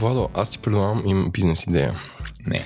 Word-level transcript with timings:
Владо, 0.00 0.28
аз 0.34 0.50
ти 0.50 0.58
предлагам, 0.58 1.02
имам 1.06 1.30
бизнес 1.30 1.62
идея. 1.62 1.94
Не. 2.46 2.64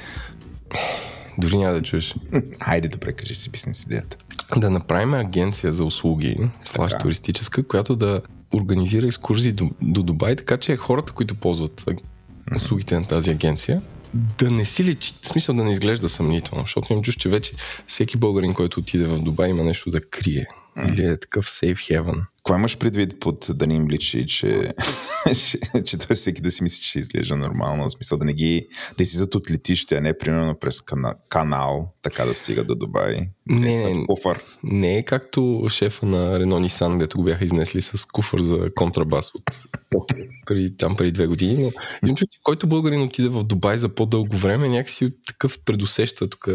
Дори 1.38 1.56
няма 1.56 1.74
да 1.74 1.82
чуеш. 1.82 2.14
Хайде 2.62 2.88
да 2.88 2.98
прекажи 2.98 3.34
си 3.34 3.50
бизнес 3.50 3.82
идеята. 3.82 4.16
Да 4.56 4.70
направим 4.70 5.14
агенция 5.14 5.72
за 5.72 5.84
услуги, 5.84 6.50
слаш 6.64 6.92
туристическа, 7.00 7.66
която 7.66 7.96
да 7.96 8.20
организира 8.54 9.06
екскурзии 9.06 9.52
до, 9.52 9.70
до 9.82 10.02
Дубай, 10.02 10.36
така 10.36 10.56
че 10.56 10.76
хората, 10.76 11.12
които 11.12 11.34
ползват 11.34 11.84
услугите 12.56 12.94
на 12.98 13.06
тази 13.06 13.30
агенция, 13.30 13.82
да 14.14 14.50
не 14.50 14.64
си 14.64 14.84
личи, 14.84 15.14
в 15.22 15.26
смисъл 15.26 15.54
да 15.54 15.64
не 15.64 15.70
изглежда 15.70 16.08
съмнително, 16.08 16.64
защото 16.64 16.92
имам 16.92 17.02
чувство, 17.02 17.20
че 17.20 17.28
вече 17.28 17.52
всеки 17.86 18.16
българин, 18.16 18.54
който 18.54 18.80
отиде 18.80 19.04
в 19.04 19.18
Дубай, 19.18 19.50
има 19.50 19.64
нещо 19.64 19.90
да 19.90 20.00
крие. 20.00 20.46
Или 20.88 21.04
е 21.06 21.16
такъв 21.16 21.46
safe 21.46 21.74
heaven. 21.74 22.20
Какво 22.44 22.58
имаш 22.58 22.78
предвид 22.78 23.20
под 23.20 23.46
да 23.54 23.66
не 23.66 23.74
им 23.74 23.88
личи, 23.88 24.26
че, 24.26 24.72
че, 25.84 25.98
той 25.98 26.16
всеки 26.16 26.42
да 26.42 26.50
си 26.50 26.62
мисли, 26.62 26.82
че 26.82 26.98
изглежда 26.98 27.36
нормално? 27.36 27.84
В 27.84 27.92
смисъл 27.92 28.18
да 28.18 28.24
не 28.24 28.32
ги 28.32 28.66
да 28.98 29.02
излизат 29.02 29.34
от 29.34 29.50
летище, 29.50 29.96
а 29.96 30.00
не 30.00 30.18
примерно 30.18 30.58
през 30.60 30.80
кана, 30.80 31.14
канал, 31.28 31.92
така 32.02 32.24
да 32.24 32.34
стига 32.34 32.64
до 32.64 32.74
Дубай. 32.74 33.18
Не, 33.46 33.82
не, 33.84 33.94
в 33.94 34.06
куфър. 34.06 34.40
не 34.62 34.98
е 34.98 35.04
както 35.04 35.66
шефа 35.68 36.06
на 36.06 36.40
Рено 36.40 36.58
Нисан, 36.58 36.98
дето 36.98 37.18
го 37.18 37.24
бяха 37.24 37.44
изнесли 37.44 37.80
с 37.80 38.04
куфър 38.04 38.40
за 38.40 38.70
контрабас 38.74 39.30
от 39.34 39.42
преди, 40.46 40.76
там 40.76 40.96
преди 40.96 41.12
две 41.12 41.26
години. 41.26 41.72
Но 42.02 42.08
имам 42.08 42.16
че 42.16 42.26
който 42.42 42.66
българин 42.66 43.02
отиде 43.02 43.28
в 43.28 43.44
Дубай 43.44 43.76
за 43.78 43.88
по-дълго 43.88 44.36
време, 44.36 44.68
някакси 44.68 45.10
такъв 45.26 45.58
предусеща 45.64 46.30
тук 46.30 46.48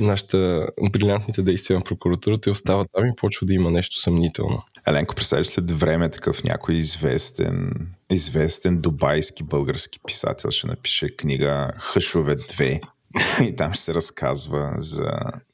нашата 0.00 0.66
брилянтните 0.92 1.42
действия 1.42 1.78
на 1.78 1.84
прокуратурата 1.84 2.50
и 2.50 2.52
остава 2.52 2.84
там 2.92 3.06
и 3.06 3.16
почва 3.16 3.46
да 3.46 3.54
има 3.54 3.70
нещо 3.70 4.00
съмнително. 4.00 4.62
Еленко, 4.86 5.14
представиш 5.34 5.54
след 5.54 5.70
време 5.70 6.10
такъв 6.10 6.44
някой 6.44 6.74
известен, 6.74 7.72
известен 8.12 8.80
дубайски 8.80 9.42
български 9.42 9.98
писател 10.06 10.50
ще 10.50 10.66
напише 10.66 11.16
книга 11.16 11.70
Хъшове 11.78 12.36
2 12.36 12.80
и 13.48 13.56
там 13.56 13.72
ще 13.72 13.82
се 13.82 13.94
разказва 13.94 14.74
за 14.78 15.10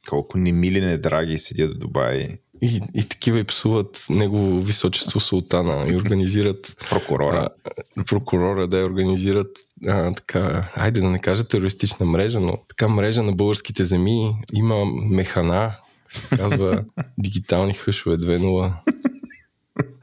колко 0.09 0.39
немили 0.39 0.81
недраги 0.81 1.39
седят 1.39 1.71
в 1.71 1.79
Дубай. 1.79 2.29
И, 2.63 2.81
и 2.95 3.09
такива 3.09 3.39
и 3.39 3.45
псуват 3.45 4.07
негово 4.11 4.61
височество 4.61 5.21
султана 5.21 5.89
и 5.89 5.97
организират... 5.97 6.77
Прокурора. 6.91 7.49
А, 7.97 8.05
прокурора, 8.05 8.69
да, 8.69 8.85
организират 8.85 9.51
а, 9.87 10.15
така, 10.15 10.71
айде 10.75 11.01
да 11.01 11.11
не 11.11 11.19
кажа 11.19 11.45
терористична 11.45 12.07
мрежа, 12.07 12.41
но 12.41 12.59
така 12.69 12.89
мрежа 12.89 13.23
на 13.23 13.33
българските 13.33 13.85
земи. 13.85 14.35
Има 14.53 14.85
механа, 15.11 15.77
се 16.09 16.29
казва 16.37 16.85
дигитални 17.19 17.75
хъшове 17.75 18.17
2.0. 18.17 18.73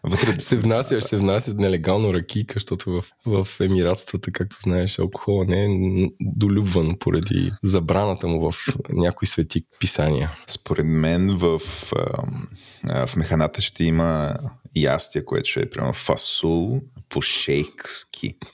Вътре 0.07 0.39
се 0.39 0.55
внася, 0.55 1.01
се 1.01 1.17
внасят 1.17 1.57
нелегално 1.57 2.13
ракика, 2.13 2.53
защото 2.53 2.91
в, 2.91 3.45
в 3.45 3.59
емиратствата, 3.59 4.31
както 4.31 4.57
знаеш, 4.59 4.99
алкохола 4.99 5.45
не 5.45 5.65
е 5.65 5.69
долюбван 6.21 6.95
поради 6.99 7.51
забраната 7.63 8.27
му 8.27 8.51
в 8.51 8.67
някои 8.89 9.27
свети 9.27 9.61
писания. 9.79 10.31
Според 10.47 10.85
мен 10.85 11.37
в, 11.37 11.59
в 13.07 13.15
механата 13.15 13.61
ще 13.61 13.83
има 13.83 14.35
ястия, 14.75 15.25
което 15.25 15.49
ще 15.49 15.61
е 15.61 15.69
прямо 15.69 15.93
фасул 15.93 16.81
по 17.09 17.21
шейкски. 17.21 18.37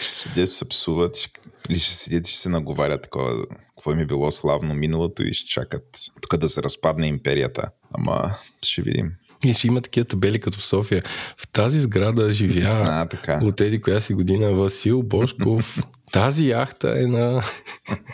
ще 0.00 0.46
се 0.46 0.68
псуват, 0.68 1.30
или 1.70 1.78
ще 1.78 1.94
седят 1.94 2.28
и 2.28 2.30
ще 2.30 2.40
се 2.40 2.48
наговарят 2.48 3.02
такова, 3.02 3.44
какво 3.80 3.92
им 3.92 3.98
е 3.98 4.06
било 4.06 4.30
славно 4.30 4.74
миналото 4.74 5.22
и 5.22 5.32
ще 5.32 5.48
чакат 5.48 5.84
тук 6.20 6.40
да 6.40 6.48
се 6.48 6.62
разпадне 6.62 7.06
империята. 7.06 7.68
Ама 7.94 8.34
ще 8.62 8.82
видим. 8.82 9.12
И 9.44 9.52
ще 9.52 9.66
има 9.66 9.80
такива 9.80 10.04
табели 10.04 10.40
като 10.40 10.58
в 10.58 10.66
София. 10.66 11.02
В 11.36 11.48
тази 11.52 11.80
сграда 11.80 12.32
живя 12.32 12.84
а, 12.86 13.06
така. 13.06 13.40
от 13.42 13.60
еди 13.60 13.80
коя 13.80 14.00
си 14.00 14.14
година 14.14 14.52
Васил 14.52 15.02
Бошков. 15.02 15.78
Тази 16.12 16.48
яхта 16.48 17.02
е 17.02 17.06
на... 17.06 17.42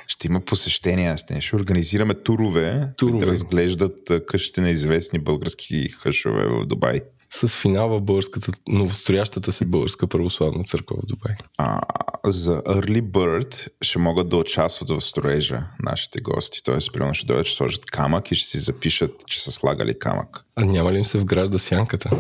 Ще 0.07 0.27
има 0.27 0.41
посещения, 0.41 1.19
ще, 1.19 1.41
ще 1.41 1.57
организираме 1.57 2.15
турове, 2.15 2.89
турове. 2.97 3.19
да 3.19 3.27
разглеждат 3.27 4.27
къщите 4.27 4.61
на 4.61 4.71
известни 4.71 5.19
български 5.19 5.89
хъшове 5.89 6.47
в 6.47 6.67
Дубай 6.67 7.01
с 7.31 7.49
финал 7.49 7.89
в 7.89 8.01
българската, 8.01 8.53
новостроящата 8.69 9.53
се 9.53 9.65
българска 9.65 10.07
православна 10.07 10.65
църква 10.65 10.97
в 10.97 11.07
Дубай. 11.07 11.35
А, 11.59 11.81
за 12.25 12.63
Early 12.63 13.03
Bird 13.03 13.69
ще 13.83 13.99
могат 13.99 14.29
да 14.29 14.37
участват 14.37 14.91
в 14.91 15.01
строежа 15.01 15.59
нашите 15.83 16.21
гости. 16.21 16.63
Тоест, 16.65 16.93
примерно 16.93 17.15
ще 17.15 17.27
дойдат, 17.27 17.47
ще 17.47 17.57
сложат 17.57 17.87
камък 17.87 18.31
и 18.31 18.35
ще 18.35 18.51
си 18.51 18.59
запишат, 18.59 19.27
че 19.27 19.43
са 19.43 19.53
слагали 19.53 19.99
камък. 19.99 20.45
А 20.57 20.65
няма 20.65 20.93
ли 20.93 20.99
им 20.99 21.05
се 21.05 21.19
вгражда 21.19 21.59
сянката? 21.59 22.11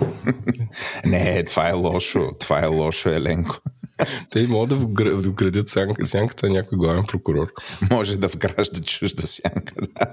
Не, 1.04 1.44
това 1.44 1.68
е 1.68 1.72
лошо. 1.72 2.30
Това 2.40 2.62
е 2.62 2.66
лошо, 2.66 3.08
Еленко. 3.08 3.56
Те 4.30 4.46
могат 4.46 4.68
да 4.68 4.76
вградят 5.16 5.68
сянката 6.04 6.46
на 6.46 6.52
някой 6.52 6.78
главен 6.78 7.04
прокурор. 7.08 7.52
Може 7.90 8.16
да 8.16 8.28
вгражда 8.28 8.80
чужда 8.80 9.26
сянка, 9.26 9.74
да. 9.74 10.06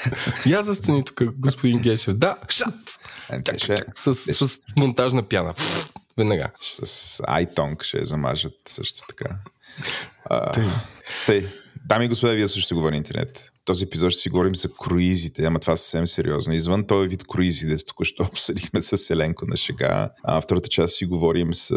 Я 0.46 0.62
застани 0.62 1.04
тук, 1.04 1.22
господин 1.38 1.78
Гешев. 1.78 2.16
Да, 2.16 2.36
шат! 2.48 2.98
Чак, 3.44 3.58
чак, 3.58 3.98
с, 3.98 4.14
с 4.14 4.60
монтажна 4.76 5.22
пяна. 5.22 5.54
Веднага. 6.16 6.50
С 6.60 6.86
iTong 7.22 7.82
ще 7.82 8.04
замажат 8.04 8.54
също 8.68 9.00
така. 9.08 9.36
А, 10.24 10.52
тъй. 10.52 10.64
тъй. 11.26 11.48
Дами 11.84 12.04
и 12.04 12.08
господа, 12.08 12.32
вие 12.32 12.48
също 12.48 12.74
говори 12.74 12.96
интернет 12.96 13.52
този 13.64 13.84
епизод 13.84 14.10
ще 14.10 14.20
си 14.20 14.30
говорим 14.30 14.54
за 14.54 14.68
круизите, 14.74 15.44
ама 15.44 15.58
това 15.58 15.76
съвсем 15.76 16.06
сериозно. 16.06 16.54
Извън 16.54 16.86
този 16.86 17.08
вид 17.08 17.24
круизи, 17.24 17.66
дето 17.66 17.84
тук 17.84 18.04
що 18.04 18.22
обсъдихме 18.30 18.80
с 18.80 19.10
Еленко 19.10 19.46
на 19.46 19.56
шега, 19.56 20.10
а 20.24 20.40
втората 20.40 20.68
част 20.68 20.96
си 20.96 21.06
говорим 21.06 21.54
с 21.54 21.72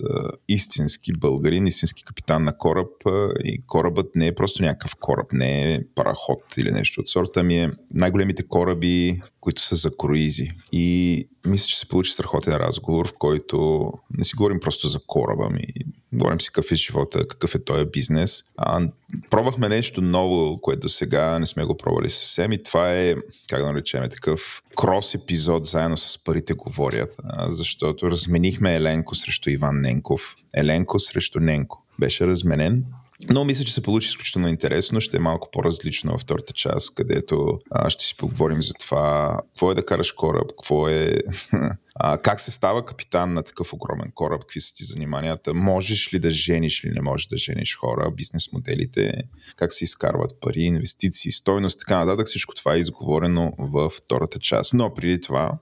а, 0.00 0.30
истински 0.48 1.12
българин, 1.12 1.66
истински 1.66 2.04
капитан 2.04 2.44
на 2.44 2.58
кораб 2.58 3.06
а, 3.06 3.28
и 3.44 3.66
корабът 3.66 4.16
не 4.16 4.26
е 4.26 4.34
просто 4.34 4.62
някакъв 4.62 4.96
кораб, 5.00 5.32
не 5.32 5.74
е 5.74 5.80
параход 5.94 6.56
или 6.56 6.70
нещо 6.70 7.00
от 7.00 7.08
сорта, 7.08 7.42
ми 7.42 7.58
е 7.58 7.70
най-големите 7.94 8.42
кораби, 8.48 9.20
които 9.46 9.62
са 9.62 9.74
за 9.74 9.96
круизи. 9.96 10.50
И 10.72 11.28
мисля, 11.46 11.66
че 11.66 11.78
се 11.78 11.88
получи 11.88 12.12
страхотен 12.12 12.54
разговор, 12.54 13.08
в 13.08 13.12
който 13.18 13.90
не 14.10 14.24
си 14.24 14.36
говорим 14.36 14.60
просто 14.60 14.88
за 14.88 14.98
кораба 15.06 15.50
ми, 15.50 15.66
говорим 16.12 16.40
си 16.40 16.46
какъв 16.52 16.72
е 16.72 16.74
живота, 16.74 17.28
какъв 17.28 17.54
е 17.54 17.64
този 17.64 17.84
бизнес. 17.84 18.42
А, 18.56 18.88
пробвахме 19.30 19.68
нещо 19.68 20.00
ново, 20.00 20.58
което 20.62 20.88
сега 20.88 21.38
не 21.38 21.46
сме 21.46 21.64
го 21.64 21.76
пробвали 21.76 22.10
съвсем 22.10 22.52
и 22.52 22.62
това 22.62 22.94
е, 22.94 23.14
как 23.48 23.60
да 23.60 23.66
наречем, 23.66 24.02
такъв 24.10 24.62
крос 24.76 25.14
епизод 25.14 25.64
заедно 25.64 25.96
с 25.96 26.24
парите 26.24 26.54
говорят, 26.54 27.14
а, 27.24 27.50
защото 27.50 28.10
разменихме 28.10 28.76
Еленко 28.76 29.14
срещу 29.14 29.50
Иван 29.50 29.80
Ненков, 29.80 30.36
Еленко 30.54 30.98
срещу 30.98 31.40
Ненко. 31.40 31.82
Беше 31.98 32.26
разменен 32.26 32.84
но 33.30 33.44
мисля, 33.44 33.64
че 33.64 33.74
се 33.74 33.82
получи 33.82 34.08
изключително 34.08 34.48
интересно. 34.48 35.00
Ще 35.00 35.16
е 35.16 35.20
малко 35.20 35.48
по-различно 35.52 36.12
във 36.12 36.20
втората 36.20 36.52
част, 36.52 36.94
където 36.94 37.58
а, 37.70 37.90
ще 37.90 38.04
си 38.04 38.16
поговорим 38.16 38.62
за 38.62 38.72
това 38.72 39.38
какво 39.46 39.70
е 39.70 39.74
да 39.74 39.86
караш 39.86 40.12
кораб, 40.12 40.48
какво 40.48 40.88
е 40.88 41.20
а, 41.94 42.18
как 42.18 42.40
се 42.40 42.50
става 42.50 42.84
капитан 42.84 43.32
на 43.32 43.42
такъв 43.42 43.72
огромен 43.72 44.12
кораб, 44.14 44.40
какви 44.40 44.60
са 44.60 44.74
ти 44.74 44.84
заниманията, 44.84 45.54
можеш 45.54 46.14
ли 46.14 46.18
да 46.18 46.30
жениш 46.30 46.84
или 46.84 46.92
не 46.92 47.00
можеш 47.00 47.26
да 47.26 47.36
жениш 47.36 47.76
хора, 47.76 48.10
бизнес 48.16 48.52
моделите, 48.52 49.22
как 49.56 49.72
се 49.72 49.84
изкарват 49.84 50.40
пари, 50.40 50.60
инвестиции, 50.60 51.32
стойност, 51.32 51.80
така 51.80 52.04
нататък. 52.04 52.26
Всичко 52.26 52.54
това 52.54 52.74
е 52.74 52.78
изговорено 52.78 53.52
във 53.58 53.92
втората 53.92 54.38
част. 54.38 54.74
Но 54.74 54.94
преди 54.94 55.20
това 55.20 55.52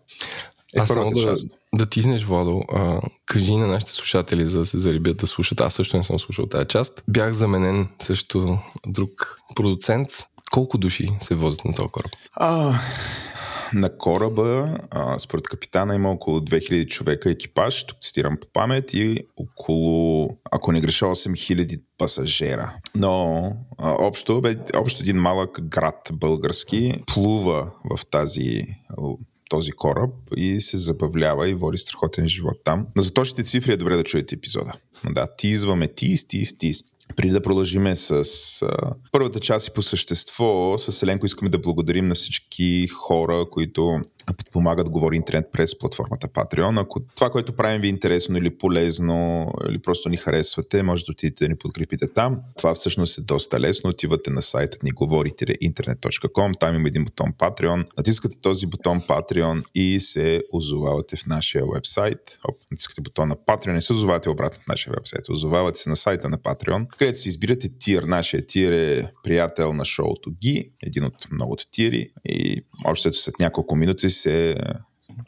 е 0.77 0.81
Аз 0.81 0.89
само 0.89 1.11
да, 1.11 1.35
да 1.75 1.87
тиснеш, 1.87 2.25
Владо, 2.25 2.63
а, 2.73 3.01
кажи 3.27 3.57
на 3.57 3.67
нашите 3.67 3.93
слушатели, 3.93 4.49
за 4.49 4.59
да 4.59 4.67
се 4.67 4.79
зарибят 4.79 5.17
да 5.17 5.27
слушат. 5.27 5.61
Аз 5.61 5.75
също 5.75 5.97
не 5.97 6.03
съм 6.03 6.19
слушал 6.19 6.47
тази 6.47 6.67
част. 6.67 7.03
Бях 7.09 7.33
заменен 7.33 7.89
също 8.03 8.59
друг 8.87 9.11
продуцент. 9.55 10.09
Колко 10.53 10.79
души 10.79 11.11
се 11.21 11.35
возят 11.35 11.65
на 11.65 11.75
този 11.75 11.89
кораб? 11.89 12.11
А, 12.33 12.73
на 13.75 13.99
кораба, 13.99 14.79
а, 14.91 15.19
според 15.19 15.49
капитана, 15.49 15.95
има 15.95 16.11
около 16.11 16.41
2000 16.41 16.89
човека 16.89 17.31
екипаж, 17.31 17.85
тук 17.85 17.99
цитирам 18.01 18.37
по 18.41 18.47
памет, 18.53 18.95
и 18.95 19.19
около, 19.37 20.29
ако 20.51 20.73
не 20.73 20.81
греша, 20.81 21.05
8000 21.05 21.81
пасажера. 21.99 22.73
Но 22.95 23.47
а, 23.79 23.91
общо, 23.99 24.41
бе, 24.41 24.57
общо 24.77 25.03
един 25.03 25.17
малък 25.17 25.61
град 25.63 26.11
български 26.13 26.95
плува 27.07 27.71
в 27.91 28.07
тази 28.07 28.63
този 29.49 29.73
кораб 29.73 30.11
и 30.37 30.61
се 30.61 30.77
забавлява 30.77 31.49
и 31.49 31.55
води 31.55 31.79
страхотен 31.79 32.29
живот 32.29 32.57
там. 32.65 32.87
Но 32.97 33.03
за 33.03 33.13
точните 33.13 33.45
цифри 33.45 33.73
е 33.73 33.77
добре 33.77 33.97
да 33.97 34.05
чуете 34.05 34.35
епизода. 34.35 34.73
Да, 35.11 35.27
тизваме 35.37 35.89
тиз, 35.89 36.27
тиз, 36.27 36.59
тиз. 36.59 36.81
Преди 37.17 37.33
да 37.33 37.43
продължиме 37.43 37.97
с 37.97 38.13
а, 38.63 38.95
първата 39.13 39.41
част 39.41 39.69
и 39.69 39.71
по 39.75 39.83
същество, 39.83 40.79
с 40.79 41.03
Еленко 41.03 41.27
искаме 41.27 41.51
да 41.51 41.59
благодарим 41.59 42.09
на 42.09 42.15
всички 42.15 42.89
хора, 42.89 43.47
които 43.51 44.01
подпомагат 44.33 44.91
Говори 44.91 45.17
Интернет 45.17 45.45
през 45.53 45.79
платформата 45.79 46.29
Patreon. 46.29 46.81
Ако 46.81 47.01
това, 47.01 47.31
което 47.31 47.57
правим 47.57 47.81
ви 47.81 47.87
е 47.87 47.91
интересно 47.91 48.39
или 48.39 48.59
полезно, 48.59 49.49
или 49.69 49.79
просто 49.79 50.09
ни 50.09 50.17
харесвате, 50.17 50.83
може 50.83 51.05
да 51.05 51.13
отидете 51.13 51.45
да 51.45 51.49
ни 51.49 51.57
подкрепите 51.57 52.07
там. 52.15 52.41
Това 52.59 52.75
всъщност 52.75 53.19
е 53.19 53.21
доста 53.21 53.61
лесно. 53.61 53.91
Отивате 53.91 54.31
на 54.31 54.43
сайта 54.43 54.79
ни 54.83 54.91
говорите-интернет.com, 54.91 56.61
там 56.61 56.75
има 56.75 56.89
един 56.89 57.05
бутон 57.05 57.33
Patreon. 57.33 57.87
Натискате 57.97 58.37
този 58.41 58.67
бутон 58.67 59.01
Patreon 59.09 59.65
и 59.75 60.01
се 60.01 60.43
озовавате 60.53 61.17
в 61.17 61.27
нашия 61.27 61.65
вебсайт. 61.75 62.39
Оп, 62.49 62.57
натискате 62.71 63.01
бутона 63.01 63.37
Patreon, 63.37 63.73
не 63.73 63.81
се 63.81 63.93
озовавате 63.93 64.29
обратно 64.29 64.61
в 64.65 64.69
нашия 64.69 64.93
вебсайт. 64.93 65.29
Озовавате 65.29 65.81
се 65.81 65.89
на 65.89 65.97
сайта 65.97 66.29
на 66.29 66.39
Patreon, 66.39 66.87
където 66.99 67.19
си 67.19 67.29
избирате 67.29 67.69
тир. 67.79 68.03
Нашия 68.03 68.47
тир 68.47 68.73
е 68.73 69.11
приятел 69.23 69.73
на 69.73 69.85
шоуто 69.85 70.31
Ги, 70.43 70.73
един 70.83 71.05
от 71.05 71.29
многото 71.31 71.67
тири 71.71 72.11
и 72.25 72.65
общо 72.85 73.13
след 73.13 73.39
няколко 73.41 73.77
минути 73.77 74.11
се 74.15 74.57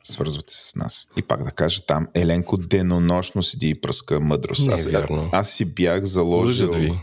свързвате 0.04 0.54
с 0.54 0.74
нас. 0.76 1.06
И 1.16 1.22
пак 1.22 1.44
да 1.44 1.50
кажа 1.50 1.82
там, 1.86 2.08
Еленко 2.14 2.56
денонощно 2.56 3.42
седи 3.42 3.68
и 3.68 3.80
пръска 3.80 4.20
мъдрост. 4.20 4.66
Не 4.66 4.72
е 4.72 4.74
аз, 4.74 4.86
вярно. 4.86 5.30
аз 5.32 5.50
си 5.50 5.64
бях 5.64 6.04
заложил... 6.04 6.70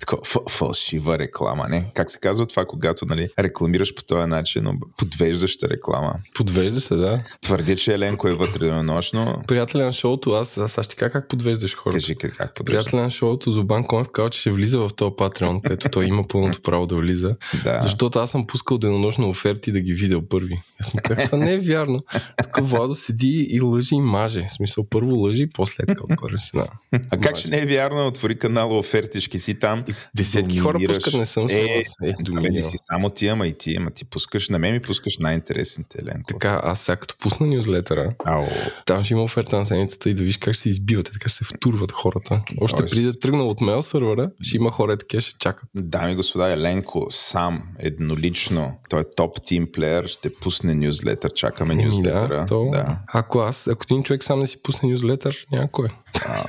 Такова 0.00 0.22
фалшива 0.50 1.18
реклама, 1.18 1.66
не? 1.68 1.90
Как 1.94 2.10
се 2.10 2.18
казва 2.18 2.46
това, 2.46 2.64
когато 2.64 3.06
нали, 3.06 3.28
рекламираш 3.38 3.94
по 3.94 4.02
този 4.02 4.26
начин, 4.26 4.62
но 4.64 4.74
подвеждаща 4.96 5.68
реклама? 5.68 6.14
Подвежда 6.34 6.80
се, 6.80 6.96
да. 6.96 7.22
Твърди, 7.40 7.76
че 7.76 7.94
Еленко 7.94 8.28
е 8.28 8.32
вътре 8.32 8.66
денонощно. 8.66 9.42
Приятеля 9.48 9.84
на 9.84 9.92
шоуто, 9.92 10.32
аз, 10.32 10.58
аз, 10.58 10.78
аз 10.78 10.86
ще 10.86 10.96
кажа 10.96 11.10
как 11.10 11.28
подвеждаш 11.28 11.76
хората. 11.76 11.96
Кажи 11.96 12.14
как, 12.14 12.36
как 12.36 12.54
подвежда. 12.54 12.82
Приятеля 12.82 13.02
на 13.02 13.10
шоуто 13.10 13.50
Зобан 13.50 13.86
Конев 13.86 14.08
казва, 14.12 14.30
че 14.30 14.40
ще 14.40 14.50
влиза 14.50 14.78
в 14.78 14.90
този 14.96 15.10
Patreon, 15.10 15.62
където 15.62 15.88
той 15.88 16.04
има 16.04 16.28
пълното 16.28 16.62
право 16.62 16.86
да 16.86 16.96
влиза. 16.96 17.36
Да. 17.64 17.80
Защото 17.80 18.18
аз 18.18 18.30
съм 18.30 18.46
пускал 18.46 18.78
денонощно 18.78 19.28
оферти 19.28 19.72
да 19.72 19.80
ги 19.80 19.92
видя 19.92 20.28
първи. 20.28 20.62
Аз 20.82 20.94
му 20.94 21.00
казах, 21.04 21.24
това 21.24 21.38
не 21.38 21.52
е 21.52 21.58
вярно. 21.58 22.00
Тук 22.42 22.66
Владо 22.68 22.94
седи 22.94 23.46
и 23.50 23.60
лъжи 23.60 23.94
и 23.94 24.00
маже. 24.00 24.46
В 24.48 24.52
смисъл, 24.52 24.86
първо 24.90 25.14
лъжи, 25.14 25.46
после 25.54 25.82
е 25.82 25.86
така 25.86 26.02
отгоре 26.10 26.38
си 26.38 26.50
на. 26.56 26.66
А 27.10 27.18
как 27.20 27.36
ще 27.36 27.48
не 27.48 27.58
е 27.58 27.66
вярно? 27.66 28.06
Отвори 28.06 28.38
канала 28.38 28.78
офертишки 28.78 29.40
ти 29.40 29.58
там. 29.58 29.84
Десетки 30.16 30.58
хора 30.58 30.78
пускат, 30.86 31.14
не 31.14 31.26
съм 31.26 31.46
Е. 31.50 31.82
Е, 32.04 32.14
Абе, 32.38 32.50
не 32.50 32.62
си 32.62 32.76
само 32.92 33.10
ти, 33.10 33.28
ама 33.28 33.46
и 33.46 33.52
ти, 33.52 33.76
ама 33.78 33.90
ти 33.90 34.04
пускаш, 34.04 34.48
на 34.48 34.58
мен 34.58 34.72
ми 34.72 34.80
пускаш 34.80 35.18
най-интересните, 35.18 35.98
Еленко. 36.02 36.26
Така, 36.26 36.60
аз 36.64 36.80
сега 36.80 36.96
като 36.96 37.16
пусна 37.18 37.46
нюзлетъра, 37.46 38.14
Ау. 38.24 38.44
там 38.86 39.04
ще 39.04 39.14
има 39.14 39.22
оферта 39.22 39.56
на 39.58 39.66
седмицата 39.66 40.10
и 40.10 40.14
да 40.14 40.24
виж 40.24 40.36
как 40.36 40.56
се 40.56 40.68
избиват, 40.68 41.10
така 41.12 41.28
се 41.28 41.44
втурват 41.44 41.92
хората. 41.92 42.42
Още 42.60 42.76
Тоест- 42.76 42.90
преди 42.94 43.06
да 43.06 43.18
тръгна 43.18 43.42
от 43.44 43.60
мейл 43.60 43.82
сървъра, 43.82 44.30
ще 44.42 44.56
има 44.56 44.70
хора, 44.70 44.98
такива 44.98 45.20
ще 45.20 45.34
чакат. 45.38 45.68
Дами 45.74 46.12
и 46.12 46.16
господа, 46.16 46.52
Еленко 46.52 47.06
сам, 47.10 47.62
еднолично, 47.78 48.74
той 48.88 49.00
е 49.00 49.04
топ 49.16 49.36
тим 49.46 49.72
плеер, 49.72 50.06
ще 50.06 50.34
пусне 50.34 50.71
нюзлетър, 50.74 51.32
чакаме 51.32 51.74
Еми 51.74 51.84
нюзлетъра. 51.84 52.40
да, 52.40 52.46
то, 52.46 52.70
да. 52.70 52.98
ако 53.06 53.38
аз, 53.38 53.68
ако 53.68 53.84
един 53.90 54.02
човек 54.02 54.24
сам 54.24 54.38
не 54.38 54.46
си 54.46 54.62
пусне 54.62 54.90
нюзлетър, 54.90 55.46
някой. 55.52 55.88
А, 56.26 56.44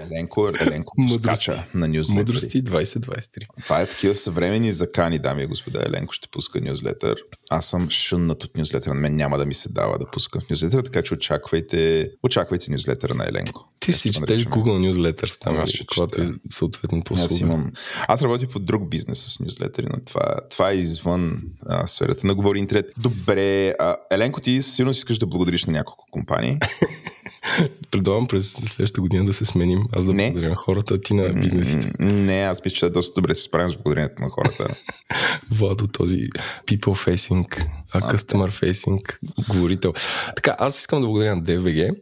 Еленко, 0.00 0.50
Еленко 0.60 0.94
пускача 1.08 1.64
на 1.74 1.88
нюзлетъри. 1.88 2.18
Мъдрости 2.18 2.64
2023. 2.64 3.46
Това 3.64 3.80
е 3.80 3.86
такива 3.86 4.14
съвремени 4.14 4.72
закани, 4.72 5.18
дами 5.18 5.42
и 5.42 5.46
господа. 5.46 5.82
Еленко 5.86 6.12
ще 6.12 6.28
пуска 6.28 6.60
нюзлетър. 6.60 7.16
Аз 7.50 7.66
съм 7.66 7.90
шъннат 7.90 8.44
от 8.44 8.56
нюзлетъра. 8.56 8.94
На 8.94 9.00
мен 9.00 9.16
няма 9.16 9.38
да 9.38 9.46
ми 9.46 9.54
се 9.54 9.68
дава 9.68 9.98
да 9.98 10.10
пускам 10.10 10.40
в 10.40 10.50
нюзлетър, 10.50 10.82
така 10.82 11.02
че 11.02 11.14
очаквайте, 11.14 12.10
очаквайте 12.22 12.70
нюзлетъра 12.70 13.14
на 13.14 13.28
Еленко. 13.28 13.68
Ти 13.80 13.92
си 13.92 14.12
четеш. 14.12 14.44
Google 14.44 14.90
Newsletters 14.90 15.40
там, 15.40 15.56
Аз 15.58 15.68
ще 15.68 15.86
когато 15.86 16.22
е 16.22 16.26
съответното 16.50 17.14
Аз, 17.14 17.24
услуга. 17.24 17.44
имам... 17.44 17.72
Аз 18.08 18.22
работя 18.22 18.46
по 18.46 18.58
друг 18.58 18.88
бизнес 18.88 19.18
с 19.18 19.40
нюзлетери, 19.40 19.86
но 19.92 20.04
това, 20.04 20.34
това 20.50 20.70
е 20.70 20.74
извън 20.74 21.42
а, 21.66 21.86
сферата 21.86 22.26
на 22.26 22.34
говори 22.34 22.58
интернет. 22.58 22.90
Добре, 22.98 23.74
а, 23.78 23.96
Еленко, 24.10 24.40
ти 24.40 24.62
сигурно 24.62 24.94
си 24.94 24.98
искаш 24.98 25.18
да 25.18 25.26
благодариш 25.26 25.64
на 25.64 25.72
няколко 25.72 26.06
компании. 26.10 26.58
Предлагам 27.90 28.26
през 28.26 28.52
следващата 28.52 29.00
година 29.00 29.24
да 29.24 29.32
се 29.32 29.44
сменим. 29.44 29.84
Аз 29.92 30.04
да 30.06 30.14
Не. 30.14 30.24
благодаря 30.24 30.50
на 30.50 30.56
хората, 30.56 30.94
а 30.94 31.00
ти 31.00 31.14
на 31.14 31.32
бизнесите. 31.32 31.92
Не, 31.98 32.42
аз 32.42 32.64
мисля, 32.64 32.76
че 32.76 32.88
доста 32.88 33.20
добре 33.20 33.34
се 33.34 33.42
справим 33.42 33.68
с 33.68 33.76
благодарението 33.76 34.22
на 34.22 34.30
хората. 34.30 34.76
Владо, 35.50 35.86
този 35.86 36.18
people 36.66 37.14
facing, 37.14 37.66
а 37.92 38.00
customer 38.00 38.72
facing 38.72 39.16
говорител. 39.48 39.92
Така, 40.36 40.56
аз 40.58 40.78
искам 40.78 41.00
да 41.00 41.06
благодаря 41.06 41.36
на 41.36 41.42
DVG, 41.42 41.94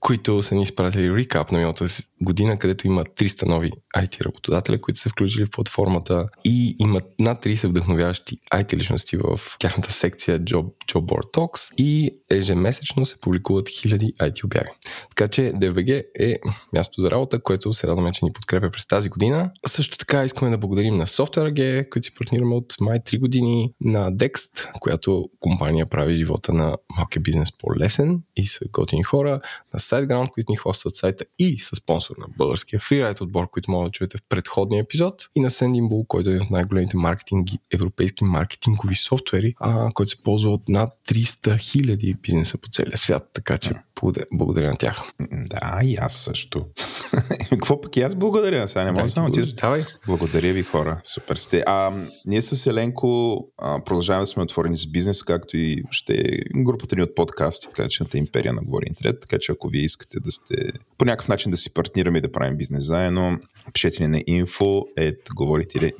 които 0.00 0.42
са 0.42 0.54
ни 0.54 0.62
изпратили 0.62 1.16
рекап 1.16 1.52
на 1.52 1.58
миналата 1.58 1.86
година, 2.20 2.58
където 2.58 2.86
има 2.86 3.04
300 3.04 3.46
нови 3.46 3.70
IT 3.96 4.24
работодателя, 4.24 4.80
които 4.80 5.00
са 5.00 5.08
включили 5.08 5.44
в 5.44 5.50
платформата 5.50 6.26
и 6.44 6.76
имат 6.78 7.04
над 7.18 7.44
30 7.44 7.66
вдъхновяващи 7.66 8.36
IT 8.54 8.76
личности 8.76 9.16
в 9.16 9.40
тяхната 9.58 9.92
секция 9.92 10.40
Job, 10.40 10.70
Job 10.92 11.00
Board 11.00 11.34
Talks 11.34 11.74
и 11.76 12.10
ежемесечно 12.30 13.06
се 13.06 13.20
публикуват 13.20 13.68
хиляди 13.68 14.14
IT 14.20 14.44
обяви. 14.44 14.68
Така 15.08 15.28
че 15.28 15.42
DVG 15.42 16.04
е 16.20 16.36
място 16.72 17.00
за 17.00 17.10
работа, 17.10 17.42
което 17.42 17.72
се 17.72 17.86
радваме, 17.86 18.12
че 18.12 18.24
ни 18.24 18.32
подкрепя 18.32 18.70
през 18.70 18.86
тази 18.86 19.08
година. 19.08 19.50
Също 19.66 19.98
така 19.98 20.24
искаме 20.24 20.50
да 20.50 20.58
благодарим 20.58 20.96
на 20.96 21.06
Software 21.06 21.52
AG, 21.52 21.88
които 21.88 22.04
си 22.04 22.14
партнираме 22.14 22.54
от 22.54 22.74
май 22.80 22.98
3 22.98 23.20
години, 23.20 23.72
на 23.80 24.12
Dext, 24.12 24.72
която 24.80 25.28
компания 25.40 25.86
прави 25.86 26.14
живота 26.14 26.52
на 26.52 26.76
малкия 26.96 27.22
бизнес 27.22 27.58
по-лесен 27.58 28.22
и 28.36 28.46
са 28.46 28.64
готини 28.72 29.02
хора, 29.02 29.40
на 29.74 29.80
SiteGround, 29.80 30.30
които 30.30 30.52
ни 30.52 30.56
хостват 30.56 30.96
сайта 30.96 31.24
и 31.38 31.58
са 31.58 31.76
спонсор 31.76 32.16
на 32.18 32.26
българския 32.38 32.80
фрирайт 32.80 33.20
отбор, 33.20 33.50
който 33.50 33.70
може 33.70 33.88
да 33.88 33.92
чуете 33.92 34.18
в 34.18 34.22
предходния 34.28 34.80
епизод 34.80 35.14
и 35.34 35.40
на 35.40 35.50
Sendinbull, 35.50 36.06
който 36.06 36.30
е 36.30 36.36
от 36.36 36.50
най-големите 36.50 36.96
маркетинги, 36.96 37.58
европейски 37.74 38.24
маркетингови 38.24 38.94
софтуери, 38.94 39.54
а, 39.60 39.90
който 39.94 40.10
се 40.10 40.22
ползва 40.22 40.50
от 40.50 40.68
над 40.68 40.90
300 41.08 41.58
хиляди 41.58 42.14
бизнеса 42.22 42.58
по 42.58 42.68
целия 42.68 42.98
свят, 42.98 43.28
така 43.32 43.58
че 43.58 43.70
благодаря, 44.02 44.26
благодаря 44.32 44.70
на 44.70 44.76
тях. 44.76 44.96
Да, 45.20 45.80
и 45.82 45.96
аз 45.96 46.12
също. 46.12 46.66
Какво 47.50 47.80
пък 47.80 47.96
и 47.96 48.02
аз 48.02 48.14
благодаря? 48.14 48.68
Сега 48.68 48.84
не 48.84 48.90
мога 48.90 49.02
ти 49.02 49.08
само 49.08 49.30
ти. 49.30 49.54
Давай. 49.54 49.84
Благодаря 50.06 50.52
ви, 50.52 50.62
хора. 50.62 51.00
Супер 51.04 51.36
сте. 51.36 51.62
А, 51.66 51.92
ние 52.26 52.42
с 52.42 52.66
Еленко 52.66 53.38
а, 53.58 53.84
продължаваме 53.84 54.22
да 54.22 54.26
сме 54.26 54.42
отворени 54.42 54.76
с 54.76 54.86
бизнес, 54.86 55.22
както 55.22 55.56
и 55.56 55.82
ще 55.90 56.38
групата 56.56 56.96
ни 56.96 57.02
от 57.02 57.14
подкасти, 57.14 57.68
така 57.68 57.88
че 57.88 58.04
империя 58.14 58.52
на 58.52 58.62
Говори 58.62 58.86
Интернет. 58.88 59.20
Така 59.20 59.36
че 59.40 59.52
ако 59.52 59.68
вие 59.68 59.82
искате 59.82 60.20
да 60.20 60.30
сте 60.30 60.56
по 60.98 61.04
някакъв 61.04 61.28
начин 61.28 61.50
да 61.50 61.56
си 61.56 61.74
партнираме 61.74 62.18
и 62.18 62.20
да 62.20 62.32
правим 62.32 62.56
бизнес 62.56 62.84
заедно, 62.84 63.38
пишете 63.72 64.02
ни 64.02 64.08
на 64.08 64.18
info 64.18 64.84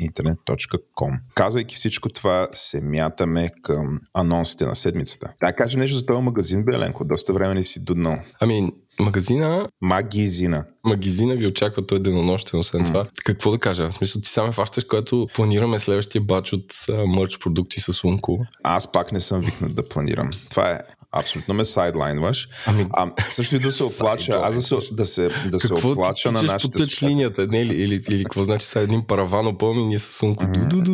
internet.com. 0.00 1.18
Казвайки 1.34 1.74
всичко 1.74 2.08
това, 2.08 2.48
се 2.52 2.80
мятаме 2.80 3.50
към 3.62 4.00
анонсите 4.14 4.66
на 4.66 4.74
седмицата. 4.74 5.32
Да, 5.40 5.52
кажем 5.52 5.80
нещо 5.80 5.96
за 5.96 6.06
този 6.06 6.22
магазин, 6.22 6.64
бе, 6.64 6.74
Еленко. 6.74 7.04
Доста 7.04 7.32
време 7.32 7.54
не 7.54 7.64
си 7.64 7.84
дуднал. 7.94 8.18
Ами, 8.40 8.72
магазина, 9.00 9.68
Магизина. 9.82 10.64
магазина 10.84 11.34
ви 11.34 11.46
очаква 11.46 11.86
той 11.86 11.98
денонощен, 12.02 12.58
освен 12.60 12.84
това. 12.84 13.06
Какво 13.24 13.50
да 13.50 13.58
кажа? 13.58 13.88
В 13.88 13.94
смисъл, 13.94 14.22
ти 14.22 14.28
сам 14.28 14.46
ме 14.46 14.52
фащаш, 14.52 14.84
когато 14.84 15.28
планираме 15.34 15.78
следващия 15.78 16.20
бач 16.22 16.52
от 16.52 16.74
а, 16.88 17.06
мърч 17.06 17.38
продукти 17.38 17.80
с 17.80 18.04
Унко. 18.04 18.38
Аз 18.62 18.92
пак 18.92 19.12
не 19.12 19.20
съм 19.20 19.40
викнат 19.40 19.74
да 19.74 19.88
планирам. 19.88 20.30
Това 20.50 20.70
е 20.70 20.78
абсолютно 21.12 21.54
ме 21.54 21.64
сайдлайнваш. 21.64 22.48
Ами, 22.66 22.86
А, 22.92 23.12
също 23.28 23.56
и 23.56 23.58
да 23.58 23.70
се 23.70 23.84
оплача, 23.84 24.40
аз 24.44 24.54
да 24.54 24.62
се, 24.62 24.76
да 24.92 25.06
се, 25.06 25.28
да 25.46 25.58
се 25.60 25.68
какво 25.68 25.90
оплача 25.90 26.32
на 26.32 26.42
нашите 26.42 26.72
тъч 26.72 26.80
слушатели. 26.80 27.08
линията, 27.08 27.46
не 27.46 27.66
ли? 27.66 27.74
Или, 27.74 28.02
или 28.10 28.24
какво 28.24 28.44
значи 28.44 28.66
сега 28.66 28.82
един 28.82 29.06
параван 29.06 29.46
опълни 29.46 29.86
ние 29.86 29.98
с 29.98 30.20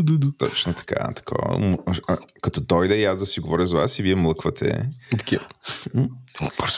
ду. 0.03 0.33
Точно 0.39 0.75
така, 0.75 1.13
такова. 1.17 1.77
Като 2.43 2.61
дойда 2.61 2.95
и 2.97 3.05
аз 3.05 3.19
да 3.19 3.27
си 3.27 3.41
говоря 3.41 3.67
с 3.67 3.73
вас 3.73 3.99
и 3.99 4.03
вие 4.03 4.15
млъквате. 4.15 4.91
Такива. 5.11 5.45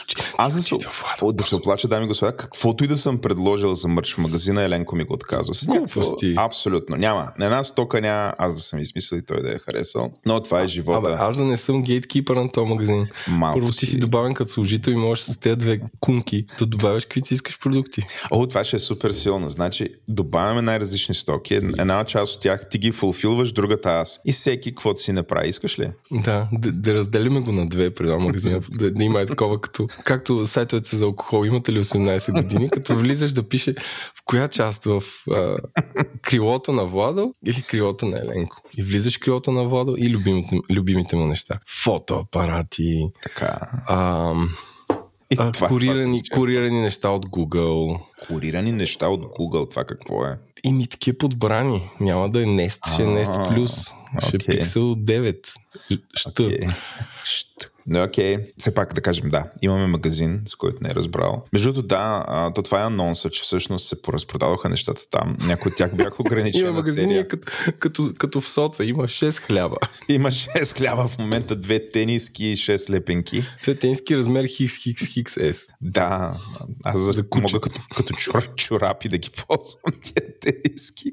Че. 0.07 0.15
Аз 0.37 0.55
да 0.55 0.61
се, 0.61 0.75
о, 1.21 1.31
да 1.31 1.43
се 1.43 1.55
оплача, 1.55 1.87
дами 1.87 2.05
и 2.05 2.07
господа, 2.07 2.37
каквото 2.37 2.83
и 2.83 2.87
да 2.87 2.97
съм 2.97 3.17
предложил 3.17 3.73
за 3.73 3.87
мърч 3.87 4.13
в 4.13 4.17
магазина, 4.17 4.63
Еленко 4.63 4.95
ми 4.95 5.03
го 5.03 5.13
отказва. 5.13 5.53
С 5.53 5.65
Глупости. 5.65 6.35
Абсолютно. 6.37 6.95
Няма. 6.97 7.31
На 7.39 7.45
една 7.45 7.63
стока 7.63 8.01
няма 8.01 8.33
аз 8.37 8.55
да 8.55 8.61
съм 8.61 8.79
измислил 8.79 9.17
и 9.17 9.25
той 9.25 9.41
да 9.41 9.55
е 9.55 9.59
харесал. 9.59 10.11
Но 10.25 10.41
това 10.41 10.61
е 10.61 10.67
живота. 10.67 10.97
Абе, 10.97 11.17
аз 11.19 11.37
да 11.37 11.43
не 11.43 11.57
съм 11.57 11.83
гейткипър 11.83 12.35
на 12.35 12.51
този 12.51 12.67
магазин. 12.67 13.07
Малко 13.27 13.59
Първо 13.59 13.71
ти 13.71 13.85
си 13.85 13.99
добавен 13.99 14.33
като 14.33 14.51
служител 14.51 14.91
и 14.91 14.95
можеш 14.95 15.23
с 15.23 15.39
тези 15.39 15.55
две 15.55 15.81
кунки 15.99 16.45
да 16.59 16.65
добавяш 16.65 17.05
каквито 17.05 17.27
си 17.27 17.33
искаш 17.33 17.59
продукти. 17.59 18.01
О, 18.31 18.47
това 18.47 18.63
ще 18.63 18.75
е 18.75 18.79
супер 18.79 19.11
силно. 19.11 19.49
Значи, 19.49 19.89
добавяме 20.07 20.61
най-различни 20.61 21.15
стоки. 21.15 21.53
Една 21.53 22.05
част 22.05 22.35
от 22.35 22.41
тях 22.41 22.69
ти 22.69 22.77
ги 22.77 22.91
фулфилваш, 22.91 23.51
другата 23.51 23.89
аз. 23.89 24.19
И 24.25 24.31
всеки 24.31 24.71
каквото 24.71 25.01
си 25.01 25.11
направи. 25.11 25.49
Искаш 25.49 25.79
ли? 25.79 25.91
Да, 26.11 26.47
да, 26.51 26.71
да 26.71 26.93
разделиме 26.93 27.39
го 27.39 27.51
на 27.51 27.69
две 27.69 27.93
при 27.93 28.07
този 28.07 28.23
магазин. 28.23 28.59
да, 28.69 28.91
да 28.91 29.03
има 29.03 29.21
е 29.21 29.25
такова 29.51 29.61
като... 29.61 29.87
Както 30.03 30.45
сайтовете 30.45 30.95
за 30.95 31.05
алкохол, 31.05 31.45
имате 31.45 31.73
ли 31.73 31.83
18 31.83 32.41
години, 32.41 32.69
като 32.69 32.95
влизаш 32.95 33.33
да 33.33 33.49
пише 33.49 33.73
в 34.15 34.21
коя 34.25 34.47
част 34.47 34.85
в 34.85 35.03
а, 35.31 35.55
крилото 36.21 36.73
на 36.73 36.85
Владо 36.85 37.33
или 37.45 37.61
крилото 37.61 38.05
на 38.05 38.19
Еленко. 38.19 38.61
И 38.77 38.83
влизаш 38.83 39.17
в 39.17 39.19
крилото 39.19 39.51
на 39.51 39.63
Владо 39.63 39.95
и 39.97 40.09
любимите, 40.09 40.55
любимите 40.71 41.15
му 41.15 41.27
неща. 41.27 41.59
Фотоапарати, 41.83 43.09
Така. 43.23 43.57
а, 43.87 44.33
а, 45.37 45.51
това, 45.51 45.67
курирани, 45.67 46.21
това 46.23 46.37
курирани 46.37 46.81
неща 46.81 47.09
от 47.09 47.25
Google. 47.25 47.99
Курирани 48.27 48.71
неща 48.71 49.07
от 49.07 49.21
Google, 49.21 49.69
това 49.69 49.83
какво 49.83 50.25
е? 50.25 50.37
И 50.63 50.73
ми 50.73 50.87
такива 50.87 51.17
подбрани. 51.17 51.89
Няма 51.99 52.29
да 52.29 52.41
е 52.41 52.45
Nest, 52.45 52.93
ще 52.93 53.03
е 53.03 53.05
Nest 53.05 53.51
Plus. 53.51 53.93
Ще 54.27 54.35
е 54.35 54.39
Pixel 54.39 54.95
9. 54.95 55.47
Ще. 56.15 56.59
Но 57.87 58.03
окей, 58.03 58.37
okay. 58.37 58.51
все 58.57 58.73
пак 58.73 58.93
да 58.93 59.01
кажем 59.01 59.29
да, 59.29 59.43
имаме 59.61 59.87
магазин, 59.87 60.41
за 60.47 60.55
който 60.57 60.77
не 60.81 60.89
е 60.89 60.95
разбрал. 60.95 61.45
Между 61.53 61.73
другото, 61.73 61.87
да, 61.87 62.25
а, 62.27 62.53
то 62.53 62.61
това 62.61 62.81
е 62.81 62.85
анонса, 62.85 63.29
че 63.29 63.43
всъщност 63.43 63.87
се 63.87 64.01
поразпродадоха 64.01 64.69
нещата 64.69 65.01
там. 65.11 65.37
Някои 65.41 65.71
от 65.71 65.77
тях 65.77 65.95
бяха 65.95 66.15
ограничени. 66.19 66.63
има 66.63 66.71
магазини 66.71 67.17
е 67.17 67.27
като, 67.27 67.51
като, 67.79 68.13
като 68.17 68.41
в 68.41 68.49
соца, 68.49 68.85
има 68.85 69.03
6 69.03 69.41
хляба. 69.41 69.75
Има 70.09 70.31
6 70.31 70.77
хляба 70.77 71.07
в 71.07 71.17
момента, 71.17 71.55
две 71.55 71.91
тениски 71.91 72.45
и 72.45 72.57
6 72.57 72.89
лепенки. 72.89 73.43
Две 73.63 73.75
тениски 73.75 74.17
размер 74.17 74.45
хикс, 74.45 74.77
хикс, 74.77 75.07
хикс, 75.07 75.35
S. 75.35 75.67
Да, 75.81 76.33
аз 76.83 76.99
за 76.99 77.23
мога 77.35 77.61
като, 77.61 77.79
като 77.95 78.13
чур, 78.13 78.55
чурапи 78.55 79.09
да 79.09 79.17
ги 79.17 79.29
ползвам 79.47 79.93
тия 80.03 80.39
тениски. 80.39 81.11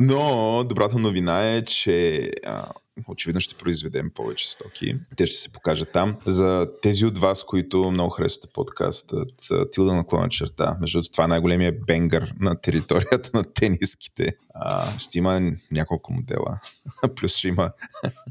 Но 0.00 0.64
добрата 0.64 0.98
новина 0.98 1.54
е, 1.54 1.64
че 1.64 2.30
а, 2.46 2.64
очевидно 3.08 3.40
ще 3.40 3.54
произведем 3.54 4.10
повече 4.10 4.50
стоки. 4.50 4.96
Те 5.16 5.26
ще 5.26 5.36
се 5.36 5.52
покажат 5.52 5.92
там. 5.92 6.16
За 6.26 6.68
тези 6.82 7.06
от 7.06 7.18
вас, 7.18 7.44
които 7.44 7.90
много 7.90 8.10
харесват 8.10 8.52
подкастът, 8.52 9.48
Тилда 9.72 9.94
наклона 9.94 10.28
черта, 10.28 10.76
между 10.80 11.02
това 11.02 11.24
е 11.24 11.28
най-големия 11.28 11.72
бенгър 11.86 12.34
на 12.40 12.60
територията 12.60 13.30
на 13.34 13.44
тениските. 13.54 14.32
А, 14.54 14.98
ще 14.98 15.18
има 15.18 15.52
няколко 15.70 16.12
модела. 16.12 16.60
Плюс 17.16 17.36
ще 17.36 17.48
има, 17.48 17.70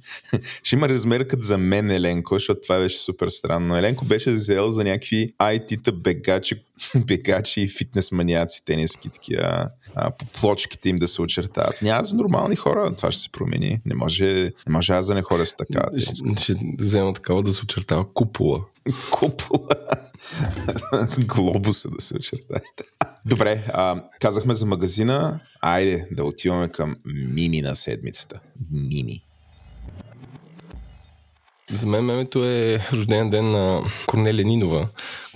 ще 0.63 0.75
има 0.75 0.89
размер 0.89 1.27
като 1.27 1.41
за 1.41 1.57
мен 1.57 1.91
Еленко, 1.91 2.35
защото 2.35 2.61
това 2.61 2.79
беше 2.79 2.97
супер 2.97 3.27
странно. 3.27 3.77
Еленко 3.77 4.05
беше 4.05 4.31
взел 4.31 4.69
за 4.69 4.83
някакви 4.83 5.33
IT-та 5.39 5.91
бегачи, 5.91 6.63
бегачи 6.95 7.61
и 7.61 7.69
фитнес 7.69 8.11
маниаци 8.11 8.65
тениски, 8.65 9.09
такива 9.09 9.69
по 10.19 10.25
плочките 10.25 10.89
им 10.89 10.95
да 10.95 11.07
се 11.07 11.21
очертават. 11.21 11.81
Няма 11.81 12.03
за 12.03 12.15
нормални 12.15 12.55
хора, 12.55 12.93
това 12.95 13.11
ще 13.11 13.21
се 13.21 13.29
промени. 13.29 13.81
Не 13.85 13.95
може, 13.95 14.25
не 14.67 14.69
може 14.69 14.93
аз 14.93 15.07
да 15.07 15.15
не 15.15 15.21
хора 15.21 15.45
с 15.45 15.55
така. 15.55 15.83
Ще, 15.97 16.43
ще 16.43 16.55
взема 16.79 17.13
такава 17.13 17.43
да 17.43 17.53
се 17.53 17.63
очертава 17.63 18.13
купола. 18.13 18.61
купола. 19.11 19.67
Глобуса 21.19 21.89
да 21.89 22.01
се 22.01 22.15
очертае. 22.15 22.61
Добре, 23.25 23.63
а, 23.73 24.03
казахме 24.19 24.53
за 24.53 24.65
магазина. 24.65 25.39
Айде 25.61 26.07
да 26.11 26.23
отиваме 26.23 26.69
към 26.69 26.95
Мими 27.05 27.61
на 27.61 27.75
седмицата. 27.75 28.39
Мими. 28.71 29.23
За 31.71 31.87
мен 31.87 32.05
мемето 32.05 32.45
е 32.45 32.79
рожден 32.93 33.29
ден 33.29 33.51
на 33.51 33.81
Корнелия 34.07 34.45
Нинова, 34.45 34.87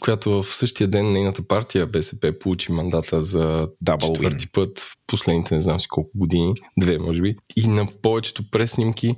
която 0.01 0.43
в 0.43 0.55
същия 0.55 0.88
ден 0.88 1.12
нейната 1.12 1.48
партия 1.48 1.88
БСП 1.88 2.39
получи 2.39 2.72
мандата 2.72 3.22
за 3.22 3.67
Double 3.86 4.08
четвърти 4.08 4.48
win. 4.48 4.51
път 4.51 4.79
в 4.79 4.96
последните 5.08 5.55
не 5.55 5.62
знам 5.62 5.79
си 5.79 5.88
колко 5.88 6.10
години, 6.15 6.53
две 6.79 6.98
може 6.98 7.22
би. 7.22 7.36
И 7.55 7.67
на 7.67 7.88
повечето 8.01 8.50
преснимки 8.51 9.15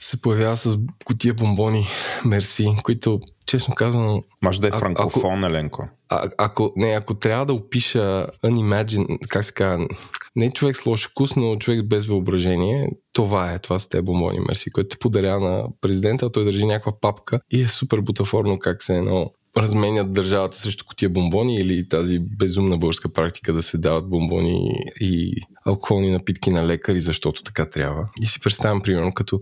се 0.00 0.22
появява 0.22 0.56
с 0.56 0.78
котия 1.04 1.34
бомбони 1.34 1.86
Мерси, 2.24 2.74
които 2.82 3.20
честно 3.46 3.74
казвам... 3.74 4.22
Може 4.42 4.60
да 4.60 4.68
е 4.68 4.70
франкофон, 4.70 5.44
ако, 5.44 5.46
Еленко. 5.46 5.88
А, 6.08 6.30
ако, 6.38 6.72
не, 6.76 6.88
ако 6.88 7.14
трябва 7.14 7.46
да 7.46 7.52
опиша 7.52 8.26
Unimagine, 8.44 9.28
как 9.28 9.44
се 9.44 9.54
казва, 9.54 9.88
не 10.36 10.52
човек 10.52 10.76
с 10.76 10.86
лош 10.86 11.08
вкус, 11.08 11.36
но 11.36 11.56
човек 11.56 11.86
без 11.86 12.06
въображение, 12.06 12.90
това 13.12 13.52
е, 13.52 13.58
това 13.58 13.78
са 13.78 13.88
те 13.88 14.02
бомбони 14.02 14.40
Мерси, 14.48 14.72
което 14.72 14.88
те 14.88 14.98
подаря 14.98 15.40
на 15.40 15.64
президента, 15.80 16.32
той 16.32 16.44
държи 16.44 16.66
някаква 16.66 16.92
папка 17.00 17.40
и 17.50 17.62
е 17.62 17.68
супер 17.68 18.00
бутафорно 18.00 18.58
как 18.58 18.82
се 18.82 18.96
едно 18.96 19.30
разменят 19.56 20.12
държавата 20.12 20.56
срещу 20.56 20.84
котия 20.84 21.08
бомбони 21.08 21.56
или 21.56 21.88
тази 21.88 22.18
безумна 22.18 22.78
българска 22.78 23.12
практика 23.12 23.52
да 23.52 23.62
се 23.62 23.78
дават 23.78 24.10
бомбони 24.10 24.70
и 25.00 25.42
алкохолни 25.64 26.10
напитки 26.10 26.50
на 26.50 26.66
лекари, 26.66 27.00
защото 27.00 27.42
така 27.42 27.68
трябва. 27.68 28.08
И 28.22 28.26
си 28.26 28.40
представям, 28.40 28.80
примерно, 28.80 29.14
като... 29.14 29.40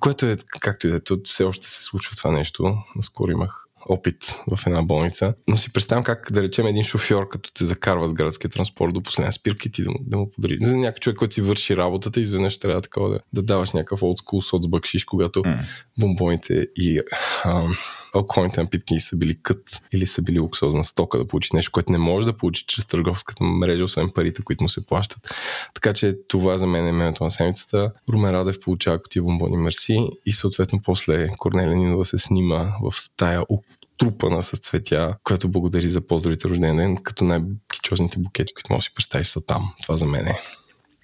Което 0.00 0.26
е, 0.26 0.36
както 0.60 0.86
и 0.86 0.90
да 0.90 0.96
е, 0.96 1.00
все 1.24 1.44
още 1.44 1.68
се 1.68 1.82
случва 1.82 2.16
това 2.16 2.30
нещо. 2.30 2.76
Наскоро 2.96 3.30
имах 3.30 3.64
опит 3.88 4.34
в 4.56 4.66
една 4.66 4.82
болница. 4.82 5.34
Но 5.48 5.56
си 5.56 5.72
представям 5.72 6.04
как 6.04 6.32
да 6.32 6.42
речем 6.42 6.66
един 6.66 6.84
шофьор, 6.84 7.28
като 7.28 7.52
те 7.52 7.64
закарва 7.64 8.08
с 8.08 8.12
градския 8.12 8.50
транспорт 8.50 8.94
до 8.94 9.02
последния 9.02 9.32
спирка 9.32 9.68
и 9.68 9.70
ти 9.70 9.82
да 9.82 9.90
му, 9.90 9.98
да 10.00 10.16
му 10.16 10.30
подари. 10.30 10.58
За 10.60 10.76
някой 10.76 10.98
човек, 10.98 11.18
който 11.18 11.34
си 11.34 11.40
върши 11.40 11.76
работата, 11.76 12.20
изведнъж 12.20 12.58
трябва 12.58 12.80
такова 12.80 13.10
да, 13.10 13.20
да 13.32 13.42
даваш 13.42 13.72
някакъв 13.72 14.02
олдскул 14.02 14.42
соц 14.42 14.66
бакшиш, 14.66 15.04
когато 15.04 15.42
mm. 15.42 15.58
бомбоните 15.98 16.66
и 16.76 17.00
ам, 17.44 17.76
алкохолните 18.14 18.62
напитки 18.62 19.00
са 19.00 19.16
били 19.16 19.38
кът 19.42 19.82
или 19.92 20.06
са 20.06 20.22
били 20.22 20.40
луксозна 20.40 20.84
стока 20.84 21.18
да 21.18 21.26
получи 21.26 21.50
нещо, 21.54 21.72
което 21.72 21.92
не 21.92 21.98
може 21.98 22.26
да 22.26 22.36
получи 22.36 22.64
чрез 22.66 22.86
търговската 22.86 23.44
мрежа, 23.44 23.84
освен 23.84 24.10
парите, 24.14 24.42
които 24.42 24.64
му 24.64 24.68
се 24.68 24.86
плащат. 24.86 25.34
Така 25.74 25.92
че 25.92 26.14
това 26.28 26.58
за 26.58 26.66
мен 26.66 26.86
е 26.86 26.92
менето 26.92 27.24
на 27.24 27.30
седмицата. 27.30 27.92
Румен 28.10 28.30
Радев 28.30 28.60
получава 28.60 29.02
котия 29.02 29.22
бомбони 29.22 29.56
Мерси 29.56 30.08
и 30.26 30.32
съответно 30.32 30.80
после 30.84 31.28
Корнелия 31.28 31.76
Нинова 31.76 32.04
се 32.04 32.18
снима 32.18 32.72
в 32.82 32.92
стая 32.92 33.42
трупана 33.98 34.42
с 34.42 34.58
цветя, 34.58 35.16
която 35.24 35.48
благодари 35.48 35.88
за 35.88 36.06
поздравите 36.06 36.48
рожден 36.48 36.76
ден, 36.76 36.96
като 36.96 37.24
най-кичозните 37.24 38.18
букети, 38.18 38.54
които 38.54 38.72
може 38.72 38.78
да 38.78 38.84
си 38.84 38.94
представиш 38.94 39.28
са 39.28 39.46
там. 39.46 39.74
Това 39.82 39.96
за 39.96 40.06
мен 40.06 40.26
е. 40.26 40.38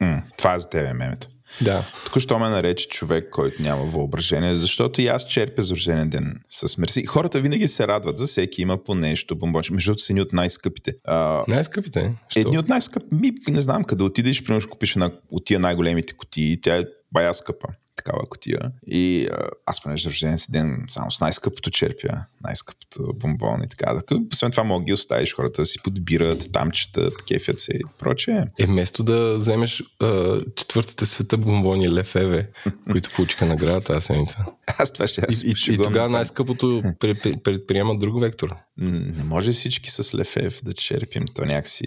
М, 0.00 0.22
това 0.38 0.54
е 0.54 0.58
за 0.58 0.68
тебе 0.68 0.94
мемето. 0.94 1.28
Да. 1.60 1.84
Току-що 2.04 2.38
ме 2.38 2.48
нарече 2.48 2.88
човек, 2.88 3.30
който 3.30 3.62
няма 3.62 3.84
въображение, 3.84 4.54
защото 4.54 5.00
и 5.00 5.06
аз 5.06 5.24
черпя 5.24 5.62
за 5.62 5.74
рожден 5.74 6.08
ден 6.10 6.40
с 6.48 6.78
мерси. 6.78 7.06
Хората 7.06 7.40
винаги 7.40 7.68
се 7.68 7.88
радват, 7.88 8.18
за 8.18 8.26
всеки 8.26 8.62
има 8.62 8.84
по 8.84 8.94
нещо 8.94 9.36
бомбоч. 9.36 9.70
Между 9.70 9.90
другото 9.90 10.02
са 10.02 10.12
едни 10.12 10.22
от 10.22 10.32
най-скъпите. 10.32 10.92
А, 11.04 11.44
най-скъпите? 11.48 12.14
Що? 12.28 12.40
Едни 12.40 12.58
от 12.58 12.68
най-скъпи. 12.68 13.06
Ми, 13.12 13.32
не 13.48 13.60
знам, 13.60 13.84
къде 13.84 14.04
отидеш, 14.04 14.44
примерно 14.44 14.68
купиш 14.68 14.96
една 14.96 15.10
от 15.30 15.44
тия 15.44 15.60
най-големите 15.60 16.12
кутии, 16.12 16.60
тя 16.60 16.76
е 16.76 16.84
бая 17.12 17.34
скъпа 17.34 17.68
такава 18.04 18.28
котия. 18.28 18.60
И 18.86 19.28
аз 19.66 19.82
понеже 19.82 20.08
рожден 20.08 20.38
си 20.38 20.52
ден 20.52 20.84
само 20.88 21.10
с 21.10 21.20
най-скъпото 21.20 21.70
черпя, 21.70 22.24
най-скъпото 22.44 23.12
бомбон 23.14 23.62
и 23.64 23.68
така. 23.68 23.94
така. 23.94 24.14
Освен 24.32 24.50
това 24.50 24.64
мога 24.64 24.84
ги 24.84 24.92
оставиш 24.92 25.34
хората 25.34 25.62
да 25.62 25.66
си 25.66 25.78
подбират, 25.82 26.52
там 26.52 26.70
четат, 26.70 27.24
кефят 27.24 27.60
се 27.60 27.72
и 27.72 27.80
прочее. 27.98 28.44
Е, 28.58 28.66
вместо 28.66 29.02
да 29.02 29.34
вземеш 29.34 29.82
а, 30.02 30.40
четвъртите 30.56 31.06
света 31.06 31.36
бомбони 31.36 31.92
Лефеве, 31.92 32.50
които 32.90 33.10
получиха 33.10 33.46
награда 33.46 33.80
тази 33.80 34.06
седмица. 34.06 34.44
Аз 34.78 34.92
това 34.92 35.06
ще 35.06 35.22
аз 35.28 35.42
И, 35.42 35.46
и, 35.46 35.74
и 35.74 35.78
тогава 35.78 36.08
най-скъпото 36.08 36.82
предприема 37.44 37.96
друг 37.96 38.20
вектор. 38.20 38.50
Не 38.78 39.24
може 39.24 39.52
всички 39.52 39.90
с 39.90 40.14
Лефев 40.14 40.60
да 40.64 40.72
черпим, 40.72 41.24
то 41.34 41.44
някакси... 41.44 41.86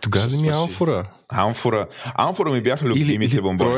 Тогава 0.00 0.26
вземи 0.26 0.48
амфора. 0.48 1.10
Амфора. 1.28 1.88
Амфора 2.14 2.52
ми 2.52 2.60
бяха 2.60 2.86
любимите 2.86 3.40
бомбони. 3.40 3.70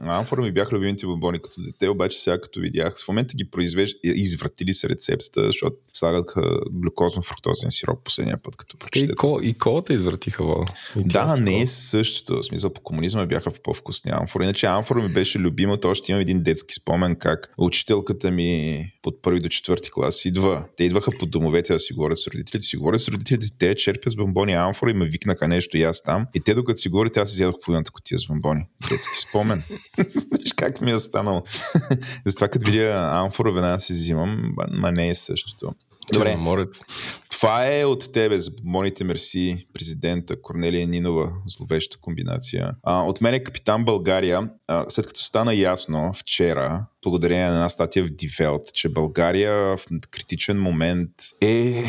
Амфора 0.00 0.42
ми 0.42 0.52
бяха 0.52 0.76
любимите 0.76 1.06
бомбони 1.06 1.38
като 1.42 1.60
дете, 1.60 1.88
обаче 1.88 2.18
сега 2.18 2.40
като 2.40 2.60
видях, 2.60 2.94
в 3.04 3.08
момента 3.08 3.34
ги 3.34 3.50
произвеждат, 3.50 4.00
извратили 4.04 4.72
се 4.72 4.88
рецептата, 4.88 5.46
защото 5.46 5.76
слагат 5.92 6.30
глюкозно-фруктозен 6.70 7.68
сироп 7.68 8.04
последния 8.04 8.42
път, 8.42 8.56
като 8.56 8.76
прочетете. 8.76 9.12
И, 9.12 9.14
ко, 9.14 9.40
и 9.42 9.54
колата 9.54 9.92
извратиха 9.92 10.44
вода. 10.44 10.72
Да, 10.96 11.36
не 11.36 11.60
е 11.60 11.66
същото. 11.66 12.36
В 12.36 12.44
смисъл, 12.44 12.72
по 12.72 12.80
комунизма 12.80 13.26
бяха 13.26 13.50
по-вкусни 13.50 14.10
амфори. 14.14 14.44
Иначе 14.44 14.66
амфора 14.66 15.02
ми 15.02 15.08
беше 15.08 15.38
любимата. 15.38 15.88
Още 15.88 16.12
имам 16.12 16.20
един 16.20 16.42
детски 16.42 16.74
спомен, 16.74 17.16
как 17.16 17.54
учителката 17.58 18.30
ми 18.30 18.82
под 19.02 19.22
първи 19.22 19.40
до 19.40 19.48
четвърти 19.48 19.90
клас 19.90 20.24
идва. 20.24 20.64
Те 20.76 20.84
идваха 20.84 21.10
по 21.18 21.26
домовете 21.26 21.72
да 21.72 21.78
си 21.78 21.92
говорят 21.92 22.18
с 22.18 22.26
родителите. 22.26 22.66
Си 22.66 22.76
говорят 22.76 23.00
с 23.00 23.08
родителите, 23.08 23.46
те 23.58 23.74
черпят 23.74 24.12
с 24.12 24.16
бомбони 24.16 24.52
амфора 24.52 24.90
и 24.90 24.94
ме 24.94 25.06
викнаха 25.06 25.48
нещо 25.48 25.76
и 25.76 25.82
аз 25.82 26.02
там. 26.02 26.26
И 26.34 26.40
те 26.40 26.54
докато 26.54 26.80
си 26.80 26.88
говорят, 26.88 27.16
аз 27.16 27.28
си 27.28 27.34
взедох 27.34 27.54
половината 27.64 27.90
котия 27.90 28.18
с 28.18 28.26
бомбони. 28.26 28.64
Детски 28.90 29.16
спомен. 29.28 29.62
Виж 30.40 30.52
как 30.56 30.80
ми 30.80 30.90
е 30.90 30.94
останало. 30.94 31.42
Затова 32.26 32.48
като 32.48 32.70
видя 32.70 33.10
амфора, 33.12 33.52
веднага 33.52 33.80
си 33.80 33.92
взимам, 33.92 34.54
ма 34.70 34.92
не 34.92 35.08
е 35.08 35.14
същото. 35.14 35.72
Добре. 36.12 36.36
Морец. 36.36 36.82
Това 37.30 37.76
е 37.76 37.84
от 37.84 38.12
тебе 38.12 38.40
за 38.40 38.50
моните 38.64 39.04
мерси, 39.04 39.66
президента 39.72 40.42
Корнелия 40.42 40.86
Нинова, 40.86 41.32
зловеща 41.46 41.98
комбинация. 42.00 42.72
А, 42.82 43.02
от 43.02 43.20
мен 43.20 43.34
е 43.34 43.44
капитан 43.44 43.84
България, 43.84 44.50
а, 44.66 44.84
след 44.88 45.06
като 45.06 45.20
стана 45.20 45.54
ясно 45.54 46.12
вчера, 46.14 46.86
благодарение 47.10 47.46
на 47.46 47.54
една 47.54 47.68
статия 47.68 48.04
в 48.04 48.10
Дивелт, 48.10 48.62
че 48.74 48.88
България 48.88 49.52
в 49.52 49.80
критичен 50.10 50.60
момент 50.60 51.10
е, 51.40 51.84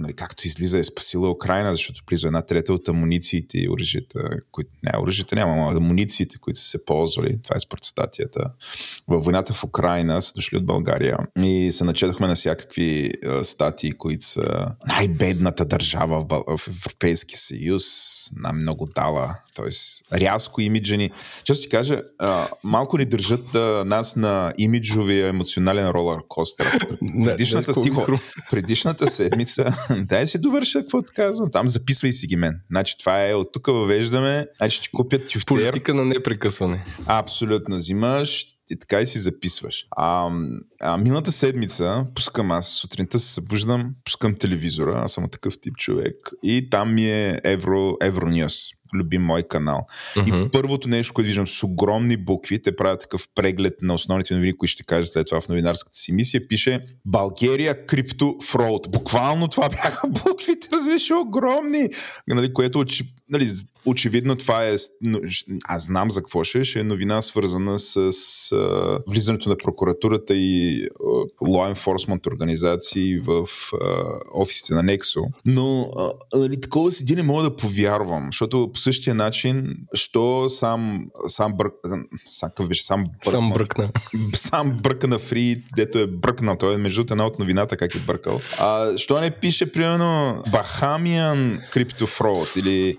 нали, 0.00 0.12
както 0.12 0.46
излиза, 0.46 0.78
е 0.78 0.84
спасила 0.84 1.30
Украина, 1.30 1.74
защото 1.74 2.02
близо 2.06 2.26
една 2.26 2.42
трета 2.42 2.72
от 2.72 2.88
амунициите 2.88 3.58
и 3.58 3.68
оръжията, 3.68 4.28
които, 4.50 4.70
не, 4.82 4.98
оръжията 4.98 5.34
няма, 5.34 5.56
но 5.56 5.68
амунициите, 5.68 6.38
които 6.38 6.58
са 6.58 6.68
се 6.68 6.84
ползвали, 6.84 7.42
това 7.42 7.56
е 7.56 7.60
според 7.60 7.84
статията, 7.84 8.50
във 9.08 9.24
войната 9.24 9.54
в 9.54 9.64
Украина 9.64 10.22
са 10.22 10.32
дошли 10.34 10.56
от 10.56 10.66
България 10.66 11.18
и 11.42 11.72
се 11.72 11.84
начетохме 11.84 12.26
на 12.26 12.34
всякакви 12.34 13.12
статии, 13.42 13.92
които 13.92 14.26
са 14.26 14.66
най-бедната 14.86 15.64
държава 15.64 16.26
в, 16.28 16.58
в 16.58 16.68
Европейския 16.68 17.38
съюз, 17.38 17.84
на 18.36 18.52
много 18.52 18.86
дала, 18.86 19.36
т.е. 19.56 19.68
рязко 20.18 20.60
имиджени. 20.60 21.10
Често 21.44 21.62
ти 21.62 21.68
кажа, 21.68 22.02
малко 22.64 22.98
ни 22.98 23.04
държат 23.04 23.54
нас 23.86 24.16
на 24.16 24.39
на 24.40 24.52
имиджовия 24.58 25.28
емоционален 25.28 25.88
ролър 25.88 26.20
костер. 26.28 26.86
Предишната, 27.24 27.74
стихо, 27.74 28.06
предишната 28.50 29.10
седмица, 29.10 29.74
дай 30.08 30.26
си 30.26 30.38
довърша 30.38 30.80
какво 30.80 31.02
ти 31.02 31.12
казвам. 31.14 31.50
Там 31.50 31.68
записвай 31.68 32.12
си 32.12 32.26
ги 32.26 32.36
мен. 32.36 32.60
Значи 32.70 32.98
това 32.98 33.28
е 33.28 33.34
от 33.34 33.52
тук 33.52 33.66
въвеждаме, 33.66 34.46
значи 34.56 34.82
ти 34.82 34.90
купят 34.90 35.22
тюфтер. 35.26 35.44
Политика 35.44 35.94
на 35.94 36.04
непрекъсване. 36.04 36.84
Абсолютно. 37.06 37.76
Взимаш 37.76 38.44
и 38.70 38.78
така 38.78 39.00
и 39.00 39.06
си 39.06 39.18
записваш. 39.18 39.86
А, 39.90 40.30
а 40.80 40.96
миналата 40.96 41.32
седмица 41.32 42.06
пускам 42.14 42.50
аз, 42.50 42.68
сутринта 42.68 43.18
се 43.18 43.32
събуждам, 43.32 43.94
пускам 44.04 44.34
телевизора, 44.34 45.02
аз 45.04 45.12
съм 45.12 45.28
такъв 45.28 45.60
тип 45.60 45.76
човек 45.76 46.16
и 46.42 46.70
там 46.70 46.94
ми 46.94 47.10
е 47.10 47.40
Евро, 47.44 47.96
Евронюс 48.02 48.79
любим 48.94 49.22
мой 49.22 49.42
канал. 49.42 49.86
Mm-hmm. 50.14 50.46
И 50.46 50.50
първото 50.50 50.88
нещо, 50.88 51.14
което 51.14 51.26
виждам 51.26 51.46
с 51.46 51.62
огромни 51.62 52.16
букви, 52.16 52.62
те 52.62 52.76
правят 52.76 53.00
такъв 53.00 53.28
преглед 53.34 53.74
на 53.82 53.94
основните 53.94 54.34
новини, 54.34 54.56
които 54.56 54.72
ще 54.72 54.84
кажа 54.84 55.06
след 55.06 55.26
това 55.26 55.40
в 55.40 55.48
новинарската 55.48 55.98
си 55.98 56.12
мисия, 56.12 56.48
пише 56.48 56.84
България 57.04 57.86
крипто 57.86 58.36
фроуд. 58.44 58.90
Буквално 58.90 59.48
това 59.48 59.68
бяха 59.82 60.08
буквите, 60.08 60.68
разбираш, 60.72 61.10
огромни, 61.10 61.88
нали, 62.28 62.52
което 62.52 62.84
нали, 63.30 63.48
очевидно 63.86 64.36
това 64.36 64.66
е, 64.66 64.74
аз 65.64 65.86
знам 65.86 66.10
за 66.10 66.20
какво 66.20 66.44
ще, 66.44 66.64
ще 66.64 66.80
е 66.80 66.84
новина 66.84 67.22
свързана 67.22 67.78
с, 67.78 68.12
с 68.12 68.52
а, 68.52 68.98
влизането 69.08 69.48
на 69.48 69.56
прокуратурата 69.56 70.34
и 70.34 70.82
а, 70.84 71.04
law 71.44 71.74
enforcement 71.74 72.26
организации 72.26 73.18
в 73.18 73.46
а, 73.80 74.04
офисите 74.34 74.74
на 74.74 74.84
Nexo. 74.84 75.26
Но 75.44 75.90
а, 75.98 76.38
нали, 76.38 76.60
такова 76.60 76.92
си 76.92 77.04
не 77.14 77.22
мога 77.22 77.42
да 77.42 77.56
повярвам, 77.56 78.26
защото 78.26 78.70
същия 78.80 79.14
начин, 79.14 79.76
що 79.94 80.48
сам, 80.48 81.06
сам 81.26 81.52
бърк, 81.56 81.72
сам, 82.26 82.52
беше, 82.68 82.82
сам, 82.82 83.04
бърк, 83.04 83.30
сам 83.30 83.52
бръкна. 83.52 83.90
Сам 84.34 84.78
бръкна 84.82 85.18
фри, 85.18 85.62
дето 85.76 85.98
е 85.98 86.06
бръкнал. 86.06 86.56
Той 86.56 86.74
е 86.74 86.78
между 86.78 87.00
една 87.10 87.26
от 87.26 87.38
новината, 87.38 87.76
как 87.76 87.94
е 87.94 87.98
бъркал. 87.98 88.40
А, 88.58 88.98
що 88.98 89.20
не 89.20 89.30
пише, 89.30 89.72
примерно, 89.72 90.42
Bahamian 90.48 91.70
Crypto 91.72 92.20
Fraud 92.20 92.58
или 92.58 92.96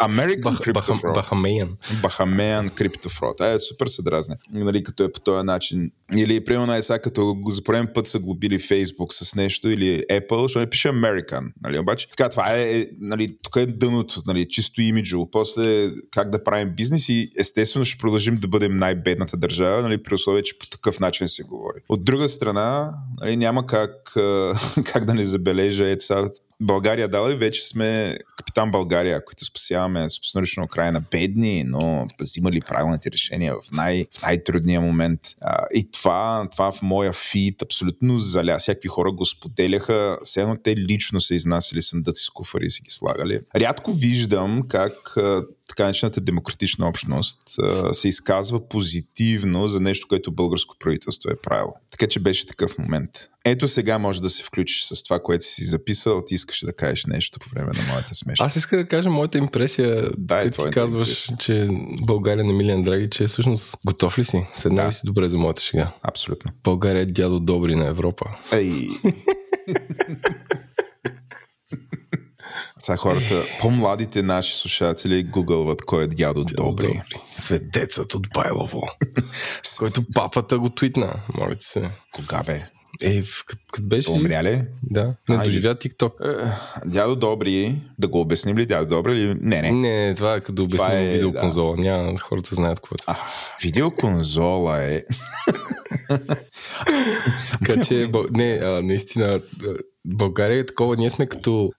American 0.00 0.42
Бах, 0.42 0.58
Crypto 0.58 1.00
Fraud. 1.00 1.14
Bahamian. 1.14 1.68
Bahamian 2.02 2.70
Crypto 2.70 3.08
Fraud. 3.08 3.54
Е, 3.54 3.58
супер 3.58 3.86
се 3.86 4.02
дразне. 4.02 4.36
Нали, 4.52 4.82
като 4.82 5.04
е 5.04 5.12
по 5.12 5.20
този 5.20 5.46
начин. 5.46 5.90
Или, 6.16 6.44
примерно, 6.44 6.74
е 6.74 6.82
сега, 6.82 6.98
като 6.98 7.36
за 7.46 7.62
пореден 7.64 7.88
път 7.94 8.06
са 8.06 8.18
глобили 8.18 8.58
Facebook 8.58 9.12
с 9.12 9.34
нещо 9.34 9.68
или 9.68 10.04
Apple, 10.10 10.42
защото 10.42 10.58
не 10.58 10.70
пише 10.70 10.88
American. 10.88 11.52
Нали, 11.62 11.78
обаче, 11.78 12.08
така, 12.08 12.28
това 12.28 12.54
е, 12.54 12.80
е 12.80 12.86
нали, 13.00 13.36
тук 13.42 13.56
е 13.56 13.66
дъното, 13.66 14.22
нали, 14.26 14.48
чисто 14.48 14.80
имиджово. 15.24 15.30
После 15.30 15.90
как 16.10 16.30
да 16.30 16.44
правим 16.44 16.74
бизнес 16.76 17.08
и 17.08 17.30
естествено 17.38 17.84
ще 17.84 17.98
продължим 17.98 18.34
да 18.34 18.48
бъдем 18.48 18.76
най-бедната 18.76 19.36
държава, 19.36 19.82
нали, 19.82 20.02
при 20.02 20.14
условие, 20.14 20.42
че 20.42 20.58
по 20.58 20.66
такъв 20.66 21.00
начин 21.00 21.28
се 21.28 21.42
говори. 21.42 21.80
От 21.88 22.04
друга 22.04 22.28
страна, 22.28 22.94
нали, 23.20 23.36
няма 23.36 23.66
как, 23.66 24.12
как 24.84 25.04
да 25.04 25.14
не 25.14 25.22
забележа, 25.22 25.88
ето 25.88 26.04
сега 26.04 26.28
България 26.60 27.08
дала 27.08 27.32
и 27.32 27.36
вече 27.36 27.68
сме 27.68 28.18
капитан 28.36 28.70
България, 28.70 29.24
които 29.24 29.44
спасяваме 29.44 30.08
собственоръчно 30.08 30.64
Украина 30.64 31.00
бедни, 31.10 31.64
но 31.66 32.06
взимали 32.20 32.60
правилните 32.60 33.10
решения 33.10 33.54
в, 33.54 33.72
най- 33.72 34.04
в 34.18 34.22
най-трудния 34.22 34.80
момент. 34.80 35.20
А, 35.40 35.66
и 35.74 35.90
това, 35.90 36.48
това 36.52 36.72
в 36.72 36.82
моя 36.82 37.12
фит 37.12 37.62
абсолютно 37.62 38.18
заля. 38.18 38.58
Всякакви 38.58 38.88
хора 38.88 39.12
го 39.12 39.24
споделяха, 39.24 40.18
все 40.22 40.40
едно 40.40 40.56
те 40.56 40.76
лично 40.76 41.20
са 41.20 41.34
изнасяли 41.34 41.82
съндъци 41.82 42.24
с 42.24 42.30
куфари 42.30 42.66
и 42.66 42.70
си 42.70 42.82
ги 42.82 42.90
слагали. 42.90 43.40
Рядко 43.56 43.92
виждам 43.92 44.62
как 44.68 45.16
така 45.68 45.84
начината 45.84 46.20
демократична 46.20 46.88
общност 46.88 47.38
се 47.92 48.08
изказва 48.08 48.68
позитивно 48.68 49.68
за 49.68 49.80
нещо, 49.80 50.08
което 50.08 50.32
българско 50.32 50.76
правителство 50.78 51.30
е 51.30 51.36
правило. 51.36 51.72
Така 51.90 52.06
че 52.06 52.20
беше 52.20 52.46
такъв 52.46 52.78
момент. 52.78 53.10
Ето 53.44 53.68
сега 53.68 53.98
може 53.98 54.22
да 54.22 54.30
се 54.30 54.42
включиш 54.42 54.84
с 54.84 55.02
това, 55.02 55.22
което 55.22 55.44
си 55.44 55.64
записал. 55.64 56.24
Ти 56.26 56.34
искаш 56.34 56.64
да 56.64 56.72
кажеш 56.72 57.04
нещо 57.06 57.38
по 57.38 57.48
време 57.50 57.70
на 57.74 57.92
моята 57.92 58.14
смешка. 58.14 58.46
Аз 58.46 58.56
искам 58.56 58.78
да 58.78 58.88
кажа 58.88 59.10
моята 59.10 59.38
импресия. 59.38 60.10
Да, 60.18 60.42
е 60.42 60.50
ти 60.50 60.62
казваш, 60.72 61.28
импресия. 61.28 61.36
че 61.36 61.68
България 62.02 62.44
на 62.44 62.52
Милиан 62.52 62.82
Драги, 62.82 63.10
че 63.10 63.26
всъщност 63.26 63.76
готов 63.86 64.18
ли 64.18 64.24
си? 64.24 64.46
Седна 64.54 64.82
да. 64.82 64.88
ли 64.88 64.92
си 64.92 65.00
добре 65.04 65.28
за 65.28 65.38
моята 65.38 65.62
шега? 65.62 65.92
Абсолютно. 66.02 66.50
България 66.64 67.02
е 67.02 67.06
дядо 67.06 67.40
добри 67.40 67.74
на 67.74 67.86
Европа. 67.86 68.24
Ей! 68.52 68.88
Сега 72.84 72.96
хората, 72.96 73.44
по-младите 73.60 74.22
наши 74.22 74.56
слушатели 74.56 75.22
гугълват 75.22 75.82
кой 75.82 76.04
е 76.04 76.06
дядо, 76.06 76.44
добри. 76.44 76.86
добри. 76.86 77.02
Светецът 77.36 78.14
от 78.14 78.26
Байлово. 78.34 78.82
който 79.78 80.02
папата 80.14 80.58
го 80.58 80.70
твитна, 80.70 81.12
моля 81.38 81.54
се. 81.58 81.90
Кога 82.12 82.42
бе? 82.42 82.62
Е, 83.02 83.22
като 83.72 83.82
беше. 83.82 84.10
Умря 84.10 84.44
ли? 84.44 84.62
Да. 84.82 85.14
Не 85.28 85.36
доживя 85.36 85.74
TikTok. 85.74 86.44
Е, 86.44 86.52
дядо 86.86 87.16
Добри, 87.16 87.80
да 87.98 88.08
го 88.08 88.20
обясним 88.20 88.58
ли 88.58 88.66
дядо 88.66 88.96
Добри 88.96 89.12
или 89.12 89.34
не, 89.40 89.62
не? 89.62 89.72
Не, 89.72 90.14
това 90.14 90.34
е 90.34 90.40
като 90.40 90.52
да 90.52 90.62
обясним 90.62 90.98
е, 90.98 91.10
видеоконзола. 91.10 91.76
Да. 91.76 91.82
Няма 91.82 92.18
хората 92.18 92.54
знаят 92.54 92.80
какво 92.80 93.12
е. 93.12 93.16
видеоконзола 93.62 94.82
е. 94.82 95.02
така 97.52 97.82
че, 97.82 98.10
не, 98.30 98.60
а, 98.62 98.82
наистина, 98.82 99.40
България 100.06 100.60
е 100.60 100.66
такова, 100.66 100.96
ние 100.96 101.10
сме 101.10 101.26
като 101.26 101.72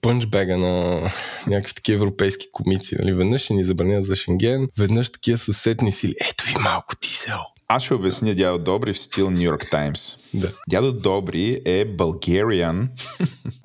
пънчбега 0.00 0.56
на 0.56 1.00
някакви 1.46 1.74
такива 1.74 1.96
европейски 1.96 2.46
комици. 2.52 2.96
Нали? 2.98 3.12
Веднъж 3.12 3.42
ще 3.42 3.54
ни 3.54 3.64
забранят 3.64 4.04
за 4.04 4.16
Шенген, 4.16 4.68
веднъж 4.78 5.12
такива 5.12 5.38
съседни 5.38 5.92
сили. 5.92 6.14
Ето 6.30 6.44
ви 6.46 6.54
малко 6.58 6.94
дизел. 7.02 7.38
Аз 7.68 7.84
ще 7.84 7.94
обясня 7.94 8.34
Дядо 8.34 8.58
Добри 8.58 8.92
в 8.92 8.98
стил 8.98 9.30
Нью 9.30 9.42
Йорк 9.42 9.70
Таймс. 9.70 10.16
Да. 10.34 10.52
Дядо 10.68 10.92
Добри 10.92 11.60
е 11.64 11.96
Bulgarian 11.96 12.88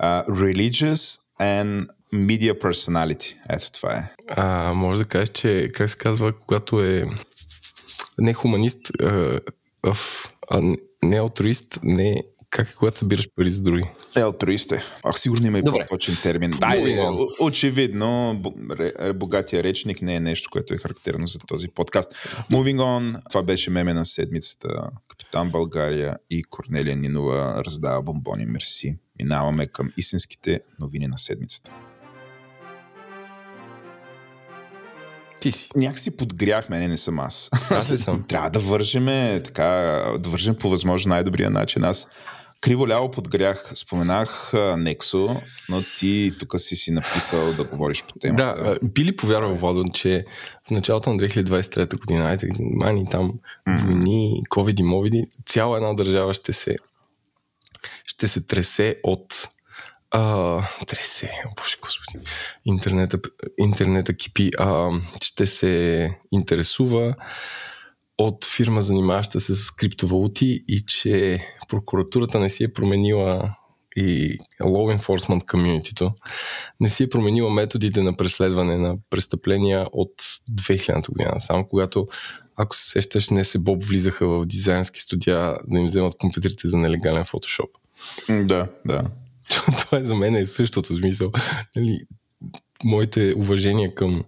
uh, 0.02 0.28
Religious 0.28 1.18
and 1.40 1.86
Media 2.14 2.60
Personality. 2.60 3.36
Ето 3.50 3.72
това 3.72 3.92
е. 3.96 4.10
А, 4.28 4.72
може 4.74 4.98
да 4.98 5.04
кажеш, 5.08 5.28
че 5.28 5.70
как 5.74 5.90
се 5.90 5.98
казва, 5.98 6.32
когато 6.32 6.84
е 6.84 7.04
не 8.18 8.34
хуманист, 8.34 8.90
а, 9.02 9.40
а, 10.50 10.62
не 11.02 11.16
алтруист, 11.16 11.78
не 11.82 12.22
как 12.52 12.68
е, 12.68 12.74
когато 12.74 12.98
събираш 12.98 13.28
пари 13.36 13.50
за 13.50 13.62
други? 13.62 13.84
Е, 14.16 14.20
алтруист 14.20 14.72
е. 14.72 14.82
Ах, 15.04 15.18
сигурно 15.18 15.46
има 15.46 15.58
и 15.58 15.62
по-точен 15.62 16.16
термин. 16.22 16.50
Да, 16.50 16.76
е, 16.76 17.08
очевидно, 17.40 18.42
богатия 19.14 19.62
речник 19.62 20.02
не 20.02 20.14
е 20.14 20.20
нещо, 20.20 20.50
което 20.52 20.74
е 20.74 20.76
характерно 20.76 21.26
за 21.26 21.38
този 21.38 21.68
подкаст. 21.68 22.12
Moving 22.50 22.76
on, 22.76 23.28
това 23.30 23.42
беше 23.42 23.70
меме 23.70 23.94
на 23.94 24.04
седмицата. 24.04 24.68
Капитан 25.08 25.50
България 25.50 26.16
и 26.30 26.42
Корнелия 26.42 26.96
Нинова 26.96 27.62
раздава 27.66 28.02
бомбони. 28.02 28.46
Мерси. 28.46 28.98
Минаваме 29.18 29.66
към 29.66 29.92
истинските 29.96 30.60
новини 30.80 31.06
на 31.06 31.18
седмицата. 31.18 31.72
Ти 35.40 35.52
си. 35.52 35.68
Някакси 35.76 36.16
подгрях, 36.16 36.68
мене 36.68 36.88
не 36.88 36.96
съм 36.96 37.20
аз. 37.20 37.50
Аз 37.70 37.90
ли 37.90 37.98
съм? 37.98 38.24
Трябва 38.28 38.50
да 38.50 38.58
вържеме, 38.58 39.40
така, 39.44 39.64
да 40.18 40.30
вържем 40.30 40.54
по 40.54 40.70
възможно 40.70 41.10
най-добрия 41.10 41.50
начин. 41.50 41.84
Аз 41.84 42.06
Криво-ляво 42.62 43.10
подгрях, 43.10 43.72
споменах 43.74 44.52
Нексо, 44.76 45.40
но 45.68 45.82
ти 45.98 46.32
тук 46.38 46.60
си 46.60 46.76
си 46.76 46.90
написал 46.90 47.52
да 47.54 47.64
говориш 47.64 48.02
по 48.02 48.18
темата. 48.18 48.54
Да, 48.54 48.78
би 48.88 49.04
ли 49.04 49.16
повярвал, 49.16 49.54
Владон, 49.54 49.84
че 49.94 50.24
в 50.66 50.70
началото 50.70 51.12
на 51.12 51.16
2023 51.16 52.00
година, 52.00 52.28
айте, 52.28 52.48
мани 52.58 53.06
там, 53.10 53.32
mm-hmm. 53.32 53.84
войни, 53.84 54.42
ковиди, 54.48 54.82
мовиди, 54.82 55.24
цяла 55.46 55.76
една 55.76 55.92
държава 55.94 56.34
ще 56.34 56.52
се 56.52 56.76
ще 58.04 58.28
се 58.28 58.46
тресе 58.46 58.96
от 59.02 59.48
а, 60.10 60.60
тресе, 60.86 61.30
о 61.46 61.54
боже 61.62 61.76
господи, 61.82 62.24
интернета, 62.64 63.18
интернета 63.58 64.14
кипи, 64.14 64.50
а, 64.58 64.90
ще 65.22 65.46
се 65.46 66.08
интересува 66.32 67.14
от 68.26 68.44
фирма, 68.44 68.82
занимаваща 68.82 69.40
се 69.40 69.54
с 69.54 69.70
криптовалути 69.70 70.64
и 70.68 70.84
че 70.86 71.44
прокуратурата 71.68 72.40
не 72.40 72.48
си 72.48 72.64
е 72.64 72.72
променила 72.72 73.54
и 73.96 74.38
law 74.60 74.98
enforcement 74.98 75.44
community 75.44 76.12
не 76.80 76.88
си 76.88 77.02
е 77.02 77.08
променила 77.08 77.50
методите 77.50 78.02
на 78.02 78.16
преследване 78.16 78.78
на 78.78 78.96
престъпления 79.10 79.86
от 79.92 80.12
2000 80.50 81.10
година. 81.10 81.34
Само 81.38 81.68
когато, 81.68 82.06
ако 82.56 82.76
се 82.76 82.90
сещаш, 82.90 83.30
не 83.30 83.44
се 83.44 83.58
Боб 83.58 83.84
влизаха 83.84 84.28
в 84.28 84.46
дизайнерски 84.46 85.00
студия 85.00 85.56
да 85.68 85.78
им 85.78 85.86
вземат 85.86 86.14
компютрите 86.18 86.68
за 86.68 86.78
нелегален 86.78 87.24
фотошоп. 87.24 87.70
Да, 88.28 88.68
да. 88.86 89.04
Това 89.78 89.98
е 89.98 90.04
за 90.04 90.14
мен 90.14 90.36
е 90.36 90.46
същото 90.46 90.96
смисъл. 90.96 91.32
Нали, 91.76 92.00
моите 92.84 93.34
уважения 93.36 93.94
към 93.94 94.24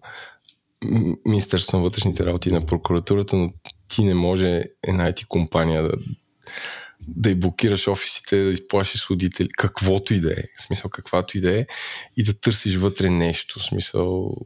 Министерството 1.27 1.77
на 1.77 1.83
вътрешните 1.83 2.25
работи 2.25 2.53
на 2.53 2.67
прокуратурата, 2.67 3.37
но 3.37 3.53
ти 3.89 4.05
не 4.05 4.15
може 4.15 4.63
една 4.83 5.13
IT 5.13 5.27
компания 5.27 5.83
да, 5.83 5.93
да 7.01 7.31
и 7.31 7.35
блокираш 7.35 7.89
офисите, 7.89 8.45
да 8.45 8.51
изплашиш 8.51 9.01
судители, 9.01 9.49
каквото 9.57 10.15
и 10.15 10.21
да 10.21 10.33
е, 10.33 10.43
в 10.59 10.63
смисъл 10.63 10.91
каквато 10.91 11.39
и 11.39 11.41
да 11.41 11.59
е, 11.59 11.67
и 12.17 12.25
да 12.25 12.41
търсиш 12.41 12.77
вътре 12.77 13.11
нещо, 13.11 13.59
в 13.59 13.65
смисъл 13.65 14.37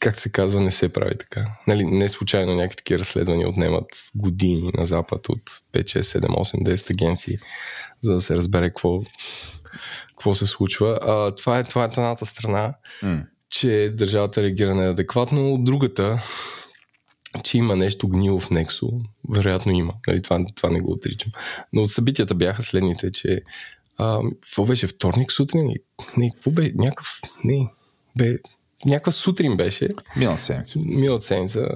как 0.00 0.20
се 0.20 0.32
казва, 0.32 0.60
не 0.60 0.70
се 0.70 0.92
прави 0.92 1.18
така. 1.18 1.46
Нали, 1.66 1.84
не 1.84 2.08
случайно 2.08 2.54
някакви 2.54 2.76
такива 2.76 3.00
разследвания 3.00 3.48
отнемат 3.48 3.86
години 4.14 4.70
на 4.74 4.86
Запад 4.86 5.28
от 5.28 5.42
5, 5.72 5.82
6, 5.82 6.00
7, 6.00 6.26
8, 6.26 6.74
10 6.74 6.90
агенции, 6.90 7.38
за 8.00 8.14
да 8.14 8.20
се 8.20 8.36
разбере 8.36 8.68
какво, 8.68 9.02
какво 10.08 10.34
се 10.34 10.46
случва. 10.46 10.98
А, 11.02 11.34
това, 11.34 11.58
е, 11.58 11.64
това 11.64 11.82
е 11.82 11.84
едната 11.84 12.26
страна, 12.26 12.74
mm. 13.02 13.26
че 13.50 13.92
държавата 13.94 14.42
реагира 14.42 14.74
неадекватно. 14.74 15.52
От 15.52 15.64
другата, 15.64 16.22
че 17.42 17.58
има 17.58 17.76
нещо 17.76 18.08
гнило 18.08 18.40
в 18.40 18.50
Нексо, 18.50 18.90
вероятно 19.28 19.72
има. 19.72 19.94
Нали, 20.06 20.22
това, 20.22 20.40
това 20.56 20.70
не 20.70 20.80
го 20.80 20.92
отричам. 20.92 21.32
Но 21.72 21.86
събитията 21.86 22.34
бяха 22.34 22.62
следните, 22.62 23.12
че 23.12 23.42
а, 23.96 24.20
какво 24.42 24.64
беше 24.64 24.86
вторник 24.86 25.32
сутрин? 25.32 25.74
Не, 26.16 26.30
какво 26.30 26.50
бе? 26.50 26.72
Някакъв... 26.74 27.20
Не, 27.44 27.70
бе, 28.16 28.38
някаква 28.86 29.12
сутрин 29.12 29.56
беше. 29.56 29.88
Милата 30.16 30.42
седмица. 30.42 30.78
Милата 30.78 31.26
седмица. 31.26 31.68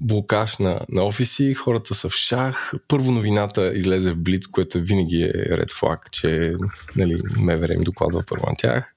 Блокаж 0.00 0.58
на, 0.58 0.80
на 0.88 1.02
офиси, 1.02 1.54
хората 1.54 1.94
са 1.94 2.08
в 2.08 2.14
шах. 2.14 2.72
Първо 2.88 3.12
новината 3.12 3.72
излезе 3.74 4.12
в 4.12 4.18
Блиц, 4.18 4.46
което 4.46 4.80
винаги 4.80 5.22
е 5.22 5.32
ред 5.34 5.72
флаг, 5.72 6.08
че 6.12 6.52
нали, 6.96 7.22
МВР 7.36 7.74
им 7.74 7.82
докладва 7.82 8.22
първо 8.26 8.46
на 8.46 8.56
тях. 8.58 8.94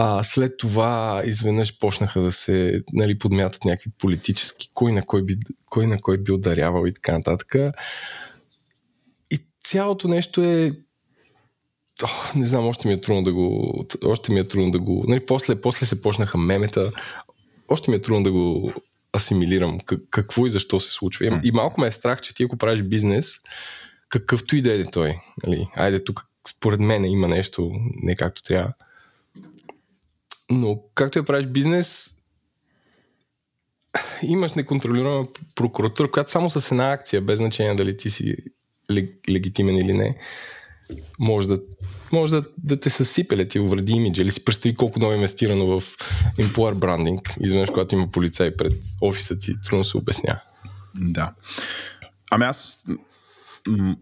А, 0.00 0.22
след 0.22 0.56
това 0.58 1.22
изведнъж 1.24 1.78
почнаха 1.78 2.20
да 2.20 2.32
се 2.32 2.82
нали, 2.92 3.18
подмятат 3.18 3.64
някакви 3.64 3.90
политически, 3.98 4.70
кой 4.74 4.92
на 4.92 5.02
кой, 5.02 5.22
би, 5.22 5.36
кой 5.70 5.86
на 5.86 6.00
кой 6.00 6.18
би 6.18 6.32
ударявал 6.32 6.86
и 6.86 6.94
така 6.94 7.12
нататък. 7.12 7.54
И 9.30 9.38
цялото 9.64 10.08
нещо 10.08 10.42
е 10.42 10.72
О, 12.02 12.08
не 12.34 12.46
знам, 12.46 12.66
още 12.66 12.88
ми 12.88 12.94
е 12.94 13.00
трудно 13.00 13.22
да 13.22 13.32
го... 13.32 13.74
Още 14.04 14.32
ми 14.32 14.40
е 14.40 14.46
трудно 14.46 14.70
да 14.70 14.78
го... 14.78 15.04
Нали, 15.08 15.26
после, 15.26 15.60
после 15.60 15.86
се 15.86 16.02
почнаха 16.02 16.38
мемета. 16.38 16.90
Още 17.68 17.90
ми 17.90 17.96
е 17.96 18.00
трудно 18.00 18.22
да 18.22 18.32
го 18.32 18.72
асимилирам 19.16 19.80
как, 19.80 20.00
какво 20.10 20.46
и 20.46 20.50
защо 20.50 20.80
се 20.80 20.92
случва. 20.92 21.40
И 21.44 21.50
малко 21.50 21.80
ме 21.80 21.86
е 21.86 21.90
страх, 21.90 22.20
че 22.20 22.34
ти 22.34 22.42
ако 22.42 22.56
правиш 22.56 22.82
бизнес, 22.82 23.34
какъвто 24.08 24.56
и 24.56 24.62
да 24.62 24.80
е 24.80 24.84
той, 24.84 25.20
нали, 25.46 25.68
айде 25.76 26.04
тук 26.04 26.26
според 26.48 26.80
мен 26.80 27.04
има 27.04 27.28
нещо 27.28 27.70
не 28.02 28.16
както 28.16 28.42
трябва. 28.42 28.72
Но 30.50 30.82
както 30.94 31.18
я 31.18 31.24
правиш 31.24 31.46
бизнес, 31.46 32.14
имаш 34.22 34.54
неконтролируема 34.54 35.26
прокуратура, 35.54 36.10
която 36.10 36.30
само 36.30 36.50
с 36.50 36.70
една 36.70 36.92
акция, 36.92 37.20
без 37.20 37.38
значение 37.38 37.74
дали 37.74 37.96
ти 37.96 38.10
си 38.10 38.36
легитимен 39.28 39.76
или 39.76 39.94
не, 39.94 40.16
може 41.18 41.48
да, 41.48 41.60
може 42.12 42.32
да, 42.32 42.44
да 42.58 42.80
те 42.80 42.90
съсипе, 42.90 43.36
да 43.36 43.48
ти 43.48 43.60
увреди 43.60 43.92
имидж. 43.92 44.18
Или 44.18 44.32
си 44.32 44.44
представи 44.44 44.74
колко 44.74 44.98
много 44.98 45.12
е 45.12 45.16
инвестирано 45.16 45.66
в 45.66 45.96
employer 46.38 46.74
брандинг. 46.74 47.34
Изведнъж, 47.40 47.70
когато 47.70 47.94
има 47.94 48.06
полицай 48.06 48.56
пред 48.56 48.84
офиса 49.00 49.38
ти, 49.38 49.52
трудно 49.64 49.84
се 49.84 49.96
обясня. 49.96 50.40
Да. 50.94 51.34
Ами 52.30 52.44
аз, 52.44 52.78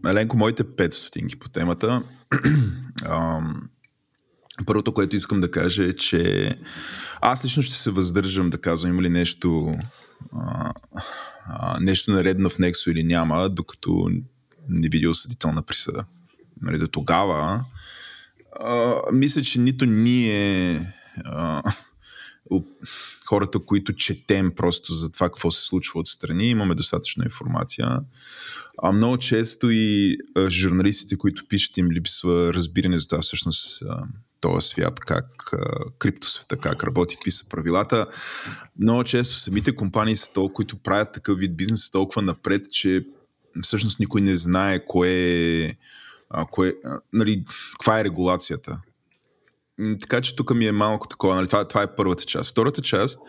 Еленко, 0.07 0.37
моите 0.37 0.63
5 0.63 0.91
стотинки 0.91 1.39
по 1.39 1.49
темата. 1.49 2.03
Първото, 4.65 4.93
което 4.93 5.15
искам 5.15 5.39
да 5.39 5.51
кажа 5.51 5.83
е, 5.83 5.93
че 5.93 6.51
аз 7.21 7.45
лично 7.45 7.63
ще 7.63 7.75
се 7.75 7.91
въздържам 7.91 8.49
да 8.49 8.57
казвам 8.57 8.91
има 8.91 9.01
ли 9.01 9.09
нещо, 9.09 9.73
а, 10.33 10.73
а, 11.45 11.79
нещо 11.79 12.11
наредно 12.11 12.49
в 12.49 12.59
Нексо 12.59 12.89
или 12.89 13.03
няма, 13.03 13.49
докато 13.49 14.09
не 14.69 14.89
видя 14.89 15.09
осъдителна 15.09 15.63
присъда 15.63 16.05
нали, 16.61 16.79
до 16.79 16.87
тогава, 16.87 17.65
а, 18.59 18.95
мисля, 19.13 19.41
че 19.41 19.59
нито 19.59 19.85
ние, 19.85 20.81
а, 21.25 21.63
хората, 23.25 23.59
които 23.59 23.93
четем 23.93 24.51
просто 24.55 24.93
за 24.93 25.11
това 25.11 25.27
какво 25.27 25.51
се 25.51 25.65
случва 25.65 25.99
отстрани, 25.99 26.49
имаме 26.49 26.75
достатъчно 26.75 27.23
информация. 27.23 27.99
А 28.83 28.91
много 28.91 29.17
често 29.17 29.69
и 29.69 30.17
журналистите, 30.49 31.17
които 31.17 31.43
пишат, 31.49 31.77
им 31.77 31.91
липсва 31.91 32.53
разбиране 32.53 32.97
за 32.97 33.07
това 33.07 33.21
всъщност 33.21 33.83
този 34.41 34.67
свят, 34.67 34.99
как 34.99 35.25
криптосвета, 35.99 36.57
как 36.57 36.83
работи, 36.83 37.15
какви 37.15 37.31
са 37.31 37.49
правилата. 37.49 38.07
Много 38.79 39.03
често 39.03 39.35
самите 39.35 39.75
компании 39.75 40.15
са 40.15 40.31
толкова, 40.33 40.53
които 40.53 40.77
правят 40.77 41.11
такъв 41.13 41.39
вид 41.39 41.57
бизнес, 41.57 41.85
са 41.85 41.91
толкова 41.91 42.21
напред, 42.21 42.71
че 42.71 43.05
всъщност 43.61 43.99
никой 43.99 44.21
не 44.21 44.35
знае 44.35 44.85
кое 44.85 45.77
кое, 46.51 46.73
нали, 47.13 47.45
каква 47.71 47.99
е 47.99 48.03
регулацията. 48.03 48.81
Така 50.01 50.21
че 50.21 50.35
тук 50.35 50.55
ми 50.55 50.67
е 50.67 50.71
малко 50.71 51.07
такова. 51.07 51.35
Нали, 51.35 51.47
това, 51.47 51.67
това 51.67 51.83
е 51.83 51.95
първата 51.95 52.25
част. 52.25 52.51
Втората 52.51 52.81
част, 52.81 53.19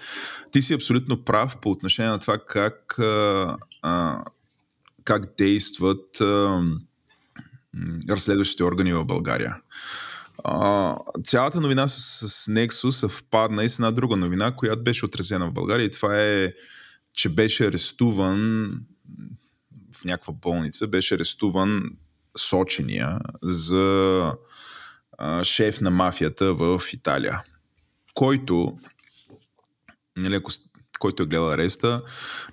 ти 0.53 0.62
си 0.62 0.75
абсолютно 0.75 1.25
прав 1.25 1.57
по 1.57 1.71
отношение 1.71 2.11
на 2.11 2.18
това 2.18 2.38
как, 2.38 2.99
а, 2.99 4.25
как 5.05 5.37
действат 5.38 6.21
а, 6.21 6.62
разследващите 8.11 8.64
органи 8.64 8.92
в 8.92 9.05
България. 9.05 9.57
А, 10.44 10.96
цялата 11.24 11.61
новина 11.61 11.87
с, 11.87 12.29
с 12.29 12.46
Nexus 12.51 12.90
съвпадна 12.90 13.64
и 13.64 13.68
с 13.68 13.79
една 13.79 13.90
друга 13.90 14.16
новина, 14.16 14.57
която 14.57 14.83
беше 14.83 15.05
отразена 15.05 15.48
в 15.48 15.53
България 15.53 15.85
и 15.85 15.90
това 15.90 16.22
е, 16.22 16.53
че 17.14 17.29
беше 17.29 17.66
арестуван 17.66 18.70
в 19.94 20.05
някаква 20.05 20.33
болница, 20.33 20.87
беше 20.87 21.14
арестуван 21.14 21.90
сочения 22.37 23.18
за 23.42 24.33
а, 25.18 25.44
шеф 25.44 25.81
на 25.81 25.90
мафията 25.90 26.55
в 26.55 26.81
Италия, 26.92 27.42
който, 28.14 28.79
нали, 30.16 30.35
ако, 30.35 30.51
който 30.98 31.22
е 31.22 31.27
гледал 31.27 31.51
ареста, 31.51 32.03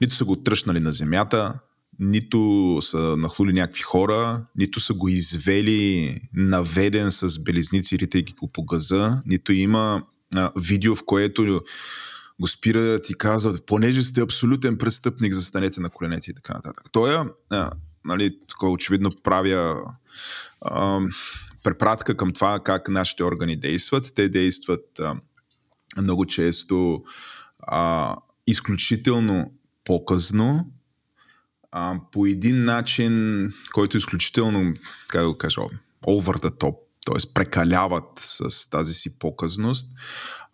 нито 0.02 0.16
са 0.16 0.26
го 0.26 0.36
тръщнали 0.36 0.80
на 0.80 0.92
земята, 0.92 1.60
нито 2.00 2.78
са 2.82 2.98
нахлули 3.18 3.54
някакви 3.54 3.82
хора, 3.82 4.46
нито 4.56 4.80
са 4.80 4.94
го 4.94 5.08
извели 5.10 6.22
наведен 6.34 7.12
с 7.12 7.40
белезници, 7.40 8.00
ритайки 8.00 8.34
го 8.34 8.48
по 8.48 8.66
газа, 8.66 9.22
нито 9.26 9.54
има 9.54 10.04
а, 10.36 10.52
видео, 10.56 10.96
в 10.96 11.04
което 11.06 11.62
го 12.40 12.48
спират 12.48 13.10
и 13.10 13.14
казват, 13.14 13.66
понеже 13.66 14.02
сте 14.02 14.22
абсолютен 14.22 14.78
престъпник, 14.78 15.34
застанете 15.34 15.82
на 15.82 15.90
коленете 15.90 16.32
и 16.32 16.34
така 16.34 16.54
нататък. 16.54 16.86
Той 16.92 17.16
е, 17.16 17.26
нали, 18.06 18.38
такова 18.50 18.72
очевидно 18.72 19.12
правя 19.24 19.82
а, 20.62 21.00
препратка 21.64 22.18
към 22.18 22.34
това 22.34 22.60
как 22.60 22.90
нашите 22.90 23.24
органи 23.24 23.60
действат. 23.60 24.12
Те 24.16 24.30
действат 24.30 25.00
а, 25.00 25.16
много 26.02 26.26
често 26.26 27.04
а, 27.60 28.16
изключително 28.48 29.54
показно, 29.86 30.72
а, 31.78 32.00
по 32.12 32.26
един 32.26 32.66
начин, 32.66 33.14
който 33.74 33.98
е 33.98 34.00
изключително, 34.00 34.74
как 35.08 35.26
го 35.26 35.38
кажа, 35.38 35.62
over 36.08 36.38
the 36.38 36.50
top, 36.50 36.76
т.е. 37.06 37.34
прекаляват 37.34 38.10
с 38.16 38.70
тази 38.70 38.94
си 38.94 39.20
показност. 39.20 39.88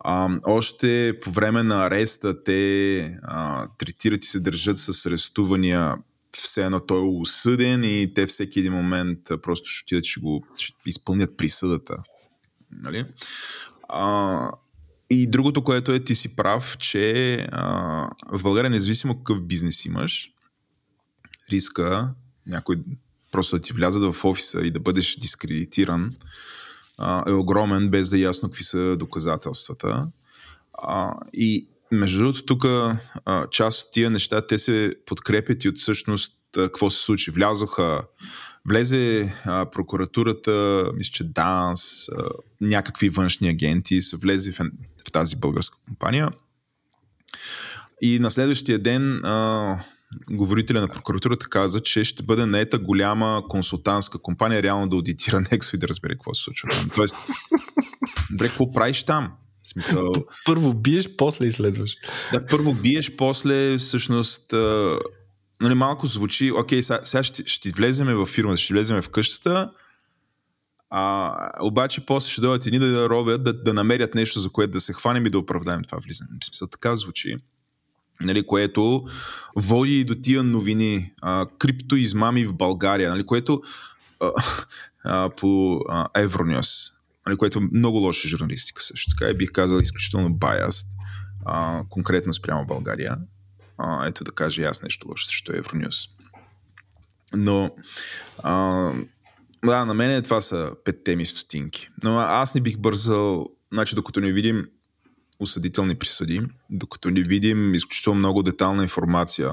А, 0.00 0.28
още 0.44 1.18
по 1.22 1.30
време 1.30 1.62
на 1.62 1.86
ареста 1.86 2.44
те 2.44 3.00
а, 3.22 3.68
третират 3.78 4.24
и 4.24 4.26
се 4.26 4.40
държат 4.40 4.78
с 4.78 5.06
арестувания 5.06 5.94
все 6.36 6.64
едно 6.64 6.80
той 6.80 6.98
е 6.98 7.10
осъден 7.20 7.84
и 7.84 8.14
те 8.14 8.26
всеки 8.26 8.58
един 8.58 8.72
момент 8.72 9.18
просто 9.42 9.70
ще 9.70 9.84
отидат, 9.84 10.04
ще 10.04 10.20
го 10.20 10.44
ще 10.58 10.74
изпълнят 10.86 11.36
присъдата. 11.36 11.96
Нали? 12.70 13.04
А, 13.88 14.50
и 15.10 15.26
другото, 15.26 15.64
което 15.64 15.92
е, 15.92 16.04
ти 16.04 16.14
си 16.14 16.36
прав, 16.36 16.76
че 16.78 17.34
а, 17.52 17.64
в 18.32 18.42
България, 18.42 18.70
независимо 18.70 19.16
какъв 19.16 19.42
бизнес 19.42 19.84
имаш, 19.84 20.31
риска 21.50 22.14
някой 22.46 22.76
просто 23.32 23.56
да 23.56 23.62
ти 23.62 23.72
влязат 23.72 24.14
в 24.14 24.24
офиса 24.24 24.60
и 24.60 24.70
да 24.70 24.80
бъдеш 24.80 25.16
дискредитиран 25.16 26.16
а, 26.98 27.30
е 27.30 27.32
огромен, 27.32 27.90
без 27.90 28.08
да 28.08 28.16
е 28.16 28.20
ясно 28.20 28.48
какви 28.48 28.64
са 28.64 28.96
доказателствата. 28.96 30.06
А, 30.82 31.14
и 31.32 31.68
между 31.92 32.18
другото, 32.18 32.44
тук 32.44 32.64
част 33.50 33.86
от 33.86 33.92
тия 33.92 34.10
неща, 34.10 34.46
те 34.46 34.58
се 34.58 34.94
подкрепят 35.06 35.64
и 35.64 35.68
от 35.68 35.78
всъщност 35.78 36.38
какво 36.52 36.90
се 36.90 37.04
случи. 37.04 37.30
Влязоха, 37.30 38.04
влезе 38.68 39.34
а, 39.44 39.70
прокуратурата, 39.70 40.86
мисля, 40.94 41.12
че 41.12 41.24
ДАНС, 41.24 42.08
а, 42.08 42.28
някакви 42.60 43.08
външни 43.08 43.48
агенти 43.48 44.02
са 44.02 44.16
влезли 44.16 44.52
в, 44.52 44.58
в 45.08 45.12
тази 45.12 45.36
българска 45.36 45.76
компания. 45.86 46.30
И 48.02 48.18
на 48.18 48.30
следващия 48.30 48.78
ден 48.78 49.24
а, 49.24 49.78
говорителя 50.30 50.80
на 50.80 50.88
прокуратурата 50.88 51.48
каза, 51.48 51.80
че 51.80 52.04
ще 52.04 52.22
бъде 52.22 52.46
наета 52.46 52.78
голяма 52.78 53.42
консултантска 53.48 54.18
компания, 54.18 54.62
реално 54.62 54.88
да 54.88 54.96
аудитира 54.96 55.40
Нексо 55.52 55.76
и 55.76 55.78
да 55.78 55.88
разбере 55.88 56.12
какво 56.12 56.34
се 56.34 56.42
случва 56.42 56.68
там. 56.68 56.90
Тоест, 56.94 57.16
добре, 58.30 58.48
какво 58.48 58.70
правиш 58.70 59.02
там? 59.02 59.32
В 59.62 59.68
смисъл... 59.68 60.12
Първо 60.46 60.74
биеш, 60.74 61.08
после 61.16 61.46
изследваш. 61.46 61.96
Да, 62.32 62.46
първо 62.46 62.74
биеш, 62.74 63.16
после 63.16 63.78
всъщност 63.78 64.52
а, 64.52 64.98
нали, 65.60 65.74
малко 65.74 66.06
звучи, 66.06 66.52
окей, 66.52 66.82
сега, 66.82 67.00
сега 67.02 67.22
ще, 67.22 67.42
ще 67.46 67.70
влеземе 67.70 68.14
във 68.14 68.28
фирмата, 68.28 68.58
ще 68.58 68.74
влеземе 68.74 69.02
в 69.02 69.08
къщата, 69.08 69.70
А, 70.90 71.34
обаче 71.60 72.06
после 72.06 72.30
ще 72.30 72.40
дойдат 72.40 72.66
едни 72.66 72.78
да 72.78 73.08
ровят, 73.08 73.42
да, 73.42 73.52
да 73.52 73.74
намерят 73.74 74.14
нещо, 74.14 74.40
за 74.40 74.50
което 74.50 74.70
да 74.70 74.80
се 74.80 74.92
хванем 74.92 75.26
и 75.26 75.30
да 75.30 75.38
оправдаем 75.38 75.82
това 75.84 75.98
влизане. 75.98 76.30
В 76.40 76.44
смисъл 76.44 76.68
така 76.68 76.96
звучи. 76.96 77.36
Нали, 78.24 78.46
което 78.46 79.04
води 79.56 80.00
и 80.00 80.04
до 80.04 80.14
тия 80.14 80.42
новини. 80.42 81.12
А, 81.20 81.46
криптоизмами 81.58 82.46
в 82.46 82.54
България, 82.54 83.10
нали, 83.10 83.26
което 83.26 83.62
а, 84.20 84.30
а, 85.04 85.30
по 85.30 85.80
а, 85.88 86.08
Евронюс, 86.14 86.68
нали, 87.26 87.36
което 87.36 87.58
е 87.58 87.68
много 87.72 87.98
лоша 87.98 88.28
журналистика 88.28 88.82
също 88.82 89.10
така 89.10 89.30
и 89.30 89.34
бих 89.34 89.52
казал 89.52 89.78
изключително 89.78 90.30
biased, 90.30 90.86
а, 91.46 91.82
конкретно 91.88 92.32
спрямо 92.32 92.66
България. 92.66 93.16
А, 93.78 94.06
ето 94.06 94.24
да 94.24 94.32
кажа 94.32 94.62
аз 94.62 94.82
нещо 94.82 95.08
лошо 95.08 95.26
срещу 95.26 95.52
Евронюс. 95.52 95.96
Но 97.36 97.70
а, 98.42 98.52
да, 99.64 99.84
на 99.84 99.94
мен 99.94 100.22
това 100.22 100.40
са 100.40 100.72
пет 100.84 101.04
теми 101.04 101.26
стотинки. 101.26 101.88
Но 102.04 102.18
аз 102.18 102.54
не 102.54 102.60
бих 102.60 102.78
бързал, 102.78 103.46
значи 103.72 103.94
докато 103.94 104.20
не 104.20 104.32
видим 104.32 104.66
осъдителни 105.42 105.94
присъди, 105.94 106.42
докато 106.70 107.10
не 107.10 107.22
видим 107.22 107.74
изключително 107.74 108.18
много 108.18 108.42
детална 108.42 108.82
информация, 108.82 109.52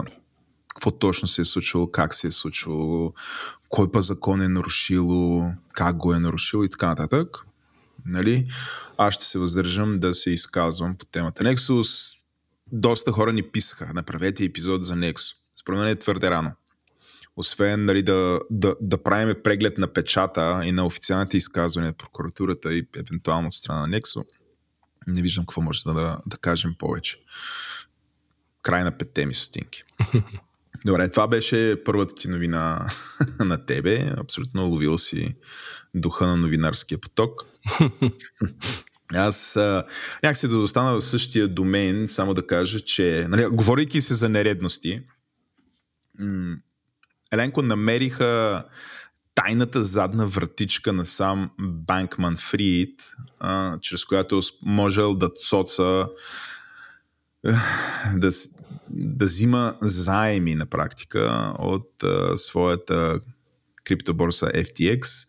какво 0.67 0.91
точно 0.91 1.27
се 1.27 1.41
е 1.41 1.45
случвало, 1.45 1.91
как 1.91 2.13
се 2.13 2.27
е 2.27 2.31
случвало, 2.31 3.13
кой 3.69 3.91
па 3.91 4.01
закон 4.01 4.41
е 4.41 4.47
нарушило, 4.47 5.51
как 5.73 5.97
го 5.97 6.13
е 6.13 6.19
нарушило 6.19 6.63
и 6.63 6.69
така 6.69 6.87
нататък. 6.87 7.37
Нали? 8.05 8.47
Аз 8.97 9.13
ще 9.13 9.23
се 9.23 9.39
въздържам 9.39 9.99
да 9.99 10.13
се 10.13 10.31
изказвам 10.31 10.95
по 10.95 11.05
темата. 11.05 11.43
Nexus, 11.43 12.17
доста 12.71 13.11
хора 13.11 13.33
ни 13.33 13.43
писаха, 13.43 13.93
направете 13.93 14.43
епизод 14.43 14.83
за 14.83 14.95
Nexus. 14.95 15.35
Според 15.61 15.79
мен 15.79 15.87
е 15.87 15.95
твърде 15.95 16.29
рано 16.29 16.51
освен 17.39 17.85
нали, 17.85 18.03
да, 18.03 18.39
да, 18.49 18.75
да 18.81 19.03
правим 19.03 19.35
преглед 19.43 19.77
на 19.77 19.93
печата 19.93 20.61
и 20.63 20.71
на 20.71 20.85
официалните 20.85 21.37
изказвания 21.37 21.89
на 21.89 21.93
прокуратурата 21.93 22.73
и 22.73 22.87
евентуално 22.97 23.51
страна 23.51 23.81
на 23.81 23.87
Нексо, 23.87 24.25
не 25.07 25.21
виждам 25.21 25.45
какво 25.45 25.61
може 25.61 25.83
да, 25.83 25.93
да, 25.93 26.19
да 26.27 26.37
кажем 26.37 26.75
повече. 26.79 27.17
Край 28.61 28.83
на 28.83 28.97
петте 28.97 29.25
ми 29.25 29.33
сотинки. 29.33 29.83
Добре, 30.85 31.09
това 31.09 31.27
беше 31.27 31.83
първата 31.85 32.15
ти 32.15 32.27
новина 32.27 32.87
на 33.39 33.65
тебе. 33.65 34.13
Абсолютно 34.17 34.65
уловил 34.65 34.97
си 34.97 35.35
духа 35.95 36.27
на 36.27 36.37
новинарския 36.37 36.97
поток. 36.97 37.45
Аз 39.13 39.55
а, 39.55 39.85
някакси 40.23 40.47
да 40.47 40.57
остана 40.57 40.95
в 40.95 41.01
същия 41.01 41.47
домен, 41.47 42.09
само 42.09 42.33
да 42.33 42.47
кажа, 42.47 42.79
че, 42.79 43.25
нали, 43.29 43.45
говорейки 43.45 44.01
се 44.01 44.13
за 44.13 44.29
нередности, 44.29 45.01
м- 46.19 46.57
Еленко 47.31 47.61
намериха 47.61 48.63
тайната 49.45 49.81
задна 49.81 50.25
вратичка 50.25 50.93
на 50.93 51.05
сам 51.05 51.49
Банкман 51.59 52.35
Фрид, 52.35 53.01
а, 53.39 53.79
чрез 53.81 54.05
която 54.05 54.39
можел 54.61 55.15
да 55.15 55.29
цоца 55.29 56.07
да, 58.15 58.29
да 58.89 59.25
взима 59.25 59.77
заеми 59.81 60.55
на 60.55 60.65
практика 60.65 61.53
от 61.59 62.03
а, 62.03 62.37
своята 62.37 63.19
криптоборса 63.83 64.45
FTX, 64.45 65.27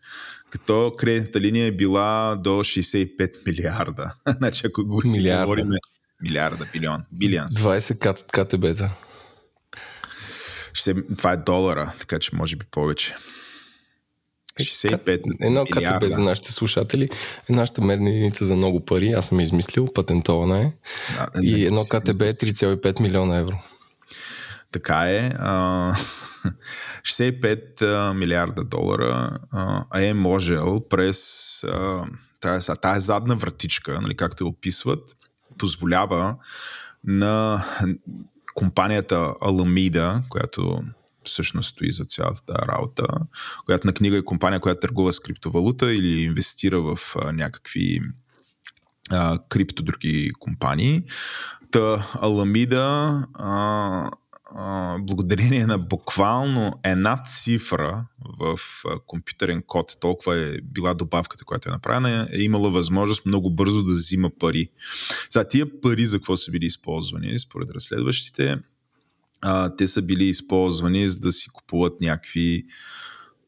като 0.49 0.95
кредитната 0.97 1.41
линия 1.41 1.67
е 1.67 1.71
била 1.71 2.35
до 2.35 2.49
65 2.49 3.45
милиарда. 3.45 4.13
значи 4.37 4.67
ако 4.67 4.85
го 4.85 5.01
си 5.01 5.21
говорим 5.21 5.69
милиарда, 6.21 6.67
билион, 6.73 7.03
билион. 7.11 7.47
20 7.47 8.23
КТБ-та. 8.31 8.89
Ще, 10.73 11.07
това 11.17 11.31
е 11.31 11.37
долара, 11.37 11.93
така 11.99 12.19
че 12.19 12.35
може 12.35 12.55
би 12.55 12.65
повече. 12.71 13.15
65 14.61 15.09
е, 15.09 15.21
Едно 15.39 15.65
КТБ 15.65 16.07
за 16.07 16.21
нашите 16.21 16.51
слушатели 16.51 17.09
е 17.49 17.53
нашата 17.53 17.81
мерна 17.81 18.09
единица 18.09 18.45
за 18.45 18.55
много 18.55 18.85
пари. 18.85 19.13
Аз 19.17 19.25
съм 19.25 19.39
измислил, 19.39 19.93
патентована 19.93 20.61
е. 20.61 20.71
Да, 21.15 21.27
и 21.43 21.65
едно 21.65 21.81
КТБ 21.81 22.21
е 22.21 22.33
3,5 22.33 23.01
милиона 23.01 23.37
евро. 23.37 23.55
Така 24.71 25.09
е. 25.09 25.31
65 27.01 28.13
милиарда 28.19 28.63
долара 28.63 29.39
а 29.89 30.01
е 30.01 30.13
можел 30.13 30.81
през 30.89 31.65
тази, 32.39 32.71
тази 32.81 33.05
задна 33.05 33.35
вратичка, 33.35 34.01
нали, 34.01 34.15
както 34.15 34.47
описват, 34.47 35.17
позволява 35.57 36.35
на 37.03 37.65
компанията 38.53 39.15
Alameda, 39.41 40.21
която 40.29 40.81
всъщност 41.25 41.69
стои 41.69 41.91
за 41.91 42.05
цялата 42.05 42.45
тази 42.45 42.67
работа, 42.67 43.07
която 43.65 43.87
на 43.87 43.93
книга 43.93 44.17
е 44.17 44.23
компания, 44.23 44.59
която 44.59 44.79
търгува 44.79 45.11
с 45.11 45.19
криптовалута 45.19 45.93
или 45.93 46.21
инвестира 46.21 46.81
в 46.81 46.97
а, 47.15 47.31
някакви 47.31 48.01
а, 49.11 49.39
крипто 49.49 49.83
други 49.83 50.31
компании. 50.39 51.03
Та 51.71 52.07
Аламида 52.21 53.27
благодарение 54.99 55.65
на 55.65 55.77
буквално 55.77 56.79
една 56.83 57.23
цифра 57.23 58.05
в 58.39 58.59
компютърен 59.07 59.63
код, 59.67 59.97
толкова 59.99 60.37
е 60.37 60.61
била 60.61 60.93
добавката, 60.93 61.45
която 61.45 61.69
е 61.69 61.71
направена, 61.71 62.27
е 62.31 62.41
имала 62.41 62.69
възможност 62.69 63.25
много 63.25 63.51
бързо 63.51 63.83
да 63.83 63.93
взима 63.93 64.29
пари. 64.39 64.69
За 65.29 65.47
тия 65.47 65.81
пари 65.81 66.05
за 66.05 66.17
какво 66.17 66.37
са 66.37 66.51
били 66.51 66.65
използвани, 66.65 67.39
според 67.39 67.69
разследващите, 67.69 68.57
а, 69.41 69.75
те 69.75 69.87
са 69.87 70.01
били 70.01 70.25
използвани 70.25 71.07
за 71.07 71.19
да 71.19 71.31
си 71.31 71.49
купуват 71.49 72.01
някакви 72.01 72.65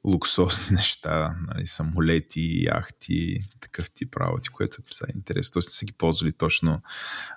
луксозни 0.06 0.66
неща, 0.76 1.36
нали, 1.48 1.66
самолети, 1.66 2.64
яхти, 2.64 3.40
такъв 3.60 3.92
тип 3.92 4.16
работи, 4.18 4.50
което 4.50 4.78
е 5.08 5.12
интересно. 5.16 5.54
Тоест 5.54 5.72
са 5.72 5.86
ги 5.86 5.94
ползвали 5.94 6.32
точно, 6.32 6.82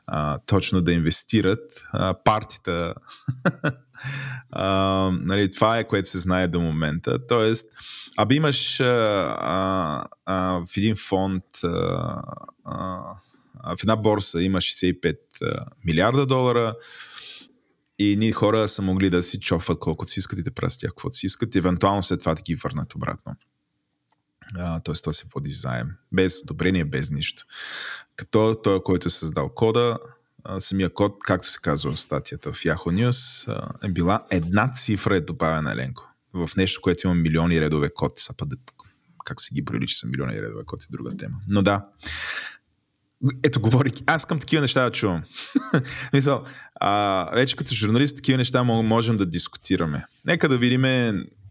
а, 0.07 0.39
точно 0.39 0.81
да 0.81 0.93
инвестират. 0.93 1.87
А, 1.93 2.15
партията, 2.25 2.95
а, 4.51 5.11
нали, 5.21 5.51
това 5.51 5.79
е 5.79 5.89
което 5.89 6.09
се 6.09 6.19
знае 6.19 6.49
до 6.49 6.61
момента. 6.61 7.27
Тоест, 7.27 7.67
аби 8.17 8.35
имаш 8.35 8.81
а, 8.81 10.05
а, 10.27 10.61
в 10.67 10.77
един 10.77 10.97
фонд 10.97 11.45
а, 11.65 12.23
а, 12.65 13.77
в 13.77 13.83
една 13.83 13.97
борса 13.97 14.43
има 14.43 14.59
65 14.59 15.17
милиарда 15.85 16.27
долара, 16.27 16.75
и 17.99 18.17
ние 18.17 18.33
хора 18.33 18.69
са 18.69 18.83
могли 18.83 19.11
да 19.11 19.23
си 19.23 19.41
чофат 19.41 19.79
колкото 19.79 20.11
си 20.11 20.19
искат 20.19 20.39
и 20.39 20.43
да 20.43 20.51
правят 20.51 20.79
тях 20.81 20.91
каквото 20.91 21.17
си 21.17 21.27
искат, 21.27 21.57
евентуално 21.57 22.03
след 22.03 22.21
това 22.21 22.35
да 22.35 22.43
ги 22.43 22.55
върнат 22.55 22.95
обратно. 22.95 23.37
Тоест 24.85 25.03
това 25.03 25.13
се 25.13 25.25
води 25.35 25.51
заем. 25.51 25.89
Без 26.13 26.41
одобрение, 26.43 26.85
без 26.85 27.11
нищо. 27.11 27.45
Като 28.17 28.61
той, 28.63 28.83
който 28.83 29.09
е 29.09 29.11
създал 29.11 29.49
кода, 29.49 29.99
самия 30.59 30.95
код, 30.95 31.17
както 31.25 31.49
се 31.49 31.59
казва 31.63 31.93
в 31.93 32.01
статията 32.01 32.53
в 32.53 32.57
Yahoo 32.57 33.09
News, 33.09 33.51
е 33.85 33.89
била 33.89 34.27
една 34.31 34.73
цифра 34.73 35.17
е 35.17 35.21
добавена 35.21 35.73
Еленко. 35.73 36.13
В 36.33 36.51
нещо, 36.57 36.81
което 36.81 37.07
има 37.07 37.15
милиони 37.15 37.61
редове 37.61 37.91
код. 37.95 38.19
Са 38.19 38.35
па 38.37 38.47
как 39.25 39.41
се 39.41 39.55
ги 39.55 39.63
броили, 39.63 39.87
че 39.87 39.99
са 39.99 40.07
милиони 40.07 40.43
редове 40.43 40.65
код 40.65 40.83
е 40.83 40.87
друга 40.91 41.17
тема. 41.17 41.35
Но 41.49 41.63
да, 41.63 41.87
ето, 43.45 43.61
говорики, 43.61 44.03
аз 44.07 44.23
искам 44.23 44.39
такива 44.39 44.63
неща 44.63 44.85
да 44.85 44.91
чувам. 44.91 45.23
Мисъл, 46.13 46.43
а, 46.75 47.31
вече 47.35 47.57
като 47.57 47.75
журналист 47.75 48.17
такива 48.17 48.39
неща 48.39 48.63
можем 48.63 49.17
да 49.17 49.27
дискутираме. 49.27 50.05
Нека 50.25 50.49
да 50.49 50.59
видим 50.59 50.83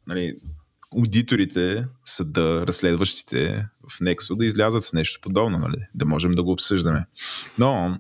нали, 0.08 0.36
аудиторите, 0.98 1.88
съда, 2.06 2.68
разследващите 2.68 3.68
в 3.90 4.00
Nexo 4.00 4.38
да 4.38 4.46
излязат 4.46 4.86
с 4.86 4.94
нещо 4.94 5.20
подобно, 5.22 5.58
нали? 5.58 5.88
да 5.96 6.06
можем 6.06 6.32
да 6.32 6.44
го 6.44 6.52
обсъждаме. 6.52 7.06
Но, 7.58 7.98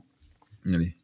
нали, 0.66 0.96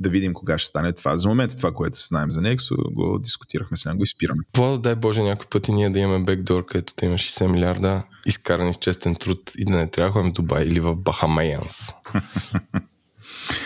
да 0.00 0.10
видим 0.10 0.34
кога 0.34 0.58
ще 0.58 0.68
стане 0.68 0.92
това. 0.92 1.16
За 1.16 1.28
момента 1.28 1.56
това, 1.56 1.72
което 1.72 1.98
знаем 1.98 2.30
за 2.30 2.40
Nexo, 2.40 2.92
го 2.92 3.18
дискутирахме 3.18 3.76
сега, 3.76 3.94
го 3.94 4.02
изпираме. 4.02 4.42
Какво, 4.44 4.78
дай 4.78 4.94
Боже, 4.94 5.22
някой 5.22 5.46
път 5.50 5.68
и 5.68 5.72
ние 5.72 5.90
да 5.90 5.98
имаме 5.98 6.24
бекдор, 6.24 6.66
където 6.66 6.94
да 6.96 7.06
има 7.06 7.14
60 7.14 7.46
милиарда 7.46 8.02
изкарани 8.26 8.74
с 8.74 8.76
честен 8.76 9.14
труд 9.14 9.52
и 9.58 9.64
да 9.64 9.70
не 9.70 9.90
трябва 9.90 10.08
да 10.08 10.12
ходим 10.12 10.30
в 10.30 10.34
Дубай 10.34 10.64
или 10.64 10.80
в 10.80 10.96
Бахамеянс. 10.96 11.88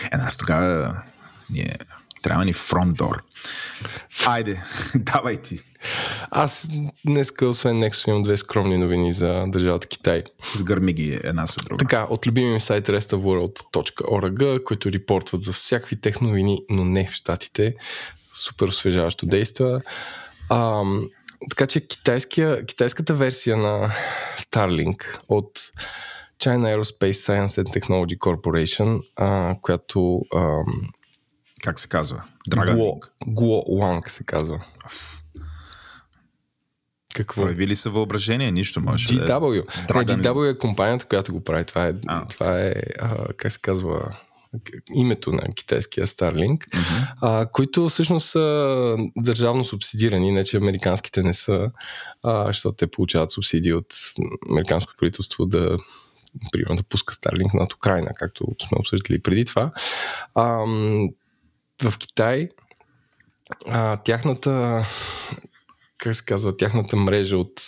е, 0.03 0.17
аз 0.17 0.37
тогава 0.37 1.01
ние 1.49 1.75
трябва 2.25 2.45
ни 2.45 2.53
фронтдор. 2.53 3.23
Айде, 4.25 4.63
давай 4.95 5.41
ти. 5.41 5.59
Аз 6.31 6.69
днес, 7.05 7.31
освен 7.41 7.75
Nexo, 7.75 8.09
имам 8.09 8.23
две 8.23 8.37
скромни 8.37 8.77
новини 8.77 9.13
за 9.13 9.45
държавата 9.47 9.87
Китай. 9.87 10.23
Сгърми 10.55 10.93
ги 10.93 11.19
една 11.23 11.47
с 11.47 11.55
друга. 11.55 11.77
Така, 11.77 12.07
от 12.09 12.27
любимия 12.27 12.53
ми 12.53 12.59
сайт 12.59 12.87
restaworld.org, 12.87 14.63
които 14.63 14.91
репортват 14.91 15.43
за 15.43 15.53
всякакви 15.53 16.01
техновини, 16.01 16.61
но 16.69 16.85
не 16.85 17.07
в 17.07 17.11
Штатите. 17.11 17.75
Супер 18.31 18.67
освежаващо 18.67 19.25
действа. 19.25 19.81
А, 20.49 20.83
така 21.49 21.67
че 21.67 21.87
китайската 22.67 23.13
версия 23.13 23.57
на 23.57 23.93
Starlink 24.39 25.17
от 25.29 25.59
China 26.39 26.75
Aerospace 26.75 27.11
Science 27.11 27.63
and 27.63 27.79
Technology 27.79 28.17
Corporation, 28.17 29.01
а, 29.15 29.55
която 29.61 30.21
а, 30.35 30.59
как 31.65 31.79
се 31.79 31.87
казва? 31.87 32.23
Dragon 32.49 32.75
Guo, 32.75 32.99
Guo 33.27 33.65
Wang 33.67 34.07
се 34.09 34.23
казва. 34.25 34.65
Какво? 37.13 37.41
Проявили 37.41 37.75
са 37.75 37.89
въображение, 37.89 38.51
нищо 38.51 38.81
може 38.81 39.07
GW. 39.07 39.17
Да 39.17 39.33
е. 39.33 39.85
Dragon... 39.85 40.17
Не, 40.17 40.23
GW 40.23 40.51
е 40.51 40.57
компанията, 40.57 41.05
която 41.05 41.33
го 41.33 41.43
прави. 41.43 41.65
Това 41.65 41.87
е, 41.87 41.93
а. 42.07 42.27
това 42.27 42.61
е 42.61 42.73
а, 42.99 43.33
как 43.33 43.51
се 43.51 43.61
казва, 43.61 44.15
името 44.93 45.31
на 45.31 45.41
китайския 45.55 46.07
Starlink, 46.07 46.57
mm-hmm. 46.57 47.13
а, 47.21 47.45
които 47.45 47.89
всъщност 47.89 48.29
са 48.29 48.95
държавно 49.17 49.63
субсидирани, 49.63 50.31
не 50.31 50.43
че 50.43 50.57
американските 50.57 51.23
не 51.23 51.33
са, 51.33 51.71
а, 52.23 52.47
защото 52.47 52.75
те 52.75 52.87
получават 52.87 53.31
субсидии 53.31 53.73
от 53.73 53.93
американското 54.51 54.97
правителство 54.97 55.45
да 55.45 55.77
примерно 56.51 56.75
да 56.75 56.83
пуска 56.83 57.13
Starlink 57.13 57.53
над 57.53 57.73
Украина, 57.73 58.11
както 58.15 58.45
сме 58.67 58.77
обсъждали 58.79 59.21
преди 59.21 59.45
това. 59.45 59.71
А, 60.35 60.65
в 61.83 61.97
Китай 61.97 62.49
а, 63.67 63.97
тяхната 63.97 64.85
как 65.97 66.15
се 66.15 66.25
казва, 66.25 66.57
тяхната 66.57 66.95
мрежа 66.95 67.37
от 67.37 67.61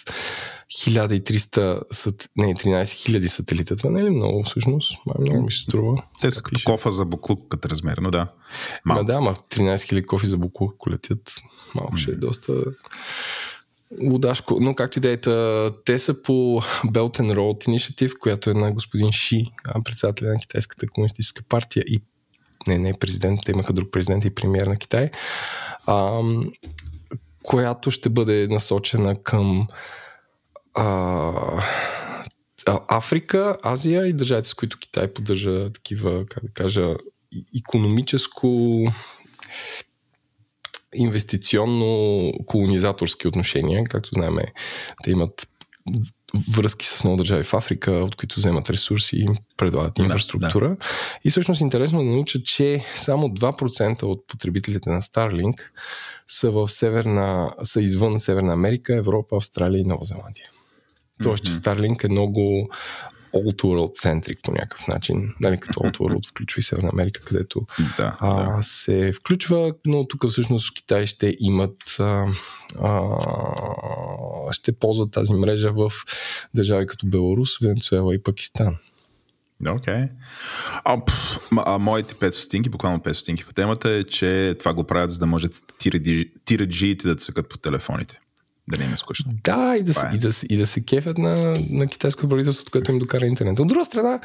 1300, 0.72 2.28
не, 2.38 2.56
13 2.56 2.84
000 2.84 3.28
сателита. 3.28 3.76
Това 3.76 3.90
не 3.90 4.00
е 4.00 4.04
ли 4.04 4.10
много 4.10 4.44
всъщност? 4.44 4.98
Май 5.06 5.16
много 5.20 5.42
ми 5.42 5.52
се 5.52 5.64
струва. 5.64 6.04
Те 6.22 6.32
са 6.32 6.44
като 6.44 6.60
кофа 6.66 6.92
за 6.92 7.06
буклук 7.06 7.48
като 7.50 7.70
размер, 7.70 7.98
но 8.02 8.12
да. 8.12 8.28
Да, 9.04 9.22
ма 9.22 9.36
13 9.36 9.76
000 9.76 10.06
кофи 10.06 10.28
за 10.28 10.38
буклук, 10.38 10.74
ако 10.76 10.90
летят, 10.90 11.34
малко 11.76 11.98
ще 11.98 12.12
е 12.12 12.16
доста 12.16 12.54
лудашко. 14.04 14.58
Но 14.60 14.76
както 14.76 15.00
идеята, 15.00 15.72
те 15.86 16.00
са 16.00 16.22
по 16.22 16.32
Belt 16.86 17.20
and 17.20 17.36
Road 17.36 17.68
Initiative, 17.68 18.18
която 18.18 18.50
е 18.50 18.54
на 18.54 18.72
господин 18.72 19.12
Ши, 19.12 19.52
председателя 19.86 20.30
на 20.30 20.40
Китайската 20.40 20.88
комунистическа 20.88 21.44
партия 21.50 21.84
и 21.88 22.02
не, 22.68 22.78
не 22.78 22.94
президент, 22.94 23.40
те 23.46 23.52
имаха 23.52 23.74
друг 23.74 23.92
президент 23.92 24.26
и 24.26 24.36
премьер 24.36 24.68
на 24.68 24.78
Китай, 24.78 25.10
а, 25.86 26.22
която 27.44 27.92
ще 27.92 28.10
бъде 28.10 28.48
насочена 28.50 29.24
към 29.24 29.68
а, 30.76 31.64
Африка, 32.88 33.58
Азия 33.64 34.08
и 34.08 34.14
държавите, 34.14 34.50
с 34.50 34.54
които 34.54 34.78
Китай 34.80 35.14
поддържа 35.14 35.74
такива, 35.74 36.26
как 36.26 36.44
да 36.44 36.52
кажа, 36.52 36.96
економическо 37.60 38.82
инвестиционно 40.96 42.32
колонизаторски 42.46 43.28
отношения. 43.28 43.84
Както 43.84 44.10
знаем, 44.14 44.38
те 45.04 45.12
имат 45.12 45.48
връзки 46.52 46.86
с 46.86 47.04
много 47.04 47.18
държави 47.18 47.44
в 47.44 47.54
Африка, 47.54 47.92
от 47.92 48.16
които 48.16 48.36
вземат 48.40 48.70
ресурси 48.70 49.18
и 49.18 49.28
предлагат 49.58 50.00
инфраструктура. 50.00 50.70
Да, 50.70 50.76
да. 50.76 50.82
И 51.24 51.30
всъщност 51.30 51.62
интересно 51.62 52.00
да 52.00 52.06
науча, 52.06 52.44
че 52.44 52.86
само 52.96 53.28
2% 53.28 54.04
от 54.04 54.28
потребителите 54.28 54.90
на 54.90 55.02
Starlink 55.02 55.60
са, 56.28 56.52
в 56.52 56.70
северна, 56.70 57.54
са 57.64 57.82
извън 57.82 58.20
Северна 58.20 58.54
Америка, 58.54 58.96
Европа, 58.96 59.36
Австралия 59.36 59.82
и 59.82 59.86
Нова 59.86 60.04
Зеландия. 60.04 60.50
Тоест, 61.24 61.44
mm-hmm. 61.44 61.48
че 61.48 61.54
Starlink 61.54 62.04
е 62.04 62.10
много 62.10 62.70
Old 63.34 63.62
World 63.62 64.06
centric 64.06 64.42
по 64.44 64.52
някакъв 64.52 64.88
начин. 64.88 65.34
Нали, 65.40 65.58
като 65.58 65.80
Old 65.80 65.98
World 65.98 66.30
включва 66.30 66.60
и 66.60 66.64
Северна 66.64 66.90
Америка, 66.94 67.22
където 67.26 67.66
да, 67.98 68.18
а, 68.20 68.56
да. 68.56 68.64
се 68.64 69.14
включва, 69.14 69.74
но 69.86 70.08
тук 70.08 70.28
всъщност 70.30 70.70
в 70.70 70.74
Китай 70.74 71.06
ще 71.06 71.36
имат 71.40 72.00
а, 72.00 72.26
а, 72.82 74.52
ще 74.52 74.72
ползват 74.72 75.12
тази 75.12 75.34
мрежа 75.34 75.72
в 75.72 75.92
държави 76.54 76.88
като 76.88 77.08
Беларус, 77.08 77.60
Венецуела 77.62 78.16
и 78.16 78.24
Пакистан. 78.24 78.76
Окей. 79.68 79.94
Okay. 79.94 80.10
А, 80.84 81.02
а, 81.66 81.78
моите 81.78 82.14
5 82.14 82.30
стотинки, 82.30 82.70
буквално 82.70 83.00
5 83.00 83.14
стотинки 83.14 83.46
по 83.46 83.54
темата 83.54 83.90
е, 83.90 84.04
че 84.04 84.56
това 84.60 84.74
го 84.74 84.84
правят, 84.84 85.12
за 85.12 85.20
да 85.20 85.26
може 85.26 85.48
тираджиите 86.46 87.08
да 87.08 87.16
цъкат 87.16 87.50
по 87.50 87.58
телефоните. 87.58 88.20
Да 88.68 88.78
не 88.78 88.86
им 88.86 88.94
е 88.94 88.98
скучно. 88.98 89.34
Да, 89.44 89.76
и 89.80 89.84
да, 89.84 89.94
се, 89.94 90.06
е. 90.06 90.16
и, 90.16 90.18
да, 90.20 90.30
и 90.50 90.58
да 90.58 90.68
се 90.68 90.86
кефят 90.86 91.18
на, 91.18 91.60
на 91.70 91.88
китайско 91.88 92.30
правителство, 92.30 92.66
което 92.72 92.92
им 92.92 93.00
докара 93.00 93.26
интернет. 93.26 93.60
От 93.60 93.68
друга 93.68 93.86
страна, 93.86 94.20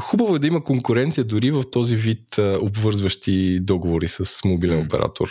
хубаво 0.00 0.36
е 0.36 0.38
да 0.38 0.46
има 0.46 0.64
конкуренция 0.64 1.24
дори 1.24 1.50
в 1.50 1.64
този 1.70 1.96
вид 1.96 2.38
а, 2.38 2.58
обвързващи 2.62 3.60
договори 3.60 4.08
с 4.08 4.44
мобилен 4.44 4.86
оператор 4.86 5.30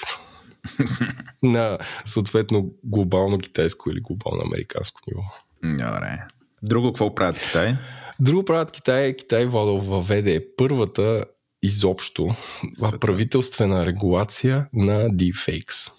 на 1.44 1.78
съответно 2.06 2.72
глобално 2.84 3.38
китайско 3.38 3.90
или 3.90 4.00
глобално 4.00 4.42
американско 4.46 5.02
ниво. 5.08 5.22
Добре. 5.64 6.24
Друго 6.64 6.88
какво 6.88 7.16
правят 7.16 7.40
Китай? 7.40 7.78
Друго 8.20 8.46
правят 8.46 8.72
Китай. 8.72 9.16
Китай 9.16 9.46
Владо 9.46 9.80
въведе 9.80 10.46
първата 10.58 11.26
изобщо 11.64 12.36
Света. 12.74 13.00
правителствена 13.00 13.86
регулация 13.86 14.68
на 14.74 15.10
deepfakes. 15.10 15.92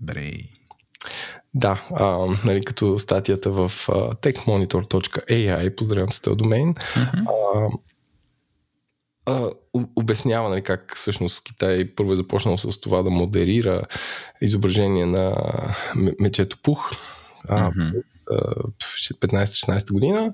Брей. 0.00 0.50
Да, 1.58 1.86
а, 1.94 2.26
нали, 2.44 2.64
като 2.64 2.98
статията 2.98 3.50
в 3.50 3.68
techmonitor.ai, 4.22 5.74
поздравям 5.76 6.12
с 6.12 6.20
този 6.20 6.36
домейн, 6.36 6.74
mm-hmm. 6.74 7.24
а, 7.26 7.68
а, 9.32 9.50
обяснява 9.96 10.48
нали, 10.48 10.62
как 10.62 10.92
всъщност 10.96 11.44
Китай 11.44 11.94
първо 11.96 12.12
е 12.12 12.16
започнал 12.16 12.58
с 12.58 12.80
това 12.80 13.02
да 13.02 13.10
модерира 13.10 13.82
изображение 14.40 15.06
на 15.06 15.34
мечето 16.20 16.58
Пух, 16.62 16.90
mm-hmm. 17.48 18.02
15-16 19.12 19.92
година. 19.92 20.32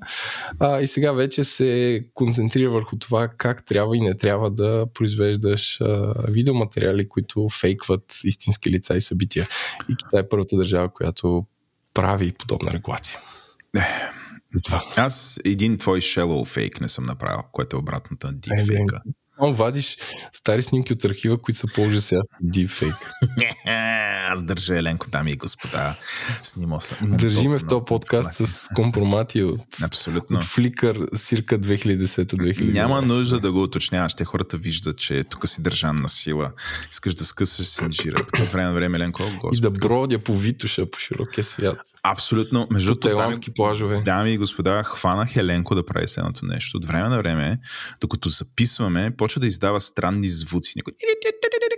А, 0.59 0.81
и 0.81 0.87
сега 0.87 1.12
вече 1.12 1.44
се 1.44 2.05
концентрира 2.14 2.70
върху 2.70 2.96
това 2.96 3.29
как 3.29 3.64
трябва 3.64 3.96
и 3.96 4.00
не 4.00 4.16
трябва 4.16 4.50
да 4.50 4.87
произвеждаш 4.94 5.81
а, 5.81 6.14
видеоматериали, 6.29 7.09
които 7.09 7.48
фейкват 7.48 8.20
истински 8.24 8.70
лица 8.70 8.96
и 8.96 9.00
събития. 9.00 9.48
И 9.88 9.96
Китай 9.96 10.20
е 10.20 10.29
първата 10.29 10.57
държава, 10.57 10.88
която 10.88 11.46
прави 11.94 12.33
подобна 12.33 12.70
регулация. 12.70 13.18
Това. 14.64 14.85
Аз 14.96 15.40
един 15.44 15.79
твой 15.79 16.00
shallow 16.00 16.46
фейк 16.46 16.81
не 16.81 16.88
съм 16.88 17.05
направил, 17.05 17.42
което 17.53 17.77
е 17.77 17.79
обратното 17.79 18.27
на 18.27 18.35
deepfake. 18.35 19.00
Е, 19.35 19.38
само 19.38 19.53
вадиш 19.53 19.97
стари 20.33 20.62
снимки 20.62 20.92
от 20.92 21.05
архива, 21.05 21.42
които 21.42 21.59
са 21.61 21.66
по 21.66 22.01
сега 22.01 22.20
deepfake. 22.44 23.11
Аз 24.31 24.42
държа 24.42 24.79
Еленко, 24.79 25.11
дами 25.11 25.31
и 25.31 25.37
господа. 25.37 25.97
Снимал 26.42 26.81
съм. 26.81 26.99
Държиме 27.03 27.59
в 27.59 27.66
този 27.66 27.85
подкаст 27.87 28.47
с 28.47 28.68
компромати 28.75 29.42
от, 29.42 29.61
Абсолютно. 29.83 30.38
от 30.38 30.44
Flickr 30.44 31.11
circa 31.11 31.59
2010-2011. 31.59 32.73
Няма 32.73 33.03
нужда 33.03 33.40
да 33.40 33.53
го 33.53 33.62
уточняваш. 33.62 34.14
Те 34.14 34.25
хората 34.25 34.57
виждат, 34.57 34.99
че 34.99 35.25
тук 35.25 35.49
си 35.49 35.62
държан 35.62 35.97
на 35.97 36.09
сила. 36.09 36.53
Искаш 36.92 37.14
да 37.14 37.25
скъсаш 37.25 37.66
синжира. 37.66 38.25
Така 38.25 38.44
време 38.44 38.66
на 38.66 38.75
време, 38.75 38.97
Еленко, 38.97 39.23
Господ, 39.23 39.57
И 39.59 39.61
да 39.61 39.70
бродя 39.70 40.18
по 40.18 40.35
Витуша, 40.35 40.90
по 40.90 40.99
широкия 40.99 41.44
свят. 41.44 41.79
Абсолютно. 42.07 42.67
Между 42.71 42.95
тайландски 42.95 43.51
дами, 43.51 43.55
плажове. 43.55 44.03
Дами 44.05 44.33
и 44.33 44.38
господа, 44.38 44.83
хванах 44.85 45.37
Еленко 45.37 45.75
да 45.75 45.87
прави 45.87 46.09
следното 46.09 46.47
нещо. 46.47 46.77
От 46.77 46.85
време 46.85 47.09
на 47.09 47.19
време, 47.19 47.59
докато 48.01 48.29
записваме, 48.29 49.17
почва 49.17 49.40
да 49.40 49.47
издава 49.47 49.81
странни 49.81 50.29
звуци. 50.29 50.75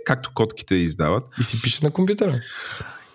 Както 0.05 0.31
котките 0.33 0.75
издават. 0.75 1.23
И 1.39 1.43
си 1.43 1.61
пише 1.61 1.85
на 1.85 1.91
компютъра. 1.91 2.39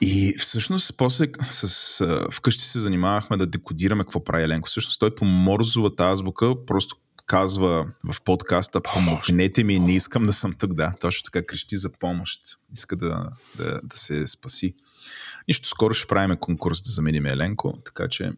И 0.00 0.34
всъщност 0.38 0.94
после 0.96 1.26
с, 1.50 2.00
а, 2.00 2.30
вкъщи 2.30 2.64
се 2.64 2.78
занимавахме 2.80 3.36
да 3.36 3.46
декодираме 3.46 4.04
какво 4.04 4.24
прави 4.24 4.44
Еленко. 4.44 4.68
Всъщност 4.68 5.00
той 5.00 5.14
по 5.14 5.24
морзовата 5.24 6.04
азбука 6.04 6.66
просто 6.66 6.96
казва 7.26 7.86
в 8.12 8.20
подкаста 8.24 8.80
помогнете 8.94 9.64
ми, 9.64 9.78
не 9.78 9.94
искам 9.94 10.26
да 10.26 10.32
съм 10.32 10.54
тук, 10.58 10.74
да. 10.74 10.92
Точно 11.00 11.22
така 11.22 11.46
крещи 11.46 11.76
за 11.76 11.92
помощ. 11.92 12.40
Иска 12.76 12.96
да, 12.96 13.28
да, 13.56 13.80
да 13.82 13.96
се 13.96 14.26
спаси. 14.26 14.74
Нищо, 15.48 15.68
скоро 15.68 15.94
ще 15.94 16.06
правим 16.06 16.36
конкурс 16.36 16.82
да 16.82 16.90
заменим 16.90 17.26
Еленко, 17.26 17.74
така 17.84 18.08
че 18.08 18.32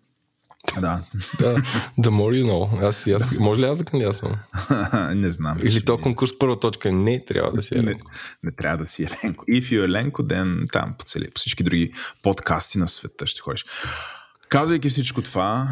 да. 0.81 1.01
да. 1.39 1.55
The 1.99 2.11
more 2.11 2.43
you 2.43 2.45
know. 2.45 2.85
Аз, 2.85 3.07
аз, 3.07 3.35
да. 3.35 3.41
Може 3.41 3.61
ли 3.61 3.65
аз 3.65 3.79
да 3.79 3.85
кандидатствам? 3.85 4.37
не 5.15 5.31
знам. 5.31 5.59
Или 5.63 5.85
то 5.85 5.99
конкурс 5.99 6.39
първа 6.39 6.61
точка 6.61 6.93
не 6.93 7.25
трябва 7.25 7.53
да 7.53 7.63
си 7.63 7.75
Еленко. 7.75 8.11
Не, 8.43 8.51
не 8.51 8.57
трябва 8.57 8.79
да 8.79 8.87
си 8.87 9.03
Еленко. 9.03 9.45
If 9.45 9.61
you 9.61 9.85
Еленко, 9.85 10.23
then 10.23 10.73
там 10.73 10.95
по, 10.99 11.05
цели, 11.05 11.31
по 11.31 11.39
всички 11.39 11.63
други 11.63 11.93
подкасти 12.23 12.79
на 12.79 12.89
света 12.89 13.27
ще 13.27 13.41
ходиш. 13.41 13.65
Казвайки 14.49 14.89
всичко 14.89 15.23
това, 15.23 15.69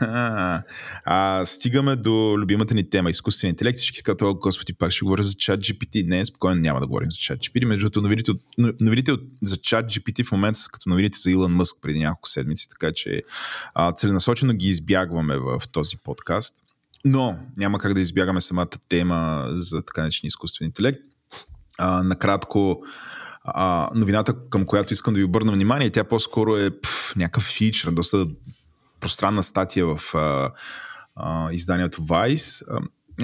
а, 1.04 1.44
стигаме 1.44 1.96
до 1.96 2.36
любимата 2.38 2.74
ни 2.74 2.90
тема 2.90 3.10
изкуствен 3.10 3.50
интелект. 3.50 3.78
Всички 3.78 4.02
казват, 4.02 4.22
о, 4.22 4.34
господи, 4.34 4.72
пак 4.72 4.90
ще 4.90 5.04
говоря 5.04 5.22
за 5.22 5.34
чат 5.34 5.60
GPT. 5.60 6.08
Не, 6.08 6.24
спокойно 6.24 6.60
няма 6.60 6.80
да 6.80 6.86
говорим 6.86 7.12
за 7.12 7.18
чат 7.18 7.38
GPT. 7.38 7.64
Между 7.64 7.82
другото, 7.82 8.02
новините, 8.02 8.32
новините 8.80 9.12
за 9.42 9.56
чат 9.56 9.86
GPT 9.86 10.26
в 10.26 10.32
момента 10.32 10.58
са 10.58 10.70
като 10.70 10.88
новините 10.88 11.18
за 11.18 11.30
Илон 11.30 11.52
Мъск 11.52 11.76
преди 11.82 11.98
няколко 11.98 12.28
седмици, 12.28 12.68
така 12.68 12.92
че 12.92 13.22
а, 13.74 13.92
целенасочено 13.92 14.52
ги 14.52 14.68
избягваме 14.68 15.36
в 15.36 15.62
този 15.72 15.96
подкаст. 15.96 16.54
Но 17.04 17.38
няма 17.56 17.78
как 17.78 17.94
да 17.94 18.00
избягаме 18.00 18.40
самата 18.40 18.68
тема 18.88 19.48
за 19.50 19.82
така 19.82 20.00
наречен 20.00 20.26
изкуствен 20.26 20.66
интелект. 20.66 21.00
А, 21.78 22.02
накратко, 22.02 22.84
а, 23.44 23.88
новината, 23.94 24.34
към 24.50 24.64
която 24.64 24.92
искам 24.92 25.14
да 25.14 25.18
ви 25.18 25.24
обърна 25.24 25.52
внимание, 25.52 25.90
тя 25.90 26.04
по-скоро 26.04 26.56
е 26.56 26.70
пъл, 26.70 26.90
някакъв 27.16 27.42
фичър, 27.42 27.90
доста 27.90 28.26
пространна 29.00 29.42
статия 29.42 29.86
в 29.86 30.14
а, 30.14 30.50
а, 31.16 31.52
изданието 31.52 32.02
Vice. 32.02 32.66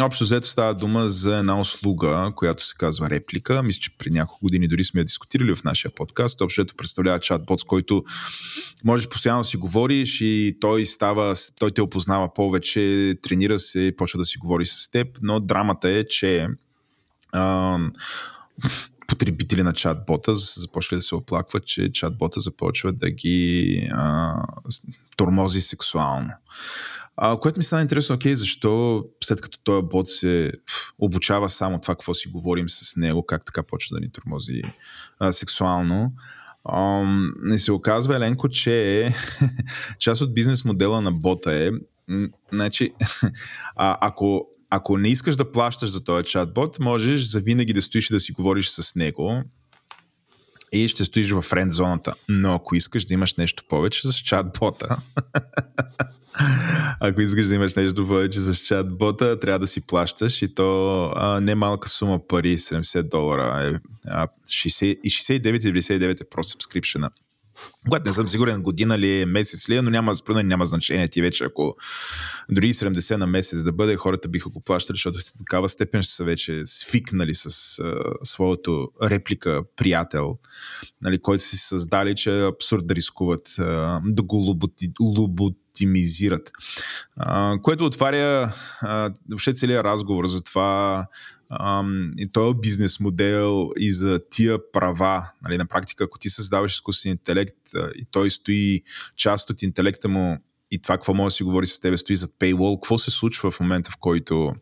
общо 0.00 0.24
взето 0.24 0.48
става 0.48 0.74
дума 0.74 1.08
за 1.08 1.36
една 1.36 1.60
услуга, 1.60 2.32
която 2.36 2.64
се 2.64 2.74
казва 2.78 3.10
реплика. 3.10 3.62
Мисля, 3.62 3.80
че 3.80 3.90
при 3.98 4.10
няколко 4.10 4.44
години 4.44 4.68
дори 4.68 4.84
сме 4.84 5.00
я 5.00 5.04
дискутирали 5.04 5.54
в 5.54 5.64
нашия 5.64 5.90
подкаст. 5.90 6.40
Общо 6.40 6.62
взето 6.62 6.76
представлява 6.76 7.20
чатбот, 7.20 7.60
с 7.60 7.64
който 7.64 8.04
можеш 8.84 9.08
постоянно 9.08 9.40
да 9.40 9.44
си 9.44 9.56
говориш 9.56 10.20
и 10.20 10.56
той 10.60 10.84
става, 10.84 11.34
той 11.58 11.70
те 11.70 11.82
опознава 11.82 12.34
повече, 12.34 13.14
тренира 13.22 13.58
се, 13.58 13.94
почва 13.96 14.18
да 14.18 14.24
си 14.24 14.38
говори 14.38 14.66
с 14.66 14.90
теб, 14.90 15.18
но 15.22 15.40
драмата 15.40 15.90
е, 15.90 16.06
че 16.06 16.46
а, 17.32 17.78
потребители 19.10 19.62
на 19.62 19.72
чатбота 19.72 20.34
започвали 20.34 20.98
да 20.98 21.02
се 21.02 21.14
оплакват, 21.14 21.66
че 21.66 21.92
чатбота 21.92 22.40
започва 22.40 22.92
да 22.92 23.10
ги 23.10 23.88
а, 23.92 24.34
тормози 25.16 25.60
сексуално. 25.60 26.30
А, 27.16 27.36
което 27.36 27.58
ми 27.58 27.64
стана 27.64 27.82
интересно, 27.82 28.14
окей, 28.14 28.34
защо 28.34 29.04
след 29.24 29.40
като 29.40 29.58
този 29.58 29.86
бот 29.86 30.10
се 30.10 30.52
обучава 30.98 31.50
само 31.50 31.80
това, 31.80 31.94
какво 31.94 32.14
си 32.14 32.28
говорим 32.28 32.68
с 32.68 32.96
него, 32.96 33.26
как 33.26 33.44
така 33.44 33.62
почва 33.62 33.96
да 33.96 34.00
ни 34.00 34.12
тормози 34.12 34.62
а, 35.18 35.32
сексуално. 35.32 36.12
Не 37.42 37.58
се 37.58 37.72
оказва, 37.72 38.16
Еленко, 38.16 38.48
че 38.48 39.08
част 39.98 40.22
от 40.22 40.34
бизнес 40.34 40.64
модела 40.64 41.00
на 41.00 41.12
бота 41.12 41.52
е, 41.52 41.70
значи, 42.52 42.92
а, 43.76 43.98
ако, 44.00 44.46
ако 44.70 44.98
не 44.98 45.08
искаш 45.08 45.36
да 45.36 45.52
плащаш 45.52 45.90
за 45.90 46.04
този 46.04 46.24
чатбот, 46.24 46.78
можеш 46.80 47.20
за 47.20 47.40
винаги 47.40 47.72
да 47.72 47.82
стоиш 47.82 48.10
и 48.10 48.12
да 48.12 48.20
си 48.20 48.32
говориш 48.32 48.68
с 48.68 48.94
него 48.94 49.42
и 50.72 50.88
ще 50.88 51.04
стоиш 51.04 51.30
в 51.30 51.42
френд 51.42 51.72
зоната. 51.72 52.14
Но 52.28 52.54
ако 52.54 52.74
искаш 52.74 53.04
да 53.04 53.14
имаш 53.14 53.34
нещо 53.34 53.64
повече 53.68 54.08
с 54.08 54.14
чатбота, 54.14 54.96
ако 57.00 57.20
искаш 57.20 57.46
да 57.46 57.54
имаш 57.54 57.74
нещо 57.74 58.06
повече 58.06 58.40
с 58.40 58.56
чатбота, 58.56 59.40
трябва 59.40 59.58
да 59.58 59.66
си 59.66 59.86
плащаш 59.86 60.42
и 60.42 60.54
то 60.54 61.04
а, 61.16 61.40
не 61.40 61.54
малка 61.54 61.88
сума 61.88 62.26
пари, 62.28 62.58
70 62.58 63.02
долара. 63.02 63.70
Е, 63.74 63.80
а, 64.06 64.28
60, 64.46 64.84
и 64.84 65.10
69,99 65.10 66.22
е 66.22 66.28
про 66.30 66.42
subscription 66.42 67.10
когато 67.84 68.08
не 68.08 68.12
съм 68.12 68.28
сигурен 68.28 68.62
година 68.62 68.98
ли 68.98 69.20
е, 69.20 69.26
месец 69.26 69.68
ли 69.68 69.76
е, 69.76 69.82
но 69.82 69.90
няма, 69.90 70.14
спрямо, 70.14 70.42
няма 70.42 70.64
значение. 70.64 71.08
Ти 71.08 71.22
вече, 71.22 71.44
ако 71.44 71.76
дори 72.50 72.72
70 72.72 73.16
на 73.16 73.26
месец 73.26 73.62
да 73.62 73.72
бъде, 73.72 73.96
хората 73.96 74.28
биха 74.28 74.48
го 74.48 74.60
плащали, 74.60 74.96
защото 74.96 75.18
в 75.18 75.38
такава 75.38 75.68
степен 75.68 76.02
ще 76.02 76.14
са 76.14 76.24
вече 76.24 76.62
свикнали 76.64 77.34
с 77.34 77.46
а, 77.78 77.94
своето 78.22 78.88
реплика 79.02 79.62
приятел, 79.76 80.38
нали, 81.02 81.18
който 81.18 81.44
си 81.44 81.56
създали, 81.56 82.14
че 82.14 82.38
е 82.38 82.48
абсурд 82.48 82.86
да 82.86 82.94
рискуват 82.94 83.48
а, 83.58 84.00
да 84.04 84.22
го 84.22 84.36
лоботи, 84.36 84.92
лоботимизират. 85.80 86.52
А, 87.16 87.58
което 87.62 87.84
отваря 87.84 88.52
въобще 89.30 89.54
целият 89.54 89.84
разговор 89.84 90.26
за 90.26 90.42
това 90.42 91.06
и 92.18 92.28
този 92.32 92.50
е 92.50 92.60
бизнес 92.60 93.00
модел 93.00 93.70
и 93.78 93.90
за 93.90 94.20
тия 94.30 94.70
права. 94.72 95.30
Нали, 95.44 95.58
на 95.58 95.66
практика, 95.66 96.04
ако 96.04 96.18
ти 96.18 96.28
създаваш 96.28 96.72
изкуствен 96.72 97.12
интелект 97.12 97.56
и 97.96 98.04
той 98.10 98.30
стои 98.30 98.82
част 99.16 99.50
от 99.50 99.62
интелекта 99.62 100.08
му 100.08 100.38
и 100.70 100.82
това, 100.82 100.94
какво 100.96 101.14
може 101.14 101.32
да 101.32 101.36
си 101.36 101.42
говори 101.42 101.66
с 101.66 101.80
тебе, 101.80 101.96
стои 101.96 102.16
зад 102.16 102.30
paywall, 102.38 102.76
какво 102.76 102.98
се 102.98 103.10
случва 103.10 103.50
в 103.50 103.60
момента, 103.60 103.90
в 103.90 103.96
който 103.96 104.54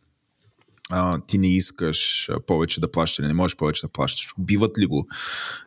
а, 0.91 1.21
ти 1.27 1.39
не 1.39 1.57
искаш 1.57 2.31
повече 2.47 2.81
да 2.81 2.93
плащаш 2.93 3.19
или 3.19 3.27
не 3.27 3.35
можеш 3.35 3.57
повече 3.57 3.83
да 3.83 3.89
плащаш. 3.89 4.29
Убиват 4.39 4.79
ли 4.79 4.87
го? 4.87 5.09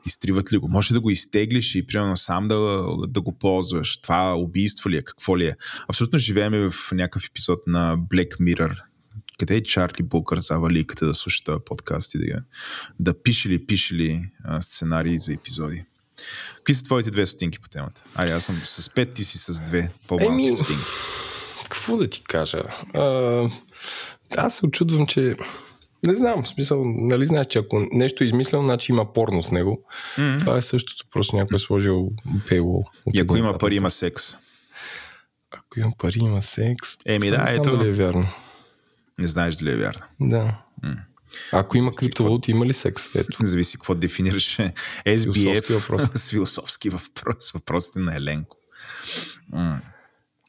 Изтриват 0.05 0.53
ли 0.53 0.57
го? 0.57 0.67
Може 0.69 0.93
да 0.93 1.01
го 1.01 1.09
изтеглиш 1.09 1.75
и 1.75 1.85
примерно 1.85 2.17
сам 2.17 2.47
да, 2.47 2.85
да 3.07 3.21
го 3.21 3.31
ползваш. 3.31 3.97
Това 3.97 4.35
убийство 4.35 4.89
ли 4.89 4.97
е? 4.97 5.01
Какво 5.01 5.37
ли 5.37 5.45
е? 5.45 5.55
Абсолютно 5.87 6.19
живееме 6.19 6.69
в 6.69 6.91
някакъв 6.91 7.25
епизод 7.25 7.59
на 7.67 7.97
Black 7.97 8.37
Mirror 8.39 8.81
къде 9.41 9.55
е 9.55 9.63
Чарли 9.63 10.03
Букър 10.03 10.37
заваликата 10.37 11.05
да 11.05 11.13
слуша 11.13 11.43
този 11.43 11.59
подкаст 11.65 12.13
и 12.13 12.17
да, 12.17 12.43
да 12.99 13.23
пише 13.23 13.49
ли, 13.49 13.65
пише 13.65 13.95
ли 13.95 14.23
а, 14.43 14.61
сценарии 14.61 15.19
за 15.19 15.33
епизоди. 15.33 15.85
Какви 16.57 16.73
са 16.73 16.83
твоите 16.83 17.11
две 17.11 17.25
стотинки 17.25 17.59
по 17.59 17.69
темата? 17.69 18.03
Ай, 18.15 18.33
аз 18.33 18.43
съм 18.43 18.61
с 18.63 18.89
пет, 18.89 19.13
ти 19.13 19.23
си 19.23 19.37
с 19.37 19.61
две 19.61 19.91
по-малки 20.07 20.33
Еми, 20.33 20.49
стотинки. 20.49 20.83
Какво 21.63 21.97
да 21.97 22.07
ти 22.07 22.23
кажа? 22.23 22.63
А, 22.93 23.03
аз 24.37 24.55
се 24.55 24.65
очудвам, 24.65 25.07
че 25.07 25.35
не 26.05 26.15
знам, 26.15 26.43
в 26.43 26.47
смисъл, 26.47 26.83
нали 26.85 27.25
знаеш, 27.25 27.47
че 27.47 27.59
ако 27.59 27.87
нещо 27.91 28.23
е 28.23 28.25
измислял, 28.25 28.61
значи 28.61 28.91
има 28.91 29.13
порно 29.13 29.43
с 29.43 29.51
него. 29.51 29.85
Mm-hmm. 30.17 30.39
Това 30.39 30.57
е 30.57 30.61
същото, 30.61 31.05
просто 31.11 31.35
някой 31.35 31.55
е 31.55 31.59
сложил 31.59 32.11
paywall. 32.49 32.83
И 33.13 33.19
ако 33.19 33.37
има 33.37 33.57
пари, 33.57 33.75
има 33.75 33.89
секс. 33.89 34.23
Ако 35.51 35.79
има 35.79 35.91
пари, 35.97 36.19
има 36.19 36.41
секс. 36.41 36.89
Еми 37.05 37.29
да, 37.29 37.45
ето. 37.49 37.77
Дали 37.77 37.89
е 37.89 37.93
вярно. 37.93 38.27
Не 39.19 39.27
знаеш 39.27 39.55
дали 39.55 39.71
е 39.71 39.75
вярно. 39.75 40.01
Да. 40.19 40.57
М. 40.83 40.95
Ако 41.51 41.77
има 41.77 41.91
криптовалути, 41.91 42.51
има 42.51 42.65
ли 42.65 42.73
секс? 42.73 43.15
Ето. 43.15 43.37
Зависи 43.41 43.77
какво 43.77 43.95
дефинираш. 43.95 44.57
SBF 45.05 45.73
въпрос. 45.73 46.03
с 46.15 46.29
философски 46.29 46.89
въпрос. 46.89 47.51
Въпросите 47.51 47.99
на 47.99 48.15
Еленко. 48.15 48.57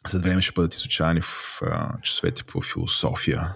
След 0.06 0.22
време 0.22 0.42
ще 0.42 0.52
бъдат 0.52 0.74
изучавани 0.74 1.20
в 1.20 1.62
а, 1.62 2.00
часовете 2.02 2.44
по 2.44 2.60
философия. 2.60 3.54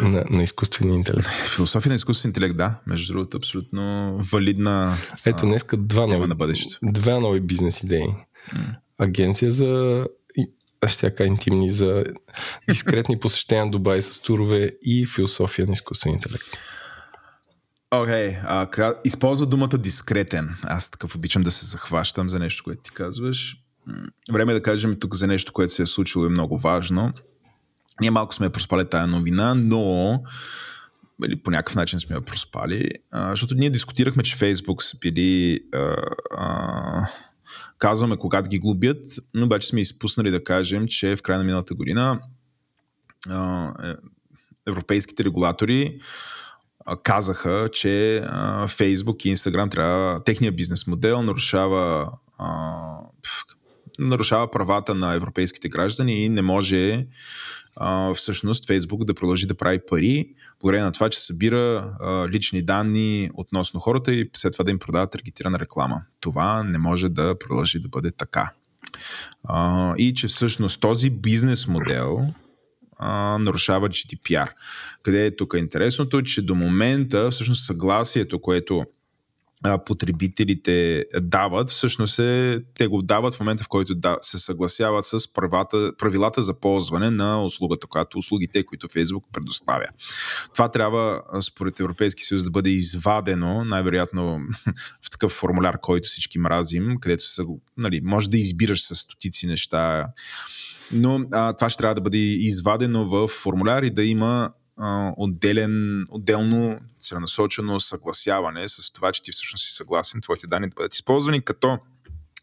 На, 0.00 0.24
на 0.30 0.42
изкуствения 0.42 0.96
интелект. 0.96 1.28
Философия 1.56 1.90
на 1.90 1.94
изкуствения 1.94 2.30
интелект, 2.30 2.56
да. 2.56 2.80
Между 2.86 3.12
другото, 3.12 3.36
абсолютно 3.36 4.14
валидна. 4.32 4.96
Ето, 5.26 5.46
днеска 5.46 5.76
два 5.76 6.06
нови, 6.06 6.26
на 6.26 6.34
бъдещето. 6.34 6.78
Два 6.82 7.20
нови 7.20 7.40
бизнес 7.40 7.82
идеи. 7.82 8.06
Агенция 8.98 9.50
за 9.50 10.04
ще 10.86 11.14
интимни 11.20 11.70
за 11.70 12.04
дискретни 12.68 13.20
посещения 13.20 13.64
на 13.64 13.70
Дубай 13.70 14.02
с 14.02 14.20
турове 14.20 14.70
и 14.82 15.06
философия 15.06 15.66
на 15.66 15.72
изкуствен 15.72 16.12
интелект. 16.12 16.44
Окей, 17.90 18.36
okay, 18.36 18.94
използва 19.04 19.46
думата 19.46 19.78
дискретен. 19.78 20.56
Аз 20.62 20.90
такъв 20.90 21.14
обичам 21.14 21.42
да 21.42 21.50
се 21.50 21.66
захващам 21.66 22.28
за 22.28 22.38
нещо, 22.38 22.64
което 22.64 22.82
ти 22.82 22.90
казваш. 22.90 23.56
Време 24.32 24.52
е 24.52 24.54
да 24.54 24.62
кажем 24.62 24.96
тук 25.00 25.14
за 25.14 25.26
нещо, 25.26 25.52
което 25.52 25.72
се 25.72 25.82
е 25.82 25.86
случило 25.86 26.26
и 26.26 26.28
много 26.28 26.58
важно. 26.58 27.12
Ние 28.00 28.10
малко 28.10 28.34
сме 28.34 28.50
проспали 28.50 28.88
тая 28.88 29.06
новина, 29.06 29.54
но 29.54 30.22
или 31.24 31.42
по 31.42 31.50
някакъв 31.50 31.74
начин 31.74 32.00
сме 32.00 32.14
я 32.14 32.20
проспали, 32.20 32.90
защото 33.12 33.54
ние 33.54 33.70
дискутирахме, 33.70 34.22
че 34.22 34.36
Фейсбук 34.36 34.82
са 34.82 34.98
били 34.98 35.60
а, 35.74 35.96
а, 36.36 37.08
казваме 37.78 38.16
когато 38.16 38.50
ги 38.50 38.58
глобят, 38.58 39.06
но 39.34 39.46
обаче 39.46 39.66
сме 39.66 39.80
изпуснали 39.80 40.30
да 40.30 40.44
кажем, 40.44 40.86
че 40.88 41.16
в 41.16 41.22
края 41.22 41.38
на 41.38 41.44
миналата 41.44 41.74
година 41.74 42.20
е, 43.30 43.94
европейските 44.66 45.24
регулатори 45.24 45.98
казаха, 47.02 47.68
че 47.72 48.24
Facebook 48.64 49.26
и 49.26 49.36
Instagram 49.36 49.70
трябва, 49.70 50.24
техния 50.24 50.52
бизнес 50.52 50.86
модел 50.86 51.22
нарушава 51.22 52.12
нарушава 53.98 54.50
правата 54.50 54.94
на 54.94 55.14
европейските 55.14 55.68
граждани 55.68 56.24
и 56.24 56.28
не 56.28 56.42
може 56.42 57.06
всъщност 58.14 58.66
Фейсбук 58.66 59.04
да 59.04 59.14
продължи 59.14 59.46
да 59.46 59.54
прави 59.54 59.80
пари, 59.88 60.28
благодарение 60.60 60.84
на 60.84 60.92
това, 60.92 61.10
че 61.10 61.20
събира 61.20 61.94
лични 62.32 62.62
данни 62.62 63.30
относно 63.34 63.80
хората 63.80 64.14
и 64.14 64.30
след 64.36 64.52
това 64.52 64.62
да 64.62 64.70
им 64.70 64.78
продава 64.78 65.10
таргетирана 65.10 65.58
реклама. 65.58 66.02
Това 66.20 66.62
не 66.62 66.78
може 66.78 67.08
да 67.08 67.38
продължи 67.38 67.78
да 67.78 67.88
бъде 67.88 68.10
така. 68.10 68.50
И 69.98 70.14
че 70.16 70.28
всъщност 70.28 70.80
този 70.80 71.10
бизнес 71.10 71.66
модел 71.66 72.26
нарушава 73.40 73.88
GDPR. 73.88 74.48
Къде 75.02 75.26
е 75.26 75.36
тук 75.36 75.54
интересното, 75.56 76.22
че 76.22 76.42
до 76.42 76.54
момента 76.54 77.30
всъщност 77.30 77.64
съгласието, 77.64 78.40
което 78.40 78.84
потребителите 79.86 81.04
дават, 81.20 81.70
всъщност 81.70 82.18
е, 82.18 82.60
те 82.74 82.86
го 82.86 83.02
дават 83.02 83.34
в 83.34 83.40
момента, 83.40 83.64
в 83.64 83.68
който 83.68 83.94
да, 83.94 84.16
се 84.20 84.38
съгласяват 84.38 85.06
с 85.06 85.32
правата, 85.32 85.92
правилата 85.98 86.42
за 86.42 86.60
ползване 86.60 87.10
на 87.10 87.44
услугата, 87.44 87.86
която 87.86 88.18
услугите, 88.18 88.66
които 88.66 88.88
Фейсбук 88.92 89.24
предоставя. 89.32 89.86
Това 90.54 90.68
трябва, 90.68 91.22
според 91.40 91.80
Европейски 91.80 92.22
съюз, 92.22 92.44
да 92.44 92.50
бъде 92.50 92.70
извадено, 92.70 93.64
най-вероятно 93.64 94.40
в 95.06 95.10
такъв 95.10 95.32
формуляр, 95.32 95.80
който 95.80 96.06
всички 96.06 96.38
мразим, 96.38 96.96
където 97.00 97.24
се, 97.24 97.42
нали, 97.76 98.00
може 98.04 98.30
да 98.30 98.38
избираш 98.38 98.82
с 98.82 98.94
стотици 98.94 99.46
неща, 99.46 100.06
но 100.92 101.20
а, 101.32 101.52
това 101.52 101.70
ще 101.70 101.78
трябва 101.78 101.94
да 101.94 102.00
бъде 102.00 102.18
извадено 102.18 103.06
в 103.06 103.28
формуляр 103.28 103.82
и 103.82 103.90
да 103.90 104.04
има 104.04 104.50
отделен, 105.16 106.04
отделно 106.10 106.78
целенасочено 106.98 107.80
съгласяване 107.80 108.68
с 108.68 108.92
това, 108.92 109.12
че 109.12 109.22
ти 109.22 109.32
всъщност 109.32 109.64
си 109.64 109.72
съгласен 109.72 110.20
твоите 110.20 110.46
данни 110.46 110.68
да 110.68 110.74
бъдат 110.76 110.94
използвани, 110.94 111.42
като 111.44 111.78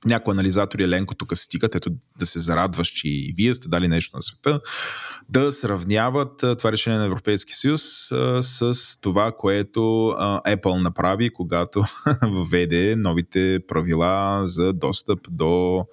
някои 0.05 0.31
анализатори, 0.31 0.83
Еленко, 0.83 1.15
тук 1.15 1.37
се 1.37 1.49
тикат, 1.49 1.75
ето 1.75 1.89
да 2.19 2.25
се 2.25 2.39
зарадваш, 2.39 2.87
че 2.87 3.07
и 3.07 3.33
вие 3.37 3.53
сте 3.53 3.69
дали 3.69 3.87
нещо 3.87 4.17
на 4.17 4.21
света, 4.23 4.59
да 5.29 5.51
сравняват 5.51 6.37
това 6.37 6.71
решение 6.71 6.99
на 6.99 7.05
Европейския 7.05 7.55
съюз 7.55 8.11
а, 8.11 8.43
с 8.43 8.73
това, 9.01 9.31
което 9.31 10.07
а, 10.07 10.41
Apple 10.55 10.81
направи, 10.81 11.29
когато 11.29 11.83
введе 12.23 12.95
новите 12.95 13.59
правила 13.67 14.41
за 14.45 14.73
достъп 14.73 15.19
до 15.29 15.85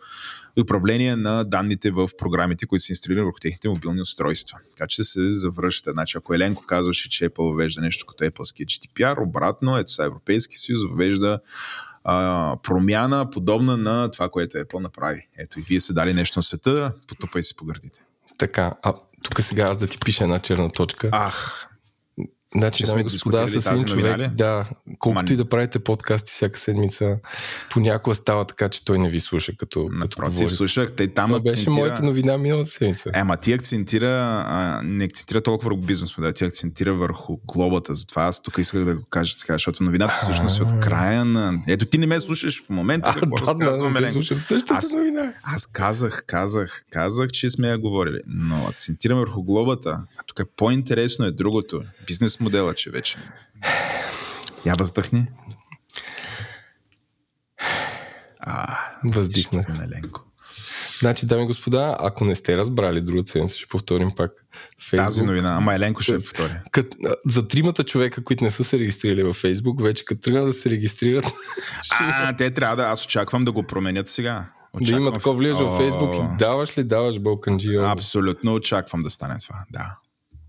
управление 0.61 1.17
на 1.17 1.45
данните 1.45 1.91
в 1.91 2.09
програмите, 2.19 2.67
които 2.67 2.83
са 2.83 2.93
инсталирани 2.93 3.25
върху 3.25 3.39
техните 3.41 3.69
мобилни 3.69 4.01
устройства. 4.01 4.59
Така 4.77 4.87
че 4.87 5.05
се 5.05 5.33
завръща. 5.33 5.93
Значи, 5.93 6.19
ако 6.19 6.35
Еленко 6.35 6.67
казваше, 6.67 7.11
че 7.11 7.31
Apple 7.31 7.51
въвежда 7.51 7.81
нещо 7.81 8.07
като 8.07 8.25
Apple 8.25 8.65
GDPR, 8.65 9.23
обратно, 9.27 9.77
ето 9.77 9.93
са 9.93 10.05
Европейски 10.05 10.59
съюз 10.59 10.81
въвежда 10.91 11.41
а, 12.11 12.57
промяна, 12.63 13.31
подобна 13.31 13.77
на 13.77 14.11
това, 14.11 14.29
което 14.29 14.57
Apple 14.57 14.79
направи. 14.79 15.29
Ето 15.39 15.61
и 15.61 15.63
вие 15.63 15.81
се 15.81 15.93
дали 15.93 16.15
нещо 16.15 16.39
на 16.39 16.43
света, 16.43 16.93
потупай 17.09 17.43
се 17.43 17.57
по 17.57 17.65
гърдите. 17.65 18.05
Така, 18.39 18.73
а 18.83 18.95
тук 19.23 19.43
сега 19.43 19.65
аз 19.65 19.77
да 19.77 19.87
ти 19.87 19.99
пиша 19.99 20.25
една 20.25 20.39
черна 20.39 20.73
точка. 20.73 21.09
Ах, 21.13 21.69
Значи, 22.55 22.85
дами 22.85 23.03
господа, 23.03 23.49
с 23.49 23.71
един 23.71 23.85
човек, 23.85 24.05
новина, 24.05 24.31
да, 24.35 24.69
колкото 24.99 25.33
и 25.33 25.37
да 25.37 25.45
правите 25.45 25.79
подкасти 25.79 26.33
всяка 26.33 26.59
седмица, 26.59 27.19
понякога 27.71 28.15
става 28.15 28.45
така, 28.45 28.69
че 28.69 28.85
той 28.85 28.99
не 28.99 29.11
ви 29.11 29.21
слуша 29.21 29.53
като, 29.57 29.91
като 30.01 30.23
говори. 30.23 30.49
слушах, 30.49 30.93
те 30.93 31.09
там 31.09 31.27
Това 31.27 31.39
акцентира... 31.39 31.57
беше 31.57 31.71
моята 31.71 32.03
новина 32.03 32.39
миналата 32.39 32.71
седмица. 32.71 33.11
Ема 33.15 33.37
ти 33.37 33.53
акцентира, 33.53 34.45
а, 34.49 34.81
не 34.85 35.05
акцентира 35.05 35.41
толкова 35.41 35.71
върху 35.71 35.87
бизнес 35.87 36.15
да, 36.19 36.33
ти 36.33 36.45
акцентира 36.45 36.95
върху 36.95 37.37
глобата, 37.47 37.95
затова 37.95 38.25
аз 38.25 38.43
тук 38.43 38.59
исках 38.59 38.85
да 38.85 38.97
го 38.97 39.05
кажа 39.11 39.39
така, 39.39 39.53
защото 39.53 39.83
новината 39.83 40.19
всъщност 40.23 40.61
е 40.61 40.63
от 40.63 40.81
края 40.81 41.25
на... 41.25 41.63
Ето 41.67 41.87
ти 41.87 41.99
не 41.99 42.07
ме 42.07 42.21
слушаш 42.21 42.63
в 42.65 42.71
момента, 42.71 43.15
какво 43.21 43.37
да, 43.37 43.43
разказвам, 43.43 43.93
да, 43.93 44.09
слушам 44.09 44.39
същата 44.39 44.75
аз, 44.75 44.93
новина. 44.93 45.33
Аз 45.43 45.67
казах, 45.67 46.25
казах, 46.27 46.85
казах, 46.91 47.31
че 47.31 47.51
сме 47.51 47.69
я 47.69 47.79
говорили, 47.79 48.21
но 48.27 48.67
акцентирам 48.69 49.19
върху 49.19 49.43
глобата, 49.43 49.91
а 50.19 50.23
тук 50.27 50.39
е 50.39 50.45
по-интересно 50.57 51.25
е 51.25 51.31
другото. 51.31 51.83
Бизнес 52.07 52.38
модела, 52.41 52.75
че 52.75 52.91
вече. 52.91 53.19
Я 54.67 54.75
въздъхни. 54.79 55.27
А, 58.41 58.79
Въздихна. 59.05 59.65
Ленко. 59.89 60.25
Значи, 60.99 61.27
дами 61.27 61.43
и 61.43 61.47
господа, 61.47 61.97
ако 62.01 62.25
не 62.25 62.35
сте 62.35 62.57
разбрали 62.57 63.01
друга 63.01 63.23
седмица, 63.27 63.57
ще 63.57 63.67
повторим 63.67 64.13
пак. 64.17 64.31
Facebook. 64.81 65.05
Тази 65.05 65.23
новина, 65.23 65.57
ама 65.57 65.75
Еленко 65.75 66.03
ще 66.03 66.19
повтори. 66.19 66.53
Кът, 66.71 66.95
за 67.27 67.49
тримата 67.49 67.85
човека, 67.85 68.25
които 68.25 68.45
не 68.45 68.51
са 68.51 68.65
се 68.65 68.79
регистрирали 68.79 69.23
във 69.23 69.43
Facebook, 69.43 69.83
вече 69.83 70.05
като 70.05 70.21
тръгнат 70.21 70.47
да 70.47 70.53
се 70.53 70.71
регистрират. 70.71 71.25
А, 72.01 72.37
те 72.37 72.55
трябва 72.55 72.77
да, 72.77 72.83
аз 72.83 73.05
очаквам 73.05 73.45
да 73.45 73.53
го 73.53 73.63
променят 73.63 74.09
сега. 74.09 74.51
Очаквам... 74.73 75.03
Да 75.03 75.09
има 75.09 75.13
такова 75.13 75.37
влияже 75.37 75.65
в 75.65 75.79
Facebook 75.79 76.35
и 76.35 76.39
даваш 76.39 76.79
ли, 76.79 76.85
даваш 76.85 77.19
Балканджи? 77.19 77.77
Абсолютно 77.77 78.55
очаквам 78.55 79.01
да 79.01 79.11
стане 79.11 79.39
това, 79.39 79.65
да. 79.71 79.97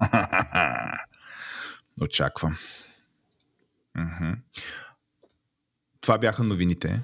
Очаквам. 2.02 2.58
Това 6.02 6.18
бяха 6.18 6.44
новините 6.44 7.02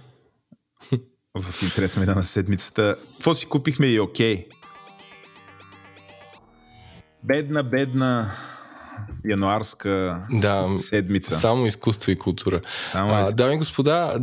в 1.37 1.63
интернет 1.63 1.95
новина 1.95 2.15
на 2.15 2.23
седмицата. 2.23 2.95
Какво 3.13 3.33
си 3.33 3.45
купихме 3.45 3.87
и 3.87 3.99
окей? 3.99 4.47
Okay. 4.47 4.51
Бедна, 7.23 7.63
бедна 7.63 8.31
януарска 9.25 10.25
да, 10.31 10.69
седмица. 10.73 11.35
Само 11.35 11.65
изкуство 11.65 12.11
и 12.11 12.15
култура. 12.15 12.61
Само 12.83 13.13
а, 13.13 13.31
дами 13.31 13.55
и 13.55 13.57
господа, 13.57 14.19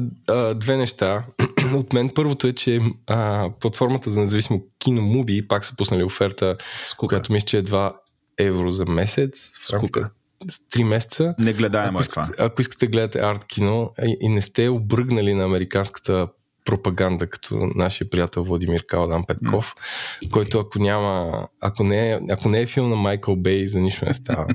две 0.54 0.76
неща. 0.76 1.24
От 1.74 1.92
мен 1.92 2.10
първото 2.14 2.46
е, 2.46 2.52
че 2.52 2.80
а, 3.06 3.50
платформата 3.60 4.10
за 4.10 4.20
независимо 4.20 4.64
кино 4.78 5.02
Муби 5.02 5.48
пак 5.48 5.64
са 5.64 5.76
пуснали 5.76 6.04
оферта, 6.04 6.56
Скука. 6.84 7.08
която 7.08 7.32
мисля, 7.32 7.46
че 7.46 7.58
е 7.58 7.62
2 7.62 7.92
евро 8.38 8.70
за 8.70 8.86
месец. 8.86 9.52
Скука. 9.62 10.10
3 10.47 10.82
месеца. 10.82 11.34
Не 11.38 11.53
гледаем 11.53 11.97
ако 11.97 12.03
искате, 12.03 12.43
ако 12.43 12.61
искате 12.61 12.86
да 12.86 12.90
гледате 12.90 13.18
арт 13.18 13.45
кино 13.45 13.93
и 14.20 14.28
не 14.28 14.43
сте 14.43 14.68
обръгнали 14.68 15.34
на 15.34 15.45
американската 15.45 16.28
пропаганда, 16.64 17.26
като 17.26 17.55
нашия 17.74 18.11
приятел 18.11 18.45
Владимир 18.45 18.86
Калдан 18.86 19.24
Петков, 19.26 19.74
mm. 19.74 20.30
който 20.30 20.59
ако 20.59 20.78
няма, 20.78 21.49
ако 21.61 21.84
не, 21.84 22.12
е, 22.12 22.20
ако 22.30 22.49
не 22.49 22.61
е 22.61 22.66
филм 22.66 22.90
на 22.90 22.97
Майкъл 22.97 23.36
Бей, 23.36 23.66
за 23.66 23.80
нищо 23.80 24.05
не 24.05 24.12
става. 24.12 24.47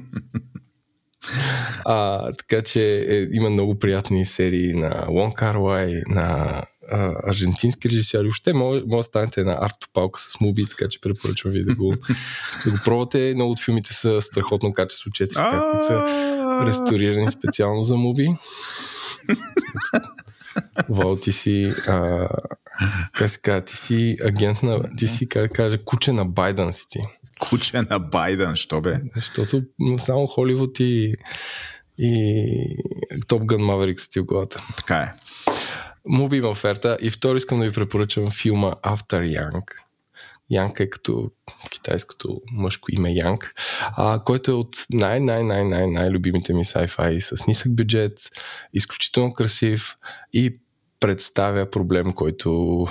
а, 1.86 2.32
така 2.34 2.62
че 2.62 3.06
е, 3.10 3.28
има 3.32 3.50
много 3.50 3.80
приятни 3.80 4.26
серии 4.26 4.74
на 4.74 5.06
Лон 5.10 5.34
Карлай, 5.34 6.02
на 6.08 6.62
а, 6.92 7.14
аржентински 7.24 7.90
режисьори. 7.90 8.24
Въобще 8.24 8.54
може, 8.54 8.82
може 8.88 8.98
да 8.98 9.04
станете 9.04 9.40
една 9.40 9.56
арт-топалка 9.56 10.18
с 10.18 10.40
муби, 10.42 10.66
така 10.66 10.90
че 10.90 11.02
препоръчвам 11.02 11.54
ви 11.54 11.64
да 11.64 11.76
го, 11.76 11.94
да 12.66 12.72
го 12.72 12.78
пробвате. 12.86 13.34
Много 13.36 13.52
от 13.52 13.60
филмите 13.60 13.94
са 13.94 14.22
страхотно 14.22 14.74
качество 14.74 15.10
4K, 15.10 15.72
които 15.72 15.86
са 15.86 16.04
ресторирани 16.66 17.30
специално 17.30 17.82
за 17.82 17.96
муби. 17.96 18.30
Вол, 20.90 21.16
ти 21.16 21.32
си, 21.32 21.74
а, 21.88 22.28
как 23.14 23.30
се 23.30 23.42
казва, 23.42 23.62
ти 23.62 23.76
си 23.76 24.18
агент 24.26 24.64
на, 24.64 24.96
ти 24.96 25.08
си, 25.08 25.30
как 25.30 25.52
кажа, 25.52 25.78
куче 25.84 26.12
на 26.12 26.26
Байден 26.26 26.74
си 26.74 26.86
ти. 26.90 27.00
Куче 27.40 27.82
на 27.82 28.00
Байден, 28.00 28.56
що 28.56 28.82
бе? 28.82 29.00
Защото 29.16 29.64
само 29.98 30.28
Холивуд 30.28 30.80
и, 30.80 31.16
и 31.98 32.78
Топ 33.28 33.44
Гън 33.44 33.62
Маверик 33.62 34.00
са 34.00 34.10
ти 34.10 34.20
в 34.20 34.24
главата. 34.24 34.64
Така 34.78 34.96
е. 34.98 35.14
Муби 36.08 36.38
има 36.38 36.50
оферта. 36.50 36.98
И 37.02 37.10
втори 37.10 37.38
искам 37.38 37.60
да 37.60 37.66
ви 37.66 37.74
препоръчам 37.74 38.32
филма 38.32 38.72
After 38.72 39.40
Young. 39.40 39.64
Янг 40.50 40.80
е 40.80 40.90
като 40.90 41.32
китайското 41.70 42.42
мъжко 42.52 42.92
име 42.92 43.12
Янг, 43.12 43.54
а, 43.82 44.24
който 44.24 44.52
е 44.52 44.54
от 44.54 44.76
най-най-най-най-най-любимите 44.90 46.54
ми 46.54 46.66
sci-fi 46.66 47.20
с 47.20 47.48
нисък 47.48 47.76
бюджет, 47.76 48.20
изключително 48.74 49.34
красив 49.34 49.98
и 50.34 50.58
представя 51.00 51.70
проблем, 51.70 52.14
който 52.14 52.82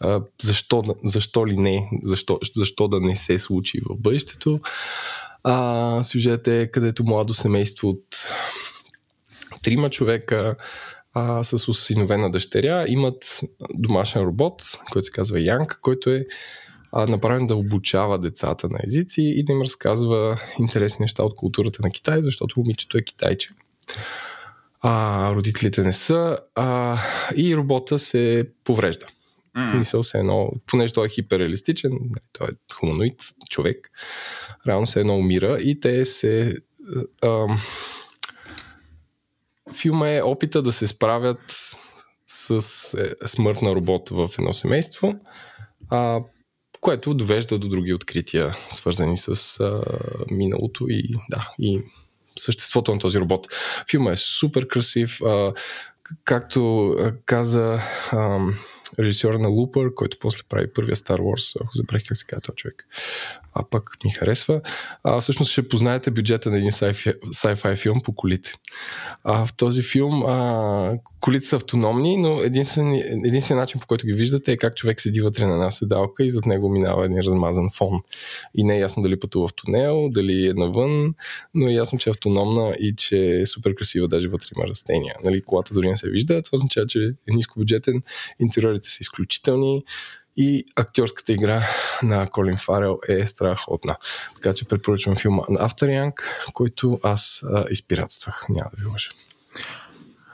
а, 0.00 0.20
защо, 0.42 0.84
защо 1.04 1.46
ли 1.46 1.56
не, 1.56 1.90
защо, 2.02 2.38
защо 2.56 2.88
да 2.88 3.00
не 3.00 3.16
се 3.16 3.38
случи 3.38 3.80
в 3.90 4.00
бъдещето. 4.00 4.60
А, 5.44 6.02
сюжет 6.02 6.48
е 6.48 6.70
където 6.72 7.04
младо 7.04 7.34
семейство 7.34 7.88
от 7.88 8.04
трима 9.62 9.90
човека 9.90 10.56
а, 11.14 11.42
с 11.42 11.68
осиновена 11.68 12.30
дъщеря 12.30 12.84
имат 12.88 13.40
домашен 13.74 14.22
робот, 14.22 14.62
който 14.92 15.06
се 15.06 15.12
казва 15.12 15.40
Янг, 15.40 15.78
който 15.82 16.10
е 16.10 16.26
а, 16.92 17.06
направен 17.06 17.46
да 17.46 17.56
обучава 17.56 18.18
децата 18.18 18.68
на 18.68 18.78
езици 18.86 19.22
и 19.22 19.44
да 19.44 19.52
им 19.52 19.62
разказва 19.62 20.40
интересни 20.58 21.02
неща 21.02 21.22
от 21.22 21.36
културата 21.36 21.82
на 21.82 21.90
Китай, 21.90 22.22
защото 22.22 22.60
момичето 22.60 22.98
е 22.98 23.02
китайче. 23.02 23.50
А, 24.80 25.30
родителите 25.34 25.82
не 25.82 25.92
са 25.92 26.38
а, 26.54 26.98
и 27.36 27.56
робота 27.56 27.98
се 27.98 28.48
поврежда. 28.64 29.06
Mm. 29.56 29.78
Мисъл 29.78 30.02
се 30.02 30.18
едно, 30.18 30.50
понеже 30.66 30.92
той 30.92 31.06
е 31.06 31.08
хиперреалистичен, 31.08 31.90
нали, 31.92 32.24
той 32.32 32.46
е 32.48 32.74
хуманоид, 32.74 33.22
човек, 33.50 33.90
реално 34.66 34.86
се 34.86 35.00
едно 35.00 35.16
умира 35.16 35.58
и 35.60 35.80
те 35.80 36.04
се... 36.04 36.56
А, 37.22 37.46
филма 39.74 40.10
е 40.10 40.22
опита 40.22 40.62
да 40.62 40.72
се 40.72 40.86
справят 40.86 41.74
с 42.26 42.50
е, 42.94 43.28
смърт 43.28 43.62
на 43.62 43.74
робот 43.74 44.08
в 44.08 44.30
едно 44.38 44.54
семейство. 44.54 45.14
А, 45.90 46.20
което 46.80 47.14
довежда 47.14 47.58
до 47.58 47.68
други 47.68 47.94
открития, 47.94 48.56
свързани 48.70 49.16
с 49.16 49.60
а, 49.60 49.82
миналото 50.30 50.86
и, 50.88 51.14
да, 51.30 51.52
и 51.58 51.82
съществото 52.38 52.92
на 52.92 52.98
този 52.98 53.20
робот. 53.20 53.46
Филма 53.90 54.12
е 54.12 54.16
супер 54.16 54.68
красив. 54.68 55.22
А, 55.22 55.52
както 56.24 56.94
каза 57.26 57.80
а, 58.12 58.38
режисьор 58.98 59.34
на 59.34 59.48
Лупър, 59.48 59.94
който 59.94 60.16
после 60.20 60.42
прави 60.48 60.72
първия 60.72 60.96
Star 60.96 61.18
Wars, 61.18 61.60
ако 61.64 61.72
забравих 61.72 62.08
как 62.08 62.16
се 62.16 62.26
казва 62.26 62.40
този 62.40 62.56
човек 62.56 62.86
а 63.54 63.62
пък 63.70 63.96
ми 64.04 64.10
харесва. 64.10 64.60
А, 65.04 65.20
всъщност 65.20 65.52
ще 65.52 65.68
познаете 65.68 66.10
бюджета 66.10 66.50
на 66.50 66.56
един 66.56 66.70
sci-fi, 66.70 67.76
филм 67.76 68.00
по 68.04 68.12
колите. 68.12 68.52
А, 69.24 69.46
в 69.46 69.56
този 69.56 69.82
филм 69.82 70.24
а, 70.26 70.92
колите 71.20 71.46
са 71.46 71.56
автономни, 71.56 72.16
но 72.16 72.40
единствен, 72.40 72.94
единствен 73.24 73.56
начин 73.56 73.80
по 73.80 73.86
който 73.86 74.06
ги 74.06 74.12
виждате 74.12 74.52
е 74.52 74.56
как 74.56 74.76
човек 74.76 75.00
седи 75.00 75.20
вътре 75.20 75.46
на 75.46 75.52
една 75.52 75.70
седалка 75.70 76.24
и 76.24 76.30
зад 76.30 76.46
него 76.46 76.68
минава 76.68 77.04
един 77.04 77.18
размазан 77.18 77.68
фон. 77.74 78.00
И 78.54 78.64
не 78.64 78.76
е 78.76 78.80
ясно 78.80 79.02
дали 79.02 79.18
пътува 79.18 79.48
в 79.48 79.54
тунел, 79.54 80.08
дали 80.10 80.46
е 80.46 80.54
навън, 80.54 81.14
но 81.54 81.68
е 81.68 81.72
ясно, 81.72 81.98
че 81.98 82.10
е 82.10 82.12
автономна 82.12 82.74
и 82.80 82.94
че 82.96 83.40
е 83.40 83.46
супер 83.46 83.74
красива, 83.74 84.08
даже 84.08 84.28
вътре 84.28 84.48
има 84.56 84.66
растения. 84.66 85.14
Нали, 85.24 85.42
колата 85.42 85.74
дори 85.74 85.88
не 85.88 85.96
се 85.96 86.10
вижда, 86.10 86.42
това 86.42 86.56
означава, 86.56 86.86
че 86.86 86.98
е 87.04 87.34
ниско 87.34 87.58
бюджетен, 87.58 88.02
интериорите 88.40 88.88
са 88.88 88.98
изключителни, 89.00 89.84
и 90.36 90.64
актьорската 90.76 91.32
игра 91.32 91.62
на 92.02 92.30
Колин 92.30 92.56
Фарел 92.56 92.98
е 93.08 93.26
страхотна. 93.26 93.96
Така 94.34 94.52
че 94.52 94.68
препоръчвам 94.68 95.16
филма 95.16 95.42
на 95.48 95.68
After 95.68 95.86
Young, 95.86 96.12
който 96.52 97.00
аз 97.02 97.42
а, 97.52 97.64
изпиратствах. 97.70 98.46
Няма 98.48 98.70
да 98.76 98.82
ви 98.82 98.86
лъжа. 98.86 99.10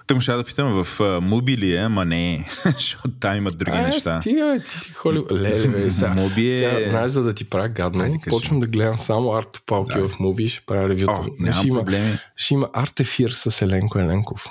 Тъм 0.07 0.21
ще 0.21 0.33
да 0.33 0.45
питам 0.45 0.85
в 0.85 1.01
Муби 1.23 1.57
ли 1.57 1.75
е, 1.75 1.79
ама 1.79 2.05
не 2.05 2.35
е, 2.35 2.45
защото 2.65 3.11
там 3.21 3.37
имат 3.37 3.59
други 3.59 3.77
а, 3.77 3.83
неща. 3.83 4.21
Ти, 4.21 4.35
бе, 4.35 4.61
ти 4.69 4.79
си 4.79 4.93
холи... 4.93 5.23
Леле, 5.33 5.69
бе, 5.69 5.91
сега, 5.91 6.15
Моби 6.15 6.47
е... 6.47 6.59
сега, 6.59 6.91
знаеш, 6.91 7.11
за 7.11 7.23
да 7.23 7.33
ти 7.35 7.45
правя 7.45 7.69
гадно, 7.69 8.03
Айде, 8.03 8.19
почвам 8.29 8.61
да 8.61 8.67
гледам 8.67 8.99
само 8.99 9.29
арт-топалки 9.29 10.01
Да. 10.01 10.09
в 10.09 10.19
Моби 10.21 10.45
и 10.45 10.49
ще 10.49 10.67
правя 10.67 10.89
ревюта. 10.89 11.13
О, 11.13 11.23
ще, 11.23 11.43
няма 11.43 11.63
има, 11.65 11.79
проблеми. 11.79 12.19
ще 12.37 12.55
има 12.55 12.69
артефир 12.73 13.31
с 13.31 13.63
Еленко 13.63 13.99
Еленков. 13.99 14.47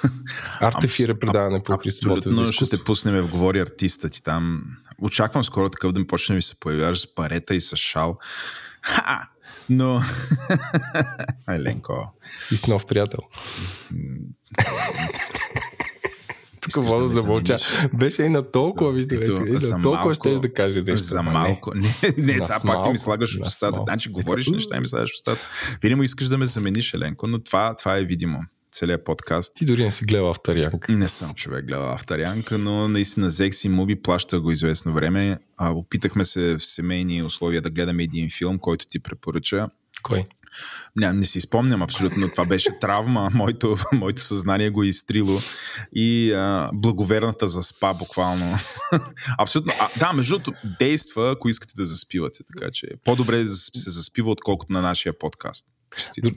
Артефир 0.60 1.08
е 1.08 1.14
предаване 1.14 1.62
по 1.62 1.76
Христо 1.76 2.08
Ботев 2.08 2.32
за 2.32 2.52
ще 2.52 2.66
те 2.66 2.84
пуснем 2.84 3.22
в 3.22 3.28
Говори 3.28 3.60
артиста 3.60 4.08
ти 4.08 4.22
там. 4.22 4.62
Очаквам 5.02 5.44
скоро 5.44 5.68
такъв 5.68 5.92
да 5.92 6.00
ми 6.00 6.06
почне 6.06 6.32
да 6.32 6.36
ми 6.36 6.42
се 6.42 6.54
появяваш 6.54 7.00
с 7.00 7.14
парета 7.14 7.54
и 7.54 7.60
с 7.60 7.76
шал. 7.76 8.18
Ха! 8.82 9.31
Но... 9.72 10.02
Еленко. 11.48 12.12
И 12.52 12.56
с 12.56 12.66
нов 12.66 12.86
приятел. 12.86 13.20
Тук 16.60 16.84
да 16.84 17.06
замълча. 17.06 17.56
Беше 17.94 18.22
и 18.22 18.28
на 18.28 18.50
толкова, 18.50 18.98
и 18.98 19.02
за 19.58 19.78
на 19.78 19.82
толкова 19.82 20.14
ще 20.14 20.34
да 20.34 20.52
каже 20.52 20.82
нещо. 20.82 21.06
За 21.06 21.22
малко. 21.22 21.72
Не, 21.74 21.94
не, 22.16 22.40
сега 22.40 22.60
пак 22.66 22.84
ти 22.84 22.90
ми 22.90 22.96
слагаш 22.96 23.38
в 23.38 23.46
устата. 23.46 23.80
Значи 23.84 24.08
говориш 24.08 24.48
неща 24.48 24.76
и 24.76 24.80
ми 24.80 24.86
слагаш 24.86 25.10
в 25.10 25.14
устата. 25.14 25.48
Видимо 25.82 26.02
искаш 26.02 26.28
да 26.28 26.38
ме 26.38 26.46
замениш, 26.46 26.94
Еленко, 26.94 27.26
но 27.26 27.38
това, 27.38 27.74
това 27.74 27.98
е 27.98 28.04
видимо. 28.04 28.40
Целият 28.72 29.04
подкаст. 29.04 29.54
Ти 29.54 29.64
дори 29.64 29.84
не 29.84 29.90
си 29.90 30.04
гледал 30.04 30.30
Автарянк. 30.30 30.88
Не 30.88 31.08
съм 31.08 31.34
човек 31.34 31.64
гледал 31.64 31.92
Авторянка, 31.92 32.58
но 32.58 32.88
наистина 32.88 33.26
взех 33.26 33.54
си 33.54 33.68
муби, 33.68 34.02
плаща 34.02 34.40
го 34.40 34.50
известно 34.50 34.92
време. 34.92 35.38
А, 35.56 35.70
опитахме 35.70 36.24
се 36.24 36.54
в 36.58 36.64
семейни 36.64 37.22
условия 37.22 37.62
да 37.62 37.70
гледаме 37.70 38.02
един 38.02 38.30
филм, 38.30 38.58
който 38.58 38.86
ти 38.86 38.98
препоръча. 38.98 39.68
Кой? 40.02 40.26
Не, 40.96 41.12
не 41.12 41.24
си 41.24 41.40
спомням 41.40 41.82
абсолютно. 41.82 42.30
Това 42.30 42.44
беше 42.44 42.78
травма. 42.80 43.30
Моето, 43.34 43.76
моето 43.92 44.22
съзнание 44.22 44.70
го 44.70 44.82
е 44.82 44.86
изтрило. 44.86 45.38
И 45.94 46.32
а, 46.32 46.70
благоверната 46.74 47.46
заспа 47.46 47.94
буквално. 47.94 48.56
абсолютно. 49.38 49.72
А, 49.80 49.88
да, 49.98 50.12
между 50.12 50.38
другото, 50.38 50.52
действа, 50.78 51.30
ако 51.30 51.48
искате 51.48 51.74
да 51.76 51.84
заспивате. 51.84 52.42
Така 52.44 52.70
че 52.72 52.86
по-добре 53.04 53.44
да 53.44 53.50
се 53.56 53.90
заспива, 53.90 54.30
отколкото 54.30 54.72
на 54.72 54.82
нашия 54.82 55.18
подкаст. 55.18 55.66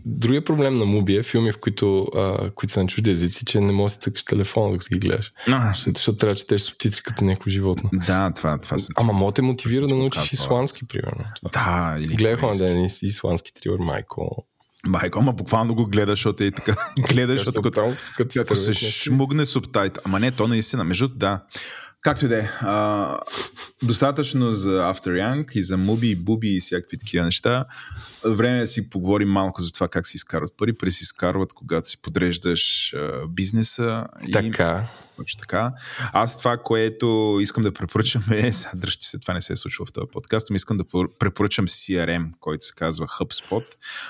Другия 0.06 0.44
проблем 0.44 0.74
на 0.74 0.86
Муби 0.86 1.16
е 1.16 1.24
филми, 1.24 1.52
в 1.52 1.58
които, 1.58 2.08
а, 2.16 2.52
които 2.52 2.74
са 2.74 2.80
на 2.82 2.88
чужди 2.88 3.12
езици, 3.12 3.46
че 3.46 3.60
не 3.60 3.72
можеш 3.72 3.96
да 3.98 4.02
цъкаш 4.02 4.24
телефона, 4.24 4.72
докато 4.72 4.90
ги 4.94 5.00
гледаш. 5.00 5.32
А, 5.48 5.68
Защото, 5.68 5.98
защото 6.00 6.18
трябва 6.18 6.34
да 6.34 6.40
четеш 6.40 6.62
субтитри 6.62 7.02
като 7.02 7.26
някакво 7.26 7.50
животно. 7.50 7.90
да, 7.94 8.32
това, 8.36 8.58
това 8.58 8.78
съм. 8.78 8.94
Ама 8.98 9.14
мога 9.14 9.32
те 9.32 9.42
мотивира 9.42 9.88
да 9.88 9.96
научиш 9.96 10.34
исландски, 10.34 10.88
примерно. 10.88 11.24
Да, 11.54 11.96
или 12.00 12.16
Гледах 12.16 12.42
на 12.42 12.58
ден 12.58 12.78
ис- 12.78 13.06
исландски 13.06 13.54
трилър, 13.54 13.80
майко. 13.80 14.46
Майко, 14.88 15.20
ама 15.20 15.34
буквално 15.34 15.76
го 15.76 15.86
гледаш, 15.86 16.20
защото 16.20 16.44
е 16.44 16.52
така. 16.52 16.76
Гледаш, 17.10 17.40
защото 17.40 17.62
като, 17.62 17.94
като 18.18 18.30
като 18.36 18.56
се 18.56 18.74
шмугне 18.74 19.46
субтайт. 19.46 20.00
Ама 20.04 20.20
не, 20.20 20.32
то 20.32 20.48
наистина. 20.48 20.84
Между 20.84 21.08
да. 21.08 21.44
Както 22.06 22.26
и 22.26 22.28
да 22.28 22.38
е. 22.38 22.50
Достатъчно 23.84 24.52
за 24.52 24.70
After 24.70 25.08
Young 25.08 25.58
и 25.58 25.64
за 25.64 25.78
Муби 25.78 26.10
и 26.10 26.16
Буби 26.16 26.56
и 26.56 26.60
всякакви 26.60 26.98
такива 26.98 27.26
неща. 27.26 27.66
Време 28.26 28.58
е 28.58 28.62
да 28.62 28.68
си 28.68 28.90
поговорим 28.90 29.30
малко 29.30 29.62
за 29.62 29.72
това 29.72 29.88
как 29.88 30.08
се 30.08 30.16
изкарват 30.16 30.58
пари. 30.58 30.78
Пари 30.78 30.92
се 30.92 31.04
изкарват, 31.04 31.54
когато 31.54 31.90
си 31.90 32.02
подреждаш 32.02 32.94
а, 32.94 33.28
бизнеса. 33.28 34.06
И, 34.28 34.32
Така. 34.32 34.88
точно 35.18 35.40
така. 35.40 35.72
Аз 36.14 36.38
това, 36.38 36.58
което 36.58 37.38
искам 37.42 37.64
да 37.64 37.74
препоръчам 37.74 38.24
е, 38.32 38.52
дръжте 38.76 39.06
се, 39.06 39.20
това 39.20 39.34
не 39.34 39.42
се 39.42 39.54
е 39.54 39.56
случило 39.56 39.86
в 39.86 39.94
този 39.94 40.08
подкаст, 40.12 40.50
но 40.50 40.56
искам 40.56 40.78
да 40.78 40.84
пор- 40.84 41.18
препоръчам 41.20 41.68
CRM, 41.68 42.32
който 42.40 42.66
се 42.66 42.74
казва 42.76 43.08
HubSpot, 43.08 43.66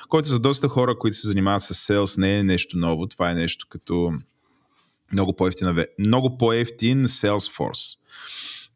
който 0.09 0.29
за 0.29 0.39
доста 0.39 0.67
хора, 0.67 0.97
които 0.99 1.17
се 1.17 1.27
занимават 1.27 1.61
с 1.61 1.73
sales, 1.73 2.17
не 2.17 2.39
е 2.39 2.43
нещо 2.43 2.77
ново. 2.77 3.07
Това 3.07 3.31
е 3.31 3.35
нещо 3.35 3.65
като 3.69 4.13
много 5.13 5.35
по-ефтин, 5.35 5.85
много 5.99 6.37
по-ефтин 6.37 7.05
Salesforce 7.05 7.97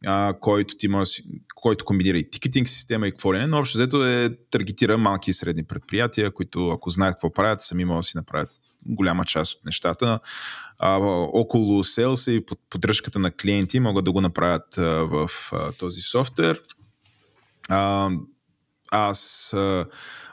а, 0.05 0.33
който 0.39 0.77
ти 0.77 0.87
може, 0.87 1.11
който 1.55 1.85
комбинира 1.85 2.17
и 2.17 2.29
тикетинг 2.29 2.67
система 2.67 3.07
и 3.07 3.11
какво 3.11 3.33
ли 3.33 3.37
не, 3.37 3.47
но 3.47 3.57
общо 3.57 3.77
взето 3.77 4.05
е 4.05 4.29
таргетира 4.51 4.97
малки 4.97 5.29
и 5.29 5.33
средни 5.33 5.63
предприятия, 5.63 6.31
които 6.31 6.69
ако 6.69 6.89
знаят 6.89 7.15
какво 7.15 7.33
правят, 7.33 7.61
сами 7.61 7.85
могат 7.85 7.99
да 7.99 8.03
си 8.03 8.17
направят 8.17 8.49
голяма 8.85 9.25
част 9.25 9.53
от 9.53 9.65
нещата. 9.65 10.19
А, 10.79 10.97
около 11.33 11.83
селса 11.83 12.31
и 12.31 12.45
под 12.45 12.59
поддръжката 12.69 13.19
на 13.19 13.31
клиенти 13.31 13.79
могат 13.79 14.05
да 14.05 14.11
го 14.11 14.21
направят 14.21 14.77
а, 14.77 14.83
в 14.83 15.29
а, 15.53 15.71
този 15.71 16.01
софтуер. 16.01 16.61
А, 17.69 18.09
аз 18.91 19.53
а, 19.53 19.85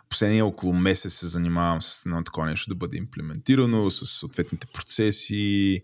последния 0.09 0.47
около 0.47 0.73
месец 0.73 1.15
се 1.15 1.27
занимавам 1.27 1.81
с 1.83 2.07
едно 2.07 2.25
такова 2.25 2.47
нещо 2.47 2.69
да 2.69 2.75
бъде 2.75 2.97
имплементирано, 2.97 3.91
с 3.91 4.07
съответните 4.07 4.67
процеси, 4.67 5.83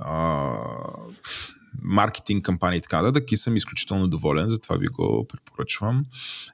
а, 0.00 0.52
маркетинг 1.82 2.44
кампании 2.44 2.78
и 2.78 2.80
така 2.80 3.02
нататък 3.02 3.32
и 3.32 3.36
съм 3.36 3.56
изключително 3.56 4.08
доволен, 4.08 4.48
затова 4.48 4.76
ви 4.76 4.86
го 4.86 5.26
препоръчвам. 5.28 6.04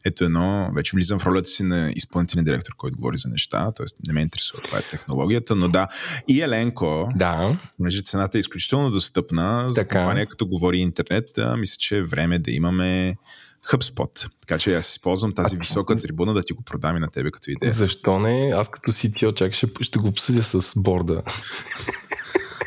Ето 0.04 0.24
едно, 0.24 0.72
вече 0.74 0.96
влизам 0.96 1.18
в 1.18 1.26
ролята 1.26 1.48
си 1.48 1.62
на 1.62 1.92
изпълнителен 1.96 2.44
директор, 2.44 2.72
който 2.76 2.96
говори 2.96 3.18
за 3.18 3.28
неща, 3.28 3.72
т.е. 3.72 3.86
не 4.06 4.12
ме 4.12 4.20
интересува 4.20 4.62
това 4.62 4.78
е 4.78 4.82
технологията, 4.82 5.54
но 5.54 5.68
да. 5.68 5.88
И 6.28 6.40
Еленко, 6.40 7.08
Да. 7.14 7.58
понеже 7.76 8.02
цената 8.02 8.38
е 8.38 8.40
изключително 8.40 8.90
достъпна 8.90 9.66
за 9.68 9.80
Така. 9.80 9.98
компания 9.98 10.26
като 10.26 10.46
говори 10.46 10.78
интернет, 10.78 11.28
мисля, 11.58 11.76
че 11.78 11.96
е 11.96 12.02
време 12.02 12.38
да 12.38 12.50
имаме 12.50 13.16
HubSpot. 13.70 14.30
Така 14.40 14.58
че 14.58 14.74
аз 14.74 14.90
използвам 14.90 15.32
тази 15.32 15.56
висока 15.56 15.96
трибуна 15.96 16.34
да 16.34 16.42
ти 16.42 16.52
го 16.52 16.62
продам 16.62 16.96
и 16.96 17.00
на 17.00 17.08
тебе 17.08 17.30
като 17.30 17.50
идея. 17.50 17.72
Защо 17.72 18.18
не? 18.18 18.52
Аз 18.56 18.70
като 18.70 18.92
CTO 18.92 19.34
чак 19.34 19.52
ще, 19.52 19.68
ще 19.80 19.98
го 19.98 20.08
обсъдя 20.08 20.42
с 20.42 20.72
борда. 20.76 21.22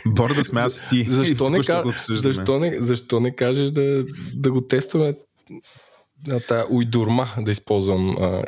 Борда 0.08 0.44
сме 0.44 0.62
аз 0.62 0.88
ти. 0.90 1.04
Защо 1.10 1.46
И 1.48 1.50
не, 1.50 1.64
ка... 1.64 1.84
защо, 2.10 2.60
не, 2.60 2.78
защо 2.80 3.20
не 3.20 3.36
кажеш 3.36 3.72
да, 3.72 4.06
да 4.34 4.52
го 4.52 4.62
тестваме 4.62 5.14
на 6.28 6.40
тая 6.40 6.66
уйдурма, 6.70 7.34
да 7.38 7.52
използвам, 7.52 8.18
а, 8.22 8.44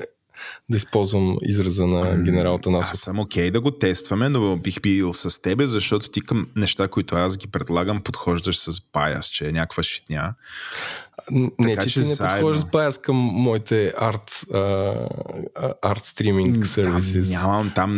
да 0.70 0.78
използвам 0.78 1.38
израза 1.41 1.88
на 1.88 2.24
генерал 2.24 2.56
Аз 2.56 2.62
Танасов. 2.62 2.97
съм 2.97 3.20
окей 3.20 3.52
да 3.52 3.62
го 3.62 3.72
тестваме, 3.72 4.30
но 4.30 4.58
бих 4.58 4.82
бил 4.82 5.14
с 5.14 5.41
тебе, 5.41 5.68
защото 5.68 6.10
ти 6.10 6.22
към 6.22 6.47
неща, 6.56 6.88
които 6.88 7.16
аз 7.16 7.38
ги 7.38 7.47
предлагам, 7.47 8.02
подхождаш 8.02 8.58
с 8.58 8.82
баяс, 8.93 9.26
че 9.26 9.47
е 9.47 9.52
някаква 9.52 9.84
шитня. 9.84 10.34
Не, 11.32 11.51
Така 11.65 11.82
че, 11.82 11.89
че 11.89 11.93
ти 11.93 11.99
не 11.99 12.13
заедно. 12.13 12.36
подходиш 12.38 12.61
с 12.61 12.65
баяс 12.65 12.97
към 12.97 13.15
моите 13.15 13.93
арт, 13.97 14.45
арт 15.82 16.05
стриминг 16.05 16.67
сервиси. 16.67 17.34
Нямам, 17.34 17.72
там 17.76 17.89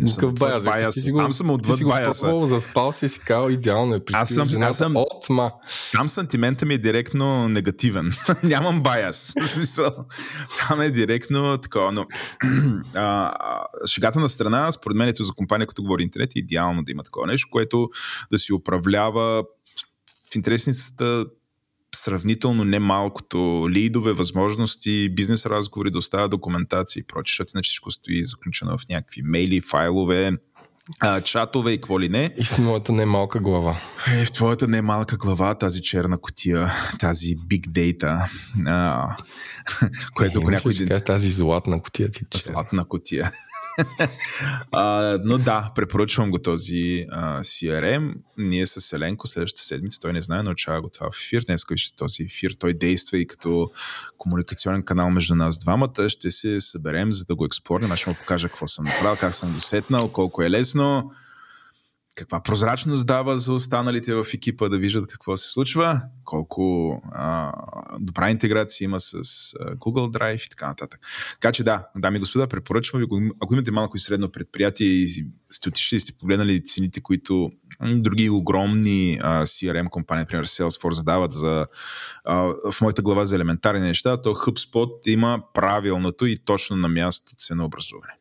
съм 0.00 0.14
Какъв 0.14 0.30
отвъд 0.30 0.38
баяс? 0.40 0.64
баяс. 0.64 0.94
Ти 0.94 1.10
го- 1.10 1.18
Там 1.18 1.32
съм 1.32 1.46
ти 1.46 1.52
отвъд 1.52 1.76
си 1.76 1.84
го 1.84 1.90
баяса. 1.90 2.44
заспал 2.44 2.92
си 2.92 3.08
си 3.08 3.20
казал 3.20 3.50
идеално 3.50 3.94
е. 3.94 4.00
Аз 4.08 4.20
Аз 4.22 4.28
съм- 4.30 4.48
жената 4.48 4.70
аз 4.70 4.76
съм- 4.76 4.96
от 4.96 5.26
ма. 5.30 5.52
Там 5.92 6.08
сантимента 6.08 6.66
ми 6.66 6.74
е 6.74 6.78
директно 6.78 7.48
негативен. 7.48 8.12
Нямам 8.42 8.82
баяс. 8.82 9.34
Там 10.58 10.80
е 10.80 10.90
директно 10.90 11.58
такова. 11.58 11.92
Но, 11.92 12.06
а, 12.94 13.32
шегата 13.86 14.20
на 14.20 14.28
страна, 14.28 14.72
според 14.72 14.96
мен 14.96 15.08
ето 15.08 15.24
за 15.24 15.32
компания, 15.32 15.66
като 15.66 15.82
говори 15.82 16.02
интернет, 16.02 16.30
е 16.30 16.38
идеално 16.38 16.84
да 16.84 16.92
има 16.92 17.02
такова 17.02 17.26
нещо, 17.26 17.48
което 17.50 17.88
да 18.30 18.38
си 18.38 18.52
управлява 18.52 19.44
в 20.30 20.36
интересницата 20.36 21.24
сравнително 21.94 22.64
немалкото 22.64 23.36
лидове, 23.70 24.12
възможности, 24.12 25.08
бизнес 25.10 25.46
разговори, 25.46 25.90
да 25.90 25.98
оставя 25.98 26.28
документация 26.28 27.00
и 27.00 27.06
прочее, 27.06 27.32
защото 27.32 27.52
иначе 27.54 27.68
всичко 27.68 27.90
стои 27.90 28.24
заключено 28.24 28.78
в 28.78 28.88
някакви 28.88 29.22
мейли, 29.22 29.60
файлове, 29.60 30.32
а, 31.00 31.20
чатове 31.20 31.72
и 31.72 31.76
какво 31.76 32.00
ли 32.00 32.08
не. 32.08 32.30
И 32.38 32.44
в 32.44 32.58
моята 32.58 32.92
немалка 32.92 33.40
глава. 33.40 33.80
Е, 34.08 34.24
в 34.24 34.32
твоята 34.32 34.68
немалка 34.68 35.16
глава, 35.16 35.54
тази 35.54 35.82
черна 35.82 36.18
котия, 36.18 36.72
тази 37.00 37.36
big 37.38 37.66
data, 37.68 38.28
а, 38.66 39.16
което 40.14 40.38
ако 40.38 40.48
Е, 40.48 40.54
някой 40.54 40.72
кажа 40.74 41.04
тази 41.04 41.30
златна 41.30 41.82
котия 41.82 42.10
ти. 42.10 42.20
че- 42.30 42.38
Златна 42.38 42.84
котия. 42.84 43.32
А, 44.72 45.18
но 45.24 45.38
да, 45.38 45.72
препоръчвам 45.74 46.30
го 46.30 46.38
този 46.38 47.06
а, 47.10 47.40
CRM. 47.40 48.14
Ние 48.38 48.66
с 48.66 48.92
Еленко 48.92 49.26
следващата 49.26 49.62
седмица, 49.62 50.00
той 50.00 50.12
не 50.12 50.20
знае, 50.20 50.42
научава 50.42 50.82
го 50.82 50.88
това 50.88 51.10
в 51.10 51.16
ефир. 51.16 51.42
Днес 51.46 51.64
вижте 51.70 51.96
този 51.96 52.22
ефир. 52.22 52.50
Той 52.58 52.74
действа 52.74 53.18
и 53.18 53.26
като 53.26 53.70
комуникационен 54.18 54.82
канал 54.82 55.10
между 55.10 55.34
нас 55.34 55.58
двамата. 55.58 56.08
Ще 56.08 56.30
се 56.30 56.60
съберем, 56.60 57.12
за 57.12 57.24
да 57.24 57.34
го 57.34 57.44
експлорнем. 57.44 57.92
Аз 57.92 57.98
ще 57.98 58.10
му 58.10 58.16
покажа 58.16 58.48
какво 58.48 58.66
съм 58.66 58.84
направил, 58.84 59.16
как 59.20 59.34
съм 59.34 59.52
го 59.52 59.60
сетнал, 59.60 60.08
колко 60.08 60.42
е 60.42 60.50
лесно 60.50 61.10
каква 62.14 62.42
прозрачност 62.42 63.06
дава 63.06 63.38
за 63.38 63.52
останалите 63.52 64.14
в 64.14 64.26
екипа 64.34 64.68
да 64.68 64.78
виждат 64.78 65.06
какво 65.06 65.36
се 65.36 65.48
случва, 65.48 66.00
колко 66.24 66.92
а, 67.12 67.52
добра 67.98 68.30
интеграция 68.30 68.84
има 68.84 69.00
с 69.00 69.14
а, 69.14 69.18
Google 69.76 70.18
Drive 70.18 70.46
и 70.46 70.50
така 70.50 70.66
нататък. 70.66 71.00
Така 71.32 71.52
че 71.52 71.64
да, 71.64 71.86
дами 71.96 72.16
и 72.16 72.20
господа, 72.20 72.46
препоръчвам 72.46 73.02
ви, 73.02 73.30
ако 73.42 73.54
имате 73.54 73.70
малко 73.70 73.96
и 73.96 74.00
средно 74.00 74.28
предприятие 74.28 74.86
и 74.86 75.26
сте 75.50 75.68
отишли 75.68 75.96
и 75.96 76.00
сте 76.00 76.12
погледнали 76.12 76.64
цените, 76.64 77.00
които 77.00 77.50
други 77.82 78.30
огромни 78.30 79.18
а, 79.22 79.46
CRM 79.46 79.88
компании, 79.88 80.22
например 80.22 80.46
Salesforce, 80.46 81.04
дават 81.04 81.32
за, 81.32 81.66
а, 82.24 82.34
в 82.72 82.80
моята 82.80 83.02
глава 83.02 83.24
за 83.24 83.36
елементарни 83.36 83.80
неща, 83.80 84.20
то 84.20 84.34
HubSpot 84.34 85.08
има 85.08 85.42
правилното 85.54 86.26
и 86.26 86.38
точно 86.38 86.76
на 86.76 86.88
място 86.88 87.32
ценообразуване. 87.36 88.12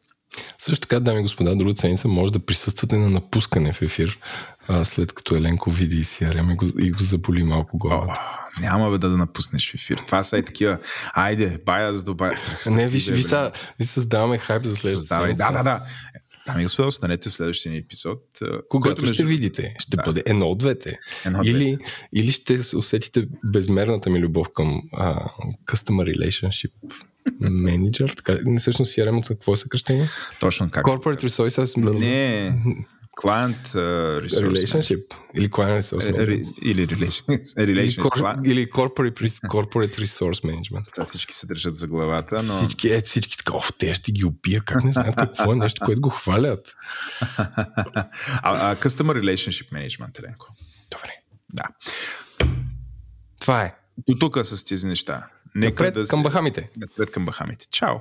Също 0.59 0.81
така, 0.81 0.99
дами 0.99 1.19
и 1.19 1.23
господа, 1.23 1.55
друга 1.55 1.73
ценица 1.73 2.07
може 2.07 2.34
да 2.34 2.39
присъствате 2.39 2.97
на 2.97 3.09
напускане 3.09 3.73
в 3.73 3.81
ефир, 3.81 4.19
а, 4.67 4.86
след 4.86 5.13
като 5.13 5.36
Еленко 5.36 5.71
види 5.71 5.95
и 5.95 6.03
CRM 6.03 6.53
и 6.53 6.55
го, 6.55 6.79
и 6.79 6.91
го 6.91 7.03
заболи 7.03 7.43
малко 7.43 7.77
главата. 7.77 8.21
О, 8.57 8.61
няма 8.61 8.91
бе 8.91 8.97
да, 8.97 9.09
да 9.09 9.17
напуснеш 9.17 9.71
в 9.71 9.75
ефир. 9.75 9.97
Това 9.97 10.23
са 10.23 10.38
и 10.38 10.43
такива. 10.43 10.77
Айде, 11.13 11.59
бая 11.65 11.93
за 11.93 12.03
добая 12.03 12.38
страх. 12.38 12.65
Не, 12.65 12.88
виж, 12.88 13.09
ви, 13.09 13.23
са, 13.23 13.51
ви 13.79 13.86
създаваме 13.86 14.38
хайп 14.38 14.63
за 14.63 14.75
следващата 14.75 15.15
седмица. 15.15 15.45
Да, 15.47 15.51
да, 15.51 15.63
да. 15.63 15.86
Дами 16.47 16.61
и 16.61 16.65
господа, 16.65 16.88
останете 16.88 17.29
следващия 17.29 17.77
епизод. 17.77 18.21
Когато 18.69 19.01
между... 19.01 19.13
ще 19.13 19.25
видите, 19.25 19.75
ще 19.79 19.97
да. 19.97 20.03
бъде 20.03 20.23
едно 20.25 20.45
от 20.45 20.57
двете. 20.57 20.99
Едно 21.25 21.39
от 21.39 21.47
или, 21.47 21.75
двете. 21.75 22.07
или 22.13 22.31
ще 22.31 22.59
усетите 22.75 23.27
безмерната 23.45 24.09
ми 24.09 24.19
любов 24.19 24.47
към 24.55 24.81
а, 24.93 25.15
Customer 25.65 26.15
Relationship 26.15 26.71
Manager. 27.41 28.15
Така, 28.15 28.38
всъщност 28.57 28.91
CRM 28.91 29.28
какво 29.28 29.53
е 29.53 29.57
съкръщение? 29.57 30.11
Точно 30.39 30.71
как. 30.71 30.86
Corporate 30.86 31.24
Resources. 31.24 31.99
Не, 31.99 32.53
Client 33.15 33.76
uh, 33.76 34.19
resource. 34.21 34.49
Relationship. 34.49 35.03
Или 35.36 35.49
client 35.49 35.80
resource 35.82 36.05
management. 36.11 36.53
Или 36.61 36.88
relation, 36.88 37.24
или, 37.59 37.89
cor- 37.89 38.47
или 38.47 38.69
corporate, 38.69 39.47
corporate 39.47 39.99
resource 39.99 40.43
management. 40.43 40.84
Сега 40.88 41.05
всички 41.05 41.34
се 41.34 41.47
държат 41.47 41.76
за 41.76 41.88
главата, 41.88 42.43
но... 42.43 42.53
Всички, 42.53 42.89
е, 42.89 43.01
всички 43.01 43.38
така, 43.38 43.57
оф, 43.57 43.74
те 43.78 43.93
ще 43.93 44.11
ги 44.11 44.26
убия, 44.26 44.61
как 44.61 44.84
не 44.84 44.91
знаят 44.91 45.15
какво 45.15 45.53
е 45.53 45.55
нещо, 45.55 45.82
което 45.86 46.01
го 46.01 46.09
хвалят. 46.09 46.76
а, 47.38 48.01
а, 48.43 48.76
customer 48.76 49.21
Relationship 49.21 49.71
Management, 49.71 50.19
Еленко. 50.19 50.47
Добре. 50.91 51.11
Да. 51.53 51.63
Това 53.39 53.61
е. 53.63 53.76
До 54.09 54.15
тук 54.15 54.38
с 54.45 54.65
тези 54.65 54.88
неща. 54.88 55.28
Нека 55.55 55.83
Напред 55.83 55.93
да 55.93 56.07
към 56.07 56.23
Бахамите. 56.23 56.69
Напред 56.77 57.11
към 57.11 57.25
Бахамите. 57.25 57.65
Чао. 57.71 57.95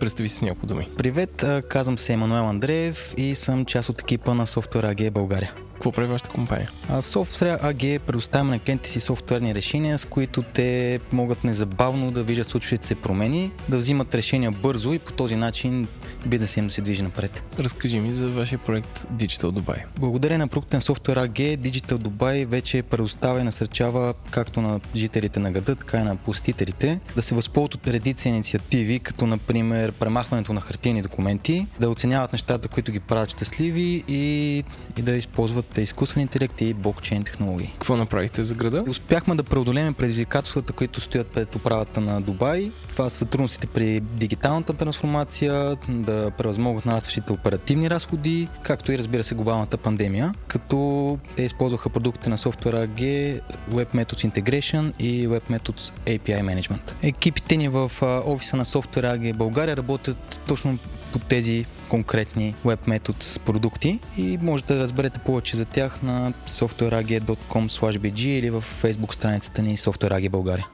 Представи 0.00 0.28
си 0.28 0.36
с 0.36 0.42
няколко 0.42 0.66
думи. 0.66 0.88
Привет, 0.98 1.44
казвам 1.68 1.98
се 1.98 2.12
Емануел 2.12 2.48
Андреев 2.48 3.14
и 3.16 3.34
съм 3.34 3.64
част 3.64 3.88
от 3.88 4.00
екипа 4.00 4.34
на 4.34 4.46
Software 4.46 4.94
AG 4.94 5.10
България. 5.10 5.52
Какво 5.72 5.92
прави 5.92 6.08
вашата 6.08 6.30
компания? 6.30 6.70
В 6.88 7.02
Software 7.02 7.62
AG 7.62 7.98
предоставяме 7.98 8.50
на 8.50 8.58
клиентите 8.58 8.90
си 8.90 9.00
софтуерни 9.00 9.54
решения, 9.54 9.98
с 9.98 10.04
които 10.04 10.42
те 10.42 11.00
могат 11.12 11.44
незабавно 11.44 12.10
да 12.10 12.22
виждат 12.22 12.46
случващите 12.46 12.86
се 12.86 12.94
промени, 12.94 13.52
да 13.68 13.76
взимат 13.76 14.14
решения 14.14 14.50
бързо 14.50 14.92
и 14.92 14.98
по 14.98 15.12
този 15.12 15.36
начин 15.36 15.88
бизнесът 16.26 16.56
им 16.56 16.66
да 16.66 16.72
се 16.72 16.80
движи 16.80 17.02
напред. 17.02 17.42
Разкажи 17.58 18.00
ми 18.00 18.12
за 18.12 18.28
вашия 18.28 18.58
проект 18.58 19.06
Digital 19.12 19.50
Dubai. 19.50 19.82
Благодарение 20.00 20.38
на 20.38 20.48
продукта 20.48 20.76
на 20.76 20.80
Software 20.80 21.28
AG, 21.28 21.58
Digital 21.58 21.96
Dubai 21.96 22.46
вече 22.46 22.82
предоставя 22.82 23.40
и 23.40 23.44
насърчава 23.44 24.14
както 24.30 24.60
на 24.60 24.80
жителите 24.96 25.40
на 25.40 25.52
града, 25.52 25.76
така 25.76 25.98
и 25.98 26.02
на 26.02 26.16
посетителите 26.16 27.00
да 27.16 27.22
се 27.22 27.34
възползват 27.34 27.74
от 27.74 27.86
редица 27.86 28.28
инициативи, 28.28 28.98
като 28.98 29.26
например 29.26 29.92
премахването 29.92 30.52
на 30.52 30.60
хартиени 30.60 31.02
документи, 31.02 31.66
да 31.80 31.90
оценяват 31.90 32.32
нещата, 32.32 32.68
които 32.68 32.92
ги 32.92 33.00
правят 33.00 33.30
щастливи 33.30 34.04
и, 34.08 34.64
и 34.96 35.02
да 35.02 35.12
използват 35.12 35.78
изкуствен 35.78 36.22
интелект 36.22 36.60
и 36.60 36.74
блокчейн 36.74 37.24
технологии. 37.24 37.70
Какво 37.72 37.96
направихте 37.96 38.42
за 38.42 38.54
града? 38.54 38.84
Успяхме 38.88 39.34
да 39.34 39.42
преодолеем 39.42 39.94
предизвикателствата, 39.94 40.72
които 40.72 41.00
стоят 41.00 41.26
пред 41.26 41.56
управата 41.56 42.00
на 42.00 42.20
Дубай. 42.20 42.70
Това 42.88 43.10
са 43.10 43.24
трудностите 43.24 43.66
при 43.66 44.00
дигиталната 44.00 44.72
трансформация, 44.72 45.76
да 45.88 46.11
да 46.12 46.30
превъзмогнат 46.30 46.86
нарастващите 46.86 47.32
оперативни 47.32 47.90
разходи, 47.90 48.48
както 48.62 48.92
и 48.92 48.98
разбира 48.98 49.24
се 49.24 49.34
глобалната 49.34 49.76
пандемия, 49.76 50.34
като 50.48 51.18
те 51.36 51.42
използваха 51.42 51.90
продуктите 51.90 52.30
на 52.30 52.38
Software 52.38 52.86
AG, 52.86 53.40
Web 53.70 53.94
Methods 53.94 54.30
Integration 54.30 55.00
и 55.00 55.28
Web 55.28 55.50
Methods 55.50 55.92
API 56.06 56.42
Management. 56.42 56.92
Екипите 57.02 57.56
ни 57.56 57.68
в 57.68 57.90
офиса 58.26 58.56
на 58.56 58.64
Software 58.64 59.16
AG 59.16 59.34
България 59.34 59.76
работят 59.76 60.40
точно 60.48 60.78
по 61.12 61.18
тези 61.18 61.66
конкретни 61.88 62.54
Web 62.64 62.88
Methods 62.88 63.40
продукти 63.40 63.98
и 64.16 64.38
можете 64.42 64.74
да 64.74 64.80
разберете 64.80 65.18
повече 65.18 65.56
за 65.56 65.64
тях 65.64 66.02
на 66.02 66.32
softwareag.com/bg 66.48 68.26
или 68.26 68.50
в 68.50 68.64
Facebook 68.82 69.14
страницата 69.14 69.62
ни 69.62 69.78
Software 69.78 70.20
AG 70.20 70.28
България. 70.28 70.66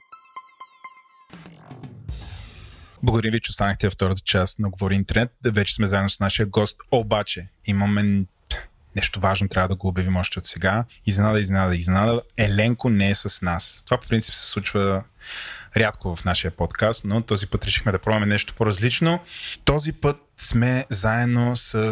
Благодарим 3.03 3.32
ви, 3.32 3.40
че 3.40 3.51
останахте 3.51 3.86
във 3.86 3.92
втората 3.92 4.20
част 4.24 4.59
на 4.59 4.70
Говори 4.70 4.94
Интернет. 4.94 5.32
Вече 5.46 5.74
сме 5.74 5.86
заедно 5.86 6.11
с 6.11 6.20
нашия 6.20 6.46
гост, 6.46 6.76
обаче 6.90 7.49
имаме 7.64 8.24
нещо 8.96 9.20
важно, 9.20 9.49
трябва 9.49 9.68
да 9.68 9.74
го 9.76 9.88
обявим 9.88 10.16
още 10.16 10.38
от 10.38 10.44
сега. 10.44 10.84
Изненада, 11.07 11.40
изненада, 11.40 11.74
изненада. 11.74 12.22
Еленко 12.38 12.90
не 12.90 13.11
е 13.11 13.14
с 13.14 13.42
нас. 13.42 13.82
Това 13.84 14.01
по 14.01 14.09
принцип 14.09 14.34
се 14.34 14.46
случва 14.46 15.03
рядко 15.76 16.16
в 16.16 16.24
нашия 16.24 16.51
подкаст, 16.51 17.05
но 17.05 17.22
този 17.22 17.46
път 17.46 17.64
решихме 17.64 17.92
да 17.92 17.99
пробваме 17.99 18.26
нещо 18.26 18.55
по-различно. 18.55 19.20
Този 19.64 19.92
път 19.92 20.16
сме 20.36 20.84
заедно 20.88 21.57
с 21.57 21.82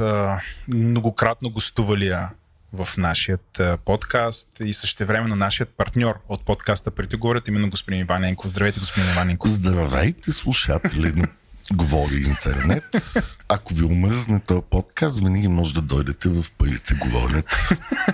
а, 0.00 0.40
многократно 0.68 1.50
гостувалия 1.50 2.30
в 2.76 2.96
нашия 2.96 3.38
подкаст 3.84 4.48
и 4.60 4.72
същевременно 4.72 5.36
нашият 5.36 5.68
партньор 5.68 6.18
от 6.28 6.44
подкаста 6.44 6.90
Преди 6.90 7.16
говорят, 7.16 7.48
именно 7.48 7.70
господин 7.70 8.00
Иван 8.00 8.24
Енков. 8.24 8.48
Здравейте, 8.48 8.80
господин 8.80 9.10
Иван 9.10 9.30
Енков. 9.30 9.50
Здравейте, 9.50 10.32
слушатели 10.32 11.12
на 11.12 11.28
Говори 11.72 12.14
интернет. 12.14 12.84
Ако 13.48 13.74
ви 13.74 13.84
омръзне 13.84 14.40
този 14.40 14.60
подкаст, 14.70 15.18
винаги 15.18 15.48
може 15.48 15.74
да 15.74 15.80
дойдете 15.80 16.28
в 16.28 16.44
парите 16.58 16.94
говорят. 16.94 17.68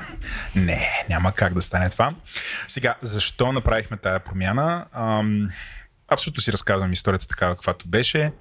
Не, 0.55 1.05
няма 1.09 1.33
как 1.33 1.55
да 1.55 1.63
стане 1.63 1.89
това. 1.89 2.15
Сега, 2.69 2.95
защо 3.03 3.53
направихме 3.53 3.97
тая 3.97 4.21
промяна? 4.21 4.87
Ам, 4.93 5.49
абсолютно 6.09 6.41
си 6.41 6.53
разказвам 6.53 6.93
историята 6.93 7.29
такава, 7.29 7.55
каквато 7.55 7.89
беше. 7.89 8.33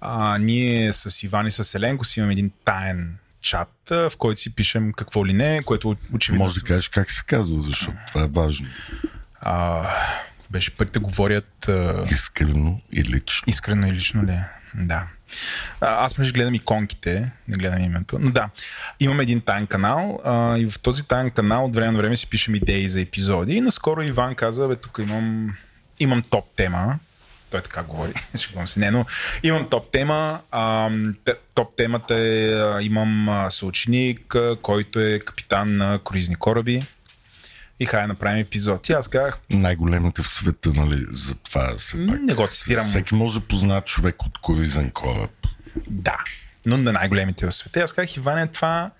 А, 0.00 0.38
ние 0.38 0.92
с 0.92 1.22
Иван 1.22 1.46
и 1.46 1.50
с 1.50 1.74
Еленко 1.74 2.04
си 2.04 2.20
имаме 2.20 2.32
един 2.32 2.50
таен 2.64 3.18
чат, 3.46 3.72
в 3.90 4.12
който 4.18 4.40
си 4.40 4.54
пишем 4.54 4.92
какво 4.92 5.26
ли 5.26 5.32
не, 5.32 5.62
което 5.62 5.96
очевидно... 6.12 6.44
Може 6.44 6.60
да 6.60 6.66
кажеш 6.66 6.88
как 6.88 7.10
се 7.10 7.24
казва, 7.26 7.60
защото 7.60 7.96
това 8.08 8.24
е 8.24 8.28
важно. 8.28 8.68
А, 9.40 9.88
беше 10.50 10.76
първите 10.76 10.98
говорят... 10.98 11.68
А... 11.68 12.04
Искрено 12.10 12.80
и 12.92 13.04
лично. 13.04 13.44
Искрено 13.46 13.86
и 13.86 13.92
лично 13.92 14.24
ли? 14.24 14.38
Да. 14.74 15.08
А, 15.80 16.04
аз 16.04 16.18
между 16.18 16.34
гледам 16.34 16.54
иконките, 16.54 17.32
не 17.48 17.56
гледам 17.56 17.82
името. 17.82 18.18
Но 18.18 18.30
да, 18.30 18.50
имаме 19.00 19.22
един 19.22 19.40
тайн 19.40 19.66
канал 19.66 20.20
а, 20.24 20.58
и 20.58 20.70
в 20.70 20.80
този 20.80 21.04
тайн 21.04 21.30
канал 21.30 21.64
от 21.64 21.74
време 21.74 21.92
на 21.92 21.98
време 21.98 22.16
си 22.16 22.30
пишем 22.30 22.54
идеи 22.54 22.88
за 22.88 23.00
епизоди. 23.00 23.52
И 23.52 23.60
наскоро 23.60 24.02
Иван 24.02 24.34
каза, 24.34 24.68
бе, 24.68 24.76
тук 24.76 24.98
имам, 25.02 25.56
имам 25.98 26.22
топ 26.22 26.44
тема, 26.56 26.98
той 27.56 27.62
така 27.62 27.82
говори, 27.82 28.12
шегувам 28.36 28.68
се, 28.68 28.80
не, 28.80 28.90
но 28.90 29.04
имам 29.42 29.68
топ 29.68 29.90
тема. 29.90 30.40
А, 30.50 30.90
топ 31.54 31.76
темата 31.76 32.14
е, 32.14 32.84
имам 32.84 33.46
съученик, 33.50 34.36
който 34.62 35.00
е 35.00 35.18
капитан 35.18 35.76
на 35.76 36.00
круизни 36.04 36.36
кораби 36.36 36.82
и 37.80 37.86
хай 37.86 38.06
направим 38.06 38.40
епизод. 38.40 38.88
И 38.88 38.92
аз 38.92 39.08
казах... 39.08 39.38
Най-големите 39.50 40.22
в 40.22 40.28
света, 40.28 40.72
нали, 40.74 41.06
за 41.10 41.34
това 41.34 41.74
се 41.78 42.06
пак. 42.06 42.20
Не 42.20 42.34
го 42.34 42.46
цитирам. 42.46 42.84
Всеки 42.84 43.14
може 43.14 43.40
да 43.40 43.46
познае 43.46 43.80
човек 43.80 44.22
от 44.22 44.38
круизен 44.44 44.90
кораб. 44.90 45.30
Да, 45.86 46.16
но 46.66 46.76
на 46.76 46.92
най-големите 46.92 47.46
в 47.46 47.52
света. 47.52 47.80
Аз 47.80 47.92
казах, 47.92 48.16
Иване, 48.16 48.46
това 48.46 48.90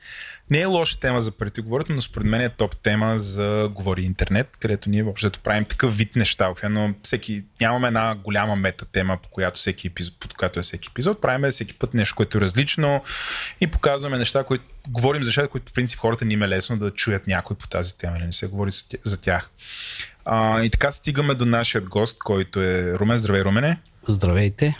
не 0.50 0.60
е 0.60 0.64
лоша 0.64 1.00
тема 1.00 1.20
за 1.20 1.32
парите 1.32 1.60
говорят, 1.60 1.88
но 1.88 2.02
според 2.02 2.26
мен 2.26 2.40
е 2.40 2.48
топ 2.48 2.76
тема 2.76 3.18
за 3.18 3.70
говори 3.74 4.02
интернет, 4.02 4.56
където 4.60 4.90
ние 4.90 5.02
въобще 5.02 5.30
правим 5.30 5.64
такъв 5.64 5.96
вид 5.96 6.16
неща. 6.16 6.54
Но 6.70 6.94
всеки, 7.02 7.44
нямаме 7.60 7.86
една 7.86 8.14
голяма 8.14 8.56
мета 8.56 8.84
тема, 8.84 9.18
по 9.22 9.28
която, 9.28 9.58
всеки 9.58 9.86
епизод, 9.86 10.20
по 10.20 10.28
която 10.38 10.58
е 10.58 10.62
всеки 10.62 10.88
епизод. 10.92 11.20
Правим 11.20 11.50
всеки 11.50 11.74
път 11.74 11.94
нещо, 11.94 12.14
което 12.14 12.38
е 12.38 12.40
различно 12.40 13.02
и 13.60 13.66
показваме 13.66 14.18
неща, 14.18 14.44
които 14.44 14.64
говорим 14.88 15.22
за 15.22 15.28
неща, 15.28 15.48
които 15.48 15.70
в 15.70 15.74
принцип 15.74 15.98
хората 15.98 16.24
ни 16.24 16.34
е 16.34 16.48
лесно 16.48 16.78
да 16.78 16.90
чуят 16.90 17.26
някой 17.26 17.56
по 17.56 17.68
тази 17.68 17.98
тема, 17.98 18.18
не 18.18 18.32
се 18.32 18.46
говори 18.46 18.70
за 19.04 19.20
тях. 19.20 19.50
А, 20.24 20.62
и 20.62 20.70
така 20.70 20.92
стигаме 20.92 21.34
до 21.34 21.46
нашия 21.46 21.80
гост, 21.80 22.18
който 22.18 22.62
е 22.62 22.92
Румен. 22.92 23.16
Здравей, 23.16 23.42
Румене. 23.42 23.78
Здравейте 24.02 24.76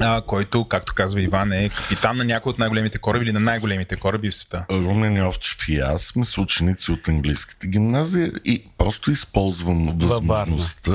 а, 0.00 0.22
който, 0.22 0.68
както 0.68 0.94
казва 0.94 1.20
Иван, 1.20 1.52
е 1.52 1.68
капитан 1.68 2.16
на 2.16 2.24
някои 2.24 2.50
от 2.50 2.58
най-големите 2.58 2.98
кораби 2.98 3.24
или 3.24 3.32
на 3.32 3.40
най-големите 3.40 3.96
кораби 3.96 4.30
в 4.30 4.34
света. 4.34 4.64
Румен 4.70 5.16
Йовчев 5.16 5.68
и 5.68 5.78
аз 5.78 6.02
сме 6.02 6.24
са 6.24 6.40
ученици 6.40 6.92
от 6.92 7.08
английската 7.08 7.66
гимназия 7.66 8.32
и 8.44 8.64
просто 8.78 9.10
използвам 9.10 9.98
възможността 9.98 10.92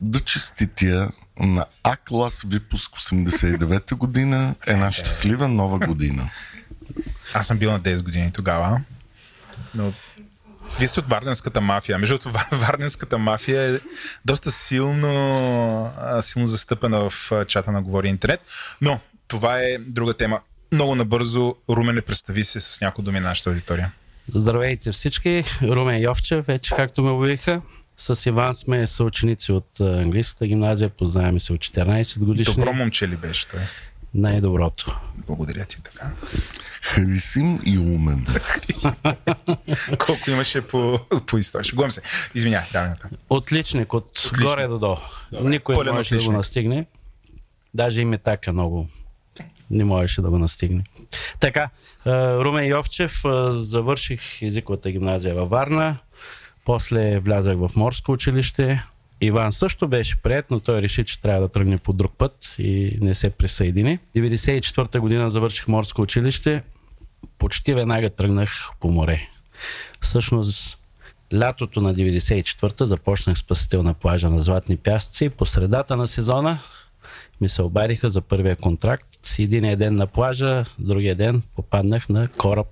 да 0.00 0.20
честитя 0.20 1.10
на 1.38 1.64
А 1.82 1.96
клас 1.96 2.42
випуск 2.46 2.92
89-та 2.92 3.96
година 3.96 4.54
една 4.66 4.92
щастлива 4.92 5.48
нова 5.48 5.86
година. 5.86 6.30
Аз 7.34 7.46
съм 7.46 7.58
бил 7.58 7.72
на 7.72 7.80
10 7.80 8.02
години 8.02 8.32
тогава, 8.32 8.80
но 9.74 9.92
вие 10.78 10.88
сте 10.88 11.00
от 11.00 11.06
Варненската 11.06 11.60
мафия. 11.60 11.98
Между 11.98 12.18
другото, 12.18 12.38
Варненската 12.56 13.18
мафия 13.18 13.74
е 13.74 13.80
доста 14.24 14.50
силно, 14.50 15.92
силно 16.20 16.48
застъпена 16.48 17.10
в 17.10 17.32
чата 17.46 17.72
на 17.72 17.82
Говори 17.82 18.08
Интернет. 18.08 18.40
Но 18.80 19.00
това 19.28 19.58
е 19.58 19.78
друга 19.78 20.14
тема. 20.14 20.40
Много 20.72 20.94
набързо, 20.94 21.54
Румене, 21.68 22.00
представи 22.00 22.44
се 22.44 22.60
с 22.60 22.80
някои 22.80 23.04
думи 23.04 23.20
на 23.20 23.28
нашата 23.28 23.50
аудитория. 23.50 23.92
Здравейте 24.34 24.92
всички, 24.92 25.44
Румен 25.62 26.02
Йовчев, 26.02 26.46
вече 26.46 26.74
както 26.76 27.02
ме 27.02 27.10
обявиха. 27.10 27.62
С 27.96 28.26
Иван 28.26 28.54
сме 28.54 28.86
съученици 28.86 29.52
от 29.52 29.80
английската 29.80 30.46
гимназия, 30.46 30.88
познаваме 30.88 31.40
се 31.40 31.52
от 31.52 31.60
14 31.60 32.18
годишни. 32.18 32.54
Добро 32.54 32.72
момче 32.72 33.08
ли 33.08 33.16
беше 33.16 33.48
той? 33.48 33.60
Най-доброто. 34.14 35.00
Благодаря 35.26 35.64
ти 35.64 35.82
така. 35.82 36.10
Харисим 36.86 37.60
и 37.66 37.78
умен. 37.78 38.26
Колко 39.98 40.30
имаше 40.30 40.60
по, 40.60 40.98
по 41.26 41.38
история. 41.38 41.64
Шегувам 41.64 41.90
се. 41.90 42.02
Извинявай, 42.34 42.66
давай 42.72 42.88
натам. 42.88 43.10
Отличник 43.30 43.94
от 43.94 44.30
горе 44.40 44.66
до 44.66 44.78
долу. 44.78 44.96
Никой 45.32 45.84
не 45.84 45.92
можеше 45.92 46.16
да 46.16 46.24
го 46.24 46.32
настигне. 46.32 46.86
Даже 47.74 48.00
и 48.00 48.04
Метака 48.04 48.52
много 48.52 48.88
не 49.70 49.84
можеше 49.84 50.22
да 50.22 50.30
го 50.30 50.38
настигне. 50.38 50.84
Така, 51.40 51.68
Румен 52.06 52.66
Йовчев, 52.66 53.22
завърших 53.50 54.42
езиковата 54.42 54.90
гимназия 54.90 55.34
във 55.34 55.50
Варна, 55.50 55.96
после 56.64 57.18
влязах 57.18 57.56
в 57.56 57.70
морско 57.76 58.12
училище. 58.12 58.84
Иван 59.20 59.52
също 59.52 59.88
беше 59.88 60.22
прият, 60.22 60.50
но 60.50 60.60
той 60.60 60.82
реши, 60.82 61.04
че 61.04 61.20
трябва 61.20 61.40
да 61.40 61.48
тръгне 61.48 61.78
по 61.78 61.92
друг 61.92 62.12
път 62.18 62.54
и 62.58 62.98
не 63.00 63.14
се 63.14 63.30
присъедини. 63.30 63.98
94-та 64.16 65.00
година 65.00 65.30
завърших 65.30 65.68
морско 65.68 66.02
училище. 66.02 66.62
Почти 67.38 67.74
веднага 67.74 68.10
тръгнах 68.10 68.70
по 68.80 68.88
море. 68.88 69.28
Всъщност, 70.00 70.78
лятото 71.34 71.80
на 71.80 71.94
94-та 71.94 72.86
започнах 72.86 73.38
спасител 73.38 73.82
на 73.82 73.94
плажа 73.94 74.30
на 74.30 74.40
Златни 74.40 74.76
пясъци. 74.76 75.28
По 75.28 75.46
средата 75.46 75.96
на 75.96 76.06
сезона 76.06 76.58
ми 77.40 77.48
се 77.48 77.62
обадиха 77.62 78.10
за 78.10 78.20
първия 78.20 78.56
контракт. 78.56 79.06
Единия 79.38 79.76
ден 79.76 79.96
на 79.96 80.06
плажа, 80.06 80.64
другия 80.78 81.14
ден 81.14 81.42
попаднах 81.56 82.08
на 82.08 82.28
кораб 82.28 82.68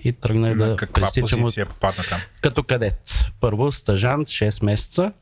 и 0.00 0.12
тръгнах 0.12 0.56
на 0.56 0.66
да 0.66 0.76
каква 0.76 1.10
позиция 1.20 1.64
от... 1.64 1.68
попадна 1.68 2.04
там? 2.04 2.20
Като 2.40 2.62
кадет. 2.62 3.30
Първо 3.40 3.72
стажант 3.72 4.28
6 4.28 4.64
месеца. 4.64 5.12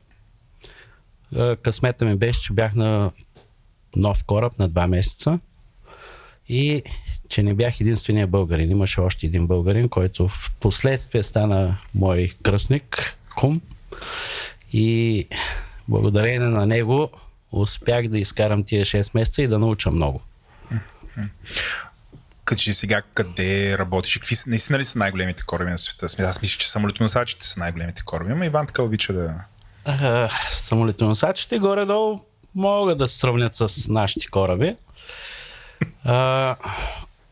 Късмета 1.61 2.05
ми 2.05 2.15
беше, 2.15 2.41
че 2.41 2.53
бях 2.53 2.75
на 2.75 3.11
нов 3.95 4.23
кораб 4.23 4.59
на 4.59 4.69
2 4.69 4.87
месеца 4.87 5.39
и 6.49 6.83
че 7.33 7.43
не 7.43 7.53
бях 7.53 7.81
единствения 7.81 8.27
българин. 8.27 8.71
Имаше 8.71 9.01
още 9.01 9.25
един 9.25 9.47
българин, 9.47 9.89
който 9.89 10.27
в 10.27 10.51
последствие 10.59 11.23
стана 11.23 11.77
мой 11.95 12.29
кръстник, 12.43 13.17
кум. 13.35 13.61
И 14.73 15.27
благодарение 15.89 16.39
на 16.39 16.65
него 16.65 17.09
успях 17.51 18.07
да 18.07 18.19
изкарам 18.19 18.63
тия 18.63 18.85
6 18.85 19.11
месеца 19.15 19.41
и 19.41 19.47
да 19.47 19.59
науча 19.59 19.91
много. 19.91 20.21
Кажи 22.45 22.73
сега 22.73 23.01
къде 23.13 23.77
работиш? 23.77 24.13
Какви 24.13 24.35
са, 24.35 24.49
наистина 24.49 24.79
ли 24.79 24.85
са 24.85 24.99
най-големите 24.99 25.43
кораби 25.43 25.71
на 25.71 25.77
света? 25.77 26.05
Аз 26.19 26.41
мисля, 26.41 26.59
че 26.59 26.69
самолетоносачите 26.69 27.45
са 27.45 27.59
най-големите 27.59 28.01
кораби, 28.05 28.31
ама 28.31 28.45
Иван 28.45 28.67
така 28.67 28.83
обича 28.83 29.13
да... 29.13 29.45
А, 29.85 30.29
самолетоносачите 30.49 31.59
горе-долу 31.59 32.19
могат 32.55 32.97
да 32.97 33.07
се 33.07 33.17
сравнят 33.17 33.55
с 33.55 33.87
нашите 33.87 34.27
кораби. 34.27 34.75
А, 36.03 36.55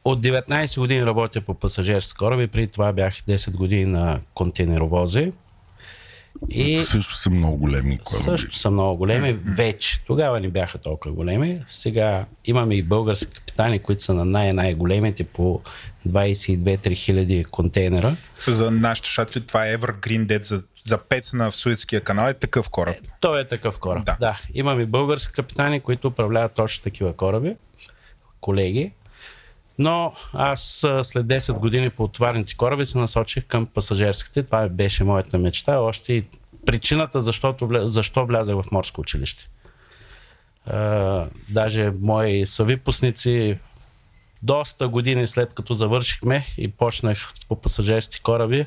от 0.05 0.21
19 0.21 0.79
години 0.79 1.05
работя 1.05 1.41
по 1.41 1.53
пасажирски 1.53 2.17
кораби, 2.17 2.47
преди 2.47 2.67
това 2.67 2.93
бях 2.93 3.13
10 3.13 3.51
години 3.51 3.85
на 3.85 4.19
контейнеровози. 4.33 5.31
И 6.49 6.83
също 6.83 7.15
са 7.15 7.29
много 7.29 7.57
големи 7.57 7.97
кораби. 7.97 8.23
Също 8.23 8.55
са 8.55 8.71
много 8.71 8.97
големи. 8.97 9.39
Вече. 9.45 10.01
Тогава 10.07 10.39
не 10.39 10.49
бяха 10.49 10.77
толкова 10.77 11.13
големи. 11.13 11.61
Сега 11.67 12.25
имаме 12.45 12.75
и 12.75 12.83
български 12.83 13.33
капитани, 13.33 13.79
които 13.79 14.03
са 14.03 14.13
на 14.13 14.25
най-най-големите 14.25 15.23
по 15.23 15.61
22-3 16.07 16.95
хиляди 16.95 17.43
контейнера. 17.43 18.15
За 18.47 18.71
нашите 18.71 19.07
слушатели 19.09 19.45
това 19.45 19.67
е 19.67 19.77
Evergreen 19.77 20.25
Dead 20.25 20.43
за, 20.43 20.63
за 20.83 20.97
пецна 20.97 21.51
в 21.51 21.55
Суетския 21.55 22.01
канал 22.01 22.27
е 22.27 22.33
такъв 22.33 22.69
кораб. 22.69 22.95
Е, 22.95 23.09
той 23.19 23.41
е 23.41 23.47
такъв 23.47 23.79
кораб, 23.79 24.05
да. 24.05 24.17
да. 24.19 24.39
Имаме 24.53 24.85
български 24.85 25.33
капитани, 25.33 25.79
които 25.79 26.07
управляват 26.07 26.51
точно 26.53 26.83
такива 26.83 27.13
кораби. 27.13 27.55
Колеги. 28.41 28.91
Но 29.79 30.13
аз 30.33 30.85
след 31.03 31.25
10 31.25 31.53
години 31.53 31.89
по 31.89 32.03
отварните 32.03 32.57
кораби 32.57 32.85
се 32.85 32.97
насочих 32.97 33.45
към 33.45 33.65
пасажирските. 33.65 34.43
Това 34.43 34.69
беше 34.69 35.03
моята 35.03 35.37
мечта. 35.37 35.79
Още 35.79 36.13
и 36.13 36.25
причината 36.65 37.21
защото, 37.21 37.69
защо 37.71 38.25
влязах 38.25 38.55
в 38.55 38.71
морско 38.71 39.01
училище. 39.01 39.49
Даже 41.49 41.91
мои 42.01 42.45
съвипускници 42.45 43.57
доста 44.43 44.87
години 44.87 45.27
след 45.27 45.53
като 45.53 45.73
завършихме 45.73 46.45
и 46.57 46.67
почнах 46.67 47.33
по 47.47 47.55
пасажирски 47.55 48.21
кораби, 48.21 48.65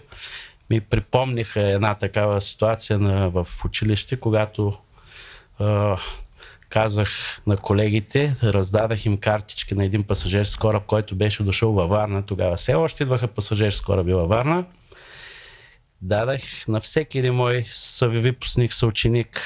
ми 0.70 0.80
припомниха 0.80 1.60
една 1.60 1.94
такава 1.94 2.40
ситуация 2.40 2.98
на, 2.98 3.30
в 3.30 3.46
училище, 3.64 4.16
когато 4.20 4.78
казах 6.74 7.40
на 7.46 7.56
колегите, 7.56 8.32
раздадах 8.42 9.06
им 9.06 9.16
картички 9.16 9.74
на 9.74 9.84
един 9.84 10.02
пасажирски 10.02 10.60
кораб, 10.60 10.82
който 10.86 11.16
беше 11.16 11.42
дошъл 11.42 11.72
във 11.72 11.90
Варна. 11.90 12.26
Тогава 12.26 12.56
все 12.56 12.74
още 12.74 13.02
идваха 13.02 13.28
пасажирски 13.28 13.84
кораби 13.84 14.12
във 14.12 14.28
Варна. 14.28 14.64
Дадах 16.02 16.40
на 16.68 16.80
всеки 16.80 17.18
един 17.18 17.34
мой 17.34 17.64
съвипускник, 17.68 18.72
съученик 18.72 19.40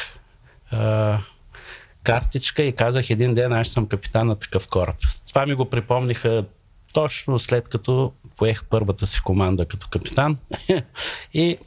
а, 0.71 1.19
картичка 2.03 2.63
и 2.63 2.73
казах 2.73 3.11
един 3.11 3.35
ден 3.35 3.53
аз 3.53 3.69
съм 3.69 3.87
капитан 3.87 4.27
на 4.27 4.37
такъв 4.37 4.69
кораб. 4.69 4.97
Това 5.29 5.47
ми 5.47 5.55
го 5.55 5.71
припомниха 5.71 6.45
точно 6.93 7.39
след 7.39 7.69
като 7.69 8.13
поех 8.37 8.65
първата 8.65 9.07
си 9.07 9.21
команда 9.25 9.67
като 9.67 9.89
капитан. 9.89 10.39
и 11.35 11.59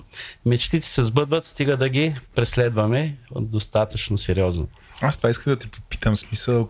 мечтите 0.45 0.85
се 0.85 1.05
сбъдват, 1.05 1.45
стига 1.45 1.77
да 1.77 1.89
ги 1.89 2.15
преследваме 2.35 3.17
достатъчно 3.35 4.17
сериозно. 4.17 4.67
Аз 5.01 5.17
това 5.17 5.29
исках 5.29 5.45
да 5.45 5.59
те 5.59 5.67
попитам, 5.67 6.15
смисъл, 6.15 6.69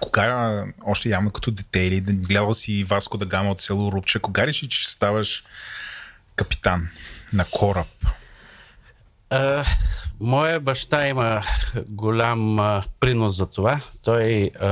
кога, 0.00 0.64
още 0.86 1.08
явно 1.08 1.30
като 1.30 1.50
дете 1.50 1.80
или 1.80 2.00
гледал 2.00 2.52
си 2.52 2.84
Васко 2.84 3.18
да 3.18 3.26
Гама 3.26 3.50
от 3.50 3.60
село 3.60 3.92
Рубче, 3.92 4.18
кога 4.18 4.46
реши, 4.46 4.68
че 4.68 4.90
ставаш 4.90 5.44
капитан 6.36 6.88
на 7.32 7.44
кораб? 7.44 7.88
А, 9.30 9.64
моя 10.20 10.60
баща 10.60 11.08
има 11.08 11.42
голям 11.88 12.60
а, 12.60 12.82
принос 13.00 13.36
за 13.36 13.46
това. 13.46 13.80
Той 14.02 14.50
а, 14.60 14.68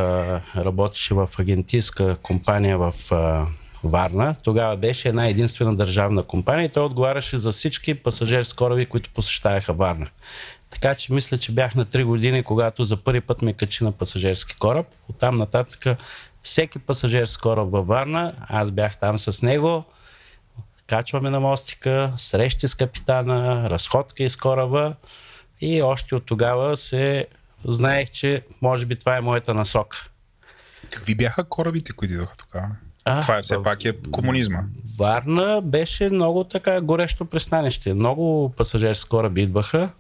работеше 0.57 1.15
в 1.15 1.31
агентистка 1.39 2.17
компания 2.23 2.79
в 2.79 2.95
а, 3.11 3.47
Варна. 3.85 4.37
Тогава 4.43 4.77
беше 4.77 5.09
една 5.09 5.29
единствена 5.29 5.77
държавна 5.77 6.23
компания 6.23 6.67
и 6.67 6.69
той 6.69 6.85
отговаряше 6.85 7.39
за 7.39 7.53
всички 7.53 7.95
пасажирски 7.95 8.57
кораби, 8.57 8.87
които 8.87 9.11
посещаваха 9.11 9.73
Варна. 9.73 10.07
Така 10.71 10.95
че 10.95 11.13
мисля, 11.13 11.39
че 11.39 11.53
бях 11.53 11.75
на 11.75 11.87
3 11.87 12.05
години, 12.05 12.43
когато 12.43 12.85
за 12.85 12.97
първи 12.97 13.21
път 13.21 13.43
ме 13.43 13.53
качи 13.53 13.85
на 13.85 13.93
пасажирски 13.93 14.57
кораб. 14.57 14.87
Оттам 15.09 15.39
нататък 15.39 15.99
всеки 16.43 16.79
пасажирски 16.79 17.41
кораб 17.41 17.69
във 17.71 17.87
Варна, 17.87 18.33
аз 18.49 18.71
бях 18.71 18.99
там 18.99 19.19
с 19.19 19.43
него, 19.43 19.85
качваме 20.87 21.31
на 21.31 21.41
мостика, 21.41 22.13
срещи 22.17 22.69
с 22.69 22.75
капитана, 22.75 23.71
разходка 23.71 24.23
из 24.23 24.37
кораба 24.37 24.95
и 25.61 25.83
още 25.83 26.15
от 26.15 26.27
тогава 26.27 26.77
се 26.77 27.27
знаех, 27.65 28.11
че 28.11 28.43
може 28.63 28.87
би 28.87 28.97
това 28.97 29.17
е 29.17 29.21
моята 29.21 29.55
насока. 29.55 30.09
Какви 30.91 31.15
бяха 31.15 31.45
корабите, 31.45 31.93
които 31.93 32.15
идваха 32.15 32.37
тогава? 32.37 32.69
А, 33.05 33.21
това 33.21 33.39
е 33.39 33.43
все 33.43 33.63
пак 33.63 33.85
е 33.85 33.93
комунизма. 34.11 34.59
Варна 34.99 35.61
беше 35.65 36.11
много 36.11 36.45
така 36.45 36.81
горещо 36.81 37.25
пристанище. 37.25 37.95
Много 37.95 38.53
пасажирски 38.57 39.09
кораби 39.09 39.43
идваха 39.43 39.91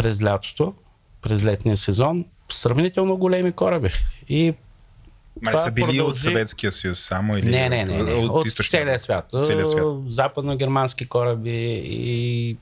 през 0.00 0.22
лятото, 0.22 0.74
през 1.22 1.44
летния 1.44 1.76
сезон, 1.76 2.24
сравнително 2.48 3.16
големи 3.16 3.52
кораби. 3.52 3.90
И 4.28 4.54
Май 5.42 5.58
са 5.58 5.70
били 5.70 5.84
продължи... 5.84 6.10
от 6.10 6.18
Съветския 6.18 6.72
съюз 6.72 6.98
само 6.98 7.36
или 7.36 7.50
не, 7.50 7.68
не, 7.68 7.84
не, 7.84 8.02
не. 8.02 8.14
от, 8.14 8.46
от, 8.46 8.66
целия 8.70 8.98
свят. 8.98 9.26
Целия 9.44 9.66
свят. 9.66 9.84
Западно-германски 10.08 11.08
кораби 11.08 11.82
и 11.84 12.56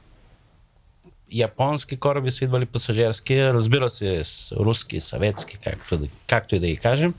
японски 1.32 1.96
кораби 1.96 2.30
са 2.30 2.44
идвали 2.44 2.66
пасажирски, 2.66 3.44
разбира 3.44 3.88
се, 3.88 4.24
с 4.24 4.52
руски, 4.52 5.00
съветски, 5.00 5.58
както, 5.64 6.00
както 6.26 6.54
и 6.54 6.58
да 6.58 6.66
ги 6.66 6.76
кажем. 6.76 7.14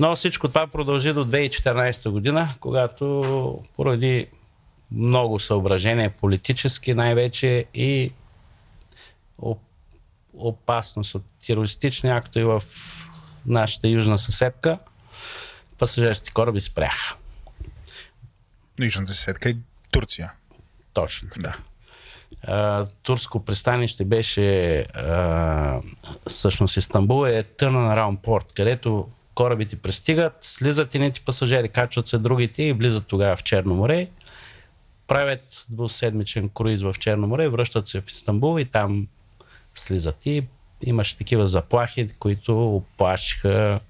Но 0.00 0.16
всичко 0.16 0.48
това 0.48 0.66
продължи 0.66 1.12
до 1.12 1.24
2014 1.24 2.10
година, 2.10 2.48
когато 2.60 3.60
поради 3.76 4.26
много 4.92 5.40
съображения, 5.40 6.10
политически 6.20 6.94
най-вече 6.94 7.64
и 7.74 8.10
опасност 10.32 11.14
от 11.14 11.24
терористични 11.46 12.10
актове 12.10 12.44
в 12.44 12.62
нашата 13.46 13.88
южна 13.88 14.18
съседка, 14.18 14.78
пасажирски 15.78 16.32
кораби 16.32 16.60
спряха. 16.60 17.16
Южната 18.80 19.14
съседка 19.14 19.50
е 19.50 19.56
Турция. 19.90 20.32
Точно 20.92 21.28
така. 21.28 21.56
Да. 22.46 22.86
турско 23.02 23.44
пристанище 23.44 24.04
беше 24.04 24.78
а, 24.80 25.80
всъщност 26.26 26.76
Истанбул 26.76 27.26
е 27.26 27.42
Търнан 27.42 27.94
Раунпорт, 27.94 28.52
където 28.52 29.08
корабите 29.34 29.76
пристигат, 29.76 30.36
слизат 30.40 30.94
едните 30.94 31.20
пасажери, 31.20 31.68
качват 31.68 32.06
се 32.06 32.18
другите 32.18 32.62
и 32.62 32.72
влизат 32.72 33.06
тогава 33.06 33.36
в 33.36 33.42
Черно 33.42 33.74
море 33.74 34.08
правят 35.06 35.64
двуседмичен 35.70 36.48
круиз 36.48 36.82
в 36.82 36.94
Черно 36.98 37.26
море, 37.26 37.48
връщат 37.48 37.86
се 37.86 38.00
в 38.00 38.06
Истанбул 38.08 38.58
и 38.58 38.64
там 38.64 39.08
слизат. 39.74 40.26
И 40.26 40.46
имаше 40.82 41.16
такива 41.16 41.46
заплахи, 41.46 42.08
които 42.18 42.76
оплашиха 42.76 43.80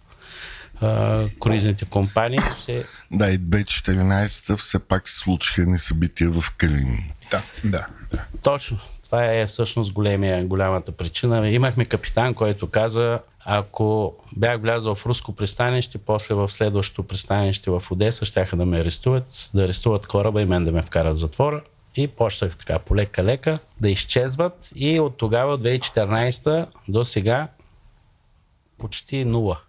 круизните 1.41 1.85
компании. 1.85 2.39
Се... 2.57 2.85
Да, 3.11 3.31
и 3.31 3.39
2014 3.39 4.57
все 4.57 4.79
пак 4.79 5.09
се 5.09 5.19
случиха 5.19 5.63
ни 5.67 5.79
събития 5.79 6.31
в 6.31 6.55
Калини. 6.57 7.13
Да, 7.31 7.43
да, 7.65 7.87
да. 8.13 8.25
Точно. 8.43 8.79
Това 9.05 9.25
е 9.25 9.47
всъщност 9.47 9.93
големия, 9.93 10.45
голямата 10.45 10.93
причина. 10.93 11.51
Имахме 11.51 11.85
капитан, 11.85 12.35
който 12.35 12.67
каза, 12.71 13.21
ако 13.45 14.15
бях 14.37 14.61
влязъл 14.61 14.95
в 14.95 15.07
руско 15.07 15.33
пристанище, 15.33 15.99
после 15.99 16.35
в 16.35 16.49
следващото 16.49 17.03
пристанище 17.03 17.71
в 17.71 17.83
Одеса, 17.91 18.25
щяха 18.25 18.57
да 18.57 18.67
ме 18.67 18.79
арестуват, 18.79 19.51
да 19.55 19.65
арестуват 19.65 20.07
кораба 20.07 20.43
и 20.43 20.45
мен 20.45 20.65
да 20.65 20.73
ме 20.73 20.83
вкарат 20.83 21.17
в 21.17 21.21
затвора. 21.21 21.63
И 21.97 22.09
почнах 22.09 22.57
така 22.57 22.79
полека-лека 22.79 23.59
да 23.81 23.91
изчезват 23.91 24.71
и 24.75 25.01
от 25.01 25.17
тогава, 25.17 25.55
от 25.55 25.63
2014 25.63 26.67
до 26.89 27.05
сега, 27.05 27.49
почти 28.79 29.25
нула. 29.25 29.61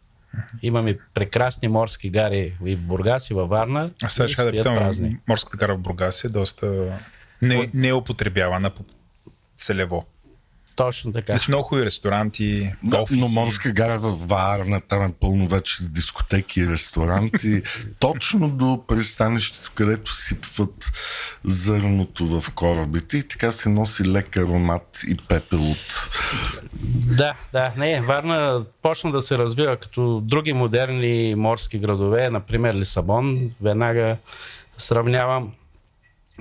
Имаме 0.61 0.97
прекрасни 1.13 1.67
морски 1.67 2.09
гари 2.09 2.57
и 2.65 2.75
в 2.75 2.79
Бургас, 2.79 3.29
и 3.29 3.33
във 3.33 3.49
Варна. 3.49 3.91
А 4.03 4.09
сега 4.09 4.27
ще 4.27 4.43
да 4.43 4.51
питам, 4.51 5.19
морската 5.27 5.57
гара 5.57 5.75
в 5.75 5.79
Бургас 5.79 6.23
е 6.23 6.29
доста 6.29 6.97
не, 7.41 7.69
не 7.73 7.87
е 7.87 7.93
употребявана 7.93 8.71
целево. 9.57 10.05
Точно 10.75 11.13
така. 11.13 11.33
Значи 11.33 11.51
много 11.51 11.63
хубави 11.63 11.85
ресторанти, 11.85 12.73
да, 12.83 13.01
офиси. 13.01 13.19
Но 13.19 13.27
морска 13.27 13.71
гара 13.71 13.99
във 13.99 14.27
Варна, 14.27 14.81
там 14.81 15.03
е 15.03 15.13
пълно 15.19 15.47
вече 15.47 15.83
с 15.83 15.89
дискотеки 15.89 16.61
и 16.61 16.67
ресторанти. 16.67 17.61
Точно 17.99 18.49
до 18.49 18.83
пристанището, 18.87 19.71
където 19.75 20.13
сипват 20.13 20.91
зърното 21.43 22.39
в 22.39 22.53
корабите 22.53 23.17
и 23.17 23.27
така 23.27 23.51
се 23.51 23.69
носи 23.69 24.11
лек 24.11 24.37
аромат 24.37 24.99
и 25.07 25.17
пепел 25.17 25.71
от... 25.71 26.09
Да, 27.17 27.33
да. 27.53 27.73
Не, 27.77 28.01
Варна 28.01 28.65
почна 28.81 29.11
да 29.11 29.21
се 29.21 29.37
развива 29.37 29.77
като 29.77 30.21
други 30.23 30.53
модерни 30.53 31.35
морски 31.35 31.79
градове, 31.79 32.29
например 32.29 32.75
Лисабон. 32.75 33.51
Веднага 33.61 34.17
сравнявам 34.77 35.51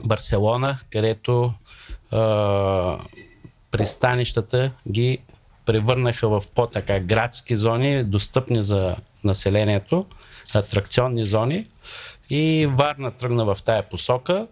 Барселона, 0.05 0.78
където 0.93 1.55
пристанищата 3.79 4.70
ги 4.91 5.18
превърнаха 5.66 6.29
в 6.29 6.43
по-така 6.55 7.01
градски 7.01 7.57
зони, 7.57 8.05
достъпни 8.05 8.62
за 8.62 8.97
населението, 9.25 10.07
атракционни 10.55 11.25
зони. 11.25 11.66
И 12.31 12.66
Варна 12.70 13.11
тръгна 13.11 13.45
в 13.45 13.57
тая 13.64 13.83
посока, 13.83 14.47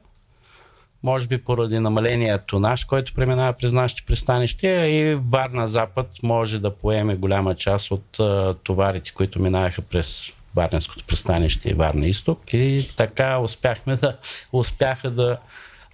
може 1.02 1.28
би 1.28 1.38
поради 1.38 1.78
намаления 1.78 2.38
тонаж, 2.38 2.84
който 2.84 3.14
преминава 3.14 3.52
през 3.52 3.72
нашите 3.72 4.02
пристанища 4.06 4.88
и 4.88 5.14
Варна 5.14 5.66
Запад 5.66 6.08
може 6.22 6.58
да 6.58 6.76
поеме 6.76 7.14
голяма 7.14 7.54
част 7.54 7.90
от 7.90 8.20
товарите, 8.64 9.12
които 9.12 9.42
минаваха 9.42 9.82
през 9.82 10.32
Варненското 10.54 11.04
пристанище 11.04 11.68
и 11.68 11.74
Варна 11.74 12.06
Изток 12.06 12.52
и 12.52 12.90
така 12.96 13.38
успяхме 13.38 13.96
да, 13.96 14.16
успяха 14.52 15.10
да 15.10 15.38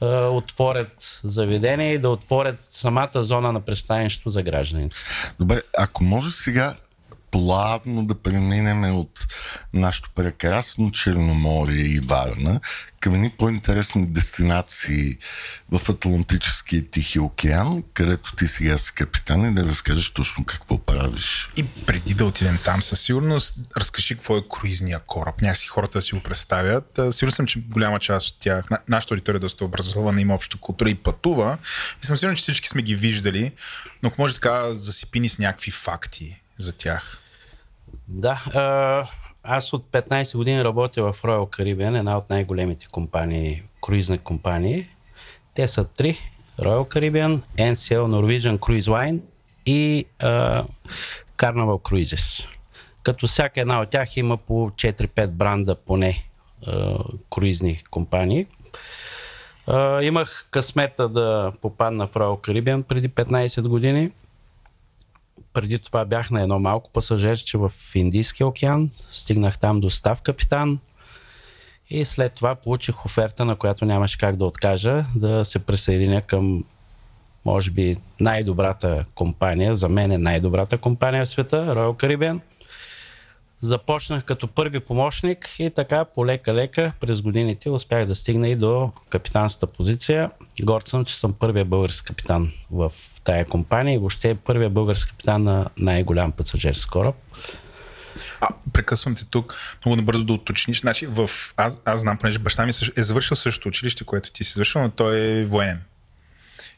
отворят 0.06 1.20
заведение 1.24 1.94
и 1.94 1.98
да 1.98 2.08
отворят 2.08 2.60
самата 2.60 3.10
зона 3.14 3.52
на 3.52 3.60
пристанището 3.60 4.28
за 4.28 4.42
гражданите. 4.42 4.96
Добре, 5.38 5.62
ако 5.78 6.04
може 6.04 6.30
сега 6.32 6.74
плавно 7.30 8.06
да 8.06 8.14
преминем 8.14 8.84
от 8.84 9.26
нашето 9.74 10.10
прекрасно 10.14 10.90
Черноморие 10.90 11.84
и 11.84 12.00
Варна 12.00 12.60
към 13.00 13.14
едни 13.14 13.30
по-интересни 13.38 14.06
дестинации 14.06 15.16
в 15.70 15.88
Атлантическия 15.88 16.90
Тихи 16.90 17.18
океан, 17.18 17.82
където 17.94 18.36
ти 18.36 18.46
сега 18.46 18.78
си 18.78 18.92
капитан 18.94 19.50
и 19.50 19.54
да 19.54 19.64
разкажеш 19.64 20.10
точно 20.10 20.44
какво 20.44 20.78
правиш. 20.78 21.48
И 21.56 21.64
преди 21.86 22.14
да 22.14 22.24
отидем 22.24 22.58
там, 22.64 22.82
със 22.82 23.00
сигурност 23.00 23.54
разкажи 23.76 24.14
какво 24.14 24.36
е 24.36 24.42
круизния 24.50 24.98
кораб. 24.98 25.42
Някакси 25.42 25.66
хората 25.66 26.02
си 26.02 26.14
го 26.14 26.22
представят. 26.22 27.00
Сигурен 27.10 27.32
съм, 27.32 27.46
че 27.46 27.60
голяма 27.60 27.98
част 27.98 28.28
от 28.28 28.40
тях, 28.40 28.64
нашата 28.88 29.14
аудитория 29.14 29.36
е 29.36 29.40
доста 29.40 29.64
образована, 29.64 30.20
има 30.20 30.34
обща 30.34 30.58
култура 30.58 30.90
и 30.90 30.94
пътува. 30.94 31.58
И 32.02 32.06
съм 32.06 32.16
сигурен, 32.16 32.36
че 32.36 32.42
всички 32.42 32.68
сме 32.68 32.82
ги 32.82 32.94
виждали, 32.94 33.52
но 34.02 34.06
ако 34.08 34.22
може 34.22 34.34
така 34.34 34.74
засипини 34.74 35.28
с 35.28 35.38
някакви 35.38 35.70
факти 35.70 36.42
за 36.58 36.72
тях. 36.72 37.18
Да, 38.08 38.42
аз 39.42 39.72
от 39.72 39.84
15 39.92 40.36
години 40.36 40.64
работя 40.64 41.02
в 41.02 41.22
Royal 41.22 41.58
Caribbean, 41.58 41.98
една 41.98 42.16
от 42.16 42.30
най-големите 42.30 42.86
компании, 42.86 43.62
круизни 43.80 44.18
компании. 44.18 44.88
Те 45.54 45.66
са 45.66 45.84
три. 45.84 46.18
Royal 46.58 46.88
Caribbean, 46.94 47.40
NCL, 47.56 47.98
Norwegian 47.98 48.58
Cruise 48.58 48.80
Line 48.80 49.20
и 49.66 50.04
uh, 50.18 50.66
Carnival 51.36 51.82
Cruises. 51.82 52.46
Като 53.02 53.26
всяка 53.26 53.60
една 53.60 53.80
от 53.80 53.90
тях 53.90 54.16
има 54.16 54.36
по 54.36 54.70
4-5 54.70 55.30
бранда 55.30 55.74
поне 55.74 56.28
uh, 56.66 57.18
круизни 57.30 57.82
компании. 57.90 58.46
Uh, 59.66 60.02
имах 60.02 60.48
късмета 60.50 61.08
да 61.08 61.52
попадна 61.60 62.06
в 62.06 62.14
Royal 62.14 62.40
Caribbean 62.40 62.82
преди 62.82 63.08
15 63.08 63.68
години 63.68 64.10
преди 65.52 65.78
това 65.78 66.04
бях 66.04 66.30
на 66.30 66.42
едно 66.42 66.58
малко 66.58 66.90
пасажирче 66.90 67.58
в 67.58 67.72
Индийския 67.94 68.46
океан. 68.46 68.90
Стигнах 69.10 69.58
там 69.58 69.80
до 69.80 69.90
став 69.90 70.22
капитан. 70.22 70.78
И 71.90 72.04
след 72.04 72.32
това 72.32 72.54
получих 72.54 73.04
оферта, 73.04 73.44
на 73.44 73.56
която 73.56 73.84
нямаше 73.84 74.18
как 74.18 74.36
да 74.36 74.44
откажа, 74.44 75.04
да 75.14 75.44
се 75.44 75.58
присъединя 75.58 76.22
към, 76.22 76.64
може 77.44 77.70
би, 77.70 77.96
най-добрата 78.20 79.04
компания, 79.14 79.76
за 79.76 79.88
мен 79.88 80.12
е 80.12 80.18
най-добрата 80.18 80.78
компания 80.78 81.24
в 81.24 81.28
света, 81.28 81.56
Royal 81.56 82.02
Caribbean. 82.02 82.40
Започнах 83.60 84.24
като 84.24 84.48
първи 84.48 84.80
помощник 84.80 85.48
и 85.58 85.70
така 85.70 86.04
полека-лека 86.04 86.92
през 87.00 87.22
годините 87.22 87.70
успях 87.70 88.06
да 88.06 88.14
стигна 88.14 88.48
и 88.48 88.56
до 88.56 88.90
капитанската 89.08 89.66
позиция. 89.66 90.30
Горд 90.62 90.86
съм, 90.86 91.04
че 91.04 91.18
съм 91.18 91.32
първия 91.32 91.64
български 91.64 92.06
капитан 92.06 92.52
в 92.70 92.92
тая 93.28 93.44
компания 93.44 93.94
и 93.94 93.98
въобще 93.98 94.30
е 94.30 94.34
първия 94.34 94.70
български 94.70 95.10
капитан 95.10 95.42
на 95.42 95.66
най-голям 95.76 96.32
пасажирски 96.32 96.90
кораб. 96.90 97.14
А, 98.40 98.48
прекъсвам 98.72 99.14
те 99.14 99.24
тук, 99.24 99.54
много 99.84 99.96
набързо 99.96 100.24
да 100.24 100.32
уточниш. 100.32 100.80
Значи, 100.80 101.06
в... 101.06 101.30
аз, 101.56 101.82
аз 101.84 102.00
знам, 102.00 102.16
понеже 102.18 102.38
баща 102.38 102.66
ми 102.66 102.72
е 102.96 103.02
завършил 103.02 103.36
същото 103.36 103.68
училище, 103.68 104.04
което 104.04 104.32
ти 104.32 104.44
си 104.44 104.52
завършил, 104.52 104.82
но 104.82 104.90
той 104.90 105.20
е 105.20 105.44
военен. 105.44 105.82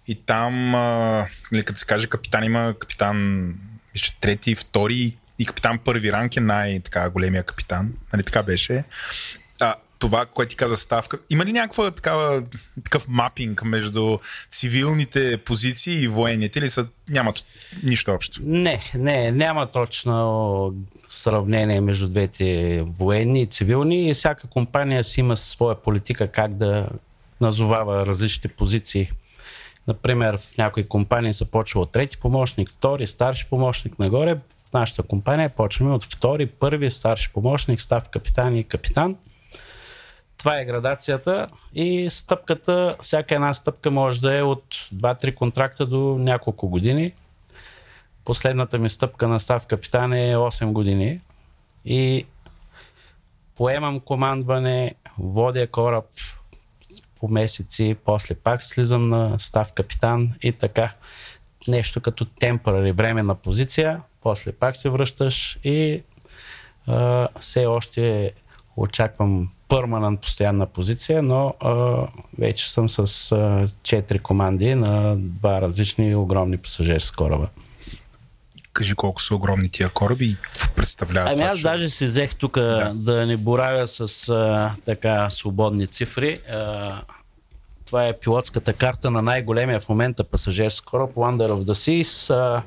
И 0.07 0.15
там, 0.15 0.75
а, 0.75 1.27
нали, 1.53 1.65
като 1.65 1.79
се 1.79 1.87
каже 1.87 2.07
капитан, 2.07 2.45
има 2.45 2.75
капитан, 2.79 3.47
мисля, 3.95 4.15
трети, 4.21 4.55
втори 4.55 5.17
и 5.39 5.47
капитан 5.47 5.79
първи 5.79 6.13
ранг 6.13 6.37
е 6.37 6.41
най-големия 6.41 7.43
капитан. 7.43 7.93
Нали, 8.13 8.23
така 8.23 8.43
беше. 8.43 8.85
Това, 10.01 10.27
което 10.27 10.51
ти 10.51 10.57
каза 10.57 10.77
ставка. 10.77 11.19
Има 11.31 11.45
ли 11.45 11.53
някаква 11.53 11.91
такава, 11.91 12.43
такъв 12.85 13.09
мапинг 13.09 13.65
между 13.65 14.19
цивилните 14.51 15.37
позиции 15.37 16.03
и 16.03 16.09
военните 16.09 16.59
или 16.59 16.69
са, 16.69 16.87
нямат 17.09 17.45
нищо 17.83 18.13
общо? 18.13 18.41
Не, 18.43 18.81
не, 18.95 19.33
няма 19.33 19.67
точно 19.67 20.75
сравнение 21.09 21.81
между 21.81 22.09
двете 22.09 22.83
военни 22.87 23.43
и 23.43 23.47
цивилни 23.47 24.09
и 24.09 24.15
всяка 24.15 24.49
компания 24.49 25.05
си 25.05 25.21
има 25.21 25.37
своя 25.37 25.75
политика 25.83 26.29
как 26.29 26.55
да 26.55 26.89
назовава 27.41 28.07
различните 28.07 28.49
позиции. 28.49 29.11
Например, 29.89 30.39
в 30.39 30.59
някои 30.59 30.89
компании 30.89 31.35
се 31.35 31.51
почва 31.51 31.81
от 31.81 31.93
трети 31.93 32.19
помощник, 32.19 32.71
втори, 32.71 33.07
старши 33.07 33.47
помощник 33.51 33.99
нагоре. 33.99 34.39
В 34.69 34.73
нашата 34.73 35.03
компания 35.03 35.49
почваме 35.49 35.95
от 35.95 36.05
втори, 36.05 36.47
първи, 36.47 36.91
старши 36.91 37.33
помощник, 37.33 37.81
став 37.81 38.09
капитан 38.09 38.57
и 38.57 38.65
капитан– 38.65 39.17
това 40.41 40.61
е 40.61 40.65
градацията 40.65 41.49
и 41.75 42.11
стъпката, 42.11 42.97
всяка 43.03 43.35
една 43.35 43.55
стъпка 43.55 43.91
може 43.91 44.21
да 44.21 44.39
е 44.39 44.43
от 44.43 44.65
2-3 44.95 45.35
контракта 45.35 45.87
до 45.87 45.99
няколко 46.19 46.69
години. 46.69 47.13
Последната 48.25 48.79
ми 48.79 48.89
стъпка 48.89 49.29
на 49.29 49.41
став 49.41 49.67
капитан 49.67 50.13
е 50.13 50.35
8 50.35 50.73
години 50.73 51.21
и 51.85 52.27
поемам 53.57 54.01
командване, 54.01 54.95
водя 55.19 55.67
кораб 55.67 56.05
по 57.21 57.29
месеци, 57.29 57.97
после 58.05 58.35
пак 58.35 58.63
слизам 58.63 59.09
на 59.09 59.39
став 59.39 59.73
капитан 59.73 60.33
и 60.43 60.53
така. 60.53 60.93
Нещо 61.69 62.01
като 62.01 62.25
темпорари, 62.25 62.93
временна 62.93 63.35
позиция, 63.35 64.03
после 64.23 64.53
пак 64.53 64.77
се 64.77 64.91
връщаш 64.91 65.59
и 65.65 66.03
а, 66.87 67.29
все 67.41 67.67
още 67.67 68.33
очаквам 68.77 69.51
пърманент 69.71 70.21
постоянна 70.21 70.67
позиция, 70.67 71.23
но 71.23 71.55
а, 71.61 71.97
вече 72.39 72.73
съм 72.73 72.89
с 72.89 73.33
а, 73.33 73.67
четири 73.83 74.19
команди 74.19 74.75
на 74.75 75.17
два 75.17 75.61
различни 75.61 76.15
огромни 76.15 76.57
пасажирски 76.57 77.17
кораба. 77.17 77.49
Кажи 78.73 78.95
колко 78.95 79.23
са 79.23 79.35
огромни 79.35 79.71
тия 79.71 79.89
кораби 79.89 80.27
и 80.27 80.37
представляват 80.77 81.35
Ами 81.35 81.43
аз 81.43 81.59
че... 81.59 81.63
даже 81.63 81.91
си 81.91 82.07
взех 82.07 82.35
тук 82.35 82.55
да. 82.55 82.93
да 82.95 83.27
не 83.27 83.37
боравя 83.37 83.89
с 83.89 84.29
а, 84.29 84.73
така 84.85 85.31
свободни 85.31 85.87
цифри. 85.87 86.41
А, 86.51 87.03
Това 87.87 88.07
е 88.07 88.19
пилотската 88.19 88.73
карта 88.73 89.11
на 89.11 89.23
най-големия 89.23 89.81
в 89.81 89.89
момента 89.89 90.25
пасажирски 90.25 90.87
кораб 90.87 91.11
Wonder 91.11 91.51
of 91.51 91.65
the 91.65 91.73
Seas. 91.73 92.35
А, 92.35 92.63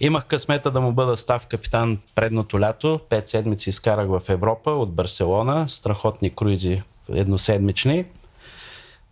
имах 0.00 0.26
късмета 0.26 0.70
да 0.70 0.80
му 0.80 0.92
бъда 0.92 1.16
став 1.16 1.46
капитан 1.46 1.98
предното 2.14 2.60
лято. 2.60 3.00
Пет 3.08 3.28
седмици 3.28 3.68
изкарах 3.68 4.06
в 4.08 4.22
Европа 4.28 4.70
от 4.70 4.94
Барселона. 4.94 5.68
Страхотни 5.68 6.34
круизи 6.34 6.82
едноседмични. 7.08 8.04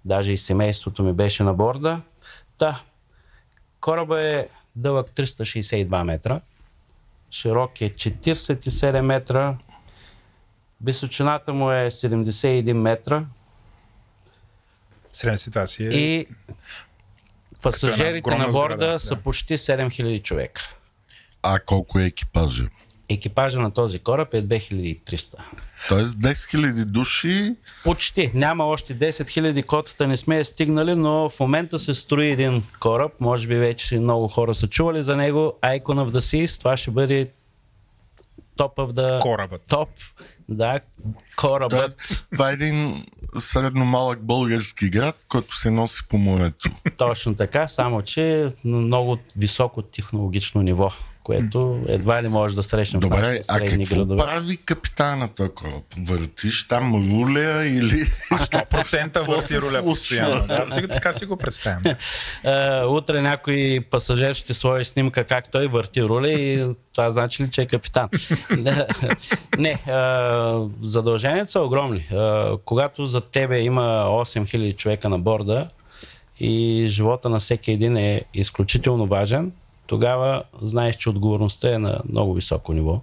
Даже 0.04 0.32
и 0.32 0.36
семейството 0.36 1.02
ми 1.02 1.12
беше 1.12 1.42
на 1.42 1.54
борда. 1.54 2.00
Да, 2.58 2.82
кораба 3.80 4.20
е 4.22 4.48
дълъг 4.76 5.10
362 5.10 6.04
метра. 6.04 6.40
Широк 7.30 7.80
е 7.80 7.90
47 7.90 9.00
метра. 9.00 9.56
Височината 10.84 11.54
му 11.54 11.72
е 11.72 11.90
71 11.90 12.72
метра. 12.72 13.24
72 15.12 15.64
си 15.64 15.84
е. 15.84 15.88
И 15.88 16.26
пасажирите 17.62 18.36
на 18.36 18.48
борда 18.48 18.98
са 18.98 19.14
да. 19.14 19.22
почти 19.22 19.58
7000 19.58 20.22
човека. 20.22 20.77
А 21.42 21.58
колко 21.58 21.98
е 21.98 22.04
екипажа? 22.04 22.68
Екипажа 23.08 23.60
на 23.60 23.70
този 23.70 23.98
кораб 23.98 24.34
е 24.34 24.42
2300. 24.42 25.34
Тоест 25.88 26.18
10 26.18 26.32
000 26.32 26.84
души. 26.84 27.56
Почти. 27.84 28.30
Няма 28.34 28.64
още 28.64 28.98
10 28.98 29.10
000 29.10 29.66
котата, 29.66 30.08
не 30.08 30.16
сме 30.16 30.36
я 30.36 30.44
стигнали, 30.44 30.94
но 30.94 31.28
в 31.28 31.40
момента 31.40 31.78
се 31.78 31.94
строи 31.94 32.30
един 32.30 32.62
кораб. 32.80 33.12
Може 33.20 33.48
би 33.48 33.54
вече 33.54 33.98
много 33.98 34.28
хора 34.28 34.54
са 34.54 34.66
чували 34.66 35.02
за 35.02 35.16
него. 35.16 35.52
Icon 35.62 35.82
of 35.82 36.10
the 36.10 36.18
Seas. 36.18 36.58
Това 36.58 36.76
ще 36.76 36.90
бъде 36.90 37.30
топ 38.56 38.76
of 38.76 38.92
the... 38.92 39.20
Корабът. 39.20 39.62
Топ. 39.68 39.88
Да, 40.48 40.80
корабът. 41.36 41.78
Тоест, 41.78 42.26
това 42.32 42.50
е 42.50 42.52
един 42.52 43.06
средно 43.38 43.84
малък 43.84 44.22
български 44.22 44.90
град, 44.90 45.24
който 45.28 45.56
се 45.56 45.70
носи 45.70 46.02
по 46.08 46.18
морето. 46.18 46.70
Точно 46.96 47.34
така, 47.34 47.68
само 47.68 48.02
че 48.02 48.46
на 48.64 48.76
много 48.76 49.18
високо 49.36 49.82
технологично 49.82 50.62
ниво, 50.62 50.92
което 51.28 51.80
едва 51.88 52.22
ли 52.22 52.28
може 52.28 52.54
да 52.54 52.62
срещнем 52.62 53.00
в 53.00 53.02
Добре, 53.02 53.20
нашите 53.20 53.44
а 53.48 53.54
средни 53.54 53.84
какво 53.84 53.96
градове. 53.96 54.24
прави 54.24 54.56
капитана 54.56 55.16
на 55.16 55.28
този 55.28 55.50
кораб? 55.50 55.84
Въртиш 55.98 56.68
там 56.68 56.94
руля 56.94 57.64
или... 57.66 58.00
100% 58.32 59.26
върти 59.26 59.46
случва? 59.46 59.82
постоянно. 59.84 60.46
Да, 60.46 60.66
сега 60.66 60.88
така 60.88 61.12
си 61.12 61.26
го 61.26 61.36
представям. 61.36 61.82
Утре 62.96 63.22
някой 63.22 63.80
пасажир 63.90 64.34
ще 64.34 64.54
сложи 64.54 64.84
снимка 64.84 65.24
как 65.24 65.50
той 65.50 65.66
върти 65.66 66.02
руля 66.02 66.30
и 66.30 66.64
това 66.94 67.10
значи 67.10 67.42
ли, 67.42 67.50
че 67.50 67.62
е 67.62 67.66
капитан. 67.66 68.08
Не, 69.58 69.78
задълженията 70.82 71.50
са 71.50 71.60
огромни. 71.60 72.08
Когато 72.64 73.06
за 73.06 73.20
тебе 73.20 73.60
има 73.60 74.06
8000 74.08 74.76
човека 74.76 75.08
на 75.08 75.18
борда 75.18 75.68
и 76.40 76.86
живота 76.88 77.28
на 77.28 77.38
всеки 77.38 77.72
един 77.72 77.96
е 77.96 78.22
изключително 78.34 79.06
важен, 79.06 79.52
тогава 79.88 80.42
знаеш, 80.62 80.96
че 80.96 81.10
отговорността 81.10 81.74
е 81.74 81.78
на 81.78 82.00
много 82.08 82.34
високо 82.34 82.72
ниво. 82.72 83.00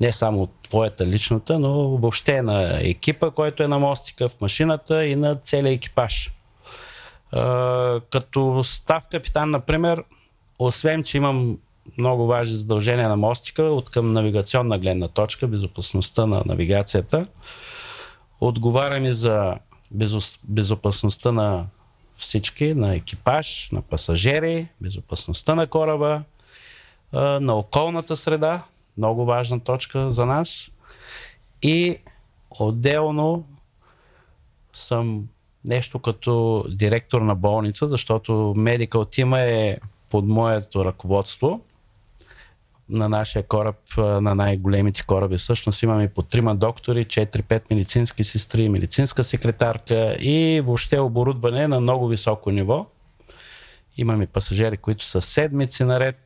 Не 0.00 0.12
само 0.12 0.46
твоята 0.46 1.06
личната, 1.06 1.58
но 1.58 1.72
въобще 1.96 2.42
на 2.42 2.80
екипа, 2.80 3.30
който 3.30 3.62
е 3.62 3.68
на 3.68 3.78
мостика, 3.78 4.28
в 4.28 4.40
машината 4.40 5.06
и 5.06 5.16
на 5.16 5.34
целия 5.34 5.72
екипаж. 5.72 6.32
Като 8.10 8.64
став 8.64 9.04
капитан, 9.10 9.50
например, 9.50 10.04
освен, 10.58 11.04
че 11.04 11.16
имам 11.16 11.58
много 11.98 12.26
важни 12.26 12.56
задължения 12.56 13.08
на 13.08 13.16
мостика, 13.16 13.62
от 13.62 13.90
към 13.90 14.12
навигационна 14.12 14.78
гледна 14.78 15.08
точка, 15.08 15.48
безопасността 15.48 16.26
на 16.26 16.42
навигацията, 16.46 17.26
отговарям 18.40 19.04
и 19.04 19.12
за 19.12 19.54
безопасността 20.44 21.32
на 21.32 21.66
всички, 22.16 22.74
на 22.74 22.94
екипаж, 22.94 23.68
на 23.72 23.82
пасажери, 23.82 24.68
безопасността 24.80 25.54
на 25.54 25.66
кораба, 25.66 26.22
на 27.12 27.54
околната 27.54 28.16
среда, 28.16 28.62
много 28.98 29.24
важна 29.24 29.60
точка 29.60 30.10
за 30.10 30.26
нас. 30.26 30.70
И 31.62 31.96
отделно 32.50 33.44
съм 34.72 35.28
нещо 35.64 35.98
като 35.98 36.64
директор 36.68 37.20
на 37.20 37.34
болница, 37.34 37.88
защото 37.88 38.32
Medical 38.32 38.88
Team 38.88 39.36
е 39.38 39.78
под 40.10 40.24
моето 40.24 40.84
ръководство 40.84 41.60
на 42.94 43.08
нашия 43.08 43.42
кораб, 43.42 43.76
на 43.96 44.34
най-големите 44.34 45.02
кораби. 45.02 45.36
Всъщност 45.36 45.82
имаме 45.82 46.08
по 46.08 46.22
трима 46.22 46.56
доктори, 46.56 47.04
4-5 47.04 47.62
медицински 47.70 48.24
сестри, 48.24 48.68
медицинска 48.68 49.24
секретарка 49.24 50.16
и 50.20 50.62
въобще 50.64 50.98
оборудване 50.98 51.68
на 51.68 51.80
много 51.80 52.08
високо 52.08 52.50
ниво. 52.50 52.86
Имаме 53.96 54.26
пасажери, 54.26 54.76
които 54.76 55.04
са 55.04 55.20
седмици 55.20 55.84
наред 55.84 56.18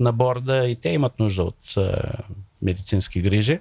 на 0.00 0.12
борда 0.12 0.66
и 0.68 0.76
те 0.76 0.88
имат 0.88 1.18
нужда 1.18 1.42
от 1.42 1.74
медицински 2.62 3.20
грижи. 3.20 3.60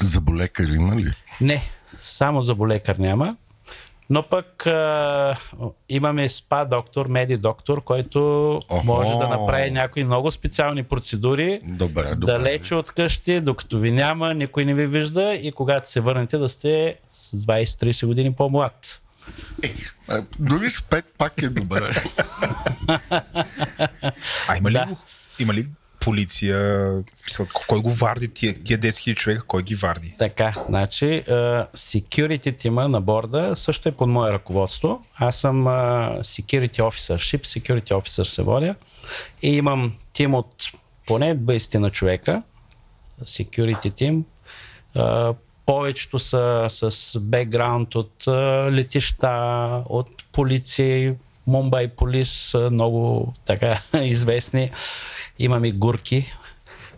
Заболекар 0.00 0.66
има 0.68 0.96
ли? 0.96 1.12
Не, 1.40 1.62
само 1.98 2.42
за 2.42 2.54
болекар 2.54 2.96
няма. 2.96 3.36
Но 4.10 4.22
пък 4.22 4.66
а, 4.66 5.36
имаме 5.88 6.28
спа 6.28 6.64
доктор, 6.64 7.06
меди 7.06 7.36
доктор, 7.36 7.82
който 7.82 8.20
Охо. 8.68 8.86
може 8.86 9.10
да 9.10 9.28
направи 9.28 9.70
някои 9.70 10.04
много 10.04 10.30
специални 10.30 10.82
процедури 10.84 11.60
Добре, 11.64 12.02
добре. 12.06 12.26
далече 12.28 12.74
от 12.74 12.92
къщи, 12.92 13.40
докато 13.40 13.78
ви 13.78 13.92
няма, 13.92 14.34
никой 14.34 14.64
не 14.64 14.74
ви 14.74 14.86
вижда 14.86 15.34
и 15.34 15.52
когато 15.52 15.90
се 15.90 16.00
върнете 16.00 16.38
да 16.38 16.48
сте 16.48 16.96
с 17.12 17.36
20-30 17.36 18.06
години 18.06 18.32
по-млад. 18.32 19.00
А, 20.08 20.22
Дори 20.38 20.70
с 20.70 20.80
5 20.80 21.04
пак 21.18 21.42
е 21.42 21.48
добре. 21.48 21.90
А 24.48 24.56
има 24.56 24.70
ли, 24.70 24.74
Да. 24.74 24.86
го- 24.86 24.96
има 25.38 25.54
ли 25.54 25.66
полиция? 26.04 26.90
Смисъл, 27.14 27.46
кой 27.68 27.80
го 27.80 27.90
варди 27.90 28.28
тия, 28.28 28.54
тия 28.64 28.78
10 28.78 28.88
000 28.88 29.14
човека? 29.14 29.42
Кой 29.46 29.62
ги 29.62 29.74
варди? 29.74 30.14
Така, 30.18 30.54
значи, 30.68 31.22
security 31.76 32.58
тима 32.58 32.88
на 32.88 33.00
борда 33.00 33.56
също 33.56 33.88
е 33.88 33.92
под 33.92 34.08
мое 34.08 34.32
ръководство. 34.32 35.04
Аз 35.16 35.36
съм 35.36 35.64
security 36.18 36.78
officer, 36.78 37.14
ship 37.14 37.44
security 37.44 37.90
officer 37.90 38.22
се 38.22 38.42
водя 38.42 38.74
и 39.42 39.56
имам 39.56 39.92
тим 40.12 40.34
от 40.34 40.54
поне 41.06 41.38
20 41.38 41.78
на 41.78 41.90
човека, 41.90 42.42
security 43.22 43.94
тим. 43.94 44.24
Повечето 45.66 46.18
са 46.18 46.66
с 46.68 47.18
бекграунд 47.20 47.94
от 47.94 48.24
летища, 48.70 49.82
от 49.88 50.24
полиции, 50.32 51.12
Мумбай 51.46 51.88
полис, 51.88 52.54
много 52.70 53.32
така 53.46 53.80
известни. 54.02 54.70
Имаме 55.38 55.72
гурки, 55.72 56.32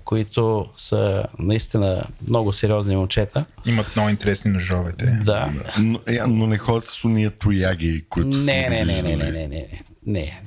които 0.04 0.66
са 0.76 1.24
наистина 1.38 2.04
много 2.28 2.52
сериозни 2.52 2.96
момчета. 2.96 3.44
Имат 3.66 3.96
много 3.96 4.08
интересни 4.08 4.50
ножове. 4.50 4.92
Те. 4.98 5.06
Да. 5.06 5.50
Но, 5.78 5.98
е, 6.06 6.18
но 6.26 6.46
не 6.46 6.58
ходят 6.58 6.84
с 6.84 7.04
уния 7.04 7.30
тояги, 7.30 8.04
които 8.08 8.36
са 8.36 8.44
Не, 8.44 8.68
не, 8.68 8.84
не, 8.84 9.02
не, 9.02 9.16
не, 9.16 9.30
не, 9.30 9.48
не, 9.48 9.82
не. 10.06 10.42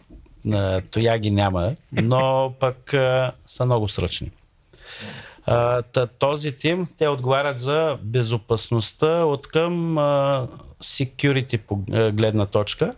На 0.46 0.82
тояги 0.92 1.32
няма, 1.32 1.76
но 1.92 2.54
пък 2.60 2.94
а, 2.94 3.32
са 3.46 3.66
много 3.66 3.88
сръчни. 3.88 4.32
А, 5.46 5.82
та, 5.82 6.08
този 6.08 6.52
тим, 6.52 6.88
те 6.98 7.08
отговарят 7.08 7.60
за 7.60 7.98
безопасността 8.04 9.08
от 9.08 9.48
към 9.48 9.98
а, 9.98 10.48
security 10.84 11.58
по 11.58 11.76
гледна 12.12 12.46
точка, 12.46 12.94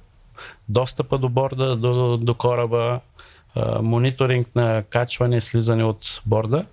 достъпа 0.70 1.18
до 1.18 1.30
борда, 1.30 1.76
до, 1.76 2.18
до 2.18 2.36
кораба, 2.36 3.00
мониторинг 3.82 4.56
на 4.56 4.84
качване, 4.90 5.42
слизане 5.42 5.84
от 5.84 6.22
борда. 6.26 6.66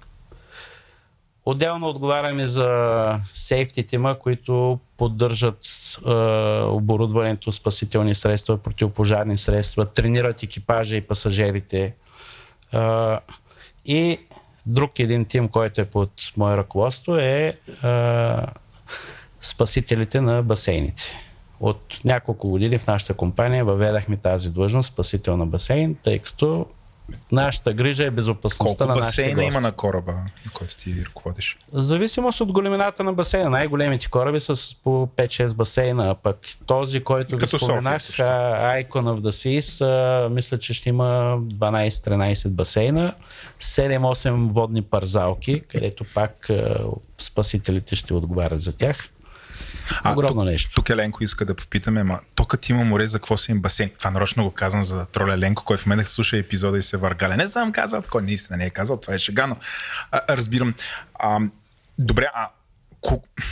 Отделно 1.45 1.89
отговаряме 1.89 2.47
за 2.47 3.21
сейфти 3.33 3.87
тима, 3.87 4.19
които 4.19 4.79
поддържат 4.97 5.59
е, 6.07 6.11
оборудването, 6.63 7.53
спасителни 7.53 8.15
средства, 8.15 8.59
противопожарни 8.59 9.39
средства, 9.39 9.87
тренират 9.87 10.43
екипажа 10.43 10.97
и 10.97 11.01
пасажирите. 11.01 11.95
Е, 12.73 12.79
и 13.85 14.19
друг 14.67 14.99
един 14.99 15.25
тим, 15.25 15.49
който 15.49 15.81
е 15.81 15.85
под 15.85 16.11
мое 16.37 16.57
ръководство 16.57 17.17
е, 17.17 17.23
е 17.25 17.55
спасителите 19.41 20.21
на 20.21 20.43
басейните. 20.43 21.28
От 21.61 22.01
няколко 22.05 22.49
години 22.49 22.79
в 22.79 22.87
нашата 22.87 23.15
компания 23.15 23.65
въведахме 23.65 24.17
тази 24.17 24.51
длъжност 24.51 24.89
спасител 24.89 25.37
на 25.37 25.47
басейн, 25.47 25.97
тъй 26.05 26.19
като 26.19 26.67
нашата 27.33 27.73
грижа 27.73 28.05
е 28.05 28.11
безопасността 28.11 28.85
Колко 28.85 28.93
на 28.93 29.01
нашите 29.01 29.23
басейна 29.23 29.35
гости. 29.35 29.47
има 29.47 29.61
на 29.61 29.73
кораба, 29.73 30.13
на 30.13 30.53
който 30.55 30.77
ти 30.77 31.05
ръководиш? 31.07 31.59
В 31.73 31.83
зависимост 31.83 32.41
от 32.41 32.53
големината 32.53 33.05
на 33.05 33.13
басейна. 33.13 33.51
Най-големите 33.51 34.09
кораби 34.09 34.41
са 34.41 34.57
с 34.57 34.75
по 34.85 35.07
5-6 35.17 35.55
басейна, 35.55 36.11
а 36.11 36.15
пък 36.15 36.39
този, 36.67 37.05
който 37.05 37.37
ви 37.37 37.41
Като 37.41 37.59
София, 37.59 37.81
споменах, 37.81 38.19
а, 38.19 38.83
Icon 38.83 38.89
of 38.89 39.21
the 39.21 39.61
Seas, 39.61 40.29
мисля, 40.29 40.59
че 40.59 40.75
ще 40.75 40.89
има 40.89 41.39
12-13 41.41 42.49
басейна, 42.49 43.15
7-8 43.61 44.53
водни 44.53 44.83
парзалки, 44.83 45.61
където 45.61 46.05
пак 46.15 46.51
спасителите 47.19 47.97
ще 47.97 48.15
отговарят 48.15 48.61
за 48.63 48.77
тях. 48.77 49.09
Огромно 50.05 50.41
тук, 50.41 50.45
нещо. 50.45 50.71
Тук 50.75 50.91
Еленко 50.91 51.25
иска 51.25 51.45
да 51.45 51.55
попитаме, 51.55 52.03
ма 52.03 52.21
то 52.35 52.45
като 52.45 52.73
има 52.73 52.85
море, 52.85 53.07
за 53.07 53.19
какво 53.19 53.37
са 53.37 53.53
им 53.53 53.61
басейн? 53.61 53.91
Това 53.99 54.11
нарочно 54.11 54.45
го 54.45 54.51
казвам 54.51 54.85
за 54.85 54.97
да 54.97 55.07
троля 55.07 55.35
Еленко, 55.35 55.65
който 55.65 55.83
в 55.83 55.87
мен 55.87 56.05
слуша 56.07 56.37
епизода 56.37 56.79
и 56.79 56.83
се 56.83 56.97
въргаля. 56.97 57.37
Не 57.37 57.47
съм 57.47 57.73
казал, 57.73 58.03
такова 58.03 58.23
наистина 58.23 58.57
не 58.57 58.65
е 58.65 58.71
казал, 58.71 59.01
това 59.01 59.15
е 59.15 59.19
шега, 59.19 59.47
но 59.47 59.57
а, 60.11 60.37
разбирам. 60.37 60.75
А, 61.15 61.41
добре, 61.99 62.31
а 62.35 62.49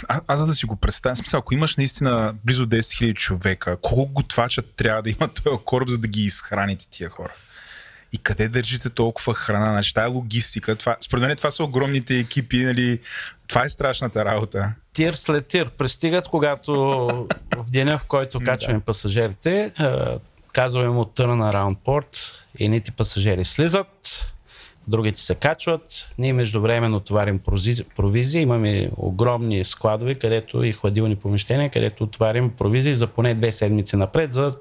а, 0.09 0.21
аз 0.27 0.39
за 0.39 0.47
да 0.47 0.55
си 0.55 0.67
го 0.67 0.77
представя, 0.77 1.17
смисъл, 1.17 1.39
ако 1.39 1.55
имаш 1.55 1.77
наистина 1.77 2.35
близо 2.45 2.67
10 2.67 2.79
000 2.79 3.15
човека, 3.15 3.77
колко 3.83 4.13
готвача 4.13 4.63
трябва 4.63 5.03
да 5.03 5.11
има 5.11 5.29
този 5.29 5.57
кораб, 5.65 5.89
за 5.89 5.99
да 5.99 6.09
ги 6.09 6.23
изхраните 6.23 6.87
тия 6.91 7.11
хора? 7.11 7.33
И 8.17 8.19
къде 8.19 8.49
държите 8.49 8.91
толкова 8.91 9.35
храна? 9.35 9.73
Значи, 9.73 9.95
тая 9.95 10.09
логистика, 10.09 10.77
това, 10.77 10.97
според 11.01 11.23
мен 11.25 11.37
това 11.37 11.51
са 11.51 11.65
огромните 11.65 12.19
екипи, 12.19 12.65
нали, 12.65 12.99
това 13.49 13.65
е 13.65 13.69
страшната 13.69 14.25
работа. 14.25 14.75
Тир 14.93 15.15
след 15.15 15.47
тир 15.47 15.71
пристигат, 15.71 16.29
когато 16.29 16.73
в 17.57 17.71
деня, 17.71 17.99
в 17.99 18.07
който 18.07 18.41
качваме 18.41 18.81
пасажирите, 18.81 19.73
а, 19.79 20.19
казваме 20.53 20.89
му 20.89 21.05
turn 21.05 21.53
around 21.53 21.77
port, 21.79 22.19
едните 22.59 22.91
пасажири 22.91 23.45
слизат, 23.45 24.27
другите 24.89 25.21
се 25.21 25.35
качват. 25.35 26.09
Ние 26.19 26.33
междувременно 26.33 27.01
товарим 27.01 27.39
провизии. 27.97 28.43
Имаме 28.43 28.91
огромни 28.97 29.65
складове, 29.65 30.15
където 30.15 30.65
и 30.65 30.73
хладилни 30.73 31.17
помещения, 31.17 31.71
където 31.71 32.05
отварим 32.05 32.51
провизии 32.51 32.95
за 32.95 33.07
поне 33.07 33.35
две 33.35 33.53
седмици 33.53 33.97
напред, 33.97 34.33
за 34.33 34.55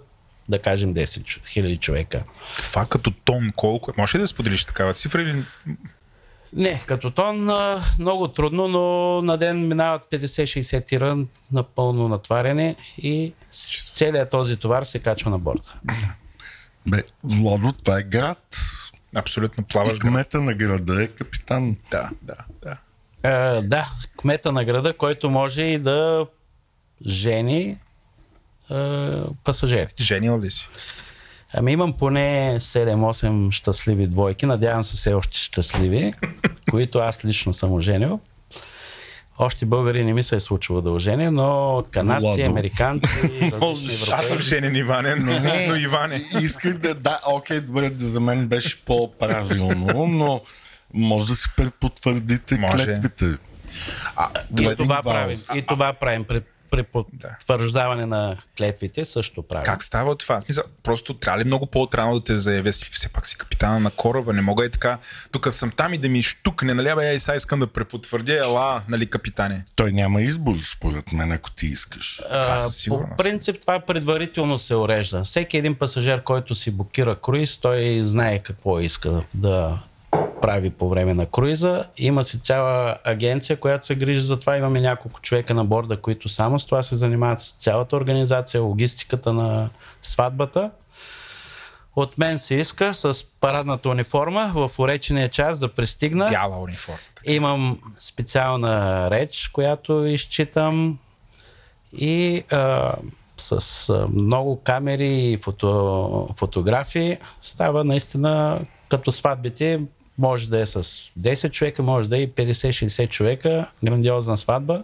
да 0.50 0.60
кажем 0.60 0.94
10 0.94 1.04
чу- 1.20 1.48
хиляди 1.48 1.78
човека. 1.78 2.24
Това 2.58 2.86
като 2.86 3.12
тон 3.12 3.54
колко 3.56 3.92
е? 3.92 3.98
Може 3.98 4.18
ли 4.18 4.22
да 4.22 4.28
споделиш 4.28 4.66
такава 4.66 4.94
цифра 4.94 5.22
или 5.22 5.36
Не, 6.54 6.80
като 6.80 7.12
тон 7.12 7.50
много 8.00 8.28
трудно, 8.28 8.68
но 8.68 8.82
на 9.22 9.38
ден 9.38 9.68
минават 9.68 10.08
50-60 10.12 10.86
тира 10.86 11.18
напълно 11.52 12.08
натваряне 12.08 12.76
и 12.98 13.34
целият 13.94 14.30
този 14.30 14.58
товар 14.58 14.84
се 14.84 15.00
качва 15.00 15.30
на 15.32 15.40
борда. 15.40 15.74
Бе, 16.88 17.04
Владо, 17.24 17.72
това 17.74 18.00
е 18.00 18.04
град. 18.04 18.56
абсолютно 19.16 19.64
И 19.64 19.68
плаваш 19.68 19.90
град? 19.90 20.00
кмета 20.02 20.42
на 20.42 20.54
града 20.54 21.04
е 21.04 21.08
капитан. 21.08 21.76
Да, 21.92 22.10
да, 22.22 22.36
да. 22.62 22.78
А, 23.24 23.62
да, 23.62 23.88
кмета 24.18 24.52
на 24.52 24.66
града, 24.66 24.94
който 24.94 25.30
може 25.30 25.62
и 25.62 25.80
да 25.80 26.26
жени 27.08 27.78
а, 28.70 29.24
пасажирите. 29.44 30.04
Женил 30.04 30.40
ли 30.40 30.52
си? 30.52 30.68
Ами 31.54 31.72
имам 31.72 31.94
поне 31.94 32.56
7-8 32.60 33.52
щастливи 33.52 34.08
двойки, 34.08 34.46
надявам 34.46 34.84
се 34.84 34.98
все 34.98 35.14
още 35.14 35.38
щастливи, 35.38 36.14
които 36.72 37.00
аз 37.00 37.26
лично 37.26 37.54
съм 37.54 37.74
оженил. 37.74 38.20
Още 39.38 39.66
българи 39.66 40.04
не 40.04 40.14
ми 40.14 40.24
се 40.24 40.36
е 40.36 40.40
случило 40.40 40.82
да 40.82 40.92
оженя, 40.92 41.32
но 41.32 41.84
канадци, 41.92 42.22
Владо. 42.22 42.46
американци, 42.46 43.52
Аз 44.12 44.28
съм 44.28 44.40
женен 44.40 44.76
Иване, 44.76 45.16
но, 45.16 45.40
но 45.68 45.76
Иване. 45.76 46.22
Исках 46.42 46.74
да, 46.74 46.96
да, 46.96 47.20
окей, 47.28 47.60
добре, 47.62 47.92
за 47.96 48.20
мен 48.20 48.48
беше 48.48 48.86
по-правилно, 48.86 50.08
но 50.08 50.42
може 50.94 51.28
да 51.28 51.36
си 51.36 51.50
препотвърдите 51.58 52.58
Може. 52.58 52.86
клетвите. 52.86 53.26
А, 54.16 54.30
И 54.62 54.76
това 54.76 55.02
правим. 55.04 55.38
И 55.56 55.62
това 55.62 55.94
правим 55.94 56.24
при, 56.84 57.02
потвърждаване 57.40 58.06
на 58.06 58.38
клетвите 58.58 59.06
също 59.06 59.44
правим. 59.44 59.66
Как 59.66 59.84
става 59.84 60.16
това? 60.16 60.42
Смисъл, 60.42 60.64
просто 60.84 61.14
трябва 61.14 61.40
ли 61.40 61.44
много 61.44 61.66
по-отрано 61.66 62.14
да 62.14 62.24
те 62.24 62.36
заявя 62.36 62.72
си, 62.72 62.90
все 62.92 63.10
пак 63.10 63.26
си 63.26 63.38
капитана 63.38 63.80
на 63.80 63.92
кораба, 63.92 64.34
не 64.34 64.42
мога 64.42 64.66
и 64.66 64.70
така, 64.70 64.98
тук 65.32 65.48
съм 65.52 65.72
там 65.72 65.94
и 65.94 65.98
да 65.98 66.10
ми 66.10 66.22
штукне, 66.22 66.74
нали, 66.74 66.96
бе, 66.96 67.16
и 67.16 67.20
сега 67.20 67.36
искам 67.36 67.60
да 67.60 67.68
препотвърдя, 67.68 68.38
ела, 68.38 68.84
нали, 68.90 69.06
капитане. 69.06 69.64
Той 69.76 69.92
няма 69.92 70.22
избор, 70.22 70.56
според 70.76 71.14
мен, 71.14 71.32
ако 71.32 71.52
ти 71.52 71.66
искаш. 71.66 72.22
Това 72.28 72.56
А, 72.56 72.58
със 72.58 72.78
сигурност. 72.78 73.18
По 73.18 73.24
принцип 73.24 73.62
това 73.62 73.80
предварително 73.80 74.60
се 74.60 74.76
урежда. 74.76 75.24
Всеки 75.24 75.58
един 75.58 75.76
пасажир, 75.76 76.24
който 76.24 76.56
си 76.56 76.72
букира 76.72 77.16
круиз, 77.16 77.60
той 77.60 78.00
знае 78.04 78.40
какво 78.40 78.80
иска 78.80 79.24
да 79.34 79.80
прави 80.42 80.70
по 80.70 80.90
време 80.90 81.14
на 81.14 81.26
круиза. 81.26 81.86
Има 81.98 82.24
си 82.24 82.40
цяла 82.40 82.96
агенция, 83.04 83.58
която 83.58 83.86
се 83.86 83.96
грижи 83.96 84.22
за 84.22 84.40
това. 84.40 84.58
Имаме 84.58 84.82
няколко 84.82 85.22
човека 85.22 85.54
на 85.54 85.66
борда, 85.66 86.02
които 86.02 86.30
само 86.30 86.60
с 86.60 86.66
това 86.66 86.84
се 86.84 86.98
занимават 86.98 87.40
с 87.40 87.52
цялата 87.52 87.96
организация, 87.96 88.62
логистиката 88.62 89.34
на 89.34 89.70
сватбата. 90.02 90.72
От 91.96 92.18
мен 92.18 92.40
се 92.40 92.56
иска 92.56 92.94
с 92.94 93.26
парадната 93.42 93.90
униформа 93.90 94.52
в 94.56 94.72
уречения 94.80 95.30
час 95.30 95.60
да 95.60 95.74
пристигна. 95.74 96.30
Бяла 96.30 96.64
униформа. 96.64 97.00
Имам 97.26 97.80
специална 98.00 99.08
реч, 99.12 99.50
която 99.54 100.06
изчитам 100.06 101.00
и 101.98 102.44
а, 102.52 102.94
с 103.38 103.90
а, 103.90 104.08
много 104.08 104.62
камери 104.64 105.32
и 105.32 105.38
фото, 105.38 106.30
фотографии 106.38 107.18
става 107.42 107.84
наистина 107.84 108.60
като 108.90 109.12
сватбите. 109.12 109.82
Може 110.18 110.50
да 110.50 110.60
е 110.60 110.66
с 110.66 110.84
10 111.20 111.52
човека, 111.52 111.84
може 111.84 112.10
да 112.10 112.18
е 112.18 112.22
и 112.22 112.32
50-60 112.32 113.10
човека. 113.10 113.70
Грандиозна 113.84 114.38
сватба. 114.38 114.84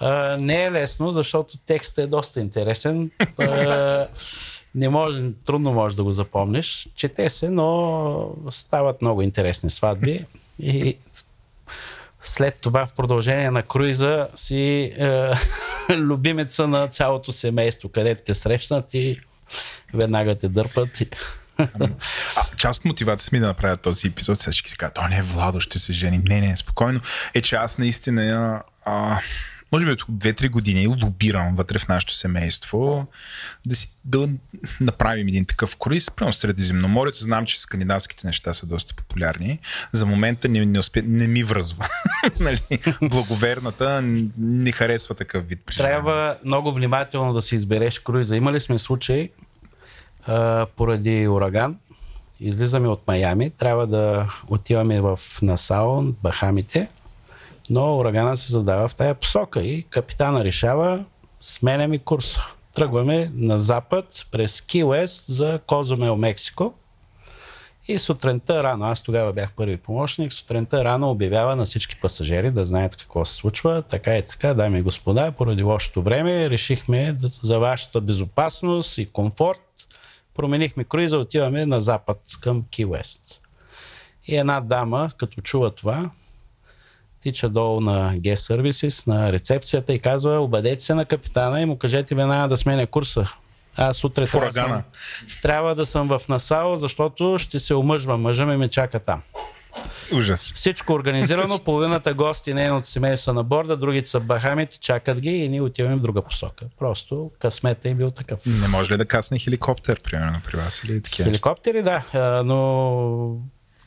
А, 0.00 0.36
не 0.36 0.64
е 0.64 0.72
лесно, 0.72 1.12
защото 1.12 1.58
текстът 1.58 2.04
е 2.04 2.06
доста 2.06 2.40
интересен. 2.40 3.10
А, 3.38 4.06
не 4.74 4.88
може, 4.88 5.32
трудно 5.46 5.72
можеш 5.72 5.96
да 5.96 6.04
го 6.04 6.12
запомниш. 6.12 6.88
Чете 6.94 7.30
се, 7.30 7.48
но 7.48 8.30
стават 8.50 9.02
много 9.02 9.22
интересни 9.22 9.70
сватби. 9.70 10.24
И 10.58 10.96
след 12.20 12.54
това 12.60 12.86
в 12.86 12.92
продължение 12.92 13.50
на 13.50 13.62
круиза 13.62 14.28
си 14.34 14.92
е, 14.98 15.30
любимеца 15.96 16.68
на 16.68 16.88
цялото 16.88 17.32
семейство, 17.32 17.88
където 17.88 18.22
те 18.26 18.34
срещнат 18.34 18.94
и 18.94 19.20
веднага 19.94 20.34
те 20.34 20.48
дърпат. 20.48 21.02
А, 21.58 21.88
част 22.56 22.80
от 22.80 22.84
мотивацията 22.84 23.36
ми 23.36 23.40
да 23.40 23.46
направя 23.46 23.76
този 23.76 24.06
епизод, 24.06 24.40
ще 24.40 24.70
си 24.70 24.76
кажа, 24.76 24.92
то 24.94 25.08
не 25.08 25.18
е 25.18 25.22
Владо, 25.22 25.60
ще 25.60 25.78
се 25.78 25.92
жени. 25.92 26.18
Не, 26.18 26.40
не, 26.40 26.56
спокойно. 26.56 27.00
Е, 27.34 27.40
че 27.40 27.56
аз 27.56 27.78
наистина, 27.78 28.62
а, 28.84 29.20
може 29.72 29.86
би 29.86 29.92
от 29.92 30.02
2-3 30.02 30.50
години 30.50 30.86
лобирам 30.86 31.56
вътре 31.56 31.78
в 31.78 31.88
нашето 31.88 32.14
семейство 32.14 33.06
да, 33.66 33.76
си, 33.76 33.92
да 34.04 34.28
направим 34.80 35.28
един 35.28 35.44
такъв 35.44 35.76
круиз, 35.76 36.10
прямо 36.10 36.32
Средиземноморието. 36.32 37.18
Знам, 37.18 37.46
че 37.46 37.60
скандинавските 37.60 38.26
неща 38.26 38.54
са 38.54 38.66
доста 38.66 38.94
популярни. 38.94 39.58
За 39.92 40.06
момента 40.06 40.48
не, 40.48 40.66
не, 40.66 40.78
успе, 40.78 41.02
не 41.02 41.26
ми 41.26 41.44
връзва. 41.44 41.88
нали? 42.40 42.60
Благоверната 43.02 44.02
не 44.38 44.72
харесва 44.72 45.14
такъв 45.14 45.48
вид. 45.48 45.60
Трябва 45.76 46.36
много 46.44 46.72
внимателно 46.72 47.32
да 47.32 47.42
си 47.42 47.54
избереш 47.56 47.98
круиза. 47.98 48.36
Имали 48.36 48.60
сме 48.60 48.78
случай 48.78 49.28
а, 50.28 50.66
поради 50.76 51.28
ураган. 51.28 51.76
Излизаме 52.40 52.88
от 52.88 53.06
Майами, 53.06 53.50
трябва 53.50 53.86
да 53.86 54.32
отиваме 54.48 55.00
в 55.00 55.18
Насао, 55.42 56.02
Бахамите, 56.02 56.88
но 57.70 57.98
урагана 57.98 58.36
се 58.36 58.52
задава 58.52 58.88
в 58.88 58.94
тая 58.94 59.14
посока 59.14 59.62
и 59.62 59.82
капитана 59.82 60.44
решава, 60.44 61.04
сменяме 61.40 61.98
курса. 61.98 62.42
Тръгваме 62.74 63.30
на 63.34 63.58
запад 63.58 64.26
през 64.32 64.60
Ки 64.60 64.84
Уест 64.84 65.24
за 65.28 65.60
Козумел, 65.66 66.16
Мексико. 66.16 66.74
И 67.88 67.98
сутринта 67.98 68.62
рано, 68.62 68.84
аз 68.84 69.02
тогава 69.02 69.32
бях 69.32 69.52
първи 69.52 69.76
помощник, 69.76 70.32
сутринта 70.32 70.84
рано 70.84 71.10
обявява 71.10 71.56
на 71.56 71.64
всички 71.64 72.00
пасажери 72.00 72.50
да 72.50 72.64
знаят 72.64 72.96
какво 72.96 73.24
се 73.24 73.34
случва. 73.34 73.82
Така 73.82 74.16
и 74.16 74.22
така, 74.22 74.54
дами 74.54 74.78
и 74.78 74.82
господа, 74.82 75.32
поради 75.32 75.62
лошото 75.62 76.02
време 76.02 76.50
решихме 76.50 77.16
за 77.42 77.58
вашата 77.58 78.00
безопасност 78.00 78.98
и 78.98 79.12
комфорт 79.12 79.67
променихме 80.38 80.84
круиза, 80.84 81.18
отиваме 81.18 81.66
на 81.66 81.80
запад 81.80 82.20
към 82.40 82.64
Ки 82.70 82.84
Уест. 82.84 83.22
И 84.28 84.36
една 84.36 84.60
дама, 84.60 85.10
като 85.16 85.40
чува 85.40 85.70
това, 85.70 86.10
тича 87.20 87.48
долу 87.48 87.80
на 87.80 88.16
Guest 88.16 88.34
Services, 88.34 89.06
на 89.06 89.32
рецепцията 89.32 89.92
и 89.92 89.98
казва, 89.98 90.40
обадете 90.40 90.82
се 90.82 90.94
на 90.94 91.04
капитана 91.04 91.60
и 91.60 91.66
му 91.66 91.78
кажете 91.78 92.14
веднага 92.14 92.48
да 92.48 92.56
сменя 92.56 92.86
курса. 92.86 93.28
Аз 93.76 94.04
утре 94.04 94.26
трябва 94.26 94.46
да, 94.46 94.52
съм, 94.52 94.82
трябва 95.42 95.74
да 95.74 95.86
съм 95.86 96.08
в 96.08 96.20
Насао, 96.28 96.78
защото 96.78 97.36
ще 97.38 97.58
се 97.58 97.74
омъжвам. 97.74 98.20
Мъжа 98.20 98.46
ми 98.46 98.56
ме 98.56 98.68
чака 98.68 98.98
там. 98.98 99.22
Ужас. 100.12 100.52
Всичко 100.54 100.92
организирано, 100.92 101.58
половината 101.58 102.14
гости 102.14 102.54
нейното 102.54 102.88
семейство 102.88 103.24
са 103.24 103.32
на 103.32 103.44
борда, 103.44 103.76
другите 103.76 104.08
са 104.08 104.20
Бахамите, 104.20 104.78
чакат 104.78 105.20
ги 105.20 105.30
и 105.30 105.48
ние 105.48 105.62
отиваме 105.62 105.96
в 105.96 106.00
друга 106.00 106.22
посока. 106.22 106.66
Просто 106.78 107.30
късмета 107.40 107.88
е 107.88 107.94
бил 107.94 108.10
такъв. 108.10 108.40
Не 108.46 108.68
може 108.68 108.92
ли 108.92 108.96
да 108.96 109.06
касне 109.06 109.38
хеликоптер, 109.38 110.00
примерно, 110.00 110.40
при 110.44 110.56
вас 110.56 110.84
или 110.84 111.02
такива? 111.02 111.24
хеликоптери, 111.24 111.82
да, 111.82 112.02
но 112.44 113.36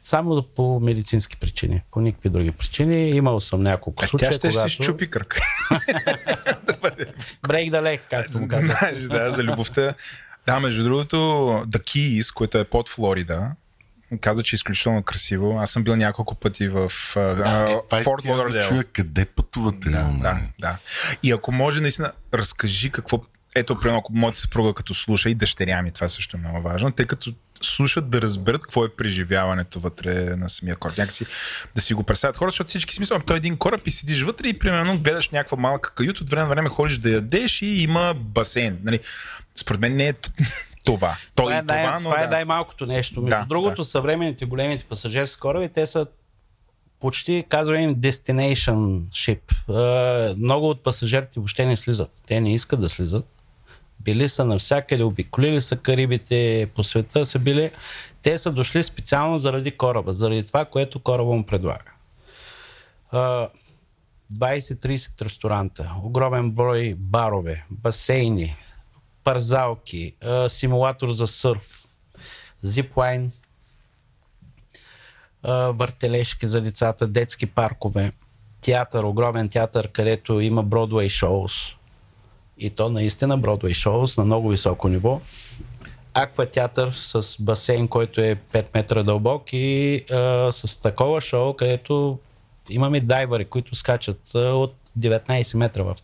само 0.01 0.43
по 0.55 0.79
медицински 0.79 1.37
причини, 1.37 1.81
по 1.91 2.01
никакви 2.01 2.29
други 2.29 2.51
причини. 2.51 3.09
Имал 3.09 3.39
съм 3.39 3.63
няколко 3.63 4.03
А 4.03 4.07
случая, 4.07 4.31
тя 4.31 4.37
ще 4.37 4.49
когато... 4.49 4.69
си 4.69 4.83
щупи 4.83 5.09
кръг. 5.09 5.39
Брейк 7.47 7.71
да 7.71 7.81
лек, 7.81 8.01
както 8.09 8.39
му. 8.39 8.47
Знаеш, 8.51 8.99
да, 8.99 9.29
за 9.29 9.43
любовта. 9.43 9.93
Да, 10.45 10.59
между 10.59 10.83
другото, 10.83 11.15
The 11.67 11.79
Keys, 11.79 12.33
което 12.33 12.57
е 12.57 12.63
под 12.63 12.89
Флорида, 12.89 13.51
каза, 14.17 14.43
че 14.43 14.55
е 14.55 14.57
изключително 14.57 15.03
красиво. 15.03 15.57
Аз 15.59 15.71
съм 15.71 15.83
бил 15.83 15.95
няколко 15.95 16.35
пъти 16.35 16.67
в 16.67 16.91
да, 17.15 17.67
uh, 17.91 18.03
Форт 18.03 18.23
Да 18.51 18.67
чуя 18.67 18.83
къде 18.83 19.25
пътувате. 19.25 19.89
Да, 19.89 20.03
да, 20.21 20.39
да. 20.59 20.77
И 21.23 21.31
ако 21.31 21.51
може, 21.51 21.81
наистина, 21.81 22.11
разкажи 22.33 22.89
какво 22.89 23.21
ето, 23.55 23.79
примерно, 23.79 23.99
ако 23.99 24.13
моята 24.13 24.39
съпруга 24.39 24.73
като 24.73 24.93
слуша 24.93 25.29
и 25.29 25.35
дъщеря 25.35 25.81
ми, 25.81 25.91
това 25.91 26.09
също 26.09 26.37
е 26.37 26.39
много 26.39 26.61
важно, 26.61 26.91
тъй 26.91 27.05
като 27.05 27.33
слушат 27.61 28.09
да 28.09 28.21
разберат 28.21 28.61
какво 28.61 28.85
е 28.85 28.95
преживяването 28.95 29.79
вътре 29.79 30.35
на 30.35 30.49
самия 30.49 30.75
кораб. 30.75 30.97
Някакси 30.97 31.25
да 31.75 31.81
си 31.81 31.93
го 31.93 32.03
представят 32.03 32.37
хората, 32.37 32.51
защото 32.51 32.67
всички 32.67 32.93
си 32.93 32.99
мислят, 32.99 33.25
той 33.25 33.35
е 33.35 33.37
един 33.37 33.57
кораб 33.57 33.81
и 33.87 33.91
седиш 33.91 34.21
вътре 34.21 34.47
и 34.47 34.59
примерно 34.59 34.99
гледаш 34.99 35.29
някаква 35.29 35.57
малка 35.57 35.93
кают, 35.95 36.21
от 36.21 36.29
време 36.29 36.43
на 36.43 36.49
време 36.49 36.69
ходиш 36.69 36.97
да 36.97 37.09
ядеш 37.09 37.61
и 37.61 37.65
има 37.65 38.13
басейн. 38.17 38.79
Нали? 38.83 38.99
Според 39.55 39.81
мен 39.81 39.95
не 39.95 40.07
е 40.07 40.13
това. 40.83 41.15
Той 41.35 41.45
това 41.45 41.57
е, 41.57 41.61
това, 41.61 41.73
най- 41.75 41.99
но 42.01 42.09
това 42.09 42.17
да. 42.17 42.23
е 42.23 42.27
най-малкото 42.27 42.85
нещо. 42.85 43.21
Между 43.21 43.29
Да, 43.39 43.45
другото, 43.49 43.75
да. 43.75 43.85
съвременните 43.85 44.45
големите 44.45 44.83
пасажирски 44.83 45.39
кораби, 45.39 45.69
те 45.69 45.85
са 45.85 46.05
почти, 46.99 47.45
казваме 47.49 47.81
им, 47.81 47.95
destination 47.95 49.01
ship. 49.01 49.41
Е, 50.31 50.35
много 50.35 50.69
от 50.69 50.83
пасажирите 50.83 51.39
въобще 51.39 51.65
не 51.65 51.75
слизат. 51.75 52.11
Те 52.27 52.39
не 52.39 52.53
искат 52.53 52.81
да 52.81 52.89
слизат. 52.89 53.25
Били 53.99 54.29
са 54.29 54.45
навсякъде, 54.45 55.03
обиколили 55.03 55.61
са 55.61 55.75
Карибите, 55.75 56.69
по 56.75 56.83
света 56.83 57.25
са 57.25 57.39
били. 57.39 57.71
Те 58.21 58.37
са 58.37 58.51
дошли 58.51 58.83
специално 58.83 59.39
заради 59.39 59.71
кораба, 59.71 60.13
заради 60.13 60.45
това, 60.45 60.65
което 60.65 60.99
кораба 60.99 61.31
му 61.31 61.45
предлага. 61.45 61.91
Е, 63.13 63.17
20-30 64.33 65.21
ресторанта, 65.21 65.91
огромен 66.03 66.51
брой 66.51 66.95
барове, 66.97 67.65
басейни, 67.71 68.55
парзалки, 69.23 70.15
симулатор 70.47 71.09
за 71.09 71.27
сърф, 71.27 71.87
зиплайн, 72.61 73.31
а, 75.43 75.53
въртележки 75.53 76.47
за 76.47 76.61
децата, 76.61 77.07
детски 77.07 77.45
паркове, 77.45 78.11
театър, 78.61 79.03
огромен 79.03 79.49
театър, 79.49 79.87
където 79.87 80.39
има 80.39 80.63
Бродвей 80.63 81.09
шоус. 81.09 81.53
И 82.57 82.69
то 82.69 82.89
наистина 82.89 83.37
Бродвей 83.37 83.73
шоус 83.73 84.17
на 84.17 84.25
много 84.25 84.49
високо 84.49 84.87
ниво. 84.87 85.21
Аква 86.13 86.45
театър 86.45 86.91
с 86.93 87.35
басейн, 87.39 87.87
който 87.87 88.21
е 88.21 88.35
5 88.35 88.67
метра 88.73 89.03
дълбок 89.03 89.53
и 89.53 89.95
а, 90.11 90.51
с 90.51 90.81
такова 90.81 91.21
шоу, 91.21 91.53
където 91.53 92.19
имаме 92.69 92.99
дайвери, 92.99 93.45
които 93.45 93.75
скачат 93.75 94.35
а, 94.35 94.39
от 94.39 94.75
19 94.99 95.57
метра 95.57 95.83
в 95.83 95.95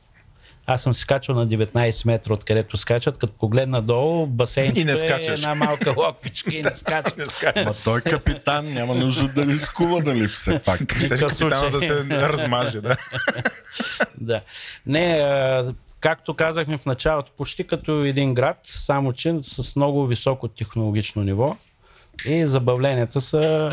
аз 0.69 0.81
съм 0.81 0.93
се 0.93 1.01
скачал 1.01 1.35
на 1.35 1.47
19 1.47 2.05
метра, 2.05 2.33
откъдето 2.33 2.77
скачат, 2.77 3.17
като 3.17 3.33
погледна 3.33 3.81
долу, 3.81 4.27
басейнчето 4.27 4.79
И 4.79 4.85
не 4.85 4.91
е 4.91 4.95
скачаш. 4.95 5.39
една 5.39 5.55
малка 5.55 5.93
локвичка 5.97 6.55
и 6.55 6.61
не 6.61 6.69
скача. 6.75 7.11
Не 7.17 7.25
скача. 7.25 7.65
Ма 7.65 7.73
той 7.83 7.99
е 7.99 8.01
капитан, 8.01 8.73
няма 8.73 8.95
нужда 8.95 9.27
да 9.27 9.45
рискува, 9.45 9.99
нали 9.99 10.27
все 10.27 10.59
пак. 10.59 10.79
Никакъв 11.01 11.37
капитана 11.37 11.71
да 11.71 11.81
се 11.81 12.05
размаже, 12.09 12.81
да. 12.81 12.97
Да. 14.17 14.41
Не, 14.85 15.23
както 15.99 16.33
казахме 16.33 16.77
в 16.77 16.85
началото, 16.85 17.31
почти 17.37 17.63
като 17.63 18.03
един 18.03 18.33
град, 18.33 18.57
само 18.63 19.13
че 19.13 19.35
с 19.41 19.75
много 19.75 20.07
високо 20.07 20.47
технологично 20.47 21.23
ниво. 21.23 21.57
И 22.27 22.45
забавленията 22.45 23.21
са... 23.21 23.69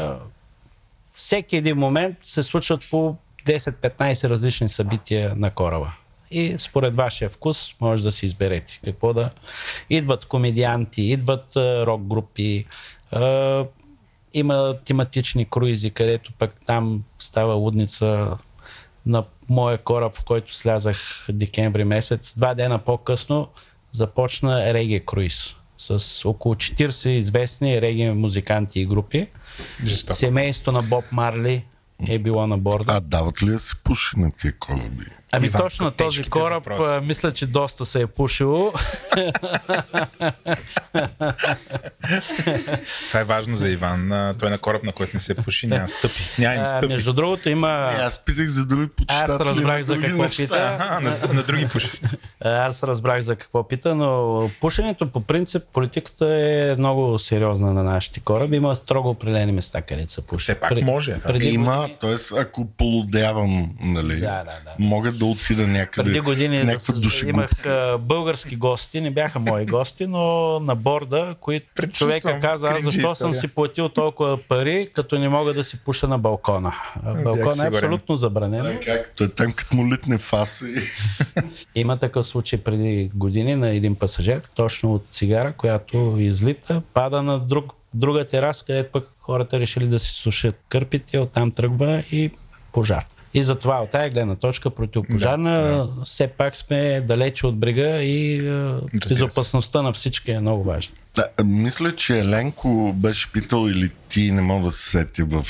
Всеки 1.16 1.56
един 1.56 1.76
момент 1.76 2.16
се 2.22 2.42
случват 2.42 2.86
по 2.90 3.16
10-15 3.46 4.28
различни 4.28 4.68
събития 4.68 5.34
на 5.36 5.50
кораба. 5.50 5.92
И 6.36 6.58
според 6.58 6.94
вашия 6.94 7.30
вкус 7.30 7.74
може 7.80 8.02
да 8.02 8.12
си 8.12 8.26
изберете 8.26 8.80
какво 8.84 9.12
да... 9.12 9.30
Идват 9.90 10.26
комедианти, 10.26 11.02
идват 11.02 11.56
рок 11.56 12.02
групи, 12.02 12.64
има 14.34 14.76
тематични 14.84 15.50
круизи, 15.50 15.90
където 15.90 16.32
пък 16.32 16.54
там 16.66 17.04
става 17.18 17.54
лудница 17.54 18.36
на 19.06 19.24
моя 19.48 19.78
кораб, 19.78 20.16
в 20.16 20.24
който 20.24 20.54
слязах 20.54 21.26
декември 21.28 21.84
месец. 21.84 22.34
Два 22.36 22.54
дена 22.54 22.78
по-късно 22.78 23.48
започна 23.92 24.74
реге 24.74 25.00
круиз 25.00 25.54
с 25.78 26.24
около 26.28 26.54
40 26.54 27.08
известни 27.08 27.80
реге 27.80 28.12
музиканти 28.12 28.80
и 28.80 28.86
групи. 28.86 29.28
Жестоко. 29.84 30.14
Семейство 30.14 30.72
на 30.72 30.82
Боб 30.82 31.04
Марли 31.12 31.64
е 32.08 32.18
било 32.18 32.46
на 32.46 32.58
борда. 32.58 32.92
А 32.92 33.00
дават 33.00 33.42
ли 33.42 33.50
да 33.50 33.58
се 33.58 33.74
пуши 33.84 34.18
на 34.18 34.32
тия 34.32 34.58
кораби? 34.58 35.04
Ами 35.34 35.46
Иван, 35.46 35.62
точно 35.62 35.90
този 35.90 36.22
кораб 36.22 36.64
въпроси. 36.64 36.86
а, 36.88 37.00
мисля, 37.00 37.32
че 37.32 37.46
доста 37.46 37.84
се 37.84 38.00
е 38.00 38.06
пушило. 38.06 38.72
Това 43.08 43.20
е 43.20 43.24
важно 43.24 43.54
за 43.54 43.68
Иван. 43.68 44.12
А, 44.12 44.34
Той 44.34 44.48
е 44.48 44.52
на 44.52 44.58
кораб, 44.58 44.82
на 44.82 44.92
който 44.92 45.10
не 45.14 45.20
се 45.20 45.34
пуши, 45.34 45.66
няма 45.66 45.88
стъпи. 45.88 46.22
Няма 46.38 46.54
им 46.54 46.60
А, 46.60 46.66
стъпи. 46.66 46.86
между 46.86 47.12
другото 47.12 47.48
има... 47.48 47.90
Е, 47.92 47.96
аз 47.96 48.18
питах 48.18 48.48
за 48.48 48.64
други 48.64 48.88
почитатели. 48.88 49.32
Аз 49.32 49.40
разбрах 49.40 49.82
за 49.82 50.00
какво 50.00 50.22
неща. 50.22 50.42
пита. 50.42 50.78
Ага, 50.80 51.00
на, 51.00 51.34
на 51.34 51.42
други 51.42 51.68
пуши. 51.68 51.90
Аз 52.40 52.82
разбрах 52.82 53.20
за 53.20 53.36
какво 53.36 53.68
пита, 53.68 53.94
но 53.94 54.50
пушенето 54.60 55.06
по 55.06 55.20
принцип, 55.20 55.62
политиката 55.64 56.26
е 56.28 56.76
много 56.78 57.18
сериозна 57.18 57.72
на 57.72 57.82
нашите 57.82 58.20
кораби. 58.20 58.56
Има 58.56 58.76
строго 58.76 59.10
определени 59.10 59.52
места, 59.52 59.82
където 59.82 60.12
се 60.12 60.20
пуши. 60.20 60.42
Все 60.42 60.54
пак 60.54 60.82
може, 60.82 61.12
да. 61.12 61.20
Преди, 61.20 61.48
Има, 61.48 61.88
т.е. 62.00 62.14
ако 62.38 62.66
полудявам, 62.66 63.74
нали, 63.80 64.14
Да, 64.14 64.26
да, 64.26 64.44
да. 64.44 64.70
мога 64.78 65.12
да 65.12 65.23
отида 65.30 65.66
някъде 65.66 66.10
преди 66.10 66.20
години 66.20 66.56
в 66.56 66.64
някаква 66.64 66.94
душегубка. 66.94 67.38
имах 67.38 67.66
а, 67.66 67.98
български 67.98 68.56
гости, 68.56 69.00
не 69.00 69.10
бяха 69.10 69.38
мои 69.38 69.66
гости, 69.66 70.06
но 70.06 70.60
на 70.60 70.74
борда, 70.74 71.36
които 71.40 71.86
човека 71.86 72.38
каза, 72.40 72.68
аз 72.68 72.82
защо 72.82 73.14
съм 73.14 73.34
си 73.34 73.48
платил 73.48 73.88
толкова 73.88 74.38
пари, 74.48 74.88
като 74.94 75.18
не 75.18 75.28
мога 75.28 75.54
да 75.54 75.64
си 75.64 75.78
пуша 75.84 76.08
на 76.08 76.18
балкона. 76.18 76.72
Балкона 77.22 77.64
е 77.64 77.68
абсолютно 77.68 78.16
забранено. 78.16 78.64
Да, 78.64 78.80
както 78.80 79.24
е 79.24 79.28
там, 79.28 79.52
като 79.52 79.76
му 79.76 79.92
литне 79.92 80.18
фаса. 80.18 80.66
Има 81.74 81.96
такъв 81.96 82.26
случай 82.26 82.58
преди 82.58 83.10
години 83.14 83.54
на 83.54 83.68
един 83.68 83.94
пасажир, 83.94 84.40
точно 84.54 84.94
от 84.94 85.06
цигара, 85.06 85.52
която 85.52 86.16
излита, 86.18 86.82
пада 86.94 87.22
на 87.22 87.38
друг, 87.38 87.72
друга 87.94 88.24
тераса, 88.24 88.64
където 88.64 88.92
пък 88.92 89.08
хората 89.20 89.60
решили 89.60 89.86
да 89.86 89.98
си 89.98 90.12
сушат 90.12 90.60
кърпите, 90.68 91.18
оттам 91.18 91.50
тръгва 91.50 92.04
и 92.10 92.30
пожар. 92.72 93.04
И 93.34 93.42
затова 93.42 93.82
от 93.82 93.90
тази 93.90 94.10
гледна 94.10 94.34
точка 94.34 94.70
противопожарна 94.70 95.62
да, 95.62 95.68
да. 95.68 96.04
все 96.04 96.26
пак 96.26 96.56
сме 96.56 97.00
далече 97.00 97.46
от 97.46 97.58
брега 97.58 98.02
и 98.02 98.48
е, 98.48 98.98
безопасността 99.08 99.82
на 99.82 99.92
всички 99.92 100.30
е 100.30 100.40
много 100.40 100.64
важна. 100.64 100.94
Да, 101.14 101.44
мисля, 101.44 101.96
че 101.96 102.18
Еленко 102.18 102.92
беше 102.96 103.32
питал 103.32 103.68
или 103.68 103.90
ти 104.08 104.30
не 104.30 104.42
мога 104.42 104.64
да 104.64 104.70
се 104.70 104.90
сети 104.90 105.22
в 105.22 105.44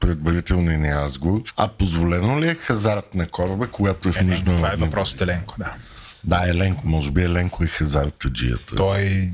предварителния 0.00 0.78
ни 0.78 0.94
разговор. 0.94 1.42
А 1.56 1.68
позволено 1.68 2.40
ли 2.40 2.48
е 2.48 2.54
хазарт 2.54 3.14
на 3.14 3.26
кораба, 3.26 3.66
когато 3.66 4.08
е 4.08 4.12
в 4.12 4.22
нужда 4.22 4.56
Това 4.56 4.72
е 4.72 4.76
въпрос 4.76 5.12
от 5.12 5.20
Еленко, 5.20 5.54
да. 5.58 5.74
Да, 6.24 6.48
Еленко, 6.48 6.88
може 6.88 7.10
би 7.10 7.22
Еленко 7.22 7.64
е 7.64 7.66
хазартаджията. 7.66 8.76
Той, 8.76 9.30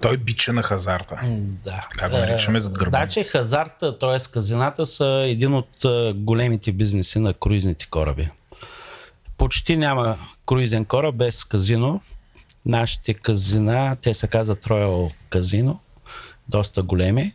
той 0.00 0.14
е 0.14 0.16
бича 0.16 0.52
на 0.52 0.62
хазарта. 0.62 1.20
Да. 1.64 1.86
Как 1.90 2.10
го 2.10 2.18
наричаме 2.18 2.60
зад 2.60 2.78
гърба? 2.78 2.98
Да, 3.00 3.08
че 3.08 3.24
хазарта, 3.24 3.98
т.е. 3.98 4.32
казината 4.32 4.86
са 4.86 5.24
един 5.28 5.54
от 5.54 5.84
е, 5.84 6.12
големите 6.12 6.72
бизнеси 6.72 7.18
на 7.18 7.34
круизните 7.34 7.86
кораби. 7.90 8.28
Почти 9.38 9.76
няма 9.76 10.18
круизен 10.46 10.84
кораб 10.84 11.14
без 11.14 11.44
казино. 11.44 12.00
Нашите 12.66 13.14
казина, 13.14 13.96
те 14.02 14.14
се 14.14 14.26
казват 14.26 14.64
Royal 14.64 15.12
Казино, 15.30 15.80
доста 16.48 16.82
големи. 16.82 17.32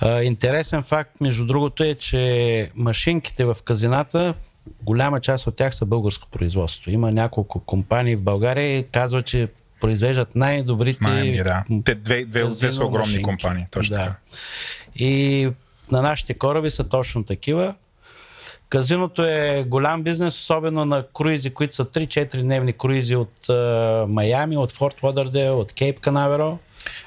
А, 0.00 0.22
Интересен 0.22 0.82
факт, 0.82 1.20
между 1.20 1.46
другото, 1.46 1.82
е, 1.84 1.94
че 1.94 2.70
машинките 2.74 3.44
в 3.44 3.56
казината, 3.64 4.34
голяма 4.82 5.20
част 5.20 5.46
от 5.46 5.56
тях 5.56 5.74
са 5.74 5.86
българско 5.86 6.28
производство. 6.28 6.90
Има 6.90 7.12
няколко 7.12 7.60
компании 7.60 8.16
в 8.16 8.22
България 8.22 8.78
и 8.78 8.82
казват, 8.84 9.26
че 9.26 9.48
произвеждат 9.80 10.34
най-добрите 10.36 10.92
Знаем 10.94 11.26
ги, 11.26 11.38
да. 11.38 11.64
Те 11.84 11.94
две, 11.94 12.24
две, 12.24 12.44
две 12.44 12.70
са 12.70 12.84
огромни 12.84 12.98
машинки. 13.00 13.22
компании, 13.22 13.66
точно 13.70 13.92
да. 13.92 13.98
така. 13.98 14.14
И 14.96 15.50
на 15.92 16.02
нашите 16.02 16.34
кораби 16.34 16.70
са 16.70 16.84
точно 16.84 17.24
такива. 17.24 17.74
Казиното 18.68 19.24
е 19.24 19.64
голям 19.68 20.02
бизнес, 20.02 20.38
особено 20.38 20.84
на 20.84 21.04
круизи, 21.14 21.50
които 21.50 21.74
са 21.74 21.84
3-4 21.84 22.42
дневни 22.42 22.72
круизи 22.72 23.16
от 23.16 23.32
uh, 23.42 24.04
Майами, 24.04 24.56
от 24.56 24.72
Форт 24.72 25.02
Лодърдейл, 25.02 25.60
от 25.60 25.72
Кейп 25.72 26.00
Канаверал. 26.00 26.58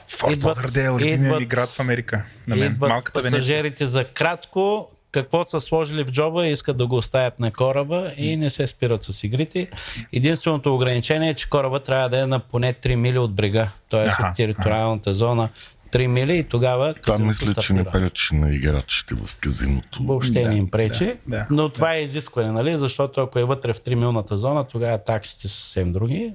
Форт 0.07 0.33
Идват- 0.33 0.57
Лодърдейл, 0.57 0.93
любимия 0.93 1.39
ми 1.39 1.45
град 1.45 1.69
в 1.69 1.79
Америка. 1.79 2.25
На 2.47 2.55
мен, 2.55 2.71
Идват 2.71 2.89
малката 2.89 3.21
Венеция. 3.21 3.39
пасажирите 3.39 3.87
за 3.87 4.05
кратко, 4.05 4.87
какво 5.13 5.43
са 5.43 5.61
сложили 5.61 6.03
в 6.03 6.11
джоба, 6.11 6.47
искат 6.47 6.77
да 6.77 6.87
го 6.87 6.95
оставят 6.95 7.39
на 7.39 7.51
кораба 7.51 8.11
и 8.17 8.37
не 8.37 8.49
се 8.49 8.67
спират 8.67 9.03
с 9.03 9.23
игрите. 9.23 9.69
Единственото 10.13 10.75
ограничение 10.75 11.29
е, 11.29 11.33
че 11.33 11.49
кораба 11.49 11.79
трябва 11.79 12.09
да 12.09 12.19
е 12.19 12.25
на 12.25 12.39
поне 12.39 12.73
3 12.73 12.95
мили 12.95 13.17
от 13.17 13.33
брега, 13.33 13.71
т.е. 13.89 14.05
Аха, 14.05 14.27
от 14.29 14.35
териториалната 14.35 15.13
зона 15.13 15.49
3 15.91 16.07
мили 16.07 16.37
и 16.37 16.43
тогава 16.43 16.93
Това 16.93 17.17
мисля, 17.17 17.61
че 17.61 17.73
не 17.73 17.83
пречи 17.83 18.35
на 18.35 18.55
играчите 18.55 19.15
в 19.15 19.37
казиното. 19.39 20.03
Въобще 20.03 20.41
Да, 20.41 20.49
не 20.49 20.55
им 20.55 20.71
пречи, 20.71 21.05
да, 21.05 21.37
да, 21.37 21.47
но 21.49 21.69
това 21.69 21.93
е 21.93 22.01
изискване, 22.01 22.51
нали? 22.51 22.77
защото 22.77 23.21
ако 23.21 23.39
е 23.39 23.43
вътре 23.43 23.73
в 23.73 23.77
3 23.77 23.95
милната 23.95 24.37
зона, 24.37 24.63
тогава 24.67 24.97
таксите 24.97 25.47
са 25.47 25.53
съвсем 25.53 25.91
други. 25.91 26.33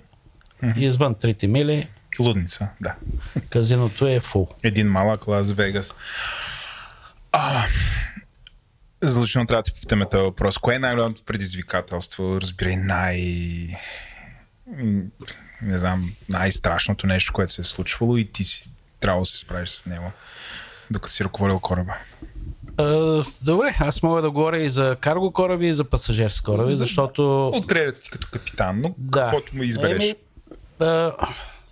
И 0.76 0.84
извън 0.84 1.14
3 1.14 1.46
мили, 1.46 1.88
Лудница, 2.20 2.68
да. 2.80 2.94
казиното 3.50 4.06
е 4.06 4.20
фул. 4.20 4.48
Един 4.62 4.88
малък 4.88 5.28
Лас 5.28 5.52
Вегас. 5.52 5.94
Задължително 9.00 9.46
трябва 9.46 9.62
да 9.62 9.66
ти 9.66 9.74
попитаме 9.74 10.08
този 10.08 10.22
въпрос. 10.22 10.58
Кое 10.58 10.74
е 10.74 10.78
най-голямото 10.78 11.22
предизвикателство? 11.22 12.40
Разбирай, 12.40 12.76
най... 12.76 13.22
Не 15.62 15.78
знам, 15.78 16.12
най-страшното 16.28 17.06
нещо, 17.06 17.32
което 17.32 17.52
се 17.52 17.60
е 17.60 17.64
случвало 17.64 18.16
и 18.16 18.24
ти 18.24 18.44
си 18.44 18.70
трябва 19.00 19.20
да 19.22 19.26
се 19.26 19.38
справиш 19.38 19.68
с 19.70 19.86
него, 19.86 20.12
докато 20.90 21.12
си 21.12 21.24
ръководил 21.24 21.60
кораба. 21.60 21.94
Uh, 22.76 23.38
добре, 23.42 23.74
аз 23.80 24.02
мога 24.02 24.22
да 24.22 24.30
говоря 24.30 24.58
и 24.58 24.68
за 24.68 24.96
карго 25.00 25.32
кораби, 25.32 25.66
и 25.68 25.74
за 25.74 25.84
пасажирски 25.84 26.44
кораби, 26.44 26.72
За- 26.72 26.76
защото... 26.76 27.48
От 27.48 27.66
кредита 27.66 28.00
ти 28.00 28.10
като 28.10 28.28
капитан, 28.32 28.80
но 28.80 28.94
Да. 28.98 29.20
каквото 29.20 29.56
му 29.56 29.62
избереш. 29.62 30.04
Еми, 30.04 30.14
а, 30.80 31.12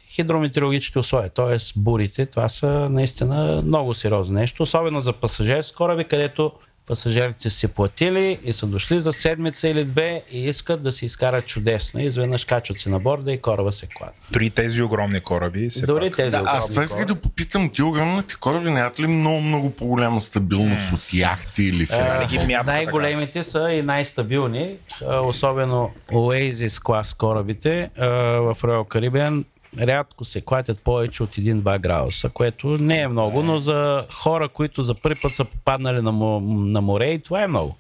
хидрометеорологичните 0.08 0.98
условия, 0.98 1.30
т.е. 1.30 1.56
бурите, 1.76 2.26
това 2.26 2.48
са 2.48 2.66
наистина 2.68 3.62
много 3.64 3.94
сериозно 3.94 4.34
нещо, 4.34 4.62
особено 4.62 5.00
за 5.00 5.12
пасажирски 5.12 5.76
кораби, 5.76 6.04
където 6.04 6.52
пасажирите 6.86 7.50
са 7.50 7.50
си 7.50 7.68
платили 7.68 8.38
и 8.44 8.52
са 8.52 8.66
дошли 8.66 9.00
за 9.00 9.12
седмица 9.12 9.68
или 9.68 9.84
две 9.84 10.22
и 10.32 10.48
искат 10.48 10.82
да 10.82 10.92
се 10.92 11.06
изкарат 11.06 11.46
чудесно. 11.46 12.00
И 12.00 12.04
изведнъж 12.04 12.44
качват 12.44 12.78
се 12.78 12.90
на 12.90 13.00
борда 13.00 13.32
и 13.32 13.38
кораба 13.38 13.72
се 13.72 13.86
клада. 13.86 14.12
Дори 14.30 14.50
тези 14.50 14.82
огромни 14.82 15.20
кораби. 15.20 15.68
Все 15.70 15.86
Дори 15.86 16.10
пак. 16.10 16.16
тези 16.16 16.30
Да, 16.30 16.42
аз 16.46 16.46
огромни 16.46 16.70
това 16.70 16.84
исках 16.84 17.04
да 17.04 17.14
попитам, 17.14 17.70
ти 17.70 17.82
огромните 17.82 18.34
кораби 18.40 18.70
нямат 18.70 19.00
ли 19.00 19.06
много, 19.06 19.40
много 19.40 19.76
по-голяма 19.76 20.20
стабилност 20.20 20.92
от 20.92 21.14
яхти 21.14 21.62
или 21.62 21.76
Нали 21.76 21.78
ги 21.78 21.86
фрегати? 21.86 22.38
мятат 22.46 22.66
най-големите 22.66 23.42
са 23.42 23.72
и 23.72 23.82
най-стабилни, 23.82 24.76
особено 25.22 25.90
Oasis 26.12 26.82
клас 26.82 27.14
корабите 27.14 27.90
в 27.96 28.56
Royal 28.62 28.88
Caribbean 28.88 29.44
рядко 29.80 30.24
се 30.24 30.40
клатят 30.40 30.80
повече 30.80 31.22
от 31.22 31.36
1-2 31.36 31.78
градуса, 31.78 32.28
което 32.28 32.68
не 32.68 33.00
е 33.00 33.08
много, 33.08 33.42
но 33.42 33.58
за 33.58 34.06
хора, 34.12 34.48
които 34.48 34.82
за 34.82 34.94
първи 34.94 35.20
път 35.20 35.34
са 35.34 35.44
попаднали 35.44 36.00
на, 36.00 36.12
на 36.42 36.80
море, 36.80 37.06
и 37.06 37.18
това 37.18 37.42
е 37.42 37.46
много. 37.46 37.76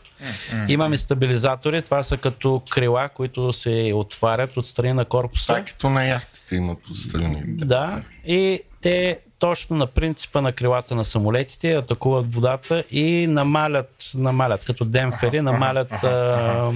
Имаме 0.68 0.98
стабилизатори, 0.98 1.82
това 1.82 2.02
са 2.02 2.16
като 2.16 2.62
крила, 2.70 3.08
които 3.08 3.52
се 3.52 3.92
отварят 3.94 4.56
от 4.56 4.66
страни 4.66 4.92
на 4.92 5.04
корпуса. 5.04 5.58
Е 5.58 5.64
като 5.64 5.90
на 5.90 6.04
яхтите 6.04 6.56
имат 6.56 6.78
отстрани. 6.90 7.42
Да, 7.46 8.02
и 8.26 8.60
те 8.80 9.18
точно 9.38 9.76
на 9.76 9.86
принципа 9.86 10.40
на 10.40 10.52
крилата 10.52 10.94
на 10.94 11.04
самолетите 11.04 11.74
атакуват 11.74 12.34
водата 12.34 12.84
и 12.90 13.26
намалят, 13.26 14.10
намалят 14.14 14.64
като 14.64 14.84
демпфери, 14.84 15.40
намалят 15.40 15.92
а, 15.92 16.72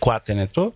клатенето. 0.00 0.72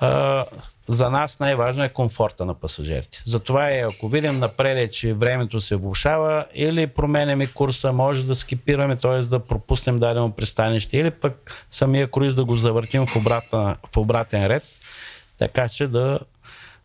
А, 0.00 0.44
за 0.88 1.10
нас 1.10 1.40
най-важно 1.40 1.84
е 1.84 1.88
комфорта 1.88 2.44
на 2.44 2.54
пасажирите. 2.54 3.22
Затова 3.24 3.70
е, 3.70 3.80
ако 3.80 4.08
видим 4.08 4.38
напред, 4.38 4.92
че 4.92 5.14
времето 5.14 5.60
се 5.60 5.76
влушава, 5.76 6.44
или 6.54 6.86
променяме 6.86 7.46
курса, 7.46 7.92
може 7.92 8.26
да 8.26 8.34
скипираме, 8.34 8.96
т.е. 8.96 9.18
да 9.18 9.38
пропуснем 9.38 9.98
дадено 9.98 10.30
пристанище, 10.32 10.98
или 10.98 11.10
пък 11.10 11.66
самия 11.70 12.10
круиз 12.10 12.34
да 12.34 12.44
го 12.44 12.56
завъртим 12.56 13.06
в, 13.06 13.16
обратна, 13.16 13.76
в 13.92 13.96
обратен 13.96 14.46
ред, 14.46 14.62
така 15.38 15.68
че 15.68 15.86
да 15.86 16.18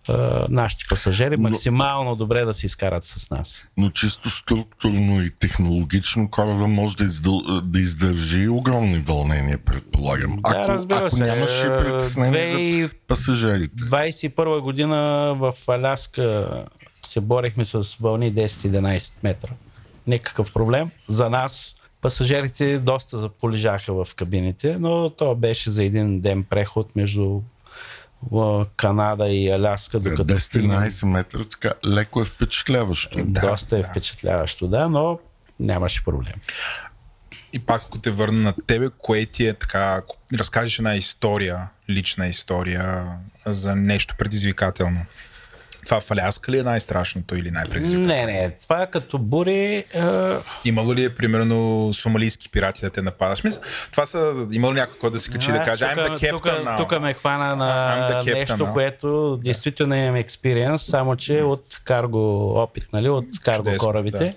а, 0.10 0.46
нашите 0.50 0.86
пасажери 0.90 1.38
максимално 1.38 2.16
добре 2.16 2.46
да 2.46 2.54
се 2.54 2.66
изкарат 2.66 3.04
с 3.04 3.32
нас. 3.32 3.64
Но 3.78 3.90
чисто 3.90 4.30
структурно 4.30 5.24
и 5.24 5.32
технологично 5.40 6.30
кораба 6.30 6.68
може 6.68 6.98
да, 6.98 7.04
издъл, 7.04 7.42
да 7.62 7.80
издържи 7.80 8.48
огромни 8.48 8.98
вълнения, 8.98 9.58
предполагам. 9.58 10.32
Да, 10.32 10.42
Ако, 10.44 10.72
разбира 10.72 10.98
ако 10.98 11.10
се. 11.10 11.24
нямаше 11.24 11.78
притеснение 11.78 12.48
за 12.48 12.58
2021 12.58 13.08
пасажирите. 13.08 13.84
година 14.62 14.98
в 15.40 15.54
Аляска 15.68 16.50
се 17.06 17.22
борехме 17.22 17.66
с 17.66 17.96
вълни 17.96 18.34
10-11 18.34 19.14
метра. 19.24 19.52
Никакъв 20.08 20.54
проблем. 20.54 20.90
За 21.08 21.30
нас 21.30 21.76
пасажирите 22.02 22.80
доста 22.80 23.30
полежаха 23.30 23.94
в 23.94 24.16
кабините, 24.16 24.78
но 24.80 25.10
то 25.10 25.36
беше 25.36 25.72
за 25.72 25.84
един 25.84 26.22
ден 26.22 26.44
преход 26.44 26.96
между 26.96 27.42
Канада 28.76 29.28
и 29.28 29.50
Аляска, 29.50 30.00
докато 30.00 30.40
стигнем. 30.40 30.80
10-11 30.80 31.06
метра, 31.06 31.40
така 31.44 31.74
леко 31.86 32.22
е 32.22 32.26
впечатляващо. 32.26 33.20
Доста 33.26 33.80
е 33.80 33.84
впечатляващо, 33.84 34.68
да, 34.68 34.90
но 34.90 35.20
нямаше 35.60 36.04
проблем. 36.04 36.34
И 37.54 37.60
пак, 37.60 37.82
ако 37.82 38.00
те 38.00 38.12
върна 38.12 38.42
на 38.42 38.54
тебе, 38.68 38.90
кое 38.98 39.26
ти 39.26 39.48
е 39.48 39.54
така, 39.54 39.96
ако 39.98 40.18
разкажеш 40.38 40.80
една 40.80 40.96
история, 40.96 41.70
лична 41.90 42.28
история 42.28 43.08
за 43.46 43.76
нещо 43.76 44.16
предизвикателно. 44.18 45.06
Това 45.86 46.00
в 46.00 46.12
Аляска 46.12 46.52
ли 46.52 46.60
е 46.60 46.64
най-страшното 46.64 47.36
или 47.36 47.52
най-предизвикателно? 47.52 48.08
Не, 48.08 48.26
не, 48.26 48.52
това 48.52 48.88
като 48.88 49.18
бури... 49.18 49.84
А, 49.96 50.38
Имало 50.66 50.96
ли 50.96 51.04
е, 51.04 51.16
примерно, 51.16 51.90
сомалийски 51.94 52.50
пирати 52.50 52.82
да 52.82 52.90
те 52.90 53.02
нападаш? 53.02 53.40
Смисъл, 53.40 53.64
това 53.92 54.06
са, 54.06 54.48
имало 54.52 54.74
някой, 54.74 54.98
който 54.98 55.14
да 55.14 55.20
се 55.20 55.32
качи 55.32 55.52
да 55.52 55.62
каже, 55.62 55.86
I'm 55.86 55.96
the 55.96 56.18
captain 56.18 56.30
тук, 56.32 56.46
now. 56.46 56.78
тук 56.78 57.02
ме 57.02 57.14
хвана 57.14 57.56
на 57.56 58.08
captain 58.12 58.34
нещо, 58.34 58.54
now. 58.58 58.74
което 58.74 59.38
действително 59.44 59.96
имам 59.96 60.16
експириенс, 60.16 60.82
само 60.82 61.16
че 61.16 61.42
от 61.42 61.82
карго 61.84 62.54
опит, 62.56 62.88
нали, 62.94 63.10
от 63.10 63.26
карго 63.44 63.58
Чудесно, 63.58 63.88
корабите. 63.88 64.18
да. 64.18 64.34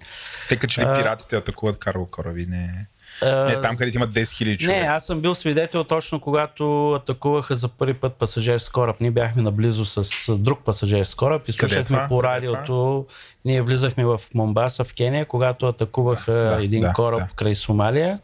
Те 0.48 0.56
като 0.56 0.72
че 0.72 0.80
ли 0.80 0.84
А, 0.88 0.94
пиратите 0.94 1.36
атакуват 1.36 1.78
карго 1.78 2.06
кораби? 2.10 2.46
Не, 2.46 2.86
А, 3.22 3.44
не 3.44 3.60
там, 3.60 3.76
където 3.76 3.96
имат 3.96 4.10
10 4.10 4.22
000 4.22 4.48
Не, 4.50 4.56
човека. 4.56 4.86
аз 4.86 5.06
съм 5.06 5.20
бил 5.20 5.34
свидетел 5.34 5.84
точно 5.84 6.20
когато 6.20 6.92
атакуваха 6.92 7.56
за 7.56 7.68
първи 7.68 7.94
път 7.94 8.14
пасажирски 8.14 8.72
кораб. 8.72 8.96
Ние 9.00 9.10
бяхме 9.10 9.42
наблизо 9.42 9.84
с 9.84 10.36
друг 10.36 10.64
пасажирски 10.64 11.16
кораб 11.16 11.48
и 11.48 11.50
е 11.50 11.54
слушахме 11.54 12.04
по 12.08 12.20
е 12.20 12.22
радиото. 12.22 13.06
Ние 13.44 13.62
влизахме 13.62 14.04
в 14.04 14.20
Момбаса 14.34 14.84
в 14.84 14.94
Кения, 14.94 15.26
когато 15.26 15.66
атакуваха 15.66 16.32
Да, 16.32 16.64
един 16.64 16.80
да, 16.80 16.92
кораб 16.92 17.20
да. 17.20 17.34
край 17.34 17.54
Сомалия 17.54 18.18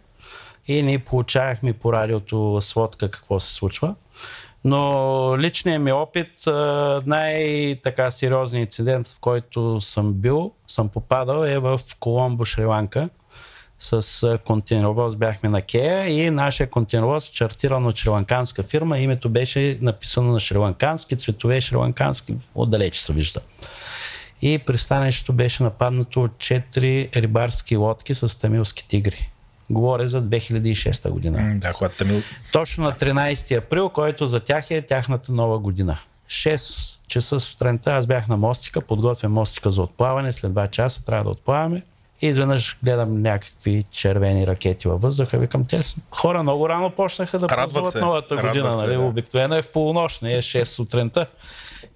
и 0.68 0.82
ние 0.82 0.98
получавахме 0.98 1.72
по 1.72 1.92
радиото 1.92 2.58
сводка 2.60 3.10
какво 3.10 3.40
се 3.40 3.54
случва. 3.54 3.94
Но 4.64 5.38
личният 5.38 5.82
ми 5.82 5.92
опит, 5.92 6.30
най-така 7.06 8.10
сериозният 8.10 8.66
инцидент, 8.66 9.06
в 9.06 9.18
който 9.20 9.80
съм 9.80 10.12
бил, 10.12 10.52
съм 10.66 10.88
попадал 10.88 11.44
е 11.44 11.58
в 11.58 11.80
Коломбо, 12.00 12.44
Шри-Ланка. 12.44 13.08
С 13.81 14.39
контейнеровоз 14.44 15.16
бяхме 15.16 15.48
на 15.48 15.62
Кея 15.62 16.09
и 16.09 16.31
нашия 16.31 16.70
контейнеровоз 16.70 17.24
чартиран 17.24 17.86
от 17.86 17.97
шриланканска 17.97 18.62
фирма. 18.62 18.98
Името 18.98 19.28
беше 19.28 19.78
написано 19.81 20.32
на 20.32 20.40
шриланкански, 20.40 21.16
цветове 21.16 21.61
шриланкански, 21.61 22.35
отдалече 22.55 23.02
се 23.02 23.12
вижда. 23.12 23.40
И 24.43 24.59
пристанището 24.59 25.32
беше 25.32 25.62
нападнато 25.62 26.23
от 26.23 26.32
4 26.32 27.16
рибарски 27.16 27.77
лодки 27.77 28.15
с 28.15 28.40
тамилски 28.40 28.89
тигри. 28.89 29.31
Говоря 29.70 30.09
за 30.09 30.23
2006 30.23 31.11
година. 31.11 31.59
Да, 31.59 31.73
когато 31.73 31.97
Тамил... 31.97 32.23
Точно 32.52 32.85
на 32.85 32.93
13 32.93 33.59
април, 33.59 33.89
който 33.89 34.27
за 34.27 34.40
тях 34.40 34.70
е 34.70 34.82
тяхната 34.82 35.32
нова 35.32 35.59
година. 35.59 35.98
6 36.28 36.98
часа 37.09 37.40
сутринта 37.40 37.93
аз 37.94 38.07
бях 38.07 38.28
на 38.28 38.36
мостика, 38.36 38.81
подготвям 38.81 39.32
мостика 39.32 39.70
за 39.70 39.82
отплаване, 39.82 40.32
след 40.32 40.52
2 40.52 40.70
часа 40.70 41.05
трябва 41.05 41.24
да 41.24 41.31
отплаваме. 41.31 41.82
И 42.22 42.26
изведнъж 42.26 42.78
гледам 42.82 43.22
някакви 43.22 43.84
червени 43.90 44.47
ракети 44.47 44.88
във 44.88 45.02
въздуха. 45.02 45.38
Викам, 45.38 45.64
те 45.64 45.82
с- 45.82 45.97
хора 46.10 46.42
много 46.42 46.68
рано 46.68 46.90
почнаха 46.90 47.38
да 47.38 47.47
празнуват 47.47 47.94
новата 47.94 48.36
радват 48.36 48.52
година. 48.52 48.76
се, 48.76 48.86
нали? 48.86 48.97
да. 48.97 49.02
Обикновено 49.02 49.55
е 49.55 49.62
в 49.62 49.68
полунощ, 49.68 50.22
не 50.22 50.34
е 50.34 50.42
6 50.42 50.64
сутринта. 50.64 51.26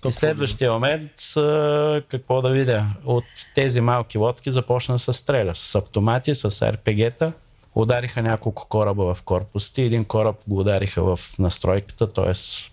И 0.06 0.12
следващия 0.12 0.72
момент, 0.72 1.10
какво 2.08 2.42
да 2.42 2.50
видя, 2.50 2.86
от 3.04 3.24
тези 3.54 3.80
малки 3.80 4.18
лодки 4.18 4.50
започна 4.50 4.98
се 4.98 5.12
стреля 5.12 5.54
с 5.54 5.74
автомати, 5.74 6.34
с 6.34 6.72
РПГ-та. 6.72 7.32
Удариха 7.74 8.22
няколко 8.22 8.68
кораба 8.68 9.14
в 9.14 9.22
корпусите. 9.22 9.82
Един 9.82 10.04
кораб 10.04 10.36
го 10.46 10.58
удариха 10.58 11.02
в 11.06 11.20
настройката, 11.38 12.12
т.е. 12.12 12.32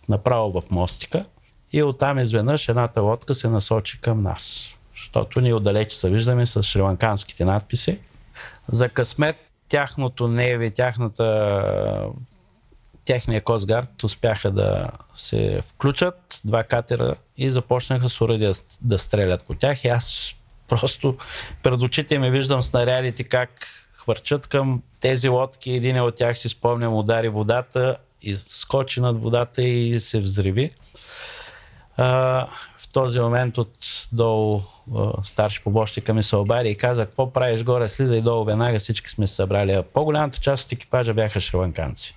направо 0.09 0.61
в 0.61 0.71
мостика. 0.71 1.25
И 1.73 1.83
оттам 1.83 2.19
изведнъж 2.19 2.69
едната 2.69 3.01
лодка 3.01 3.35
се 3.35 3.47
насочи 3.47 4.01
към 4.01 4.21
нас. 4.23 4.73
Защото 5.01 5.41
ние 5.41 5.53
отдалече 5.53 5.97
се 5.97 6.09
виждаме 6.09 6.45
с 6.45 6.63
шриланканските 6.63 7.45
надписи. 7.45 7.99
За 8.69 8.89
късмет 8.89 9.35
тяхното 9.69 10.27
неви, 10.27 10.71
тяхната 10.71 12.07
техния 13.05 13.41
Косгард 13.41 14.03
успяха 14.03 14.51
да 14.51 14.89
се 15.15 15.61
включат, 15.67 16.41
два 16.45 16.63
катера 16.63 17.15
и 17.37 17.51
започнаха 17.51 18.09
с 18.09 18.21
оръдия 18.21 18.53
да 18.81 18.99
стрелят 18.99 19.45
по 19.47 19.53
тях 19.53 19.83
и 19.85 19.87
аз 19.87 20.33
просто 20.67 21.17
пред 21.63 21.81
очите 21.81 22.19
ми 22.19 22.31
виждам 22.31 22.61
снарядите 22.61 23.23
как 23.23 23.49
хвърчат 23.93 24.47
към 24.47 24.81
тези 24.99 25.29
лодки. 25.29 25.71
Един 25.71 26.01
от 26.01 26.15
тях 26.15 26.37
си 26.37 26.49
спомням 26.49 26.93
удари 26.93 27.29
водата 27.29 27.97
и 28.21 28.35
скочи 28.35 29.01
над 29.01 29.21
водата 29.21 29.63
и 29.63 29.99
се 29.99 30.19
взриви. 30.19 30.71
В 32.91 32.93
този 32.93 33.19
момент 33.19 33.57
от 33.57 33.71
долу 34.11 34.61
старши 35.23 35.63
побощика 35.63 36.13
ми 36.13 36.23
се 36.23 36.35
обади 36.35 36.69
и 36.69 36.75
каза, 36.75 37.05
какво 37.05 37.33
правиш 37.33 37.63
горе, 37.63 37.89
слизай 37.89 38.21
долу 38.21 38.45
веднага, 38.45 38.79
всички 38.79 39.09
сме 39.09 39.27
се 39.27 39.35
събрали. 39.35 39.71
А 39.71 39.83
по-голямата 39.83 40.39
част 40.39 40.65
от 40.65 40.71
екипажа 40.71 41.13
бяха 41.13 41.39
шриланканци. 41.39 42.15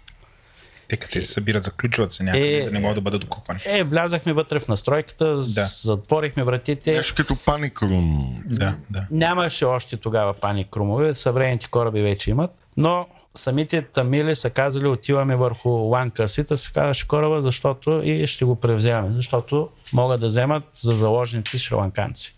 Те 0.88 0.96
къде 0.96 1.22
се 1.22 1.32
събират, 1.32 1.64
заключват 1.64 2.12
се 2.12 2.22
някъде, 2.22 2.56
Е, 2.56 2.64
да 2.64 2.70
не 2.70 2.78
могат 2.78 2.94
да 2.94 3.00
бъдат 3.00 3.20
докупани. 3.20 3.58
Е, 3.66 3.84
влязахме 3.84 4.32
вътре 4.32 4.60
в 4.60 4.68
настройката, 4.68 5.24
Да. 5.36 5.64
затворихме 5.82 6.44
вратите. 6.44 6.96
Нещо 6.96 7.14
като 7.16 7.36
паник 7.44 7.82
рум. 7.82 8.42
Да, 8.46 8.74
да. 8.90 9.06
Нямаше 9.10 9.64
още 9.64 9.96
тогава 9.96 10.34
паник 10.34 10.76
румове, 10.76 11.14
съвременните 11.14 11.68
кораби 11.70 12.02
вече 12.02 12.30
имат, 12.30 12.50
но 12.76 13.06
самите 13.36 13.82
тамили 13.82 14.36
са 14.36 14.50
казали 14.50 14.86
отиваме 14.86 15.36
върху 15.36 15.68
ланкасита, 15.68 16.56
се 16.56 16.72
казваше 16.72 17.08
кораба, 17.08 17.42
защото 17.42 18.02
и 18.04 18.26
ще 18.26 18.44
го 18.44 18.56
превземаме, 18.56 19.14
защото 19.14 19.68
могат 19.92 20.20
да 20.20 20.26
вземат 20.26 20.64
за 20.74 20.92
заложници 20.92 21.58
шриланканци. 21.58 22.34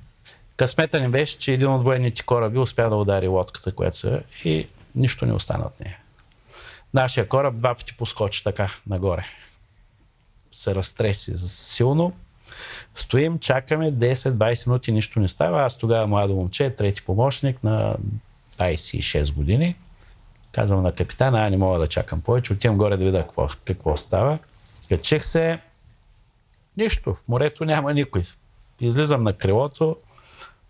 Късмета 0.56 1.01
ни 1.01 1.09
беше, 1.09 1.39
че 1.39 1.52
един 1.52 1.68
от 1.68 1.85
военните 1.85 2.23
кораби 2.23 2.59
успя 2.59 2.90
да 2.90 2.97
удари 2.97 3.28
лодката, 3.28 3.73
която 3.73 3.97
са 3.97 4.20
и 4.44 4.66
нищо 4.94 5.27
не 5.27 5.32
остана 5.32 5.66
от 5.66 5.81
нея. 5.81 5.98
Нашия 6.94 7.28
кораб 7.28 7.56
два 7.56 7.74
пъти 7.74 7.97
поскочи 7.97 8.44
така 8.44 8.70
нагоре. 8.86 9.24
Се 10.52 10.74
разтреси 10.74 11.32
силно. 11.36 12.12
Стоим, 12.94 13.39
чакаме 13.39 13.93
10-20 13.93 14.66
минути, 14.66 14.93
нищо 14.93 15.20
не 15.20 15.28
става. 15.28 15.62
Аз 15.62 15.78
тогава 15.78 16.06
младо 16.06 16.35
момче, 16.35 16.70
трети 16.70 17.02
помощник 17.02 17.64
на 17.64 17.97
26 18.59 19.35
години. 19.35 19.77
Казвам 20.52 20.82
на 20.82 20.93
капитана, 20.93 21.47
а 21.47 21.51
не 21.51 21.56
мога 21.56 21.78
да 21.78 21.86
чакам 21.86 22.20
повече, 22.20 22.52
отивам 22.52 22.78
горе 22.78 22.97
да 22.97 23.05
видя 23.05 23.23
какво, 23.23 23.48
какво 23.64 23.97
става. 23.97 24.39
Качих 24.89 25.24
се, 25.24 25.60
нищо, 26.77 27.14
в 27.14 27.28
морето 27.28 27.64
няма 27.64 27.94
никой. 27.94 28.23
Излизам 28.81 29.23
на 29.23 29.32
крилото, 29.32 29.97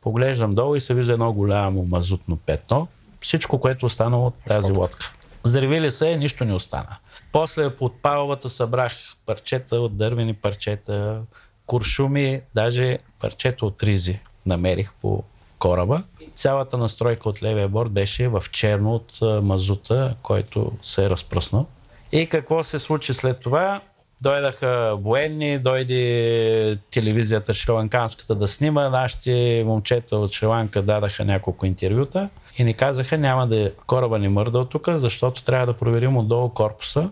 поглеждам 0.00 0.54
долу 0.54 0.74
и 0.74 0.80
се 0.80 0.94
вижда 0.94 1.12
едно 1.12 1.32
голямо 1.32 1.84
мазутно 1.84 2.36
петно. 2.36 2.88
Всичко, 3.20 3.60
което 3.60 3.86
останало 3.86 4.26
от 4.26 4.34
тази 4.46 4.72
лодка. 4.72 5.12
Заревили 5.44 5.90
се, 5.90 6.16
нищо 6.16 6.44
не 6.44 6.54
остана. 6.54 6.96
После 7.32 7.76
под 7.76 8.02
паловата 8.02 8.48
събрах 8.48 8.92
парчета 9.26 9.76
от 9.76 9.96
дървени 9.96 10.34
парчета, 10.34 11.22
куршуми, 11.66 12.40
даже 12.54 12.98
парчета 13.20 13.66
от 13.66 13.82
ризи 13.82 14.20
намерих 14.46 14.92
по 14.92 15.22
кораба. 15.58 16.02
Цялата 16.36 16.78
настройка 16.78 17.28
от 17.28 17.42
левия 17.42 17.68
борт 17.68 17.90
беше 17.90 18.28
в 18.28 18.44
черно 18.52 18.94
от 18.94 19.42
мазута, 19.42 20.14
който 20.22 20.72
се 20.82 21.04
е 21.04 21.10
разпръснал. 21.10 21.66
И 22.12 22.26
какво 22.26 22.64
се 22.64 22.78
случи 22.78 23.14
след 23.14 23.40
това? 23.40 23.80
Дойдаха 24.20 24.96
военни, 25.00 25.58
дойде 25.58 26.78
телевизията 26.90 27.54
шриланканската 27.54 28.34
да 28.34 28.48
снима. 28.48 28.90
Нашите 28.90 29.62
момчета 29.66 30.16
от 30.16 30.30
Шри-Ланка 30.30 30.82
дадаха 30.82 31.24
няколко 31.24 31.66
интервюта 31.66 32.28
и 32.58 32.64
ни 32.64 32.74
казаха 32.74 33.18
няма 33.18 33.46
да 33.46 33.72
кораба 33.86 34.18
ни 34.18 34.28
мърда 34.28 34.58
от 34.58 34.70
тук, 34.70 34.88
защото 34.88 35.44
трябва 35.44 35.66
да 35.66 35.72
проверим 35.72 36.16
отдолу 36.16 36.48
корпуса 36.48 37.10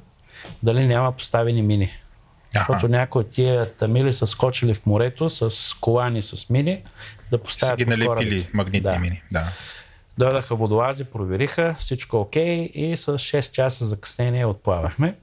дали 0.62 0.86
няма 0.86 1.12
поставени 1.12 1.62
мини. 1.62 1.90
Защото 2.54 2.88
някои 2.88 3.20
от 3.20 3.30
тия 3.30 3.72
тамили 3.72 4.12
са 4.12 4.26
скочили 4.26 4.74
в 4.74 4.86
морето 4.86 5.30
с 5.30 5.74
колани 5.80 6.22
с 6.22 6.50
мини 6.50 6.82
да 7.30 7.38
поставят 7.38 7.78
ги 7.78 7.84
по 7.84 7.90
налепили 7.90 8.48
магнитни 8.52 8.80
Да. 8.80 8.98
мини. 8.98 9.22
Да. 9.32 9.48
Дойдаха 10.18 10.54
водолази, 10.54 11.04
провериха, 11.04 11.74
всичко 11.78 12.20
окей 12.20 12.70
и 12.74 12.96
с 12.96 13.06
6 13.12 13.50
часа 13.50 13.84
закъснение 13.84 14.46
отплавахме. 14.46 15.16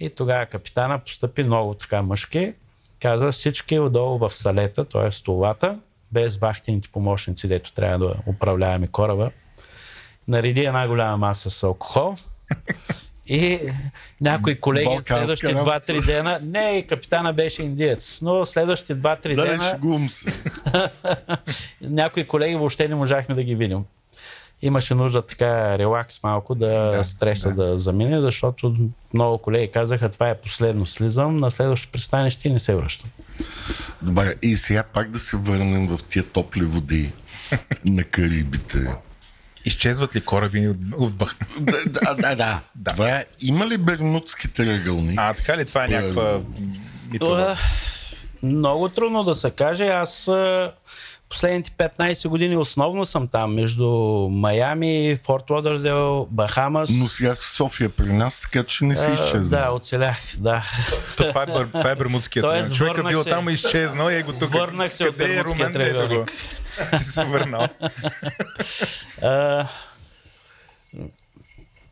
И 0.00 0.10
тогава 0.10 0.46
капитана 0.46 0.98
постъпи 0.98 1.44
много 1.44 1.74
така 1.74 2.02
мъжки. 2.02 2.54
Каза 3.00 3.32
всички 3.32 3.78
отдолу 3.78 4.18
в 4.18 4.30
салета, 4.34 4.84
т.е. 4.84 5.10
столата, 5.10 5.78
без 6.12 6.36
вахтените 6.38 6.88
помощници, 6.88 7.48
дето 7.48 7.72
трябва 7.72 7.98
да 7.98 8.14
управляваме 8.26 8.86
кораба. 8.86 9.30
Нареди 10.28 10.60
една 10.60 10.88
голяма 10.88 11.16
маса 11.16 11.50
с 11.50 11.62
алкохол. 11.62 12.16
И 13.26 13.58
някои 14.20 14.60
колеги 14.60 14.84
Балканска 14.84 15.14
следващите 15.14 15.54
работа. 15.54 15.92
2-3 15.92 16.06
дена, 16.06 16.40
не, 16.44 16.82
капитана 16.82 17.32
беше 17.32 17.62
индиец, 17.62 18.18
но 18.22 18.46
следващите 18.46 18.96
2-3 18.96 19.34
Да, 19.34 19.42
дена 19.42 19.70
шегувам 19.70 20.10
се. 20.10 20.32
някои 21.80 22.26
колеги 22.26 22.54
въобще 22.54 22.88
не 22.88 22.94
можахме 22.94 23.34
да 23.34 23.42
ги 23.42 23.54
видим. 23.54 23.84
Имаше 24.62 24.94
нужда 24.94 25.22
така 25.22 25.78
релакс 25.78 26.22
малко 26.22 26.54
да, 26.54 26.92
Да, 26.96 27.04
стреса 27.04 27.50
да. 27.50 27.66
да. 27.66 27.78
замине, 27.78 28.20
защото 28.20 28.76
много 29.14 29.38
колеги 29.38 29.72
казаха, 29.72 30.08
това 30.08 30.28
е 30.28 30.34
последно, 30.34 30.86
слизам, 30.86 31.36
на 31.36 31.50
следващото 31.50 31.92
пристанище 31.92 32.48
и 32.48 32.52
не 32.52 32.58
се 32.58 32.74
връщам. 32.74 33.10
Добре, 34.02 34.34
и 34.42 34.56
сега 34.56 34.82
пак 34.82 35.10
да 35.10 35.18
се 35.18 35.36
върнем 35.36 35.96
в 35.96 36.04
тия 36.04 36.24
топли 36.24 36.64
води 36.64 37.12
на 37.84 38.04
Карибите. 38.04 38.96
Изчезват 39.64 40.16
ли 40.16 40.20
кораби 40.20 40.68
от, 40.96 41.14
бах... 41.14 41.36
Да, 41.60 42.14
да, 42.14 42.34
да, 42.36 42.60
да. 42.74 42.92
Това 42.92 43.08
е, 43.10 43.24
има 43.40 43.66
ли 43.66 43.78
Бермудски 43.78 44.48
триъгълник? 44.48 45.14
А, 45.18 45.34
така 45.34 45.56
ли? 45.56 45.64
Това 45.64 45.84
е 45.84 45.88
някаква 45.88 46.22
Това, 46.22 46.40
митова. 47.12 47.56
много 48.42 48.88
трудно 48.88 49.24
да 49.24 49.34
се 49.34 49.50
каже. 49.50 49.86
Аз 49.86 50.28
а, 50.28 50.72
последните 51.32 51.70
15 51.70 52.28
години 52.28 52.56
основно 52.56 53.06
съм 53.06 53.28
там, 53.28 53.54
между 53.54 53.88
Майами, 54.30 55.18
Форт 55.22 55.50
Лодърдел, 55.50 56.28
Бахамас. 56.30 56.90
Но 56.92 57.08
сега 57.08 57.34
си 57.34 57.44
в 57.44 57.50
София 57.50 57.88
при 57.90 58.12
нас, 58.12 58.40
така 58.40 58.64
че 58.64 58.84
не 58.84 58.96
си 58.96 59.06
А, 59.08 59.14
изчезна. 59.14 59.58
Да, 59.58 59.70
оцелях, 59.70 60.18
да. 60.38 60.64
То, 61.16 61.26
това, 61.26 61.42
е, 61.42 61.46
бър, 61.46 61.68
това 61.68 61.90
е 61.90 61.96
Бермудският 61.96 62.44
Тоест. 62.44 62.74
Човека 62.74 62.94
върнах 62.94 63.12
бил 63.12 63.22
се- 63.22 63.30
там 63.30 63.48
и 63.48 63.52
изчезнал 63.52 64.10
и 64.10 64.14
е 64.14 64.22
го 64.22 64.32
тук. 64.32 64.52
Върнах 64.52 64.92
се 64.94 65.04
от 65.04 65.10
Къде 65.10 65.34
е 65.34 65.44
Румен? 65.44 65.60
Ето 65.60 65.68
го. 65.68 65.74
триъгълник. 65.74 66.32
Си 66.98 67.04
се 67.04 67.24
върнал. 67.24 67.68
А, 69.22 69.66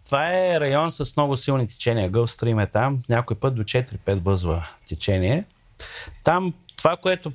това 0.04 0.28
е 0.28 0.60
район 0.60 0.92
с 0.92 1.16
много 1.16 1.36
силни 1.36 1.68
течения. 1.68 2.08
Гълстрим 2.08 2.58
е 2.58 2.66
там. 2.66 2.98
Някой 3.08 3.36
път 3.36 3.54
до 3.54 3.62
4-5 3.62 3.96
възва 4.14 4.68
течение. 4.88 5.44
Там 6.24 6.54
това, 6.76 6.96
което 6.96 7.32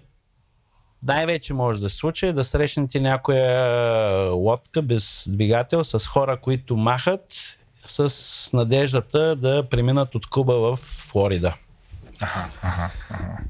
най-вече 1.04 1.54
може 1.54 1.82
да 1.82 1.90
се 1.90 1.98
случи 1.98 2.26
е 2.26 2.34
да 2.34 2.44
срещнете 2.44 3.00
някоя 3.00 4.30
лодка 4.32 4.82
без 4.82 5.26
двигател 5.30 5.84
с 5.84 6.08
хора, 6.08 6.38
които 6.42 6.78
махат 6.78 7.58
с 7.86 8.50
надеждата 8.54 9.36
да 9.36 9.70
преминат 9.70 10.16
от 10.16 10.28
Куба 10.28 10.54
в 10.54 10.76
Флорида. 10.76 11.54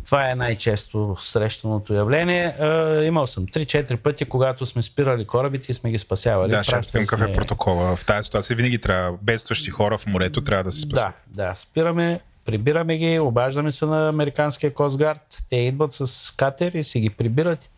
Това 0.05 0.31
е 0.31 0.35
най-често 0.35 1.15
срещаното 1.19 1.93
явление. 1.93 2.55
Е, 2.59 3.05
имал 3.05 3.27
съм 3.27 3.47
3-4 3.47 3.97
пъти, 3.97 4.25
когато 4.25 4.65
сме 4.65 4.81
спирали 4.81 5.25
корабите 5.25 5.71
и 5.71 5.75
сме 5.75 5.91
ги 5.91 5.97
спасявали. 5.97 6.51
Да, 6.51 6.63
ще 6.63 6.79
питам 6.79 7.05
какъв 7.05 7.29
е 7.29 7.33
протокола. 7.33 7.95
В 7.95 8.05
тази 8.05 8.25
ситуация 8.25 8.55
винаги 8.55 8.81
трябва 8.81 9.17
бедстващи 9.21 9.69
хора 9.69 9.97
в 9.97 10.07
морето 10.07 10.41
трябва 10.41 10.63
да 10.63 10.71
се 10.71 10.79
спасят. 10.79 11.23
Да, 11.27 11.47
да, 11.47 11.55
спираме, 11.55 12.19
прибираме 12.45 12.97
ги, 12.97 13.19
обаждаме 13.19 13.71
се 13.71 13.85
на 13.85 14.09
американския 14.09 14.73
Косгард, 14.73 15.43
те 15.49 15.55
идват 15.55 15.93
с 15.93 16.33
катер 16.37 16.71
и 16.71 16.83
си 16.83 16.99
ги 16.99 17.09
прибират. 17.09 17.71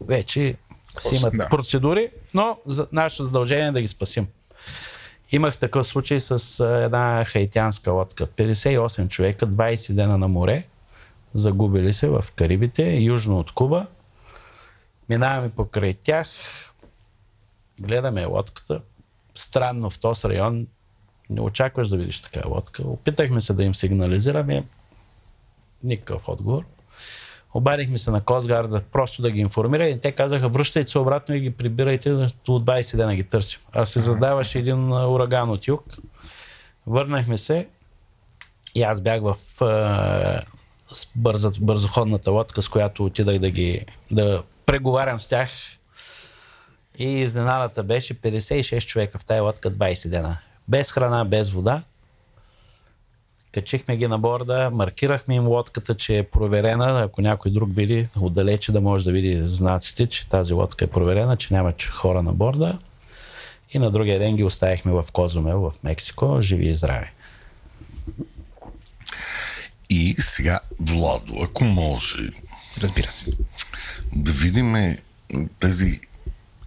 Вече 0.00 0.54
си 0.98 1.16
имат 1.16 1.36
Да. 1.36 1.48
процедури, 1.48 2.08
но 2.34 2.58
за, 2.66 2.86
нашето 2.92 3.26
задължение 3.26 3.66
е 3.66 3.72
да 3.72 3.80
ги 3.80 3.88
спасим. 3.88 4.26
Имах 5.32 5.58
такъв 5.58 5.86
случай 5.86 6.20
с 6.20 6.64
една 6.84 7.24
хаитянска 7.24 7.92
лодка. 7.92 8.26
58 8.26 9.08
човека, 9.08 9.46
20 9.46 9.92
дена 9.92 10.18
на 10.18 10.28
море, 10.28 10.64
загубили 11.34 11.92
се 11.92 12.08
в 12.08 12.24
Карибите, 12.36 12.96
южно 12.96 13.38
от 13.38 13.52
Куба. 13.52 13.86
Минаваме 15.08 15.50
покрай 15.50 15.94
тях, 15.94 16.28
гледаме 17.80 18.24
лодката. 18.24 18.80
Странно 19.34 19.90
в 19.90 19.98
този 19.98 20.28
район 20.28 20.66
не 21.30 21.40
очакваш 21.40 21.88
да 21.88 21.96
видиш 21.96 22.22
такава 22.22 22.54
лодка. 22.54 22.82
Опитахме 22.82 23.40
се 23.40 23.52
да 23.52 23.64
им 23.64 23.74
сигнализираме. 23.74 24.64
Никакъв 25.82 26.28
отговор. 26.28 26.64
Обадихме 27.54 27.98
се 27.98 28.10
на 28.10 28.20
Косгарда 28.20 28.80
просто 28.80 29.22
да 29.22 29.30
ги 29.30 29.40
информира 29.40 29.88
и 29.88 30.00
те 30.00 30.12
казаха 30.12 30.48
връщайте 30.48 30.90
се 30.90 30.98
обратно 30.98 31.34
и 31.34 31.40
ги 31.40 31.50
прибирайте, 31.50 32.10
до 32.10 32.52
20 32.52 32.96
дена 32.96 33.16
ги 33.16 33.24
търсим. 33.24 33.60
А 33.72 33.84
се 33.84 34.00
задаваше 34.00 34.58
един 34.58 34.92
ураган 34.92 35.50
от 35.50 35.66
юг. 35.68 35.84
Върнахме 36.86 37.38
се 37.38 37.66
и 38.74 38.82
аз 38.82 39.00
бях 39.00 39.20
в 39.22 39.62
а, 39.62 40.42
с 40.94 41.06
бърза, 41.16 41.52
бързоходната 41.60 42.30
лодка, 42.30 42.62
с 42.62 42.68
която 42.68 43.04
отидах 43.04 43.38
да 43.38 43.50
ги 43.50 43.86
да 44.10 44.42
преговарям 44.66 45.20
с 45.20 45.28
тях. 45.28 45.50
И 46.98 47.04
изненадата 47.04 47.84
беше 47.84 48.14
56 48.14 48.86
човека 48.86 49.18
в 49.18 49.24
тази 49.24 49.40
лодка 49.40 49.70
20 49.70 50.08
дена. 50.08 50.38
Без 50.68 50.92
храна, 50.92 51.24
без 51.24 51.50
вода. 51.50 51.82
Качихме 53.52 53.96
ги 53.96 54.06
на 54.06 54.18
борда, 54.18 54.70
маркирахме 54.72 55.34
им 55.34 55.46
лодката, 55.46 55.94
че 55.94 56.18
е 56.18 56.22
проверена. 56.22 57.02
Ако 57.02 57.20
някой 57.20 57.50
друг 57.50 57.70
види 57.76 58.06
отдалече 58.20 58.72
да 58.72 58.80
може 58.80 59.04
да 59.04 59.12
види 59.12 59.40
знаците, 59.44 60.06
че 60.06 60.28
тази 60.28 60.52
лодка 60.52 60.84
е 60.84 60.88
проверена, 60.88 61.36
че 61.36 61.54
няма 61.54 61.72
хора 61.90 62.22
на 62.22 62.32
борда. 62.32 62.78
И 63.74 63.78
на 63.78 63.90
другия 63.90 64.18
ден 64.18 64.36
ги 64.36 64.44
оставихме 64.44 64.92
в 64.92 65.04
Козумел, 65.12 65.60
в 65.60 65.72
Мексико, 65.84 66.38
живи 66.40 66.68
и 66.68 66.74
здрави. 66.74 67.10
И 69.90 70.16
сега, 70.18 70.60
Владо, 70.80 71.42
ако 71.42 71.64
може 71.64 72.30
Разбира 72.80 73.10
се. 73.10 73.32
да 74.12 74.32
видим 74.32 74.96
тези 75.60 76.00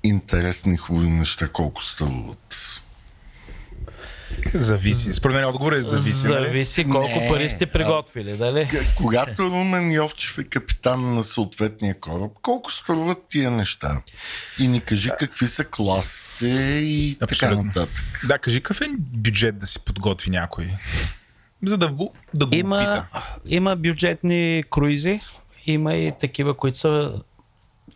интересни 0.04 0.78
хубави 0.78 1.10
неща 1.10 1.48
колко 1.48 1.84
стават. 1.84 2.77
Зависи. 4.54 5.14
Според 5.14 5.36
мен 5.36 5.46
отговорът 5.46 5.80
е 5.80 5.84
зависи. 5.84 6.28
нали? 6.28 6.46
Зависи 6.46 6.84
колко 6.86 7.20
Не. 7.20 7.28
пари 7.30 7.50
сте 7.50 7.66
приготвили, 7.66 8.32
дали? 8.32 8.60
К- 8.62 8.94
Когато 8.96 9.44
Румен 9.44 9.92
Йовчев 9.92 10.38
е 10.38 10.44
капитан 10.44 11.14
на 11.14 11.24
съответния 11.24 12.00
кораб, 12.00 12.32
колко 12.42 12.72
струват 12.72 13.18
тия 13.30 13.52
неща? 13.52 14.02
И 14.60 14.68
ни 14.68 14.80
кажи 14.82 15.10
какви 15.20 15.48
са 15.48 15.66
класите 15.66 16.48
и 16.78 17.18
така 17.20 17.34
Абсолютно. 17.36 17.64
нататък. 17.64 18.22
Да, 18.24 18.38
кажи 18.38 18.62
какъв 18.62 18.82
е 18.82 18.90
бюджет 18.98 19.60
да 19.60 19.68
си 19.68 19.80
подготви 19.80 20.30
някой? 20.32 20.68
За 21.64 21.78
да, 21.78 21.88
го- 21.88 22.14
да 22.34 22.46
го 22.46 22.56
Има, 22.56 22.80
пита. 22.80 23.24
има 23.46 23.76
бюджетни 23.76 24.64
круизи, 24.70 25.20
има 25.66 25.94
и 25.94 26.12
такива, 26.20 26.54
които 26.54 26.78
са 26.78 27.22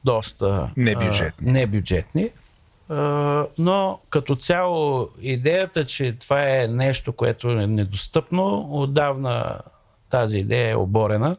доста 0.03 0.72
Небюджетни. 0.78 1.49
а, 1.49 1.53
небюджетни. 1.53 2.30
Но 3.57 3.99
като 4.09 4.35
цяло 4.35 5.09
идеята, 5.22 5.85
че 5.85 6.15
това 6.19 6.49
е 6.49 6.68
нещо, 6.68 7.13
което 7.13 7.49
е 7.49 7.68
недостъпно, 7.68 8.68
отдавна 8.72 9.59
тази 10.09 10.38
идея 10.38 10.72
е 10.72 10.76
оборена. 10.76 11.38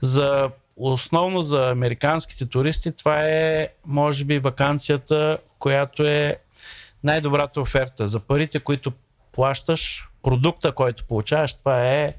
За, 0.00 0.50
основно 0.76 1.42
за 1.42 1.70
американските 1.70 2.46
туристи 2.46 2.92
това 2.92 3.28
е, 3.28 3.68
може 3.86 4.24
би, 4.24 4.38
вакансията, 4.38 5.38
която 5.58 6.02
е 6.02 6.36
най-добрата 7.04 7.60
оферта. 7.60 8.08
За 8.08 8.20
парите, 8.20 8.60
които 8.60 8.92
плащаш, 9.32 10.08
продукта, 10.22 10.72
който 10.72 11.04
получаваш, 11.04 11.56
това 11.56 11.86
е 11.86 12.14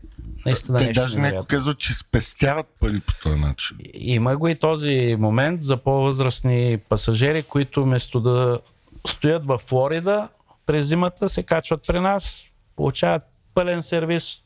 наистина 0.46 0.78
Те 0.78 0.86
нещо 0.86 1.02
даже 1.02 1.20
някой 1.20 1.46
казва, 1.46 1.76
че 1.76 1.94
спестяват 1.94 2.68
пари 2.80 3.02
по 3.08 3.14
този 3.24 3.40
начин. 3.40 3.78
Има 3.94 4.38
го 4.38 4.48
и 4.48 4.56
този 4.56 5.16
момент 5.20 5.62
за 5.62 5.78
по-възрастни 5.78 6.78
пасажери, 6.90 7.44
които 7.44 7.84
вместо 7.84 8.20
да 8.20 8.60
стоят 9.08 9.46
в 9.46 9.58
Флорида 9.58 10.28
през 10.66 10.88
зимата, 10.88 11.30
се 11.30 11.44
качват 11.44 11.88
при 11.88 12.00
нас, 12.00 12.46
получават 12.76 13.24
пълен 13.54 13.84
сервис, 13.84 14.42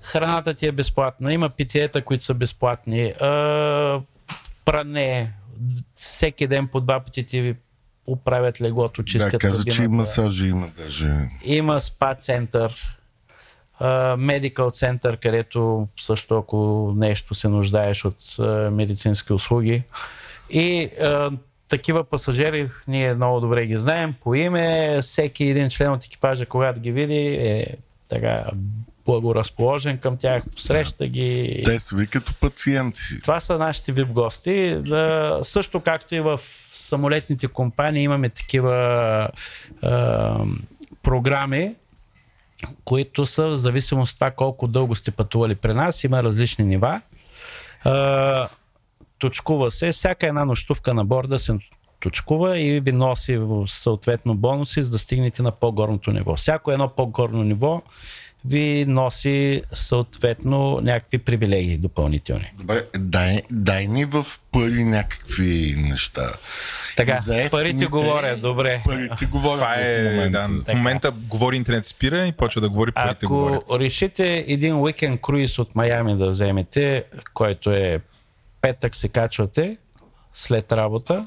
храната 0.00 0.54
ти 0.54 0.66
е 0.66 0.72
безплатна, 0.72 1.32
има 1.32 1.50
питиета, 1.50 2.04
които 2.04 2.24
са 2.24 2.34
безплатни, 2.34 3.04
а, 3.20 4.00
пране, 4.64 5.32
всеки 5.94 6.46
ден 6.46 6.68
по 6.68 6.80
два 6.80 7.00
пъти 7.00 7.26
ти 7.26 7.54
оправят 8.06 8.60
леглото, 8.60 9.02
чистят 9.02 9.32
Да, 9.32 9.38
каза, 9.38 9.64
че 9.64 9.84
и 9.84 9.88
масажи 9.88 10.48
има 10.48 10.70
даже. 10.76 11.28
Има 11.44 11.80
спа 11.80 12.14
център, 12.14 12.98
медикал 14.18 14.70
център, 14.70 15.16
където 15.16 15.88
също 16.00 16.38
ако 16.38 16.92
нещо 16.96 17.34
се 17.34 17.48
нуждаеш 17.48 18.04
от 18.04 18.36
медицински 18.72 19.32
услуги. 19.32 19.82
И 20.50 20.90
а, 21.02 21.30
такива 21.68 22.04
пасажери, 22.04 22.70
ние 22.88 23.14
много 23.14 23.40
добре 23.40 23.66
ги 23.66 23.76
знаем 23.76 24.14
по 24.20 24.34
име, 24.34 24.98
всеки 25.02 25.44
един 25.44 25.70
член 25.70 25.92
от 25.92 26.04
екипажа, 26.04 26.46
когато 26.46 26.80
ги 26.80 26.92
види, 26.92 27.26
е 27.26 27.66
така 28.08 28.44
благоразположен 29.04 29.98
към 29.98 30.16
тях, 30.16 30.42
посреща 30.56 31.06
ги. 31.06 31.62
Те 31.64 31.80
са 31.80 31.96
ви 31.96 32.06
като 32.06 32.34
пациенти. 32.34 33.00
Това 33.22 33.40
са 33.40 33.58
нашите 33.58 33.94
VIP 33.94 34.12
гости. 34.12 34.76
Да, 34.76 35.38
също 35.42 35.80
както 35.80 36.14
и 36.14 36.20
в 36.20 36.40
самолетните 36.72 37.48
компании 37.48 38.02
имаме 38.02 38.28
такива 38.28 39.28
а, 39.82 40.38
програми, 41.02 41.74
които 42.84 43.26
са 43.26 43.46
в 43.46 43.56
зависимост 43.56 44.12
от 44.12 44.16
това 44.16 44.30
колко 44.30 44.66
дълго 44.66 44.94
сте 44.94 45.10
пътували 45.10 45.54
при 45.54 45.74
нас. 45.74 46.04
Има 46.04 46.22
различни 46.22 46.64
нива. 46.64 47.00
А, 47.84 48.48
точкува 49.18 49.70
се. 49.70 49.92
Всяка 49.92 50.26
една 50.26 50.44
нощувка 50.44 50.94
на 50.94 51.04
борда 51.04 51.38
се 51.38 51.58
точкува 52.00 52.58
и 52.58 52.80
ви 52.80 52.92
носи 52.92 53.40
съответно 53.66 54.34
бонуси, 54.34 54.84
за 54.84 54.90
да 54.90 54.98
стигнете 54.98 55.42
на 55.42 55.50
по-горното 55.50 56.12
ниво. 56.12 56.36
Всяко 56.36 56.70
едно 56.70 56.88
по-горно 56.88 57.42
ниво 57.42 57.82
ви 58.44 58.84
носи 58.88 59.62
съответно 59.72 60.80
някакви 60.82 61.18
привилегии 61.18 61.76
допълнителни. 61.78 62.52
Добре, 62.58 62.82
дай, 62.98 63.42
дай 63.50 63.86
ни 63.86 64.04
в 64.04 64.26
пари 64.52 64.84
някакви 64.84 65.74
неща. 65.78 66.32
Така, 66.96 67.16
за 67.16 67.48
парите 67.50 67.86
говоря, 67.86 68.36
добре. 68.36 68.82
Парите 68.84 69.26
говорят 69.26 69.58
Това 69.58 69.74
е, 69.76 70.02
в 70.02 70.14
момента. 70.14 70.48
да, 70.66 70.72
в 70.72 70.76
момента 70.76 71.10
говори 71.10 71.56
интернет 71.56 71.86
спира 71.86 72.26
и 72.26 72.32
почва 72.32 72.60
да 72.60 72.68
говори, 72.68 72.92
парите 72.92 73.26
Ако 73.26 73.34
говорят. 73.34 73.62
решите 73.72 74.44
един 74.48 74.74
уикенд 74.76 75.20
круиз 75.20 75.58
от 75.58 75.74
Майами 75.74 76.16
да 76.16 76.30
вземете, 76.30 77.04
който 77.34 77.70
е 77.70 78.00
петък 78.60 78.94
се 78.94 79.08
качвате 79.08 79.76
след 80.32 80.72
работа, 80.72 81.26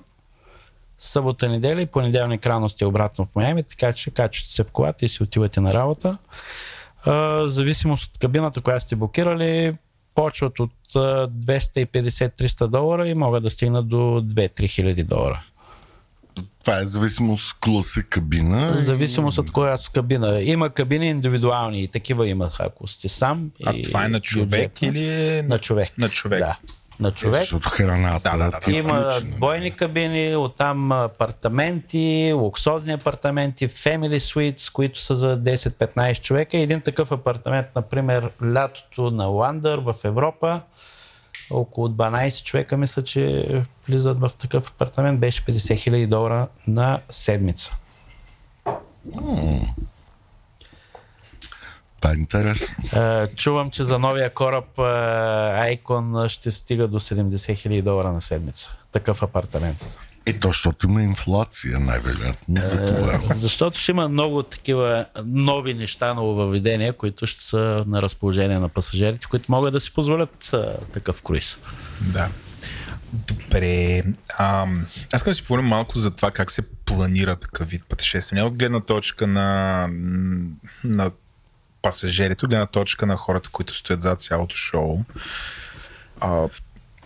събота, 0.97 1.49
неделя 1.49 1.81
и 1.81 1.85
понеделник 1.85 2.45
рано 2.45 2.69
сте 2.69 2.85
обратно 2.85 3.25
в 3.25 3.35
Майами, 3.35 3.63
така 3.63 3.93
че 3.93 4.11
качвате 4.11 4.51
се 4.51 4.63
в 4.63 4.71
колата 4.71 5.05
и 5.05 5.09
си 5.09 5.23
отивате 5.23 5.61
на 5.61 5.73
работа. 5.73 6.17
В 7.07 7.49
зависимост 7.49 8.05
от 8.05 8.17
кабината, 8.17 8.61
която 8.61 8.83
сте 8.83 8.95
блокирали, 8.95 9.75
почват 10.15 10.59
от 10.59 10.71
а, 10.95 11.27
250-300 11.27 12.67
долара 12.67 13.07
и 13.07 13.13
могат 13.13 13.43
да 13.43 13.49
стигнат 13.49 13.87
до 13.87 13.95
2-3 13.95 14.69
хиляди 14.69 15.03
долара. 15.03 15.43
Това 16.59 16.79
е 16.79 16.85
зависимост 16.85 17.57
класа 17.59 18.03
кабина. 18.03 18.77
Зависимост 18.77 19.37
от 19.37 19.51
коя 19.51 19.77
с 19.77 19.89
кабина. 19.89 20.41
Има 20.41 20.69
кабини 20.69 21.09
индивидуални 21.09 21.83
и 21.83 21.87
такива 21.87 22.27
имат, 22.27 22.55
ако 22.59 22.87
сте 22.87 23.09
сам. 23.09 23.51
А 23.65 23.73
и 23.73 23.83
това 23.83 24.05
е 24.05 24.07
на 24.07 24.19
човек 24.19 24.49
бюджетно. 24.49 24.87
или 24.87 25.09
е 25.09 25.43
На 25.43 25.59
човек. 25.59 25.97
На 25.97 26.09
човек. 26.09 26.39
Да, 26.39 26.57
на 26.99 27.11
човек. 27.11 27.39
Защото 27.39 27.69
храната 27.69 28.29
Да, 28.31 28.37
да, 28.37 28.51
да, 28.51 28.71
е 28.71 28.75
Има 28.75 29.09
двойни 29.23 29.71
кабини, 29.71 30.35
оттам 30.35 30.91
апартаменти, 30.91 32.33
луксозни 32.35 32.93
апартаменти, 32.93 33.67
family 33.67 34.17
suites, 34.17 34.71
които 34.71 35.01
са 35.01 35.15
за 35.15 35.39
10-15 35.39 36.21
човека. 36.21 36.57
Един 36.57 36.81
такъв 36.81 37.11
апартамент, 37.11 37.67
например, 37.75 38.29
лятото 38.45 39.11
на 39.11 39.25
Ландър 39.25 39.79
в 39.79 39.95
Европа, 40.03 40.61
около 41.51 41.87
12 41.89 42.43
човека, 42.43 42.77
мисля, 42.77 43.03
че 43.03 43.47
влизат 43.87 44.19
в 44.19 44.31
такъв 44.39 44.69
апартамент, 44.69 45.19
беше 45.19 45.41
50 45.45 45.77
хиляди 45.77 46.07
долара 46.07 46.47
на 46.67 46.99
седмица. 47.09 47.73
Това 49.13 49.96
е 52.11 52.15
интересно. 52.15 52.75
Е, 53.01 53.27
Чувам, 53.27 53.71
че 53.71 53.83
за 53.83 53.99
новия 53.99 54.33
кораб 54.33 54.65
е, 54.77 54.81
Icon 55.77 56.27
ще 56.27 56.51
стига 56.51 56.87
до 56.87 56.99
70 56.99 57.57
хиляди 57.57 57.81
долара 57.81 58.11
на 58.11 58.21
седмица. 58.21 58.71
Такъв 58.91 59.23
апартамент. 59.23 59.97
Ето, 60.29 60.47
защото 60.47 60.87
има 60.87 61.01
инфлация, 61.01 61.79
най-вероятно. 61.79 62.55
За 62.63 62.85
това. 62.85 63.35
Защото 63.35 63.79
ще 63.79 63.91
има 63.91 64.09
много 64.09 64.43
такива 64.43 65.05
нови 65.25 65.73
неща, 65.73 66.13
нововъведения, 66.13 66.93
които 66.93 67.27
ще 67.27 67.43
са 67.43 67.83
на 67.87 68.01
разположение 68.01 68.59
на 68.59 68.69
пасажирите, 68.69 69.25
които 69.29 69.51
могат 69.51 69.73
да 69.73 69.79
си 69.79 69.93
позволят 69.93 70.53
а, 70.53 70.77
такъв 70.93 71.21
круиз. 71.21 71.59
Да. 72.01 72.29
Добре. 73.13 74.01
Ам, 74.39 74.85
аз 75.13 75.19
искам 75.19 75.31
да 75.31 75.35
си 75.35 75.43
поговорим 75.43 75.65
малко 75.65 75.99
за 75.99 76.11
това 76.15 76.31
как 76.31 76.51
се 76.51 76.61
планира 76.85 77.35
такъв 77.35 77.69
вид 77.69 77.83
пътешествие. 77.89 78.43
От 78.43 78.57
гледна 78.57 78.79
точка 78.79 79.27
на, 79.27 79.89
на 80.83 81.11
пасажирите, 81.81 82.45
от 82.45 82.49
гледна 82.49 82.65
точка 82.65 83.05
на 83.05 83.17
хората, 83.17 83.49
които 83.49 83.75
стоят 83.75 84.01
зад 84.01 84.21
цялото 84.21 84.55
шоу. 84.55 84.99
А, 86.19 86.47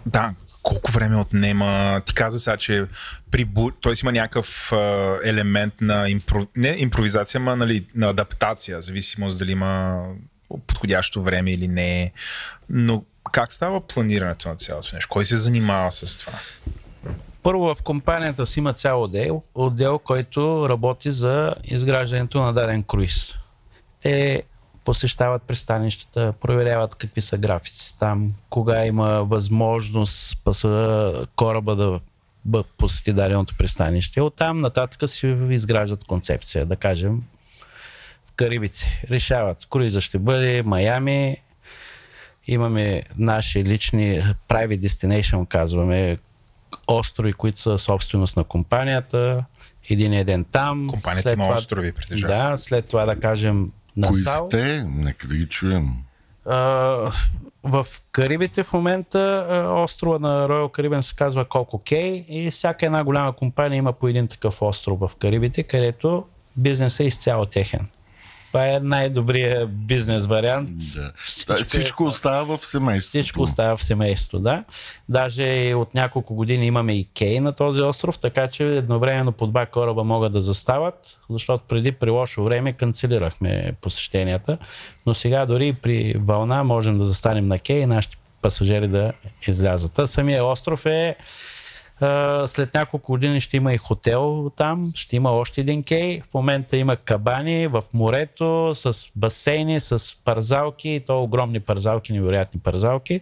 да, 0.06 0.34
колко 0.64 0.92
време 0.92 1.18
отнема? 1.18 2.02
Ти 2.06 2.14
каза 2.14 2.40
сега, 2.40 2.58
че 2.58 2.86
при 3.32 3.46
бур... 3.46 3.74
т.е. 3.82 3.94
има 4.04 4.12
някакъв 4.12 4.72
а, 4.72 5.18
елемент 5.24 5.74
на 5.82 6.10
импро... 6.10 6.48
не 6.56 6.76
импровизация, 6.78 7.42
ма 7.42 7.56
нали, 7.56 7.86
на 7.96 8.10
адаптация, 8.10 8.82
зависимост 8.82 9.40
дали 9.40 9.52
има 9.52 10.06
подходящо 10.68 11.22
време 11.22 11.52
или 11.52 11.68
не. 11.68 12.12
Но 12.70 13.04
как 13.32 13.52
става 13.54 13.88
планирането 13.88 14.50
на 14.50 14.56
цялото 14.56 14.90
нещо? 14.94 15.10
Кой 15.10 15.26
се 15.26 15.38
занимава 15.38 15.92
с 15.92 16.18
това? 16.18 16.34
Първо 17.44 17.76
в 17.76 17.84
компанията 17.84 18.48
си 18.48 18.60
има 18.60 18.74
цял 18.74 19.04
отдел, 19.04 19.44
отдел, 19.56 20.00
който 20.00 20.70
работи 20.70 21.12
за 21.12 21.56
изграждането 21.64 22.42
на 22.42 22.54
даден 22.54 22.84
круиз. 22.84 23.34
Те 24.02 24.44
посещават 24.86 25.44
пристанищата, 25.44 26.34
проверяват 26.42 26.96
какви 26.96 27.22
са 27.22 27.38
графици 27.38 27.98
там, 28.00 28.34
кога 28.50 28.86
има 28.86 29.24
възможност 29.24 30.38
паса, 30.44 31.26
кораба 31.36 31.76
да 31.76 32.00
посети 32.78 33.14
даденото 33.14 33.56
пристанище. 33.58 34.22
Оттам 34.22 34.62
нататък 34.62 35.10
си 35.10 35.38
изграждат 35.50 36.04
концепция, 36.04 36.66
да 36.66 36.76
кажем 36.76 37.24
в 38.26 38.32
Карибите. 38.36 39.06
Решават, 39.12 39.68
круиза 39.70 40.02
ще 40.02 40.20
бъде 40.20 40.64
Майами, 40.64 41.38
имаме 42.48 43.04
наши 43.18 43.64
лични 43.64 44.22
private 44.50 44.88
destination, 44.88 45.48
казваме, 45.48 46.18
острови, 46.88 47.34
които 47.34 47.60
са 47.60 47.78
собственост 47.78 48.38
на 48.38 48.44
компанията, 48.44 49.46
един 49.90 50.14
е 50.14 50.24
ден 50.24 50.46
там. 50.46 50.88
Компанията 50.90 51.30
след 51.30 51.34
има 51.34 51.44
това- 51.44 51.56
острови, 51.56 51.92
притежава. 51.92 52.34
Да, 52.34 52.58
след 52.58 52.86
това 52.86 53.06
да 53.06 53.20
кажем 53.20 53.72
на 53.98 54.08
Кои 54.08 54.22
сте? 54.22 54.86
Нека 54.90 55.28
да 55.28 55.36
ги 55.36 55.48
чуем. 55.48 55.88
А, 56.46 56.56
в 57.64 57.86
Карибите 58.12 58.64
в 58.64 58.74
момента 58.74 59.46
острова 59.76 60.20
на 60.20 60.48
Royal 60.48 60.72
Caribbean 60.72 61.02
се 61.02 61.16
казва 61.16 61.46
Coco 61.46 61.84
Кей 61.84 62.26
и 62.30 62.52
всяка 62.52 62.86
една 62.86 63.04
голяма 63.04 63.34
компания 63.34 63.78
има 63.78 63.94
по 63.94 64.08
един 64.08 64.28
такъв 64.28 64.62
остров 64.62 65.00
в 65.00 65.12
Карибите, 65.20 65.64
където 65.64 66.26
бизнесът 66.58 67.00
е 67.00 67.04
изцяло 67.04 67.46
техен. 67.46 67.88
Това 68.52 68.68
е 68.68 68.80
най-добрият 68.80 69.70
бизнес 69.88 70.26
вариант. 70.26 70.70
Да. 70.70 71.12
Всичко 71.16 71.22
Всичко, 71.26 71.54
е- 71.54 71.64
всичко 71.64 72.04
остава 72.04 72.58
в 72.58 72.66
семейството. 72.66 73.10
Всичко 73.24 73.42
остава 73.42 73.78
в 73.78 73.84
семейството, 73.84 74.40
да. 74.40 74.64
Даже 75.10 75.74
от 75.76 75.94
няколко 75.94 76.36
години 76.36 76.66
имаме 76.66 76.94
и 76.94 77.08
кей 77.18 77.40
на 77.40 77.54
този 77.54 77.82
остров, 77.82 78.20
така 78.20 78.48
че 78.48 78.66
едновременно 78.66 79.32
по 79.32 79.48
два 79.48 79.66
кораба 79.66 80.04
могат 80.04 80.34
да 80.34 80.42
застават, 80.42 81.20
защото 81.30 81.64
преди 81.68 81.92
при 81.92 82.10
лошо 82.10 82.44
време 82.44 82.74
канцелирахме 82.74 83.74
посещенията, 83.82 84.58
но 85.06 85.14
сега 85.14 85.46
дори 85.46 85.68
и 85.68 85.74
при 85.74 86.14
вълна 86.18 86.64
можем 86.64 86.98
да 86.98 87.06
застанем 87.06 87.48
на 87.48 87.60
кей 87.60 87.80
и 87.80 87.86
нашите 87.86 88.18
пасажери 88.42 88.88
да 88.88 89.12
излязат. 89.48 90.00
А 90.00 90.08
самия 90.08 90.46
остров 90.46 90.86
е 90.86 91.16
след 92.46 92.74
няколко 92.74 93.12
години 93.12 93.42
ще 93.42 93.58
има 93.58 93.74
и 93.74 93.78
хотел 93.78 94.52
там, 94.58 94.92
ще 94.96 95.16
има 95.16 95.32
още 95.32 95.62
един 95.62 95.84
кей. 95.84 96.22
В 96.22 96.34
момента 96.34 96.78
има 96.78 96.96
кабани 96.96 97.68
в 97.68 97.84
морето 97.94 98.72
с 98.76 99.06
басейни, 99.16 99.80
с 99.80 100.16
парзалки, 100.26 100.90
и 100.90 101.00
то 101.00 101.24
огромни 101.24 101.60
парзалки, 101.60 102.14
невероятни 102.14 102.60
парзалки, 102.60 103.22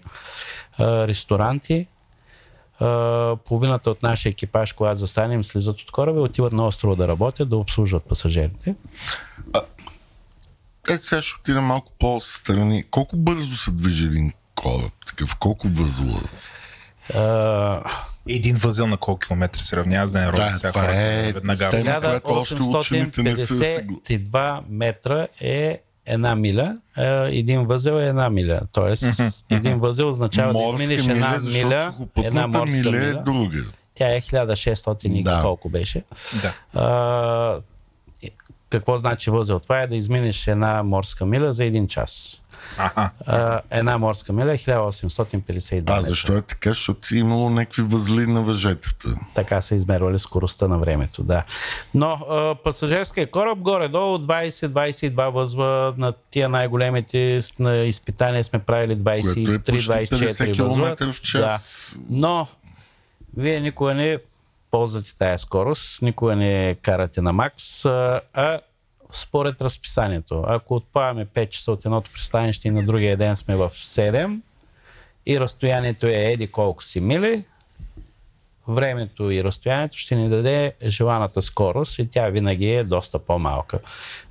ресторанти. 0.79 1.87
Половината 3.45 3.91
от 3.91 4.03
нашия 4.03 4.29
екипаж, 4.29 4.73
когато 4.73 4.99
застанем, 4.99 5.43
слизат 5.43 5.81
от 5.81 5.91
кораба, 5.91 6.19
и 6.19 6.23
отиват 6.23 6.53
на 6.53 6.67
острова 6.67 6.95
да 6.95 7.07
работят, 7.07 7.49
да 7.49 7.57
обслужват 7.57 8.03
пасажирите. 8.03 8.75
Е, 10.89 10.97
сега 10.97 11.21
ще 11.21 11.39
отида 11.39 11.61
малко 11.61 11.91
по-страни. 11.99 12.83
Колко 12.91 13.15
бързо 13.17 13.57
се 13.57 13.71
движи 13.71 14.05
един 14.05 14.31
кораб? 14.55 14.91
Такъв, 15.07 15.35
колко 15.35 15.67
възла? 15.67 16.19
Един 18.29 18.55
възел 18.55 18.87
на 18.87 18.97
колко 18.97 19.19
километра 19.19 19.59
се 19.59 19.77
равнява, 19.77 20.07
за 20.07 20.13
да 20.13 20.19
не 20.19 20.27
роди 20.27 20.41
Да, 20.41 20.51
сега 20.51 20.71
това 20.71 20.81
хората 20.81 20.97
е 20.97 21.31
веднага. 21.33 21.69
тема. 21.69 21.83
която 22.19 22.29
още 22.29 22.55
учените 22.55 23.23
не 23.23 23.35
са 23.37 23.53
съгла- 23.55 24.01
852 24.01 24.61
метра 24.69 25.27
е 25.41 25.79
една 26.05 26.35
миля, 26.35 26.77
един 27.27 27.65
възел 27.65 27.91
е 27.93 28.07
една 28.07 28.29
миля. 28.29 28.59
Тоест, 28.71 29.21
един 29.49 29.79
възел 29.79 30.09
означава 30.09 30.47
да 30.47 30.59
Морска 30.59 30.83
изминеш 30.83 31.07
една 31.07 31.37
миля, 31.39 31.93
една 32.17 32.47
морска 32.47 32.65
миля 32.77 32.91
миля. 32.91 33.03
е 33.03 33.13
друга. 33.13 33.63
Тя 33.95 34.07
е 34.07 34.21
1600 34.21 35.05
и 35.09 35.23
Да. 35.23 35.41
колко 35.41 35.69
беше. 35.69 36.03
Да. 36.41 36.53
А, 36.75 37.59
какво 38.69 38.97
значи 38.97 39.29
възел? 39.29 39.59
Това 39.59 39.81
е 39.81 39.87
да 39.87 39.95
изминеш 39.95 40.47
една 40.47 40.83
морска 40.83 41.25
миля 41.25 41.53
за 41.53 41.65
един 41.65 41.87
час. 41.87 42.41
Аха. 42.77 43.11
А, 43.25 43.61
една 43.71 43.97
морска 43.97 44.33
миля 44.33 44.53
е 44.53 44.57
1852 44.57 45.83
А 45.87 46.01
защо 46.01 46.37
е 46.37 46.41
така? 46.41 46.69
Защото 46.69 47.15
е 47.15 47.17
имало 47.17 47.49
някакви 47.49 47.81
възли 47.81 48.27
на 48.27 48.41
въжетата. 48.41 49.09
Така 49.35 49.61
са 49.61 49.75
измервали 49.75 50.19
скоростта 50.19 50.67
на 50.67 50.79
времето, 50.79 51.23
да. 51.23 51.43
Но 51.93 52.11
а, 52.11 52.55
пасажирския 52.63 53.31
кораб 53.31 53.59
горе-долу 53.59 54.17
20-22 54.17 55.29
възва 55.29 55.93
на 55.97 56.13
тия 56.31 56.49
най-големите 56.49 57.39
на 57.59 57.77
изпитания 57.77 58.43
сме 58.43 58.59
правили 58.59 59.03
Което 59.03 59.51
е 59.51 59.59
почти 59.59 59.89
23-24 59.91 60.55
50 60.55 60.61
възва. 60.61 60.95
км 60.95 61.11
в 61.11 61.21
час. 61.21 61.93
Да. 61.97 62.03
Но 62.09 62.47
вие 63.37 63.59
никога 63.59 63.93
не 63.93 64.17
ползвате 64.71 65.17
тая 65.17 65.39
скорост, 65.39 66.01
никога 66.01 66.35
не 66.35 66.75
карате 66.81 67.21
на 67.21 67.33
макс, 67.33 67.85
а 67.85 68.59
според 69.13 69.61
разписанието. 69.61 70.43
Ако 70.47 70.75
отпаваме 70.75 71.25
5 71.25 71.49
часа 71.49 71.71
от 71.71 71.85
едното 71.85 72.11
пристанище 72.11 72.67
и 72.67 72.71
на 72.71 72.83
другия 72.85 73.17
ден 73.17 73.35
сме 73.35 73.55
в 73.55 73.69
7 73.69 74.39
и 75.25 75.39
разстоянието 75.39 76.07
е 76.07 76.13
еди 76.13 76.47
колко 76.47 76.83
си 76.83 76.99
мили, 76.99 77.43
времето 78.67 79.31
и 79.31 79.43
разстоянието 79.43 79.97
ще 79.97 80.15
ни 80.15 80.29
даде 80.29 80.73
желаната 80.85 81.41
скорост 81.41 81.99
и 81.99 82.09
тя 82.09 82.27
винаги 82.27 82.69
е 82.69 82.83
доста 82.83 83.19
по-малка. 83.19 83.79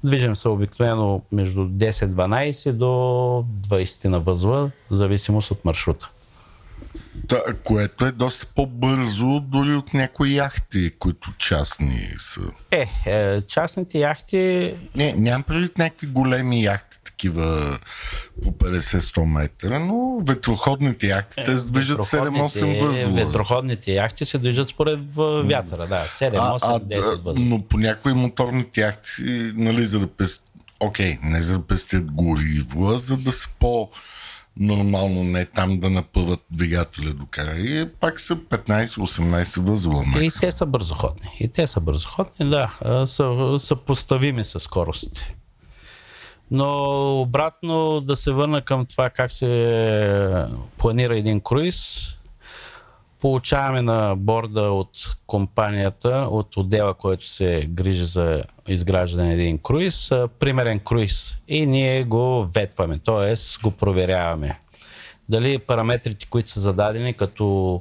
Движим 0.05 0.37
се 0.37 0.49
обикновено 0.49 1.23
между 1.33 1.61
10-12 1.61 2.73
до 2.73 2.85
20 3.69 4.05
на 4.09 4.21
възла, 4.21 4.71
в 4.91 4.95
зависимост 4.95 5.51
от 5.51 5.65
маршрута. 5.65 6.11
Та, 7.29 7.43
което 7.65 8.07
е 8.07 8.13
доста 8.13 8.47
по-бързо 8.47 9.41
дори 9.41 9.75
от 9.75 9.95
някои 9.95 10.35
яхти, 10.35 10.93
които 10.99 11.33
частни 11.39 12.09
са. 12.19 12.41
Е, 12.71 12.87
е 13.07 13.41
частните 13.43 13.99
яхти 13.99 14.75
Не, 14.97 15.13
нямам 15.13 15.43
предвид 15.43 15.79
някакви 15.79 16.07
големи 16.07 16.63
яхти, 16.63 16.99
такива 17.05 17.79
по 18.43 18.53
50-100 18.53 19.25
метра, 19.25 19.79
но 19.79 20.21
ветроходните 20.21 21.07
яхти, 21.07 21.43
те 21.45 21.59
се 21.59 21.67
движат 21.67 21.99
7-8 22.01 22.67
Ветроходните- 22.67 22.81
възла. 22.81 23.13
Ветроходните 23.13 23.93
яхти 23.93 24.25
се 24.25 24.39
движат 24.39 24.69
според 24.69 25.01
вятъра, 25.45 25.87
да. 25.87 26.05
7, 26.09 26.39
А, 26.39 26.53
8, 26.53 26.77
а, 26.77 26.81
10 26.81 27.23
възла. 27.23 27.45
но 27.47 27.63
по 27.63 27.79
някои 27.79 28.13
моторните 28.13 28.81
яхти, 28.81 29.23
нали, 29.55 29.87
за 29.87 30.01
да 30.01 30.07
пес... 30.07 30.41
Окей, 30.81 31.19
не 31.23 31.43
за 31.43 31.59
да 31.59 31.67
пестят 31.67 32.13
гориво, 32.13 32.89
а 32.89 32.99
за 32.99 33.17
да 33.17 33.33
са 33.33 33.49
по 33.61 33.91
нормално 34.59 35.25
не 35.25 35.45
там 35.45 35.81
да 35.81 35.91
напъват 35.91 36.41
двигателя 36.51 37.13
до 37.13 37.27
края. 37.31 37.83
И 37.83 37.89
пак 38.01 38.21
са 38.21 38.37
15-18 38.37 39.61
възла. 39.61 40.05
И 40.21 40.25
макс. 40.25 40.41
те 40.41 40.51
са 40.51 40.67
бързоходни. 40.67 41.31
И 41.41 41.49
те 41.49 41.67
са 41.67 41.81
бързоходни, 41.81 42.51
да. 42.51 42.79
Са, 43.07 43.55
са 43.59 43.77
поставими 43.77 44.45
с 44.45 44.61
скорости. 44.61 45.35
Но 46.51 47.21
обратно 47.21 48.01
да 48.01 48.17
се 48.17 48.33
върна 48.33 48.63
към 48.63 48.87
това 48.87 49.11
как 49.11 49.33
се 49.33 50.47
планира 50.79 51.19
един 51.19 51.41
круиз. 51.41 52.09
Получаваме 53.21 53.83
на 53.83 54.15
борда 54.17 54.63
от 54.63 54.91
компанията, 55.27 56.29
от 56.31 56.57
отдела, 56.57 56.95
който 56.95 57.27
се 57.27 57.67
грижи 57.71 58.05
за 58.05 58.45
изграждане 58.69 59.29
на 59.29 59.35
един 59.35 59.59
круиз, 59.59 60.11
примерен 60.39 60.79
круиз. 60.79 61.37
И 61.49 61.67
ние 61.67 62.05
го 62.05 62.49
ветваме, 62.55 62.99
т.е. 62.99 63.35
го 63.63 63.71
проверяваме. 63.71 64.61
Дали 65.29 65.59
параметрите, 65.59 66.27
които 66.27 66.49
са 66.49 66.61
зададени 66.61 67.15
като 67.15 67.81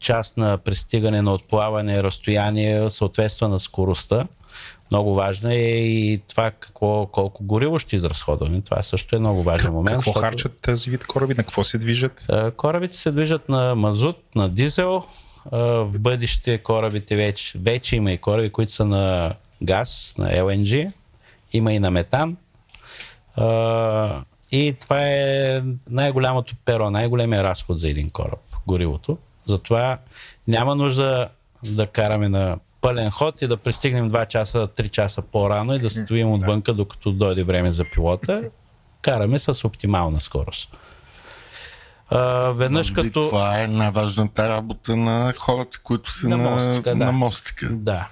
част 0.00 0.36
на 0.36 0.58
пристигане 0.58 1.22
на 1.22 1.34
отплаване, 1.34 2.02
разстояние, 2.02 2.90
съответства 2.90 3.48
на 3.48 3.58
скоростта. 3.58 4.26
Много 4.92 5.14
важно 5.14 5.50
е 5.50 5.54
и 5.54 6.20
това 6.28 6.50
какво, 6.50 7.06
колко 7.06 7.44
гориво 7.44 7.78
ще 7.78 7.96
изразходваме. 7.96 8.60
Това 8.60 8.82
също 8.82 9.16
е 9.16 9.18
много 9.18 9.42
важен 9.42 9.72
момент. 9.72 9.96
Какво 9.96 10.10
защото, 10.10 10.20
харчат 10.20 10.58
тези 10.62 10.90
вид 10.90 11.06
кораби? 11.06 11.34
На 11.34 11.42
какво 11.42 11.64
се 11.64 11.78
движат? 11.78 12.26
Корабите 12.56 12.96
се 12.96 13.10
движат 13.10 13.48
на 13.48 13.74
мазут, 13.74 14.16
на 14.34 14.48
дизел. 14.48 15.02
В 15.52 15.98
бъдеще 15.98 16.58
корабите 16.58 17.16
вече, 17.16 17.58
вече 17.58 17.96
има 17.96 18.12
и 18.12 18.18
кораби, 18.18 18.50
които 18.50 18.72
са 18.72 18.84
на 18.84 19.34
газ, 19.62 20.14
на 20.18 20.32
LNG. 20.32 20.92
Има 21.52 21.72
и 21.72 21.78
на 21.78 21.90
метан. 21.90 22.36
И 24.52 24.74
това 24.80 25.00
е 25.00 25.62
най-голямото 25.90 26.54
перо, 26.64 26.90
най-големия 26.90 27.44
разход 27.44 27.78
за 27.78 27.88
един 27.88 28.10
кораб, 28.10 28.40
горивото. 28.66 29.18
Затова 29.44 29.98
няма 30.48 30.74
нужда 30.74 31.28
да 31.64 31.86
караме 31.86 32.28
на 32.28 32.58
пълен 32.82 33.10
ход 33.10 33.42
и 33.42 33.46
да 33.46 33.56
пристигнем 33.56 34.10
2 34.10 34.28
часа, 34.28 34.68
3 34.68 34.90
часа 34.90 35.22
по-рано 35.22 35.74
и 35.74 35.78
да 35.78 35.90
стоим 35.90 36.32
отвънка, 36.32 36.74
докато 36.74 37.12
дойде 37.12 37.42
време 37.44 37.72
за 37.72 37.84
пилота. 37.84 38.42
Караме 39.02 39.38
с 39.38 39.64
оптимална 39.64 40.20
скорост. 40.20 40.70
А, 42.10 42.52
веднъж 42.52 42.90
Може 42.90 43.02
би 43.02 43.08
като... 43.08 43.28
Това 43.28 43.60
е 43.60 43.66
най-важната 43.66 44.48
работа 44.48 44.96
на 44.96 45.34
хората, 45.38 45.78
които 45.82 46.12
са 46.12 46.28
На 46.28 46.36
на, 46.36 46.50
мостика, 46.50 46.94
да. 46.94 47.06
на 47.06 47.12
мостика. 47.12 47.68
Да. 47.70 48.08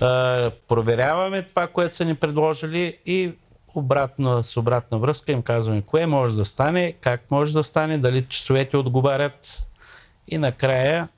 А, 0.00 0.50
проверяваме 0.68 1.42
това, 1.42 1.66
което 1.66 1.94
са 1.94 2.04
ни 2.04 2.14
предложили 2.14 2.98
и 3.06 3.32
обратно, 3.74 4.42
с 4.42 4.56
обратна 4.56 4.98
връзка 4.98 5.32
им 5.32 5.42
казваме 5.42 5.82
кое 5.82 6.06
може 6.06 6.36
да 6.36 6.44
стане, 6.44 6.92
как 7.00 7.30
може 7.30 7.52
да 7.52 7.64
стане, 7.64 7.98
дали 7.98 8.26
часовете 8.26 8.76
отговарят 8.76 9.66
и 10.28 10.38
накрая 10.38 11.08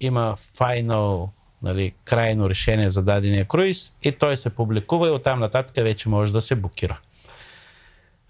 има 0.00 0.36
final, 0.58 1.28
нали, 1.62 1.92
крайно 2.04 2.50
решение 2.50 2.88
за 2.88 3.02
дадения 3.02 3.44
круиз 3.44 3.92
и 4.02 4.12
той 4.12 4.36
се 4.36 4.50
публикува 4.50 5.08
и 5.08 5.10
оттам 5.10 5.40
нататък 5.40 5.76
вече 5.76 6.08
може 6.08 6.32
да 6.32 6.40
се 6.40 6.54
блокира. 6.54 6.98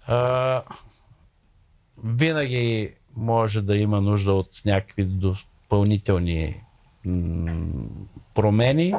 А, 0.07 0.61
винаги 2.05 2.93
може 3.15 3.61
да 3.61 3.77
има 3.77 4.01
нужда 4.01 4.33
от 4.33 4.61
някакви 4.65 5.03
допълнителни 5.03 6.61
промени, 8.35 8.93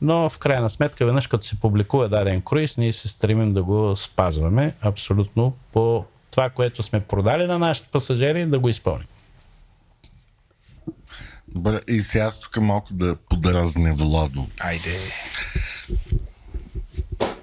но 0.00 0.30
в 0.30 0.38
крайна 0.38 0.70
сметка, 0.70 1.06
веднъж 1.06 1.26
като 1.26 1.46
се 1.46 1.60
публикува 1.60 2.08
даден 2.08 2.42
круиз, 2.42 2.78
ние 2.78 2.92
се 2.92 3.08
стремим 3.08 3.52
да 3.52 3.62
го 3.62 3.96
спазваме 3.96 4.74
абсолютно 4.80 5.56
по 5.72 6.04
това, 6.30 6.50
което 6.50 6.82
сме 6.82 7.00
продали 7.00 7.46
на 7.46 7.58
нашите 7.58 7.88
пасажери, 7.88 8.46
да 8.46 8.58
го 8.58 8.68
изпълним. 8.68 9.06
Добре, 11.54 11.80
и 11.88 12.00
сега 12.00 12.24
аз 12.24 12.40
тук 12.40 12.56
малко 12.56 12.94
да 12.94 13.16
подразне 13.16 13.92
Владо. 13.92 14.46
Айде. 14.60 14.98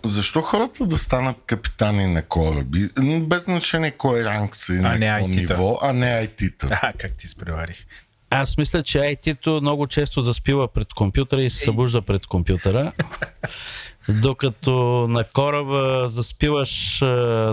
Защо 0.03 0.41
хората 0.41 0.85
да 0.85 0.97
станат 0.97 1.37
капитани 1.45 2.07
на 2.07 2.23
кораби, 2.23 2.87
без 3.21 3.43
значение 3.43 3.91
кой 3.91 4.23
ранг 4.23 4.55
са 4.55 4.73
и 4.73 4.77
на 4.77 4.97
не 4.97 5.07
какво 5.07 5.27
ниво, 5.27 5.79
а 5.81 5.93
не 5.93 6.05
IT-та? 6.05 6.79
А, 6.81 6.93
как 6.93 7.17
ти 7.17 7.27
спреварих. 7.27 7.85
Аз 8.29 8.57
мисля, 8.57 8.83
че 8.83 8.97
IT-то 8.97 9.61
много 9.61 9.87
често 9.87 10.21
заспива 10.21 10.67
пред 10.67 10.93
компютъра 10.93 11.43
и 11.43 11.49
се 11.49 11.65
събужда 11.65 12.01
пред 12.01 12.25
компютъра. 12.25 12.91
Докато 14.11 14.71
на 15.09 15.23
кораба 15.23 16.09
заспиваш 16.09 17.01
а, 17.01 17.05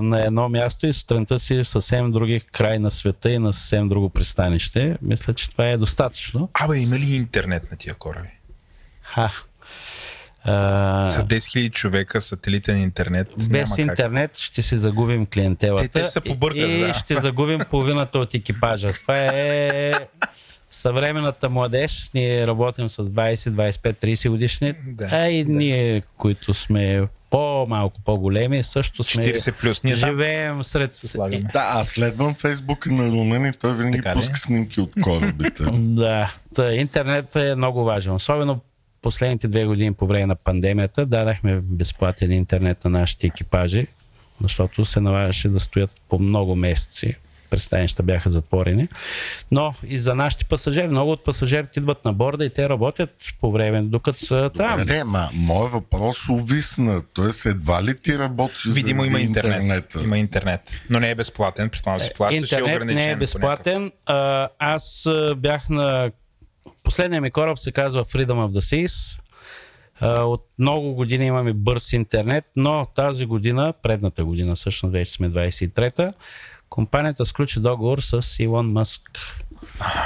на 0.03 0.25
едно 0.25 0.49
място 0.49 0.87
и 0.87 0.93
сутринта 0.93 1.39
си 1.39 1.57
в 1.57 1.65
съвсем 1.65 2.13
други 2.13 2.41
край 2.43 2.79
на 2.79 2.91
света 2.91 3.31
и 3.31 3.39
на 3.39 3.53
съвсем 3.53 3.89
друго 3.89 4.11
пристанище, 4.11 4.97
мисля, 5.03 5.35
че 5.35 5.51
това 5.51 5.67
е 5.67 5.77
достатъчно. 5.77 6.51
Абе, 6.55 6.79
има 6.79 6.99
ли 6.99 7.07
интернет 7.07 7.71
на 7.71 7.77
тия 7.77 7.95
кораби? 7.95 8.29
Ха. 9.03 9.31
А, 10.45 11.09
Са 11.09 11.23
10 11.23 11.37
000 11.37 11.71
човека, 11.71 12.21
сателитен 12.21 12.79
интернет. 12.79 13.29
без 13.39 13.49
няма 13.49 13.67
как. 13.69 13.79
интернет 13.79 14.37
ще 14.39 14.63
си 14.63 14.79
загубим 14.79 15.27
клиентелата. 15.27 15.85
Те- 15.85 15.91
те 15.91 16.01
ще 16.01 16.09
се 16.09 16.21
побъркат, 16.21 16.59
и, 16.61 16.81
да. 16.81 16.95
ще 16.95 17.17
загубим 17.17 17.61
половината 17.71 18.19
от 18.19 18.35
екипажа. 18.35 18.93
Това 18.93 19.19
е 19.19 19.93
съвременната 20.71 21.51
младеж. 21.51 22.11
Ние 22.15 22.47
работим 22.47 22.89
с 22.89 23.05
20, 23.05 23.35
25, 23.35 24.05
30 24.05 24.29
годишни. 24.29 24.75
Да, 24.87 25.09
а 25.13 25.29
и 25.29 25.45
ние, 25.45 26.03
които 26.17 26.55
сме 26.55 27.09
по-малко 27.31 28.01
по-големи, 28.05 28.63
също 28.63 29.03
сме 29.03 29.25
40 29.25 29.53
плюс. 29.53 29.83
Ние 29.83 29.95
живеем 29.95 30.65
сред... 30.65 30.95
слагаме. 30.95 31.49
Да, 31.53 31.71
аз 31.75 31.89
следвам 31.89 32.35
Фейсбук 32.35 32.87
на 32.87 33.09
Румен 33.09 33.47
и 33.47 33.53
той 33.53 33.75
винаги 33.75 33.97
Така 33.97 34.11
ли? 34.11 34.15
пуска 34.15 34.39
снимки 34.39 34.81
от 34.81 34.93
корабите. 35.03 35.63
Да, 35.73 36.35
та, 36.55 36.73
интернет 36.73 37.37
е 37.37 37.55
много 37.55 37.85
важен. 37.85 38.13
Особено 38.13 38.61
последните 39.03 39.49
две 39.49 39.65
години 39.65 39.95
по 39.95 40.07
време 40.07 40.27
на 40.27 40.37
пандемията 40.37 41.07
дадахме 41.07 41.61
безплатен 41.63 42.33
интернет 42.33 42.85
на 42.85 42.91
нашите 42.91 43.27
екипажи, 43.27 43.87
защото 44.43 44.85
се 44.85 45.01
налагаше 45.01 45.49
да 45.49 45.61
стоят 45.61 45.91
по 46.09 46.19
много 46.19 46.57
месеци. 46.57 47.17
Пристанища 47.51 48.03
бяха 48.03 48.31
затворени. 48.31 48.89
Но 49.51 49.75
и 49.87 49.99
за 49.99 50.15
нашите 50.15 50.45
пасажери, 50.45 50.89
много 50.89 51.11
от 51.11 51.25
пасажирите 51.25 51.81
идват 51.81 52.05
на 52.05 52.13
борда 52.13 52.45
и 52.45 52.51
те 52.51 52.69
работят 52.69 53.11
по 53.41 53.53
време, 53.53 53.83
докато 53.83 54.19
са 54.19 54.51
там. 54.57 54.81
Не, 54.81 55.05
ма, 55.05 55.29
моят 55.35 55.73
въпрос 55.73 56.29
увисна. 56.29 57.03
Тоест, 57.15 57.47
едва 57.47 57.83
ли 57.83 57.95
ти 57.97 58.19
работиш 58.19 58.65
Видимо 58.67 59.05
има 59.05 59.21
интернет. 59.21 59.63
интернета? 59.63 60.01
Има 60.05 60.19
интернет. 60.19 60.83
Но 60.91 61.01
не 61.01 61.11
е 61.11 61.15
безплатен. 61.15 61.71
При 61.71 61.79
това 61.79 61.99
си 61.99 62.11
плащаш 62.17 62.37
и 62.53 62.55
Интернет 62.55 62.77
ограничен. 62.77 63.05
не 63.05 63.11
е 63.11 63.17
безплатен. 63.17 63.93
А, 64.07 64.49
аз 64.59 65.09
бях 65.37 65.69
на... 65.69 66.11
Последният 66.83 67.23
ми 67.23 67.31
кораб 67.31 67.59
се 67.59 67.73
казва 67.73 68.05
Freedom 68.05 68.49
of 68.49 68.51
the 68.51 68.87
Seas. 68.87 69.19
От 70.03 70.47
много 70.59 70.95
години 70.95 71.27
имаме 71.27 71.53
бърз 71.53 71.93
интернет, 71.93 72.45
но 72.57 72.87
тази 72.95 73.27
година, 73.27 73.73
предната 73.83 74.25
година, 74.25 74.55
всъщност 74.55 74.93
вече 74.93 75.13
сме 75.13 75.31
23-та, 75.31 76.13
компанията 76.69 77.27
сключи 77.27 77.61
договор 77.61 77.99
с 78.01 78.37
Илон 78.39 78.73
Мъск. 78.73 79.03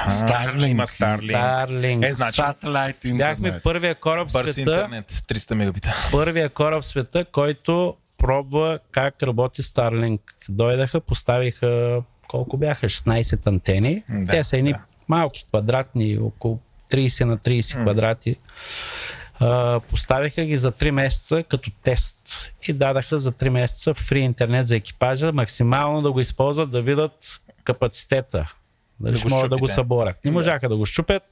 Старлинг. 0.09 0.70
Има. 0.70 0.82
Starlink. 0.87 2.09
Е, 2.09 2.12
значи, 2.12 2.37
Сателайт 2.37 2.97
Бяхме 3.05 3.49
интернет. 3.49 3.62
първия 3.62 3.95
кораб 3.95 4.28
в 4.31 4.32
света, 4.32 4.61
интернет. 4.61 5.12
300 5.12 5.55
мегабита. 5.55 5.95
първия 6.12 6.49
кораб 6.49 6.82
в 6.82 6.87
света, 6.87 7.24
който 7.24 7.97
пробва 8.19 8.78
как 8.91 9.23
работи 9.23 9.62
Starlink. 9.62 10.20
Дойдаха, 10.49 11.01
поставиха 11.01 12.03
колко 12.28 12.57
бяха? 12.57 12.87
16 12.87 13.47
антени. 13.47 14.03
Да, 14.09 14.31
Те 14.32 14.45
са 14.45 14.57
едни 14.57 14.73
да. 14.73 14.78
малки 15.09 15.47
квадратни, 15.51 16.19
около 16.19 16.59
30 16.93 17.24
на 17.24 17.39
30 17.39 17.82
квадрати. 17.82 18.37
А, 19.41 19.81
поставиха 19.81 20.45
ги 20.45 20.57
за 20.57 20.73
3 20.73 20.91
месеца 20.91 21.43
като 21.43 21.71
тест 21.83 22.19
и 22.69 22.73
дадаха 22.73 23.19
за 23.19 23.33
3 23.33 23.49
месеца 23.49 23.95
фри 23.95 24.21
интернет 24.21 24.69
за 24.69 24.77
екипажа, 24.77 25.33
максимално 25.33 26.03
да 26.03 26.12
го 26.12 26.21
използват, 26.21 26.71
да 26.71 26.83
видят 26.83 27.41
капацитета. 27.65 28.53
Дали 29.01 29.12
Да 29.12 29.19
ще 29.19 29.29
могат 29.29 29.51
да 29.51 29.57
го 29.57 29.69
съборят. 29.69 30.25
Не 30.25 30.31
можаха 30.31 30.69
да 30.69 30.77
го 30.77 30.87
щупят. 30.87 31.23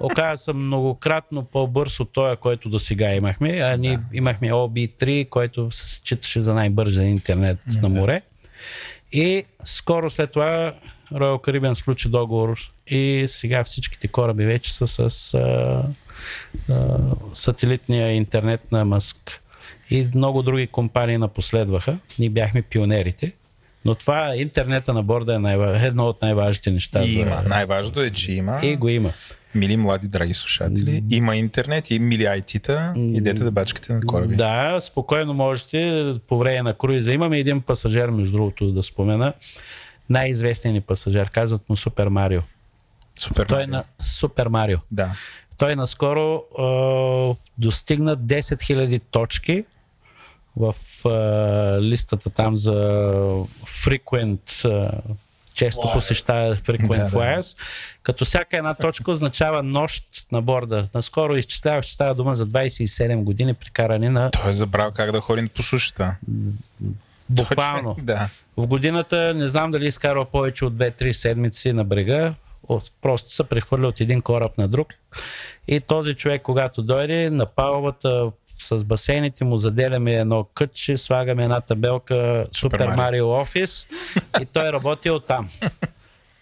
Оказа 0.00 0.42
се 0.42 0.52
многократно 0.52 1.44
по-бърз 1.44 2.00
от 2.00 2.12
този, 2.12 2.36
който 2.36 2.68
до 2.68 2.78
сега 2.78 3.14
имахме. 3.14 3.58
А 3.58 3.76
ние 3.76 3.98
имахме 4.12 4.50
OB3, 4.50 5.28
който 5.28 5.70
се 5.70 5.88
считаше 5.88 6.40
за 6.40 6.54
най-бързен 6.54 7.08
интернет 7.08 7.58
на 7.82 7.88
море. 7.88 8.22
И 9.12 9.44
скоро 9.64 10.10
след 10.10 10.32
това 10.32 10.74
Royal 11.12 11.46
Caribbean 11.46 11.74
сключи 11.74 12.08
договор 12.08 12.58
и 12.86 13.24
сега 13.28 13.64
всичките 13.64 14.08
кораби 14.08 14.44
вече 14.44 14.74
са 14.74 14.86
с 14.86 15.34
а, 15.34 15.84
а, 16.70 16.96
сателитния 17.32 18.12
интернет 18.12 18.72
на 18.72 18.84
Мъск. 18.84 19.40
И 19.90 20.08
много 20.14 20.42
други 20.42 20.66
компании 20.66 21.18
напоследваха. 21.18 21.98
Ние 22.18 22.30
бяхме 22.30 22.62
пионерите. 22.62 23.32
Но 23.84 23.94
това 23.94 24.36
интернета 24.36 24.92
на 24.94 25.02
борда 25.02 25.34
е 25.34 25.38
най- 25.38 25.86
едно 25.86 26.06
от 26.06 26.22
най-важните 26.22 26.70
неща. 26.70 27.02
И 27.02 27.14
за- 27.14 27.20
има. 27.20 27.42
Най-важното 27.42 28.02
е, 28.02 28.10
че 28.10 28.32
има. 28.32 28.58
И 28.62 28.76
го 28.76 28.88
има. 28.88 29.10
Мили 29.54 29.76
млади, 29.76 30.08
драги 30.08 30.34
слушатели. 30.34 31.04
Има 31.10 31.36
интернет 31.36 31.90
и 31.90 31.98
мили 31.98 32.22
IT-та. 32.22 32.92
Идете 32.96 33.44
да 33.44 33.50
бачкате 33.50 33.92
на 33.92 34.00
кораби. 34.00 34.36
Да, 34.36 34.78
спокойно 34.80 35.34
можете 35.34 36.04
по 36.28 36.38
време 36.38 36.62
на 36.62 36.74
круиза. 36.74 37.12
Имаме 37.12 37.38
един 37.38 37.60
пасажир, 37.60 38.08
между 38.08 38.32
другото, 38.32 38.72
да 38.72 38.82
спомена. 38.82 39.32
Най-известният 40.10 40.74
ни 40.74 40.80
пасажир, 40.80 41.30
казват 41.30 41.68
му 41.68 41.76
Супер 41.76 42.08
Марио. 42.08 42.40
Супер. 43.18 43.46
Той 43.46 43.62
е 43.62 43.66
на 43.66 43.84
Супер 44.00 44.46
Марио. 44.46 44.78
Да. 44.90 45.10
Той 45.60 45.76
наскоро 45.76 46.34
е, 46.34 46.62
достигна 47.58 48.16
10 48.16 48.40
000 48.40 49.00
точки 49.10 49.64
в 50.56 50.74
е, 51.04 51.10
листата 51.80 52.30
там 52.30 52.56
за 52.56 52.72
frequent 53.66 54.64
е, 54.64 55.00
често 55.54 55.90
посещава 55.92 56.56
frequent 56.56 56.88
Да, 56.88 56.96
да. 56.96 57.10
flyers, 57.10 57.56
като 58.02 58.24
всяка 58.24 58.56
една 58.56 58.74
точка 58.74 59.10
означава 59.10 59.62
нощ 59.62 60.04
на 60.32 60.42
борда. 60.42 60.88
Наскоро 60.94 61.36
изчислявах, 61.36 61.84
че 61.84 61.94
става 61.94 62.14
дума 62.14 62.34
за 62.34 62.46
27 62.46 63.22
години 63.22 63.54
прикарани 63.54 64.08
на 64.08 64.30
Той 64.30 64.50
е 64.50 64.52
забрал 64.52 64.90
как 64.90 65.12
да 65.12 65.20
ходи 65.20 65.48
по 65.48 65.62
сушата. 65.62 66.16
буквално. 67.28 67.88
Точно, 67.94 68.04
Да. 68.04 68.28
В 68.56 68.66
годината 68.66 69.34
не 69.34 69.48
знам 69.48 69.70
дали 69.70 69.86
изкарва 69.86 70.24
повече 70.24 70.64
от 70.64 70.74
2-3 70.74 71.12
седмици 71.12 71.72
на 71.72 71.84
брега. 71.84 72.34
Просто 73.02 73.34
се 73.34 73.44
прехвърля 73.44 73.88
от 73.88 74.00
един 74.00 74.20
кораб 74.20 74.58
на 74.58 74.68
друг. 74.68 74.88
И 75.68 75.80
този 75.80 76.14
човек, 76.14 76.42
когато 76.42 76.82
дойде 76.82 77.30
на 77.30 77.46
палубата 77.46 78.30
с 78.62 78.84
басейните 78.84 79.44
му 79.44 79.56
заделяме 79.56 80.14
едно 80.14 80.44
кътче, 80.44 80.96
слагаме 80.96 81.42
една 81.42 81.60
табелка 81.60 82.46
Супер 82.52 82.88
Марио. 82.88 83.28
Офис 83.28 83.86
и 84.40 84.46
той 84.46 84.72
работи 84.72 85.10
оттам. 85.10 85.48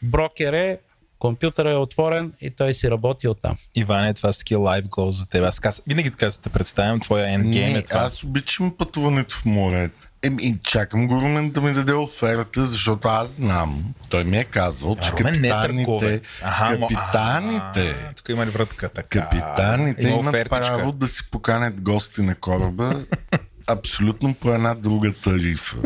Брокер 0.03 0.53
е, 0.53 0.79
компютъра 1.19 1.73
е 1.73 1.77
отворен 1.77 2.33
и 2.41 2.51
той 2.51 2.75
си 2.75 2.91
работи 2.91 3.29
оттам. 3.29 3.57
Иване, 3.75 4.15
това 4.15 4.33
са 4.33 4.39
такива 4.39 4.63
лайв 4.63 4.89
гол 4.89 5.13
за 5.13 5.29
теб. 5.29 5.45
Аз 5.45 5.61
каз... 5.61 5.83
винаги 5.87 6.11
така 6.11 6.31
се 6.31 6.41
те 6.41 6.49
представям, 6.49 7.01
твоя 7.01 7.29
ендгейм 7.29 7.77
е 7.77 7.83
това. 7.83 8.01
аз 8.01 8.25
обичам 8.25 8.75
пътуването 8.79 9.35
в 9.35 9.45
море. 9.45 9.91
Еми, 10.23 10.59
чакам 10.63 11.07
го 11.07 11.15
Румен 11.21 11.51
да 11.51 11.61
ми 11.61 11.73
даде 11.75 11.93
оферта, 11.93 12.65
защото 12.65 13.09
аз 13.09 13.29
знам. 13.31 13.85
Той 14.09 14.25
ми 14.25 14.39
е 14.39 14.45
казвал, 14.45 14.97
че 14.97 15.13
Румен 15.13 15.45
е 15.45 15.49
капитаните. 15.49 16.21
Аха, 16.43 16.79
капитаните, 16.81 17.97
А, 18.11 18.15
Тук 18.15 18.29
има 18.29 18.47
ли 18.47 18.51
вратка? 18.51 18.89
Така. 18.89 19.21
капитаните 19.21 20.03
Има 20.03 20.11
имат 20.11 20.27
офертичка. 20.29 20.75
право 20.77 20.93
да 20.93 21.07
си 21.07 21.31
поканят 21.31 21.81
гости 21.81 22.23
на 22.23 22.35
кораба 22.35 23.01
абсолютно 23.67 24.35
по 24.35 24.55
една 24.55 24.75
друга 24.75 25.13
тарифа. 25.25 25.77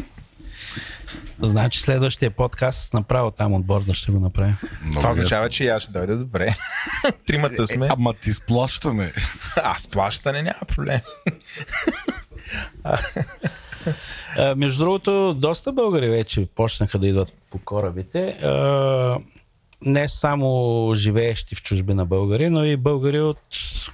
Значи 1.40 1.80
следващия 1.80 2.30
подкаст 2.30 2.94
направо 2.94 3.30
там 3.30 3.52
от 3.52 3.66
борда 3.66 3.94
ще 3.94 4.12
го 4.12 4.20
направим. 4.20 4.56
Много 4.82 5.00
Това 5.00 5.10
означава, 5.10 5.44
ясно. 5.44 5.52
че 5.52 5.64
и 5.64 5.68
аз 5.68 5.82
ще 5.82 5.92
дойда 5.92 6.16
добре. 6.16 6.54
Тримата 7.26 7.66
сме. 7.66 7.86
Е, 7.86 7.90
ама 7.92 8.14
ти 8.14 8.32
сплащане. 8.32 9.12
Аз 9.56 9.88
плащане 9.88 10.42
няма 10.42 10.60
проблем. 10.68 11.00
А, 14.38 14.54
между 14.54 14.84
другото, 14.84 15.34
доста 15.34 15.72
българи 15.72 16.08
вече 16.08 16.46
почнаха 16.54 16.98
да 16.98 17.08
идват 17.08 17.32
по 17.50 17.58
корабите. 17.58 18.28
А, 18.42 19.18
не 19.84 20.08
само 20.08 20.90
живеещи 20.94 21.54
в 21.54 21.62
чужбина 21.62 22.06
българи, 22.06 22.48
но 22.48 22.64
и 22.64 22.76
българи, 22.76 23.20
от 23.20 23.38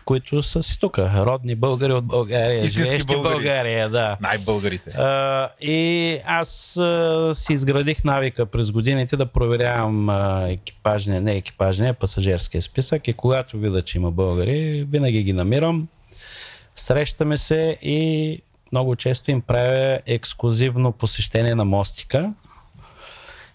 които 0.05 0.43
са 0.43 0.63
си 0.63 0.81
тук. 0.81 0.99
Родни 0.99 1.55
българи 1.55 1.93
от 1.93 2.05
България. 2.05 2.59
Истински 2.59 2.85
живеещи 2.85 3.13
българи. 3.13 3.33
България, 3.33 3.91
да. 3.91 4.17
Най-българите. 4.21 4.91
А, 4.99 5.49
и 5.61 6.19
аз 6.25 6.77
а, 6.77 7.31
си 7.35 7.53
изградих 7.53 8.05
навика 8.05 8.47
през 8.47 8.71
годините 8.71 9.17
да 9.17 9.27
проверявам 9.27 10.09
а, 10.09 10.47
екипажния, 10.49 11.21
не 11.21 11.37
екипажния, 11.37 11.95
пасажирския 11.95 12.63
списък 12.63 13.09
и 13.09 13.13
когато 13.13 13.59
видя, 13.59 13.83
че 13.83 13.99
има 13.99 14.11
българи, 14.11 14.87
винаги 14.91 15.23
ги 15.23 15.33
намирам. 15.33 15.89
Срещаме 16.77 17.37
се 17.37 17.79
и 17.83 18.41
много 18.73 18.97
често 18.97 19.31
им 19.31 19.41
правя 19.41 20.01
ексклюзивно 20.07 20.93
посещение 20.93 21.55
на 21.55 21.65
мостика. 21.65 22.33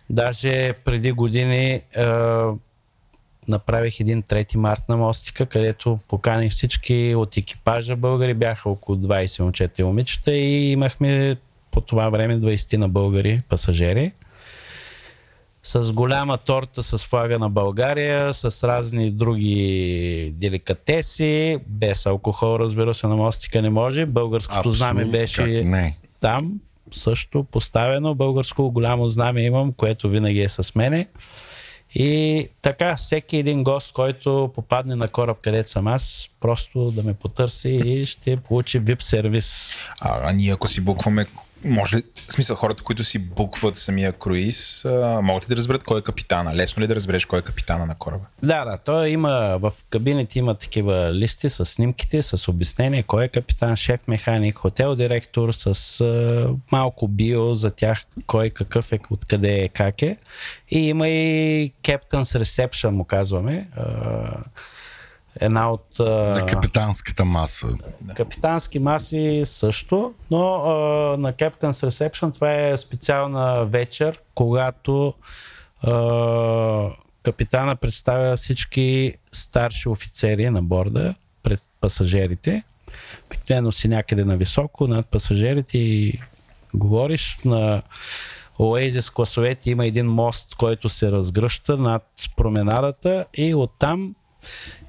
Даже 0.09 0.73
преди 0.73 1.11
години 1.11 1.81
а, 1.97 2.51
направих 3.47 3.99
един 3.99 4.23
3 4.23 4.55
март 4.55 4.89
на 4.89 4.97
мостика, 4.97 5.45
където 5.45 5.99
поканих 6.07 6.51
всички 6.51 7.15
от 7.17 7.37
екипажа 7.37 7.95
българи, 7.95 8.33
бяха 8.33 8.69
около 8.69 8.97
20 8.97 9.43
момчета 9.43 9.81
и 9.81 9.85
момичета 9.85 10.31
и 10.31 10.71
имахме 10.71 11.37
по 11.71 11.81
това 11.81 12.09
време 12.09 12.39
20 12.39 12.77
на 12.77 12.89
българи 12.89 13.41
пасажери. 13.49 14.11
С 15.63 15.93
голяма 15.93 16.37
торта 16.37 16.83
с 16.83 16.97
флага 16.97 17.39
на 17.39 17.49
България, 17.49 18.33
с 18.33 18.67
разни 18.67 19.11
други 19.11 20.33
деликатеси, 20.35 21.57
без 21.67 22.05
алкохол, 22.05 22.59
разбира 22.59 22.93
се, 22.93 23.07
на 23.07 23.15
мостика 23.15 23.61
не 23.61 23.69
може. 23.69 24.05
Българското 24.05 24.59
Абсолютно, 24.59 24.77
знаме 24.77 25.05
беше 25.05 25.43
не. 25.45 25.97
там 26.19 26.53
също 26.91 27.43
поставено. 27.43 28.15
Българско 28.15 28.71
голямо 28.71 29.07
знаме 29.07 29.41
имам, 29.41 29.73
което 29.73 30.09
винаги 30.09 30.41
е 30.41 30.49
с 30.49 30.75
мене. 30.75 31.07
И 31.95 32.47
така, 32.61 32.95
всеки 32.95 33.37
един 33.37 33.63
гост, 33.63 33.93
който 33.93 34.51
попадне 34.55 34.95
на 34.95 35.07
кораб, 35.07 35.37
където 35.41 35.69
съм 35.69 35.87
аз, 35.87 36.29
просто 36.39 36.91
да 36.91 37.03
ме 37.03 37.13
потърси 37.13 37.69
и 37.69 38.05
ще 38.05 38.37
получи 38.37 38.81
VIP 38.81 39.01
сервис. 39.01 39.77
А, 40.01 40.29
а 40.29 40.31
ние 40.31 40.53
ако 40.53 40.67
си 40.67 40.81
букваме, 40.81 41.25
може 41.65 41.97
ли, 41.97 42.03
в 42.15 42.31
смисъл 42.31 42.55
хората, 42.55 42.83
които 42.83 43.03
си 43.03 43.19
букват 43.19 43.77
самия 43.77 44.13
круиз, 44.13 44.81
могат 45.21 45.43
ли 45.43 45.47
да 45.47 45.55
разберат 45.55 45.83
кой 45.83 45.99
е 45.99 46.01
капитана? 46.01 46.55
Лесно 46.55 46.83
ли 46.83 46.87
да 46.87 46.95
разбереш 46.95 47.25
кой 47.25 47.39
е 47.39 47.41
капитана 47.41 47.85
на 47.85 47.95
кораба? 47.95 48.25
Да, 48.43 48.65
да, 48.65 48.77
той 48.77 49.09
има, 49.09 49.57
в 49.61 49.73
кабините 49.89 50.39
има 50.39 50.55
такива 50.55 51.13
листи 51.13 51.49
с 51.49 51.65
снимките, 51.65 52.21
с 52.21 52.47
обяснение 52.47 53.03
кой 53.03 53.25
е 53.25 53.27
капитан, 53.27 53.75
шеф 53.75 54.07
механик, 54.07 54.55
хотел 54.55 54.95
директор, 54.95 55.51
с 55.51 56.01
а, 56.01 56.49
малко 56.71 57.07
био 57.07 57.55
за 57.55 57.71
тях, 57.71 58.03
кой 58.27 58.49
какъв 58.49 58.91
е, 58.91 58.99
откъде 59.09 59.53
е, 59.53 59.67
как 59.67 60.01
е. 60.01 60.17
И 60.71 60.89
има 60.89 61.07
и 61.07 61.73
Captain's 61.83 62.43
Reception, 62.43 62.89
му 62.89 63.05
казваме. 63.05 63.67
А, 63.75 63.83
една 65.41 65.71
от... 65.71 65.99
На 65.99 66.45
капитанската 66.45 67.25
маса. 67.25 67.67
Капитански 68.15 68.79
маси 68.79 69.41
също, 69.45 70.13
но 70.31 70.53
а, 70.55 70.69
на 71.17 71.33
Captain's 71.33 71.87
Reception 71.87 72.33
това 72.33 72.53
е 72.53 72.77
специална 72.77 73.65
вечер, 73.65 74.19
когато 74.35 75.13
а, 75.81 76.89
капитана 77.23 77.75
представя 77.75 78.35
всички 78.35 79.13
старши 79.31 79.89
офицери 79.89 80.49
на 80.49 80.63
борда 80.63 81.15
пред 81.43 81.59
пасажирите. 81.81 82.63
Обикновено 83.25 83.71
си 83.71 83.87
някъде 83.87 84.25
на 84.25 84.37
високо 84.37 84.87
над 84.87 85.05
пасажирите 85.05 85.77
и 85.77 86.19
говориш 86.73 87.37
на 87.45 87.81
Oasis 88.59 89.13
класовете 89.13 89.69
има 89.69 89.85
един 89.85 90.07
мост, 90.07 90.55
който 90.55 90.89
се 90.89 91.11
разгръща 91.11 91.77
над 91.77 92.03
променадата 92.37 93.25
и 93.33 93.55
оттам 93.55 94.15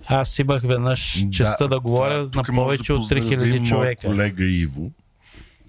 аз 0.07 0.39
имах 0.39 0.63
веднъж 0.63 1.25
честа 1.33 1.69
да, 1.69 1.81
говоря 1.81 2.19
на 2.19 2.31
тук 2.31 2.49
може 2.53 2.65
повече 2.67 2.93
да 2.93 2.99
от 2.99 3.09
3000 3.11 3.21
поздравим 3.31 3.65
човека. 3.65 4.07
колега 4.07 4.45
Иво 4.45 4.91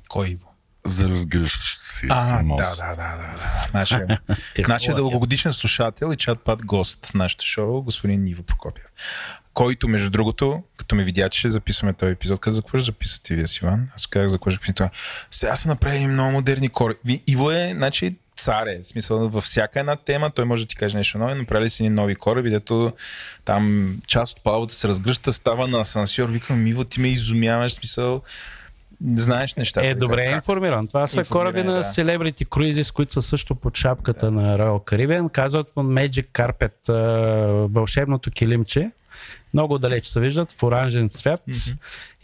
Кой 0.09 0.27
Иво? 0.29 0.51
за 0.85 1.09
разгръщащ 1.09 1.81
се 1.81 2.07
А, 2.09 2.37
да, 2.37 2.43
мост. 2.43 2.79
да, 2.79 2.87
да, 2.87 2.95
да, 2.95 3.17
да. 3.17 3.79
Нашия, 3.79 4.19
нашия 4.67 4.95
дългогодишен 4.95 5.53
слушател 5.53 6.11
и 6.13 6.15
чат-пат 6.15 6.65
гост 6.65 7.05
в 7.05 7.13
нашото 7.13 7.45
шоу, 7.45 7.81
господин 7.81 8.23
Ниво 8.23 8.43
Прокопия. 8.43 8.85
Който, 9.53 9.87
между 9.87 10.09
другото, 10.09 10.63
като 10.77 10.95
ме 10.95 11.03
видя, 11.03 11.29
че 11.29 11.51
записваме 11.51 11.93
този 11.93 12.11
епизод, 12.11 12.39
каза, 12.39 12.55
за 12.55 12.61
какво 12.61 12.77
ще 12.79 12.85
записвате 12.85 13.35
вие 13.35 13.47
с 13.47 13.57
Иван? 13.57 13.87
Аз 13.95 14.07
казах, 14.07 14.27
за 14.27 14.37
какво 14.37 14.51
ще 14.51 14.73
това. 14.73 14.89
Сега 15.31 15.55
са 15.55 15.67
направили 15.67 16.07
много 16.07 16.31
модерни 16.31 16.69
кори. 16.69 16.95
Иво 17.27 17.51
е, 17.51 17.71
значи, 17.75 18.15
цар 18.37 18.67
е. 18.67 18.83
Смисъл, 18.83 19.29
във 19.29 19.43
всяка 19.43 19.79
една 19.79 19.95
тема 19.95 20.29
той 20.29 20.45
може 20.45 20.63
да 20.63 20.67
ти 20.67 20.75
каже 20.75 20.97
нещо 20.97 21.17
ново. 21.17 21.35
Направили 21.35 21.69
си 21.69 21.83
ни 21.83 21.89
нови 21.89 22.15
кораби, 22.15 22.49
дето 22.49 22.93
там 23.45 23.95
част 24.07 24.37
от 24.37 24.43
палубата 24.43 24.73
се 24.73 24.87
разгръща, 24.87 25.33
става 25.33 25.67
на 25.67 25.79
асансьор. 25.79 26.29
Викам, 26.29 26.67
Иво, 26.67 26.83
ти 26.83 26.99
ме 27.01 27.07
изумяваш, 27.07 27.73
смисъл, 27.73 28.21
знаеш 29.15 29.53
нещата. 29.53 29.87
Е, 29.87 29.95
добре 29.95 30.23
е 30.23 30.27
Как? 30.27 30.35
информиран. 30.35 30.87
Това 30.87 31.07
са 31.07 31.23
кораби 31.23 31.63
на 31.63 31.73
да. 31.73 31.83
Celebrity 31.83 32.45
Cruises, 32.47 32.93
които 32.93 33.13
са 33.13 33.21
също 33.21 33.55
под 33.55 33.77
шапката 33.77 34.31
на 34.31 34.57
Royal 34.57 34.91
Caribbean. 34.91 35.31
Казват 35.31 35.75
му 35.75 35.83
Magic 35.83 36.25
Carpet, 36.27 36.91
вълшебното 37.67 38.31
килимче. 38.31 38.91
Много 39.53 39.77
далеч 39.77 40.05
се 40.05 40.19
виждат 40.19 40.51
в 40.51 40.63
оранжен 40.63 41.09
цвят. 41.09 41.41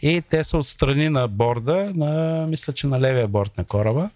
И 0.02 0.22
те 0.30 0.44
са 0.44 0.58
отстрани 0.58 1.08
на 1.08 1.28
борда, 1.28 1.92
на, 1.94 2.44
мисля, 2.48 2.72
че 2.72 2.86
на 2.86 3.00
левия 3.00 3.28
борт 3.28 3.58
на 3.58 3.64
кораба. 3.64 4.10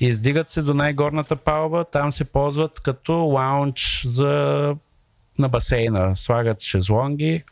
Издигат 0.00 0.50
се 0.50 0.62
до 0.62 0.74
най-горната 0.74 1.36
палуба, 1.36 1.84
там 1.84 2.12
се 2.12 2.24
ползват 2.24 2.80
като 2.80 3.12
лаунч 3.12 4.02
за 4.06 4.74
на 5.38 5.48
басейна. 5.48 6.16
Слагат 6.16 6.62
шезлонги. 6.62 7.44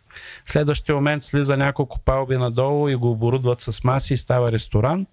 В 0.45 0.51
следващия 0.51 0.95
момент 0.95 1.23
слиза 1.23 1.57
няколко 1.57 2.01
палби 2.01 2.37
надолу 2.37 2.89
и 2.89 2.95
го 2.95 3.11
оборудват 3.11 3.61
с 3.61 3.85
маси 3.85 4.15
и 4.15 4.17
става 4.17 4.53
ресторант. 4.53 5.09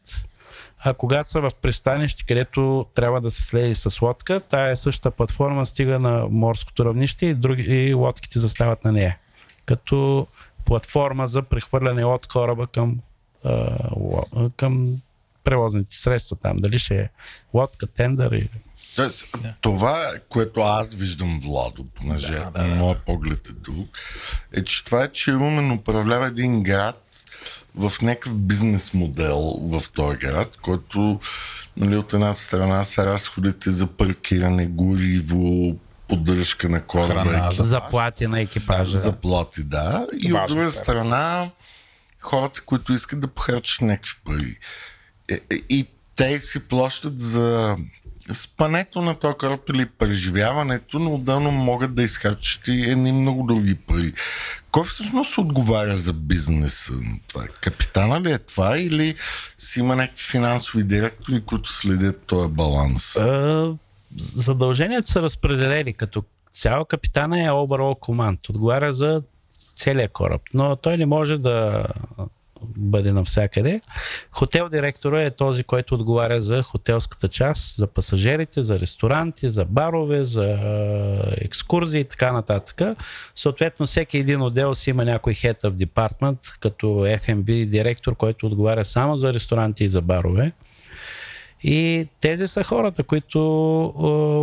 А 0.84 0.94
когато 0.94 1.30
са 1.30 1.42
в 1.42 1.52
пристанище, 1.62 2.24
където 2.28 2.86
трябва 2.96 3.22
да 3.22 3.32
се 3.32 3.44
слезе 3.44 3.90
с 3.90 4.02
лодка, 4.02 4.40
тая 4.40 4.72
е 4.72 4.76
същата 4.76 5.12
платформа 5.12 5.66
стига 5.66 6.00
на 6.00 6.28
морското 6.30 6.86
равнище 6.86 7.26
и, 7.26 7.34
други, 7.34 7.64
и 7.64 7.94
лодките 7.94 8.40
застават 8.40 8.84
на 8.84 8.92
нея. 8.92 9.18
Като 9.66 10.28
платформа 10.66 11.28
за 11.28 11.42
прехвърляне 11.42 12.06
от 12.06 12.28
кораба 12.28 12.68
към, 12.68 13.00
а, 13.46 13.78
към 14.58 15.02
превозните 15.44 15.96
средства 15.96 16.36
там. 16.36 16.58
Дали 16.58 16.80
ще 16.80 16.96
е 16.96 17.10
лодка, 17.54 17.88
тендър 17.88 18.32
или... 18.32 18.50
Тоест, 18.96 19.28
това, 19.62 20.14
което 20.30 20.62
аз 20.62 20.94
виждам 20.94 21.40
Владо, 21.44 21.86
понеже 21.96 22.34
да, 22.34 22.52
да, 22.52 22.76
моят 22.76 23.06
поглед 23.06 23.48
е 23.50 23.52
друг, 23.52 23.88
е, 24.54 24.64
че 24.64 24.84
това 24.84 25.04
е, 25.04 25.12
че 25.12 25.34
Румен 25.34 25.72
управлява 25.72 26.28
един 26.28 26.64
град 26.64 27.26
в 27.76 27.94
някакъв 28.02 28.40
бизнес 28.40 28.94
модел 28.94 29.60
в 29.62 29.82
този 29.94 30.18
град, 30.18 30.58
който 30.62 31.20
нали, 31.78 31.98
от 31.98 32.14
една 32.14 32.34
страна 32.34 32.84
са 32.84 33.06
разходите 33.06 33.70
за 33.70 33.88
паркиране, 33.88 34.66
гориво, 34.66 35.76
поддръжка 36.08 36.70
на 36.70 36.82
кораба, 36.82 37.14
Храна, 37.14 37.48
екипаж, 37.48 37.56
Заплати 37.56 38.28
на 38.28 38.42
екипажа. 38.42 38.98
заплати, 38.98 39.64
да. 39.64 40.08
И 40.20 40.32
Важно, 40.32 40.44
от 40.44 40.50
друга 40.50 40.72
да. 40.72 40.72
страна 40.72 41.52
хората, 42.20 42.62
които 42.62 42.94
искат 42.94 43.20
да 43.20 43.28
похарчат 43.28 43.82
някакви 43.82 44.16
пари. 44.26 44.58
И 45.70 45.88
те 46.16 46.40
си 46.40 46.60
плащат 46.60 47.20
за 47.20 47.76
спането 48.34 49.02
на 49.02 49.16
този 49.16 49.34
кораб 49.34 49.70
или 49.70 49.86
преживяването, 49.86 51.00
но 51.00 51.14
отделно 51.14 51.52
могат 51.52 51.96
да 51.96 52.04
изхарчат 52.04 52.68
и 52.68 52.92
едни 52.92 53.12
много 53.12 53.44
други 53.44 53.76
пари. 53.76 54.14
Кой 54.72 54.84
всъщност 54.84 55.38
отговаря 55.38 55.98
за 55.98 56.14
бизнеса 56.14 56.94
на 56.94 57.20
това? 57.28 57.44
Капитана 57.62 58.22
ли 58.22 58.32
е 58.32 58.38
това 58.38 58.78
или 58.78 59.16
си 59.58 59.80
има 59.80 59.96
някакви 59.96 60.24
финансови 60.24 60.84
директори, 60.84 61.42
които 61.42 61.74
следят 61.74 62.26
този 62.26 62.54
баланс? 62.54 63.16
А, 63.16 63.74
задълженията 64.18 65.08
са 65.08 65.22
разпределени 65.22 65.94
като 65.94 66.24
цяло. 66.52 66.86
Капитана 66.86 67.44
е 67.44 67.50
overall 67.50 68.00
command. 68.00 68.50
Отговаря 68.50 68.94
за 68.94 69.22
целия 69.76 70.10
кораб. 70.10 70.42
Но 70.54 70.76
той 70.76 70.98
не 70.98 71.06
може 71.06 71.38
да 71.38 71.86
бъде 72.78 73.12
навсякъде. 73.12 73.82
Хотел 74.32 74.70
директора 74.70 75.22
е 75.22 75.32
този, 75.32 75.64
който 75.64 75.96
отговаря 75.96 76.42
за 76.42 76.64
хотелската 76.64 77.28
част, 77.28 77.78
за 77.78 77.88
пасажирите, 77.88 78.64
за 78.64 78.80
ресторанти, 78.80 79.50
за 79.50 79.66
барове, 79.66 80.26
за 80.26 80.58
екскурзии 81.38 82.02
и 82.02 82.06
така 82.06 82.32
нататък. 82.32 82.98
Съответно, 83.36 83.86
всеки 83.86 84.18
един 84.18 84.42
отдел 84.42 84.76
си 84.76 84.90
има 84.90 85.06
някой 85.06 85.34
head 85.34 85.62
of 85.62 85.86
department, 85.86 86.60
като 86.60 86.86
F&B 86.88 87.66
директор, 87.66 88.16
който 88.16 88.46
отговаря 88.46 88.86
само 88.86 89.16
за 89.18 89.34
ресторанти 89.34 89.84
и 89.84 89.90
за 89.90 90.02
барове. 90.02 90.52
И 91.64 92.08
тези 92.22 92.48
са 92.48 92.64
хората, 92.64 93.04
които 93.04 93.40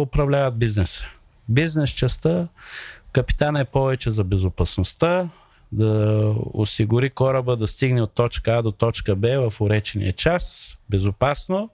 управляват 0.02 0.58
бизнеса. 0.58 1.04
Бизнес 1.48 1.90
частта, 1.90 2.48
капитана 3.12 3.60
е 3.60 3.64
повече 3.64 4.10
за 4.10 4.24
безопасността, 4.24 5.28
да 5.72 6.34
осигури 6.54 7.10
кораба 7.10 7.56
да 7.56 7.66
стигне 7.66 8.02
от 8.02 8.12
точка 8.12 8.52
А 8.52 8.62
до 8.62 8.72
точка 8.72 9.16
Б 9.16 9.50
в 9.50 9.60
уречения 9.60 10.12
час, 10.12 10.74
безопасно. 10.90 11.70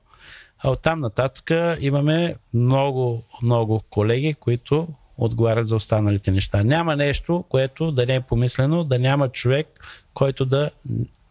А 0.58 0.70
оттам 0.70 1.00
нататък 1.00 1.50
имаме 1.80 2.36
много, 2.54 3.22
много 3.42 3.82
колеги, 3.90 4.34
които 4.34 4.88
отговарят 5.18 5.68
за 5.68 5.76
останалите 5.76 6.30
неща. 6.30 6.62
Няма 6.62 6.96
нещо, 6.96 7.44
което 7.48 7.92
да 7.92 8.06
не 8.06 8.14
е 8.14 8.20
помислено, 8.20 8.84
да 8.84 8.98
няма 8.98 9.28
човек, 9.28 9.66
който 10.14 10.44
да, 10.44 10.70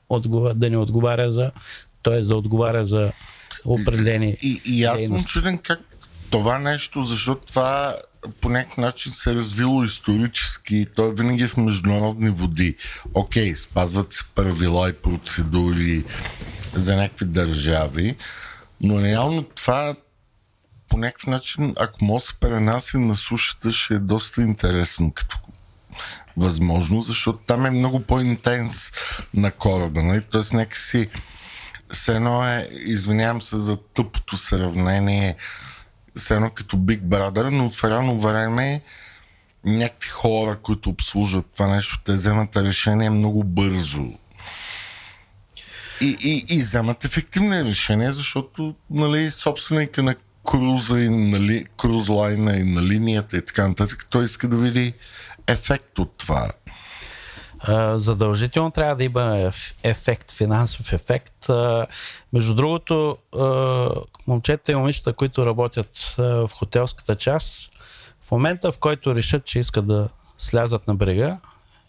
отгова, 0.09 0.53
да 0.53 0.69
не 0.69 0.77
отговаря 0.77 1.31
за, 1.31 1.51
т.е. 2.03 2.21
да 2.21 2.35
отговаря 2.35 2.85
за 2.85 3.11
определени 3.65 4.37
И, 4.41 4.61
и 4.65 4.83
аз 4.83 5.03
съм 5.03 5.19
чуден 5.19 5.57
как 5.57 5.79
това 6.29 6.59
нещо, 6.59 7.03
защото 7.03 7.45
това 7.45 7.97
по 8.41 8.49
някакъв 8.49 8.77
начин 8.77 9.11
се 9.11 9.31
е 9.31 9.35
развило 9.35 9.83
исторически, 9.83 10.85
то 10.95 11.05
е 11.05 11.13
винаги 11.13 11.47
в 11.47 11.57
международни 11.57 12.29
води. 12.29 12.75
Окей, 13.13 13.55
спазват 13.55 14.11
се 14.11 14.23
правила 14.35 14.89
и 14.89 14.93
процедури 14.93 16.03
за 16.73 16.95
някакви 16.95 17.25
държави, 17.25 18.15
но 18.81 19.01
реално 19.01 19.43
това 19.43 19.95
по 20.89 20.97
някакъв 20.97 21.27
начин, 21.27 21.73
ако 21.77 22.05
може 22.05 22.23
да 22.23 22.27
се 22.27 22.33
пренася 22.33 22.99
на 22.99 23.15
сушата, 23.15 23.71
ще 23.71 23.93
е 23.93 23.99
доста 23.99 24.41
интересно 24.41 25.11
като 25.11 25.37
възможно, 26.37 27.01
защото 27.01 27.39
там 27.47 27.65
е 27.65 27.71
много 27.71 27.99
по-интенс 27.99 28.91
на 29.33 29.51
кораба. 29.51 30.03
Нали? 30.03 30.21
Тоест 30.31 30.53
някакси 30.53 31.09
все 31.91 32.15
едно 32.15 32.47
е, 32.47 32.69
извинявам 32.71 33.41
се 33.41 33.59
за 33.59 33.77
тъпото 33.77 34.37
сравнение, 34.37 35.35
все 36.15 36.35
едно 36.35 36.49
като 36.49 36.77
Big 36.77 37.01
Brother, 37.01 37.49
но 37.49 37.69
в 37.69 37.83
реално 37.83 38.19
време 38.19 38.81
някакви 39.65 40.09
хора, 40.09 40.59
които 40.61 40.89
обслужват 40.89 41.45
това 41.53 41.67
нещо, 41.67 41.99
те 42.05 42.13
вземат 42.13 42.57
решение 42.57 43.09
много 43.09 43.43
бързо. 43.43 44.05
И, 46.01 46.17
и, 46.23 46.45
и 46.49 46.59
вземат 46.61 47.05
ефективни 47.05 47.63
решения, 47.63 48.13
защото 48.13 48.75
нали, 48.89 49.31
собственика 49.31 50.03
на 50.03 50.15
круза 50.45 50.99
и 50.99 51.09
нали, 51.09 51.65
крузлайна 51.77 52.57
и 52.57 52.63
на 52.63 52.83
линията 52.83 53.37
и 53.37 53.45
така 53.45 53.67
нататък, 53.67 54.07
той 54.09 54.25
иска 54.25 54.47
да 54.47 54.57
види 54.57 54.93
ефект 55.47 55.99
от 55.99 56.17
това. 56.17 56.51
Задължително 57.93 58.71
трябва 58.71 58.95
да 58.95 59.03
има 59.03 59.51
ефект, 59.83 60.31
финансов 60.31 60.93
ефект. 60.93 61.47
Между 62.33 62.53
другото, 62.53 63.17
момчета 64.27 64.71
и 64.71 64.75
момичета, 64.75 65.13
които 65.13 65.45
работят 65.45 66.15
в 66.17 66.49
хотелската 66.53 67.15
част, 67.15 67.69
в 68.21 68.31
момента, 68.31 68.71
в 68.71 68.77
който 68.77 69.15
решат, 69.15 69.45
че 69.45 69.59
искат 69.59 69.87
да 69.87 70.09
слязат 70.37 70.87
на 70.87 70.95
брега, 70.95 71.37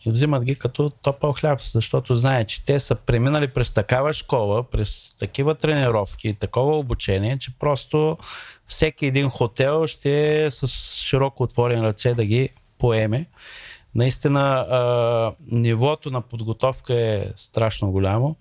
и 0.06 0.10
взимат 0.10 0.44
ги 0.44 0.54
като 0.54 0.90
топъл 0.90 1.32
хляб, 1.32 1.60
защото 1.62 2.14
знаят, 2.14 2.48
че 2.48 2.64
те 2.64 2.80
са 2.80 2.94
преминали 2.94 3.48
през 3.48 3.72
такава 3.72 4.12
школа, 4.12 4.62
през 4.70 5.14
такива 5.18 5.54
тренировки, 5.54 6.34
такова 6.34 6.78
обучение, 6.78 7.38
че 7.38 7.58
просто 7.58 8.18
всеки 8.68 9.06
един 9.06 9.30
хотел 9.30 9.86
ще 9.86 10.44
е 10.44 10.50
с 10.50 10.68
широко 11.06 11.42
отворен 11.42 11.84
ръце 11.84 12.14
да 12.14 12.24
ги 12.24 12.48
поеме. 12.78 13.26
Наистина 13.94 14.40
а, 14.40 15.32
нивото 15.50 16.10
на 16.10 16.20
подготовка 16.20 16.94
е 16.94 17.24
страшно 17.36 17.90
голямо. 17.90 18.36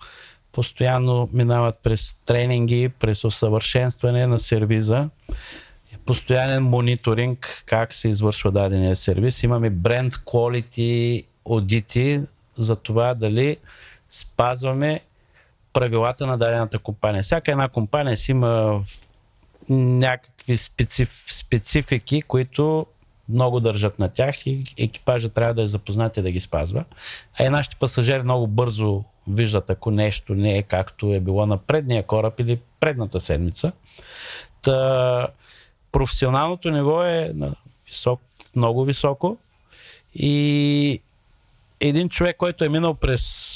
Постоянно 0.51 1.29
минават 1.33 1.79
през 1.83 2.17
тренинги, 2.25 2.89
през 2.99 3.23
усъвършенстване 3.23 4.27
на 4.27 4.37
сервиза, 4.37 5.09
постоянен 6.05 6.63
мониторинг 6.63 7.63
как 7.65 7.93
се 7.93 8.09
извършва 8.09 8.51
дадения 8.51 8.95
сервис. 8.95 9.43
Имаме 9.43 9.69
бренд 9.69 10.13
quality 10.13 11.25
аудити 11.49 12.21
за 12.55 12.75
това 12.75 13.13
дали 13.13 13.57
спазваме 14.09 15.01
правилата 15.73 16.27
на 16.27 16.37
дадената 16.37 16.79
компания. 16.79 17.23
Всяка 17.23 17.51
една 17.51 17.67
компания 17.67 18.17
си 18.17 18.31
има 18.31 18.83
някакви 19.69 20.57
специф, 20.57 21.25
специфики, 21.29 22.21
които 22.21 22.85
много 23.29 23.59
държат 23.59 23.99
на 23.99 24.09
тях 24.09 24.47
и 24.47 24.63
екипажа 24.77 25.29
трябва 25.29 25.53
да 25.53 25.63
е 25.63 25.67
запознат 25.67 26.17
и 26.17 26.21
да 26.21 26.31
ги 26.31 26.39
спазва. 26.39 26.85
А 27.39 27.45
и 27.45 27.49
нашите 27.49 27.75
пасажери 27.75 28.23
много 28.23 28.47
бързо 28.47 29.03
виждат, 29.27 29.69
ако 29.69 29.91
нещо 29.91 30.35
не 30.35 30.57
е 30.57 30.63
както 30.63 31.13
е 31.13 31.19
било 31.19 31.45
на 31.45 31.57
предния 31.57 32.03
кораб 32.03 32.39
или 32.39 32.59
предната 32.79 33.19
седмица. 33.19 33.71
Та, 34.61 35.27
професионалното 35.91 36.71
ниво 36.71 37.03
е 37.03 37.31
на 37.35 37.55
висок, 37.87 38.21
много 38.55 38.83
високо 38.83 39.37
и 40.15 41.01
един 41.79 42.09
човек, 42.09 42.37
който 42.37 42.65
е 42.65 42.69
минал 42.69 42.93
през 42.93 43.53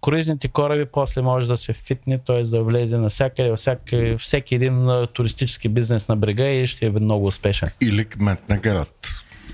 круизните 0.00 0.48
кораби, 0.48 0.84
после 0.92 1.22
може 1.22 1.46
да 1.46 1.56
се 1.56 1.72
фитне, 1.72 2.18
т.е. 2.18 2.42
да 2.42 2.62
влезе 2.62 2.98
на 2.98 3.08
всяка, 3.08 3.56
всяка, 3.56 4.16
всеки 4.18 4.54
един 4.54 5.06
туристически 5.12 5.68
бизнес 5.68 6.08
на 6.08 6.16
брега 6.16 6.44
и 6.44 6.66
ще 6.66 6.86
е 6.86 6.90
много 6.90 7.26
успешен. 7.26 7.68
Или 7.82 8.04
кмет 8.04 8.48
на 8.48 8.56
град. 8.56 9.08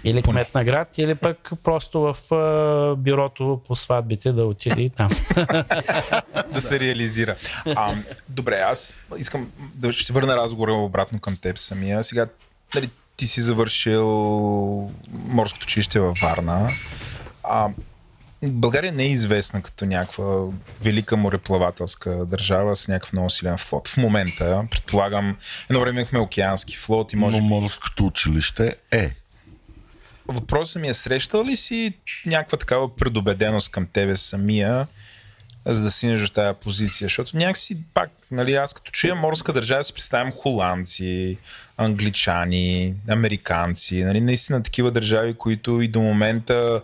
Или 0.04 0.22
кмет 0.22 0.54
на 0.54 0.64
град, 0.64 0.98
или 0.98 1.14
пък 1.14 1.52
просто 1.62 2.00
в 2.00 2.34
а, 2.34 2.96
бюрото 2.96 3.60
по 3.66 3.76
сватбите 3.76 4.32
да 4.32 4.44
отиде 4.44 4.82
и 4.82 4.90
там. 4.90 5.10
да 6.54 6.60
се 6.60 6.80
реализира. 6.80 7.36
А, 7.66 7.94
добре, 8.28 8.56
аз 8.56 8.94
искам 9.18 9.50
да 9.74 9.92
ще 9.92 10.12
върна 10.12 10.36
разговора 10.36 10.72
обратно 10.72 11.20
към 11.20 11.36
теб 11.36 11.58
самия. 11.58 12.02
Сега, 12.02 12.26
дали, 12.74 12.90
ти 13.16 13.26
си 13.26 13.40
завършил 13.40 14.06
морското 15.12 15.64
училище 15.64 16.00
във 16.00 16.18
Варна. 16.18 16.70
А, 17.42 17.68
България 18.50 18.92
не 18.92 19.02
е 19.02 19.10
известна 19.10 19.62
като 19.62 19.86
някаква 19.86 20.44
велика 20.82 21.16
мореплавателска 21.16 22.26
държава 22.26 22.76
с 22.76 22.88
някакъв 22.88 23.12
много 23.12 23.30
силен 23.30 23.58
флот. 23.58 23.88
В 23.88 23.96
момента, 23.96 24.66
предполагам, 24.70 25.36
едно 25.70 25.80
време 25.80 26.00
имахме 26.00 26.18
океански 26.18 26.76
флот 26.76 27.12
и 27.12 27.16
може... 27.16 27.40
Но 27.40 27.44
морското 27.44 28.06
училище 28.06 28.76
е. 28.90 29.10
Въпросът 30.28 30.82
ми 30.82 30.88
е, 30.88 30.94
срещал 30.94 31.44
ли 31.44 31.56
си 31.56 31.92
някаква 32.26 32.58
такава 32.58 32.96
предубеденост 32.96 33.70
към 33.70 33.86
тебе 33.86 34.16
самия, 34.16 34.86
за 35.66 35.82
да 35.82 35.90
си 35.90 36.16
в 36.16 36.30
тази 36.30 36.58
позиция? 36.60 37.04
Защото 37.04 37.36
някакси 37.36 37.76
пак, 37.94 38.10
нали, 38.30 38.54
аз 38.54 38.74
като 38.74 38.90
чуя 38.90 39.14
морска 39.14 39.52
държава 39.52 39.84
си 39.84 39.92
представям 39.92 40.32
холандци, 40.32 41.38
англичани, 41.76 42.94
американци, 43.08 44.04
нали, 44.04 44.20
наистина 44.20 44.62
такива 44.62 44.90
държави, 44.90 45.34
които 45.34 45.80
и 45.80 45.88
до 45.88 46.00
момента 46.00 46.82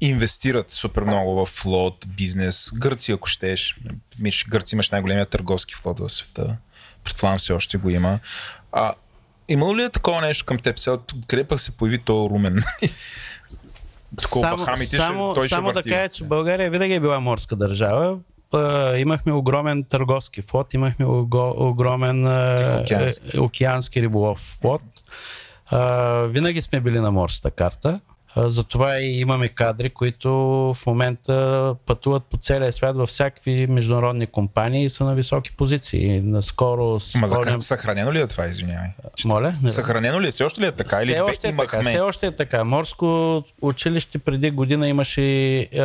инвестират 0.00 0.70
супер 0.70 1.02
много 1.02 1.44
в 1.44 1.48
флот, 1.48 2.06
бизнес. 2.08 2.70
Гърция, 2.74 3.14
ако 3.14 3.28
щеш. 3.28 3.76
Миш, 4.18 4.46
Гърция 4.48 4.76
имаш 4.76 4.90
най-големия 4.90 5.26
търговски 5.26 5.74
флот 5.74 5.98
в 5.98 6.08
света. 6.08 6.56
Предполагам 7.04 7.38
все 7.38 7.52
още 7.52 7.78
го 7.78 7.90
има. 7.90 8.18
А, 8.72 8.94
имало 9.48 9.76
ли 9.76 9.82
е 9.82 9.90
такова 9.90 10.20
нещо 10.20 10.46
към 10.46 10.58
теб? 10.58 10.78
Сега, 10.78 10.96
къде 11.26 11.44
пък 11.44 11.60
се 11.60 11.70
появи 11.70 11.98
то 11.98 12.28
румен? 12.30 12.62
само, 14.18 14.56
Бахамите, 14.56 14.96
само, 14.96 15.34
той 15.34 15.48
само 15.48 15.72
да 15.72 15.82
кажа, 15.82 16.08
че 16.08 16.24
България 16.24 16.70
винаги 16.70 16.94
е 16.94 17.00
била 17.00 17.20
морска 17.20 17.56
държава. 17.56 18.18
имахме 18.96 19.32
огромен 19.32 19.84
търговски 19.84 20.42
флот, 20.42 20.74
имахме 20.74 21.06
огромен 21.06 22.26
океански. 22.80 23.38
океански 23.38 24.02
риболов 24.02 24.58
флот. 24.60 24.82
винаги 26.32 26.62
сме 26.62 26.80
били 26.80 27.00
на 27.00 27.10
морската 27.10 27.50
карта. 27.50 28.00
Затова 28.36 28.98
и 28.98 29.20
имаме 29.20 29.48
кадри, 29.48 29.90
които 29.90 30.30
в 30.74 30.86
момента 30.86 31.74
пътуват 31.86 32.24
по 32.24 32.36
целия 32.36 32.72
свят 32.72 32.96
във 32.96 33.08
всякакви 33.08 33.66
международни 33.66 34.26
компании 34.26 34.84
и 34.84 34.90
са 34.90 35.04
на 35.04 35.14
високи 35.14 35.56
позиции. 35.56 36.20
Наскоро 36.20 37.00
спомням... 37.00 37.54
Ма 37.54 37.60
съхранено 37.60 38.12
ли 38.12 38.20
е 38.20 38.26
това, 38.26 38.46
извинявай? 38.46 38.88
Моля? 39.24 39.54
Не 39.62 39.68
съхранено 39.68 40.20
ли 40.20 40.28
е? 40.28 40.30
Все 40.30 40.44
още 40.44 40.60
ли 40.60 40.66
е 40.66 40.72
така? 40.72 40.96
Все 40.96 41.12
или 41.12 41.20
още 41.20 41.48
е 41.48 41.56
така. 41.56 41.80
Все 41.80 42.00
още 42.00 42.26
е 42.26 42.36
така. 42.36 42.64
Морско 42.64 43.42
училище 43.62 44.18
преди 44.18 44.50
година 44.50 44.88
имаше 44.88 45.22
е, 45.58 45.82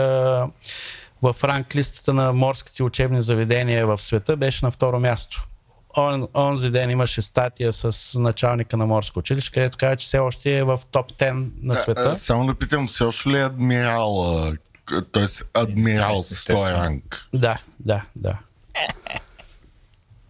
в 1.22 1.36
ранг 1.44 1.76
листата 1.76 2.14
на 2.14 2.34
морските 2.34 2.84
учебни 2.84 3.22
заведения 3.22 3.88
в 3.88 4.02
света 4.02 4.38
беше 4.38 4.66
на 4.66 4.72
второ 4.72 5.00
място 5.00 5.48
он, 5.98 6.28
онзи 6.36 6.70
ден 6.70 6.90
имаше 6.90 7.22
статия 7.22 7.74
с 7.74 8.20
началника 8.20 8.78
на 8.78 8.86
морско 8.86 9.20
училище, 9.20 9.52
където 9.52 9.78
каза, 9.78 9.96
че 9.96 10.06
все 10.06 10.20
още 10.20 10.58
е 10.58 10.64
в 10.64 10.80
топ 10.92 11.14
10 11.14 11.50
на 11.62 11.76
света. 11.76 12.12
А, 12.12 12.16
само 12.16 12.46
да 12.46 12.56
питам, 12.56 12.88
все 12.88 13.04
още 13.04 13.30
ли 13.30 13.40
е 13.40 13.46
адмирал, 13.46 14.44
т.е. 15.12 15.26
адмирал 15.54 16.24
с 16.24 16.46
този 16.46 16.66
ранг? 16.66 17.28
Да, 17.34 17.58
да, 17.80 18.06
да. 18.16 18.38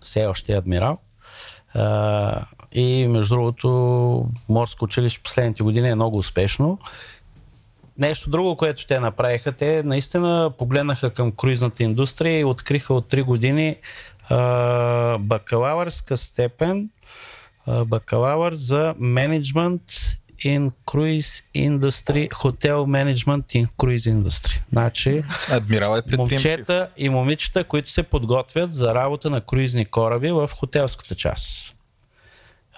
Все 0.02 0.26
още 0.26 0.54
е 0.54 0.58
адмирал. 0.58 0.98
А, 1.74 2.46
и 2.72 3.08
между 3.08 3.36
другото, 3.36 4.30
морско 4.50 4.86
училище 4.86 5.24
последните 5.24 5.64
години 5.64 5.90
е 5.90 5.96
много 5.96 6.18
успешно. 6.18 6.80
Нещо 7.98 8.30
друго, 8.30 8.58
което 8.58 8.86
те 8.86 9.00
направиха, 9.00 9.52
те 9.52 9.84
наистина 9.84 10.52
погледнаха 10.58 11.10
към 11.10 11.32
круизната 11.32 11.84
индустрия 11.84 12.40
и 12.40 12.44
откриха 12.44 12.94
от 12.94 13.12
3 13.12 13.24
години 13.24 13.76
бакалавърска 15.20 16.18
степен, 16.18 16.90
бакалавър 17.86 18.54
за 18.54 18.96
менеджмент 19.00 19.82
in 20.46 20.72
Cruise 20.86 21.44
Industry, 21.56 22.30
Hotel 22.30 22.86
Management 22.86 23.46
in 23.56 23.68
Cruise 23.78 24.08
Industry. 24.14 24.62
Значи, 24.72 25.24
Адмирал 25.52 25.98
е 25.98 26.18
момчета 26.18 26.90
и 26.98 27.10
момичета, 27.10 27.64
които 27.64 27.92
се 27.92 28.04
подготвят 28.04 28.74
за 28.74 28.96
работа 28.96 29.30
на 29.30 29.42
круизни 29.42 29.86
кораби 29.86 30.32
в 30.32 30.50
хотелската 30.56 31.16
част. 31.16 31.72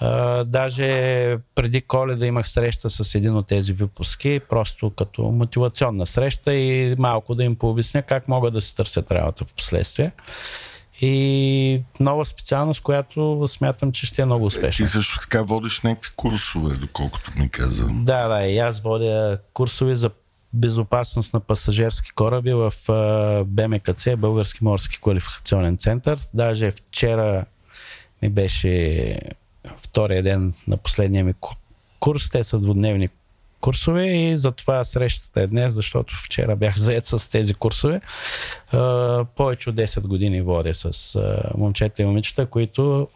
Uh, 0.02 0.44
даже 0.44 1.38
преди 1.56 1.82
коледа 1.82 2.26
имах 2.26 2.50
среща 2.50 2.90
с 2.90 3.16
един 3.16 3.36
от 3.36 3.48
тези 3.48 3.74
выпуски, 3.74 4.42
просто 4.50 4.90
като 4.90 5.22
мотивационна 5.22 6.06
среща 6.06 6.54
и 6.54 6.96
малко 6.98 7.36
да 7.36 7.44
им 7.44 7.56
пообясня 7.56 8.02
как 8.02 8.28
могат 8.28 8.54
да 8.54 8.62
се 8.62 8.76
търсят 8.76 9.12
работа 9.12 9.46
в 9.46 9.54
последствие 9.54 10.12
и 11.02 11.84
нова 12.00 12.26
специалност, 12.26 12.82
която 12.82 13.44
смятам, 13.48 13.92
че 13.92 14.06
ще 14.06 14.22
е 14.22 14.26
много 14.26 14.46
успешна. 14.46 14.86
Ти 14.86 14.92
също 14.92 15.20
така 15.20 15.42
водиш 15.42 15.82
някакви 15.82 16.12
курсове, 16.16 16.76
доколкото 16.76 17.32
ми 17.38 17.50
каза. 17.50 17.88
Да, 17.92 18.28
да, 18.28 18.46
и 18.46 18.58
аз 18.58 18.82
водя 18.82 19.40
курсове 19.54 19.96
за 19.96 20.10
безопасност 20.54 21.34
на 21.34 21.40
пасажирски 21.40 22.12
кораби 22.12 22.54
в 22.54 22.74
БМКЦ, 23.46 24.08
Български 24.18 24.64
морски 24.64 25.02
квалификационен 25.02 25.78
център. 25.78 26.20
Даже 26.34 26.72
вчера 26.72 27.46
ми 28.22 28.30
беше 28.30 29.20
втория 29.80 30.24
ден 30.24 30.54
на 30.68 30.78
последния 30.78 31.26
ми 31.26 31.34
курс. 32.00 32.30
Те 32.30 32.44
са 32.44 32.60
двудневни 32.60 33.10
курсове 33.62 34.06
и 34.06 34.38
затова 34.38 34.84
срещата 34.84 35.42
е 35.42 35.48
днес, 35.48 35.74
защото 35.74 36.16
вчера 36.16 36.56
бях 36.56 36.78
заед 36.78 37.06
с 37.06 37.32
тези 37.32 37.54
курсове. 37.54 38.02
повече 39.36 39.70
от 39.70 39.76
10 39.76 40.02
години 40.02 40.42
водя 40.42 40.74
с 40.74 41.20
момчета 41.58 42.02
и 42.02 42.06
момичета, 42.06 42.46
които 42.46 43.08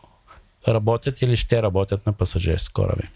работят 0.67 1.21
или 1.21 1.35
ще 1.35 1.61
работят 1.61 2.05
на 2.05 2.13
пасажирски 2.13 2.73
кораби. 2.73 3.09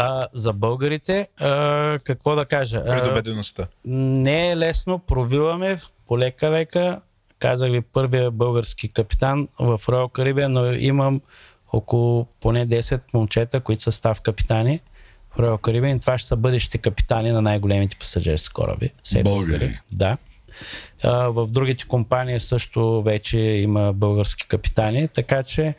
А, 0.00 0.26
за 0.32 0.52
българите, 0.52 1.28
а, 1.40 1.98
какво 2.04 2.34
да 2.34 2.44
кажа? 2.44 2.82
А, 2.86 3.00
Предубедеността. 3.00 3.66
не 3.84 4.50
е 4.50 4.56
лесно, 4.56 4.98
провиваме 4.98 5.80
полека-лека. 6.06 7.00
Казах 7.38 7.70
ви 7.70 7.80
първия 7.80 8.30
български 8.30 8.92
капитан 8.92 9.48
в 9.58 9.78
Royal 9.78 10.12
Caribbean, 10.12 10.46
но 10.46 10.72
имам 10.72 11.20
около 11.72 12.26
поне 12.40 12.66
10 12.66 13.00
момчета, 13.14 13.60
които 13.60 13.82
са 13.82 13.92
став 13.92 14.20
капитани 14.20 14.80
в 15.30 15.36
Royal 15.38 15.60
Caribbean. 15.60 16.00
Това 16.00 16.18
ще 16.18 16.28
са 16.28 16.36
бъдещите 16.36 16.78
капитани 16.78 17.30
на 17.30 17.42
най-големите 17.42 17.96
пасажирски 17.96 18.54
кораби. 18.54 18.90
Българи. 19.22 19.78
Да. 19.92 20.16
А, 21.04 21.12
в 21.28 21.46
другите 21.46 21.86
компании 21.88 22.40
също 22.40 23.02
вече 23.02 23.38
има 23.38 23.92
български 23.92 24.46
капитани, 24.46 25.08
така 25.08 25.42
че 25.42 25.74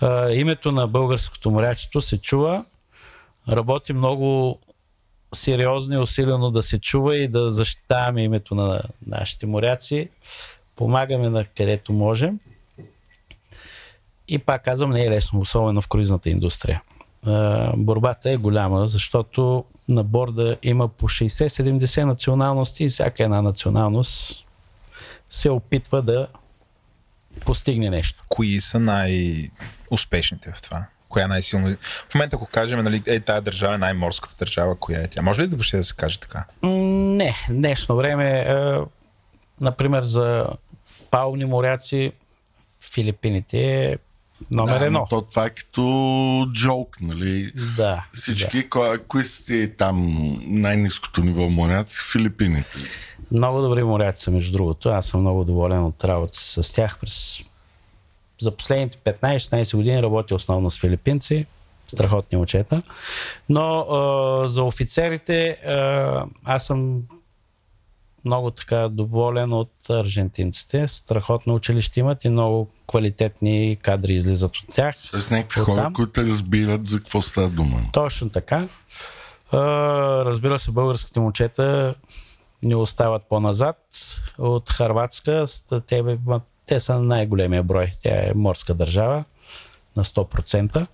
а, 0.00 0.30
името 0.30 0.72
на 0.72 0.86
българското 0.86 1.50
морячество 1.50 2.00
се 2.00 2.18
чува. 2.18 2.64
Работи 3.48 3.92
много 3.92 4.58
сериозно 5.34 5.94
и 5.94 5.98
усилено 5.98 6.50
да 6.50 6.62
се 6.62 6.78
чува 6.78 7.16
и 7.16 7.28
да 7.28 7.52
защитаваме 7.52 8.22
името 8.22 8.54
на 8.54 8.80
нашите 9.06 9.46
моряци. 9.46 10.08
Помагаме 10.76 11.28
на 11.28 11.44
където 11.44 11.92
можем. 11.92 12.38
И 14.32 14.38
пак 14.38 14.64
казвам, 14.64 14.90
не 14.90 15.04
е 15.04 15.10
лесно, 15.10 15.40
особено 15.40 15.82
в 15.82 15.88
круизната 15.88 16.30
индустрия. 16.30 16.82
А, 17.26 17.72
борбата 17.76 18.30
е 18.30 18.36
голяма, 18.36 18.86
защото 18.86 19.64
на 19.88 20.04
борда 20.04 20.56
има 20.62 20.88
по 20.88 21.08
60-70 21.08 22.04
националности 22.04 22.84
и 22.84 22.88
всяка 22.88 23.24
една 23.24 23.42
националност 23.42 24.44
се 25.28 25.50
опитва 25.50 26.02
да 26.02 26.26
постигне 27.44 27.90
нещо. 27.90 28.24
Кои 28.28 28.60
са 28.60 28.80
най-успешните 28.80 30.52
в 30.52 30.62
това? 30.62 30.86
Коя 31.08 31.24
е 31.24 31.28
най-силно? 31.28 31.76
В 31.80 32.14
момента, 32.14 32.36
ако 32.36 32.46
кажем, 32.46 32.82
нали, 32.82 33.02
е, 33.06 33.20
тая 33.20 33.40
държава 33.40 33.74
е 33.74 33.78
най-морската 33.78 34.34
държава, 34.38 34.76
коя 34.76 35.00
е 35.00 35.08
тя? 35.08 35.22
Може 35.22 35.42
ли 35.42 35.46
да 35.46 35.56
въобще 35.56 35.76
да 35.76 35.84
се 35.84 35.94
каже 35.94 36.20
така? 36.20 36.44
Не, 36.62 37.34
днешно 37.50 37.96
време, 37.96 38.38
е, 38.38 38.54
например, 39.60 40.02
за 40.02 40.46
пални 41.10 41.44
моряци, 41.44 42.12
Филипините 42.92 43.84
е 43.84 43.96
номер 44.50 44.78
Да, 44.78 44.86
едно. 44.86 44.98
но 44.98 45.06
то 45.06 45.22
това 45.22 45.44
е 45.46 45.50
като 45.50 46.46
джок, 46.52 46.96
нали? 47.00 47.52
Да. 47.76 48.04
Всички, 48.12 48.68
кои, 48.68 48.98
кои 49.08 49.24
са 49.24 49.44
ти 49.44 49.72
там 49.78 50.16
най-низкото 50.46 51.20
ниво 51.20 51.48
моряци? 51.48 51.98
Филипините. 52.12 52.78
да. 52.78 53.38
Много 53.38 53.60
добри 53.60 53.82
моряци 53.84 54.22
са, 54.22 54.30
между 54.30 54.52
другото. 54.52 54.88
Аз 54.88 55.06
съм 55.06 55.20
много 55.20 55.44
доволен 55.44 55.82
от 55.84 56.04
работа 56.04 56.38
с 56.38 56.72
тях. 56.74 56.98
През... 56.98 57.38
За 58.40 58.50
последните 58.50 58.98
15-16 58.98 59.76
години 59.76 60.02
работя 60.02 60.34
основно 60.34 60.70
с 60.70 60.80
филипинци. 60.80 61.46
Страхотни 61.88 62.38
момчета. 62.38 62.82
Но 63.48 63.80
а, 63.80 64.48
за 64.48 64.62
офицерите 64.62 65.48
а, 65.50 66.24
аз 66.44 66.66
съм 66.66 67.02
много 68.24 68.50
така 68.50 68.88
доволен 68.88 69.52
от 69.52 69.90
аржентинците. 69.90 70.88
Страхотно 70.88 71.54
училище 71.54 72.00
имат 72.00 72.24
и 72.24 72.28
много 72.28 72.68
квалитетни 72.86 73.76
кадри 73.82 74.12
излизат 74.12 74.56
от 74.56 74.74
тях. 74.74 74.96
Тоест 75.10 75.30
някакви 75.30 75.60
Оттам? 75.60 75.76
хора, 75.76 75.92
които 75.92 76.20
разбират 76.22 76.86
за 76.86 76.98
какво 76.98 77.22
става 77.22 77.48
дума. 77.48 77.80
Точно 77.92 78.30
така. 78.30 78.68
Разбира 79.52 80.58
се, 80.58 80.70
българските 80.70 81.20
момчета 81.20 81.94
ни 82.62 82.74
остават 82.74 83.22
по-назад. 83.28 83.76
От 84.38 84.70
Харватска, 84.70 85.44
те, 85.86 86.18
те 86.66 86.80
са 86.80 86.98
най-големия 86.98 87.62
брой. 87.62 87.90
Тя 88.02 88.10
е 88.10 88.32
морска 88.34 88.74
държава 88.74 89.24
на 89.96 90.04
100%. 90.04 90.86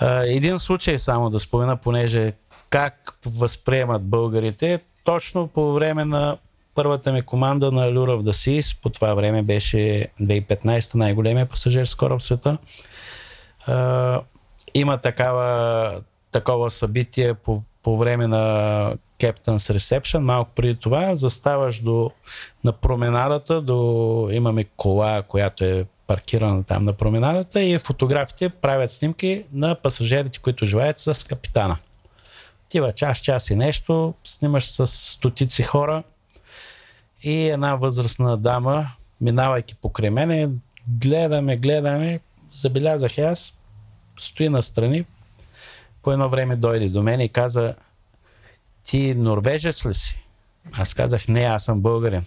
А, 0.00 0.24
един 0.26 0.58
случай 0.58 0.98
само 0.98 1.30
да 1.30 1.38
спомена, 1.38 1.76
понеже 1.76 2.32
как 2.70 3.18
възприемат 3.26 4.02
българите, 4.02 4.78
точно 5.08 5.48
по 5.48 5.72
време 5.72 6.04
на 6.04 6.36
първата 6.74 7.12
ми 7.12 7.22
команда 7.22 7.72
на 7.72 7.86
Allure 7.86 8.20
of 8.20 8.22
the 8.22 8.30
Seas, 8.30 8.82
по 8.82 8.90
това 8.90 9.14
време 9.14 9.42
беше 9.42 10.06
2015 10.20 10.94
най-големия 10.94 11.46
пасажирски 11.46 11.98
кораб 11.98 12.20
в 12.20 12.22
света, 12.22 12.58
а, 13.66 14.20
има 14.74 14.98
такава, 14.98 16.00
такова 16.32 16.70
събитие 16.70 17.34
по, 17.34 17.62
по 17.82 17.98
време 17.98 18.26
на 18.26 18.42
Captain's 19.18 19.76
Reception, 19.76 20.18
малко 20.18 20.50
преди 20.54 20.74
това, 20.74 21.14
заставаш 21.14 21.80
до, 21.80 22.10
на 22.64 22.72
променадата, 22.72 23.62
до, 23.62 24.28
имаме 24.32 24.64
кола, 24.64 25.22
която 25.22 25.64
е 25.64 25.84
паркирана 26.06 26.64
там 26.64 26.84
на 26.84 26.92
променадата 26.92 27.62
и 27.62 27.78
фотографите 27.78 28.48
правят 28.48 28.90
снимки 28.90 29.44
на 29.52 29.74
пасажирите, 29.74 30.38
които 30.38 30.66
живеят 30.66 30.98
с 30.98 31.26
капитана. 31.28 31.76
Тива 32.68 32.92
час, 32.92 33.18
час 33.18 33.50
и 33.50 33.56
нещо, 33.56 34.14
снимаш 34.24 34.70
с 34.70 34.86
стотици 34.86 35.62
хора 35.62 36.02
и 37.22 37.48
една 37.48 37.74
възрастна 37.74 38.36
дама, 38.36 38.90
минавайки 39.20 39.74
покрай 39.74 40.10
мене, 40.10 40.48
гледаме, 40.88 41.56
гледаме, 41.56 42.20
забелязах 42.50 43.18
аз, 43.18 43.54
стои 44.20 44.48
настрани, 44.48 45.04
по 46.02 46.12
едно 46.12 46.28
време 46.28 46.56
дойде 46.56 46.88
до 46.88 47.02
мен 47.02 47.20
и 47.20 47.28
каза, 47.28 47.74
ти 48.84 49.14
норвежец 49.14 49.86
ли 49.86 49.94
си? 49.94 50.18
Аз 50.72 50.94
казах, 50.94 51.28
не, 51.28 51.40
аз 51.40 51.64
съм 51.64 51.80
българин. 51.80 52.24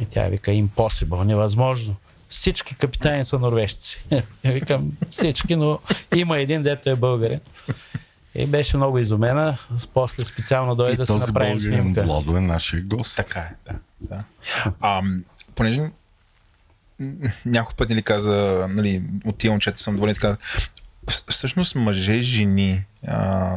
И 0.00 0.06
тя 0.06 0.28
вика, 0.28 0.50
impossible, 0.50 1.24
невъзможно. 1.24 1.96
Всички 2.28 2.76
капитани 2.76 3.24
са 3.24 3.38
норвежци. 3.38 4.04
Викам, 4.44 4.92
всички, 5.10 5.56
но 5.56 5.78
има 6.16 6.38
един, 6.38 6.62
дето 6.62 6.90
е 6.90 6.96
българин. 6.96 7.40
И 8.34 8.46
беше 8.46 8.76
много 8.76 8.98
изумена. 8.98 9.58
После 9.94 10.24
специално 10.24 10.74
дойде 10.74 10.96
да 10.96 11.06
си 11.06 11.12
този 11.12 11.26
направим 11.26 11.60
снимка. 11.60 12.02
Владо 12.02 12.36
е 12.36 12.40
нашия 12.40 12.82
гост. 12.82 13.16
Така 13.16 13.40
е, 13.40 13.54
да. 13.66 13.78
да. 14.00 14.24
А, 14.80 15.02
понеже 15.54 15.80
м, 15.80 15.90
няколко 17.46 17.76
пъти 17.76 17.94
ли 17.94 18.02
каза, 18.02 18.66
нали, 18.70 19.02
от 19.24 19.38
тия 19.38 19.50
момчета 19.50 19.80
съм 19.80 19.94
доволен, 19.94 20.14
така. 20.14 20.36
вс- 21.06 21.30
Всъщност 21.30 21.74
мъже, 21.74 22.18
жени, 22.18 22.84
а, 23.06 23.56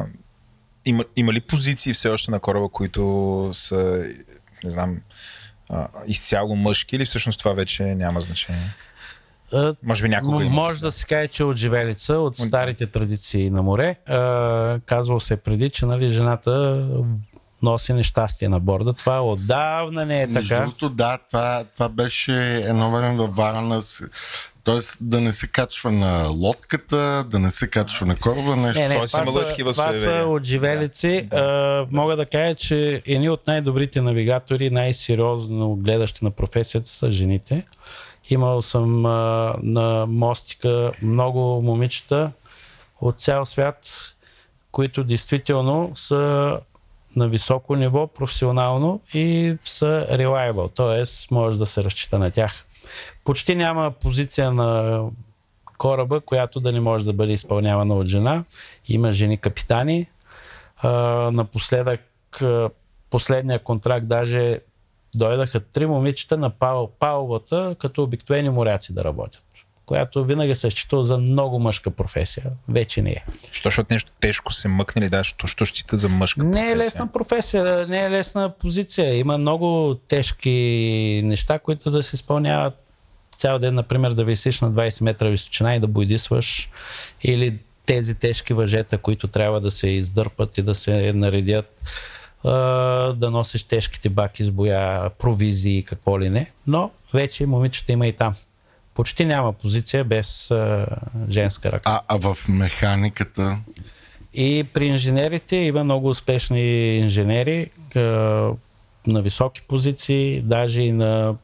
има, 0.84 1.04
има 1.16 1.32
ли 1.32 1.40
позиции 1.40 1.94
все 1.94 2.08
още 2.08 2.30
на 2.30 2.40
кораба, 2.40 2.68
които 2.68 3.50
са, 3.52 4.06
не 4.64 4.70
знам, 4.70 5.00
а, 5.68 5.88
изцяло 6.06 6.56
мъжки 6.56 6.96
или 6.96 7.04
всъщност 7.04 7.38
това 7.38 7.52
вече 7.52 7.82
няма 7.84 8.20
значение? 8.20 8.74
А, 9.52 9.74
Може 9.82 10.02
би 10.02 10.08
някога 10.08 10.44
има. 10.44 10.54
Може 10.54 10.80
да 10.80 10.92
се 10.92 11.06
каже, 11.06 11.28
че 11.28 11.44
от 11.44 11.56
живелица, 11.56 12.14
от 12.14 12.36
старите 12.36 12.86
традиции 12.86 13.50
на 13.50 13.62
море. 13.62 13.96
А, 14.06 14.78
казвал 14.86 15.20
се 15.20 15.36
преди, 15.36 15.70
че 15.70 15.86
нали, 15.86 16.10
жената 16.10 16.84
носи 17.62 17.92
нещастие 17.92 18.48
на 18.48 18.60
борда. 18.60 18.92
Това 18.92 19.22
отдавна 19.22 20.06
не 20.06 20.22
е 20.22 20.26
Между 20.26 20.48
така. 20.48 20.60
другото, 20.60 20.88
да, 20.88 21.18
това, 21.30 21.64
това 21.74 21.88
беше 21.88 22.32
едно 22.56 22.90
време 22.90 23.16
във 23.16 23.36
Варна. 23.36 23.80
Тоест 24.64 24.98
да 25.00 25.20
не 25.20 25.32
се 25.32 25.46
качва 25.46 25.92
на 25.92 26.28
лодката, 26.28 27.24
да 27.30 27.38
не 27.38 27.50
се 27.50 27.68
качва 27.68 28.06
на 28.06 28.16
кораба, 28.16 28.56
нещо. 28.56 28.82
Не, 28.82 28.88
не, 28.88 29.06
това, 29.06 29.22
имало 29.22 29.42
са, 29.42 29.54
това 29.56 29.72
са 29.72 30.00
суеверия. 30.00 30.26
от 30.28 30.44
живелици. 30.44 31.22
Да, 31.30 31.36
А, 31.36 31.86
мога 31.90 32.16
да 32.16 32.26
кажа, 32.26 32.54
че 32.54 33.02
едни 33.06 33.28
от 33.30 33.46
най-добрите 33.46 34.00
навигатори, 34.00 34.70
най-сериозно 34.70 35.76
гледащи 35.76 36.24
на 36.24 36.30
професията 36.30 36.88
са 36.88 37.10
жените. 37.10 37.64
Имал 38.30 38.62
съм 38.62 39.06
а, 39.06 39.54
на 39.62 40.06
мостика 40.08 40.92
много 41.02 41.62
момичета 41.62 42.32
от 43.00 43.20
цял 43.20 43.44
свят, 43.44 43.88
които 44.72 45.04
действително 45.04 45.90
са 45.94 46.58
на 47.16 47.28
високо 47.28 47.76
ниво, 47.76 48.06
професионално 48.06 49.00
и 49.14 49.56
са 49.64 50.06
reliable, 50.10 50.74
т.е. 50.76 51.34
може 51.34 51.58
да 51.58 51.66
се 51.66 51.84
разчита 51.84 52.18
на 52.18 52.30
тях. 52.30 52.66
Почти 53.24 53.54
няма 53.54 53.90
позиция 53.90 54.52
на 54.52 55.00
кораба, 55.78 56.20
която 56.20 56.60
да 56.60 56.72
не 56.72 56.80
може 56.80 57.04
да 57.04 57.12
бъде 57.12 57.32
изпълнявана 57.32 57.94
от 57.94 58.08
жена. 58.08 58.44
Има 58.88 59.12
жени 59.12 59.38
капитани. 59.38 60.06
А, 60.76 60.90
напоследък, 61.32 62.00
последния 63.10 63.58
контракт 63.58 64.08
даже 64.08 64.60
дойдаха 65.18 65.60
три 65.60 65.86
момичета 65.86 66.36
на 66.36 66.50
пал, 66.50 66.90
палбата, 66.98 67.76
като 67.78 68.02
обикновени 68.02 68.50
моряци 68.50 68.94
да 68.94 69.04
работят 69.04 69.42
която 69.86 70.24
винаги 70.24 70.54
се 70.54 70.66
е 70.66 70.70
считала 70.70 71.04
за 71.04 71.18
много 71.18 71.58
мъжка 71.58 71.90
професия. 71.90 72.44
Вече 72.68 73.02
не 73.02 73.10
е. 73.10 73.24
Що, 73.52 73.68
защото 73.68 73.94
нещо 73.94 74.10
тежко 74.20 74.52
се 74.52 74.68
мъкне 74.68 75.02
ли, 75.02 75.08
да, 75.08 75.24
що, 75.24 75.46
що 75.46 75.66
счита 75.66 75.96
за 75.96 76.08
мъжка 76.08 76.44
Не 76.44 76.50
професия? 76.50 76.72
е 76.72 76.76
лесна 76.76 77.12
професия, 77.12 77.86
не 77.86 78.04
е 78.04 78.10
лесна 78.10 78.52
позиция. 78.58 79.18
Има 79.18 79.38
много 79.38 79.94
тежки 80.08 81.20
неща, 81.24 81.58
които 81.58 81.90
да 81.90 82.02
се 82.02 82.16
изпълняват 82.16 82.74
цял 83.36 83.58
ден, 83.58 83.74
например, 83.74 84.10
да 84.10 84.24
висиш 84.24 84.60
на 84.60 84.72
20 84.72 85.02
метра 85.02 85.28
височина 85.28 85.74
и 85.74 85.80
да 85.80 85.86
бойдисваш 85.86 86.70
или 87.22 87.58
тези 87.86 88.14
тежки 88.14 88.54
въжета, 88.54 88.98
които 88.98 89.28
трябва 89.28 89.60
да 89.60 89.70
се 89.70 89.88
издърпат 89.88 90.58
и 90.58 90.62
да 90.62 90.74
се 90.74 91.12
наредят, 91.12 91.82
да 93.16 93.30
носиш 93.30 93.62
тежките 93.62 94.08
баки 94.08 94.44
с 94.44 94.50
боя, 94.50 95.10
провизии 95.10 95.78
и 95.78 95.82
какво 95.82 96.20
ли 96.20 96.30
не. 96.30 96.52
Но 96.66 96.90
вече 97.14 97.46
момичета 97.46 97.92
има 97.92 98.06
и 98.06 98.12
там. 98.12 98.34
Почти 98.94 99.24
няма 99.24 99.52
позиция 99.52 100.04
без 100.04 100.50
а, 100.50 100.86
женска 101.28 101.72
ръка. 101.72 101.90
А, 101.90 102.00
а 102.08 102.34
в 102.34 102.48
механиката? 102.48 103.58
И 104.34 104.64
при 104.72 104.86
инженерите 104.86 105.56
има 105.56 105.84
много 105.84 106.08
успешни 106.08 106.96
инженери 106.96 107.70
а, 107.96 108.00
на 109.06 109.22
високи 109.22 109.62
позиции, 109.68 110.40
даже 110.40 110.82
и 110.82 110.92
на 110.92 111.34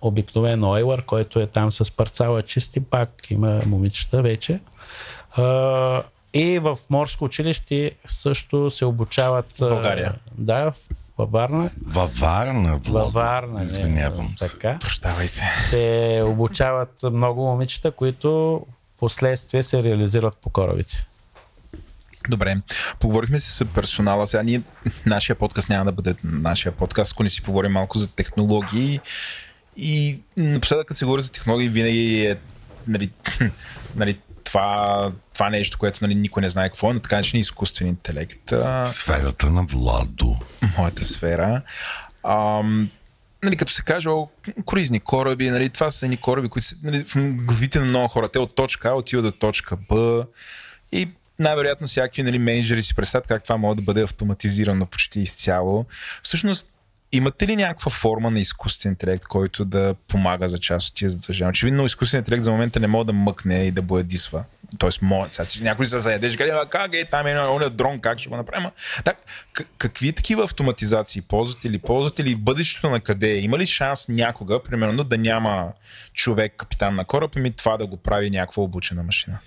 обикновен 0.00 0.64
ойлър, 0.64 1.02
който 1.02 1.40
е 1.40 1.46
там 1.46 1.72
с 1.72 1.90
парцала 1.90 2.42
чисти, 2.42 2.80
пак 2.80 3.30
има 3.30 3.60
момичета 3.66 4.22
вече. 4.22 4.60
А, 5.36 6.02
и 6.34 6.58
в 6.58 6.78
морско 6.90 7.24
училище 7.24 7.92
също 8.06 8.70
се 8.70 8.84
обучават. 8.84 9.46
България. 9.58 10.14
Да, 10.38 10.72
във 11.18 11.30
Варна. 11.30 11.70
Във 11.86 12.18
Варна. 12.18 12.80
Във 12.88 13.12
Варна. 13.12 13.62
Извинявам 13.62 14.28
се. 14.36 14.48
Така. 14.48 14.78
Прощавайте. 14.80 15.42
Се 15.68 16.22
обучават 16.26 17.02
много 17.12 17.44
момичета, 17.44 17.90
които 17.90 18.62
последствие 18.98 19.62
се 19.62 19.82
реализират 19.82 20.36
по 20.36 20.50
корабите. 20.50 21.06
Добре, 22.28 22.56
поговорихме 23.00 23.38
си 23.38 23.52
с 23.52 23.64
персонала. 23.64 24.26
Сега 24.26 24.42
ние, 24.42 24.62
нашия 25.06 25.36
подкаст 25.36 25.68
няма 25.68 25.84
да 25.84 25.92
бъде 25.92 26.14
нашия 26.24 26.72
подкаст, 26.72 27.12
ако 27.12 27.22
не 27.22 27.28
си 27.28 27.42
поговорим 27.42 27.72
малко 27.72 27.98
за 27.98 28.08
технологии. 28.08 29.00
И 29.76 30.20
напоследък, 30.36 30.86
като 30.86 30.98
се 30.98 31.04
говори 31.04 31.22
за 31.22 31.32
технологии, 31.32 31.68
винаги 31.68 32.26
е 32.26 32.38
нали, 32.86 33.10
нали, 33.96 34.18
това, 34.44 35.12
това 35.38 35.50
нещо, 35.50 35.78
което 35.78 35.98
нали, 36.02 36.14
никой 36.14 36.40
не 36.40 36.48
знае 36.48 36.68
какво 36.68 36.90
е, 36.90 36.94
но 36.94 37.00
така 37.00 37.16
наречен 37.16 37.40
изкуствен 37.40 37.88
интелект. 37.88 38.52
Сферата 38.86 39.50
на 39.50 39.62
Владо. 39.62 40.36
моята 40.78 41.04
сфера. 41.04 41.62
Ам, 42.22 42.90
нали, 43.42 43.56
като 43.56 43.72
се 43.72 43.82
каже, 43.82 44.08
о, 44.08 44.28
круизни 44.66 45.00
кораби, 45.00 45.50
нали, 45.50 45.68
това 45.68 45.90
са 45.90 46.06
едни 46.06 46.16
кораби, 46.16 46.48
които 46.48 46.66
са 46.66 46.76
нали, 46.82 47.04
в 47.04 47.14
главите 47.46 47.78
на 47.78 47.84
много 47.84 48.08
хора. 48.08 48.28
Те 48.28 48.38
от 48.38 48.54
точка 48.54 48.88
А 48.88 48.94
отиват 48.94 49.24
до 49.24 49.32
точка 49.32 49.76
Б 49.76 50.26
и 50.92 51.08
най-вероятно 51.38 51.86
всякакви 51.86 52.22
нали, 52.22 52.38
менеджери 52.38 52.82
си 52.82 52.94
представят 52.94 53.28
как 53.28 53.42
това 53.42 53.56
може 53.56 53.76
да 53.76 53.82
бъде 53.82 54.02
автоматизирано 54.02 54.86
почти 54.86 55.20
изцяло. 55.20 55.84
Всъщност, 56.22 56.68
имате 57.12 57.46
ли 57.46 57.56
някаква 57.56 57.90
форма 57.90 58.30
на 58.30 58.40
изкуствен 58.40 58.92
интелект, 58.92 59.24
който 59.24 59.64
да 59.64 59.94
помага 60.08 60.48
за 60.48 60.58
част 60.58 60.88
от 60.88 60.94
тия 60.94 61.10
задължения? 61.10 61.50
Очевидно, 61.50 61.86
изкуственият 61.86 62.26
интелект 62.26 62.44
за 62.44 62.50
момента 62.50 62.80
не 62.80 62.86
може 62.86 63.06
да 63.06 63.12
мъкне 63.12 63.64
и 63.64 63.70
да 63.70 63.82
боядисва. 63.82 64.44
Тоест, 64.78 65.02
може. 65.02 65.30
Сега 65.32 65.64
някой 65.64 65.86
се 65.86 66.20
каже, 66.20 66.50
«А, 66.50 66.66
как 66.66 66.94
е, 66.94 67.04
там 67.04 67.26
е 67.26 67.38
оня 67.38 67.70
дрон, 67.70 68.00
как 68.00 68.18
ще 68.18 68.28
го 68.28 68.36
направим? 68.36 68.70
Так, 69.04 69.16
какви 69.78 70.12
такива 70.12 70.44
автоматизации 70.44 71.22
ползвате 71.22 71.70
ли? 71.70 71.78
Ползвате 71.78 72.24
ли 72.24 72.36
бъдещето 72.36 72.90
на 72.90 73.00
къде? 73.00 73.30
е? 73.30 73.38
Има 73.38 73.58
ли 73.58 73.66
шанс 73.66 74.08
някога, 74.08 74.62
примерно, 74.62 75.04
да 75.04 75.18
няма 75.18 75.72
човек, 76.14 76.54
капитан 76.56 76.94
на 76.94 77.04
кораб, 77.04 77.36
и 77.36 77.50
това 77.50 77.76
да 77.76 77.86
го 77.86 77.96
прави 77.96 78.30
някаква 78.30 78.62
обучена 78.62 79.02
машина? 79.02 79.38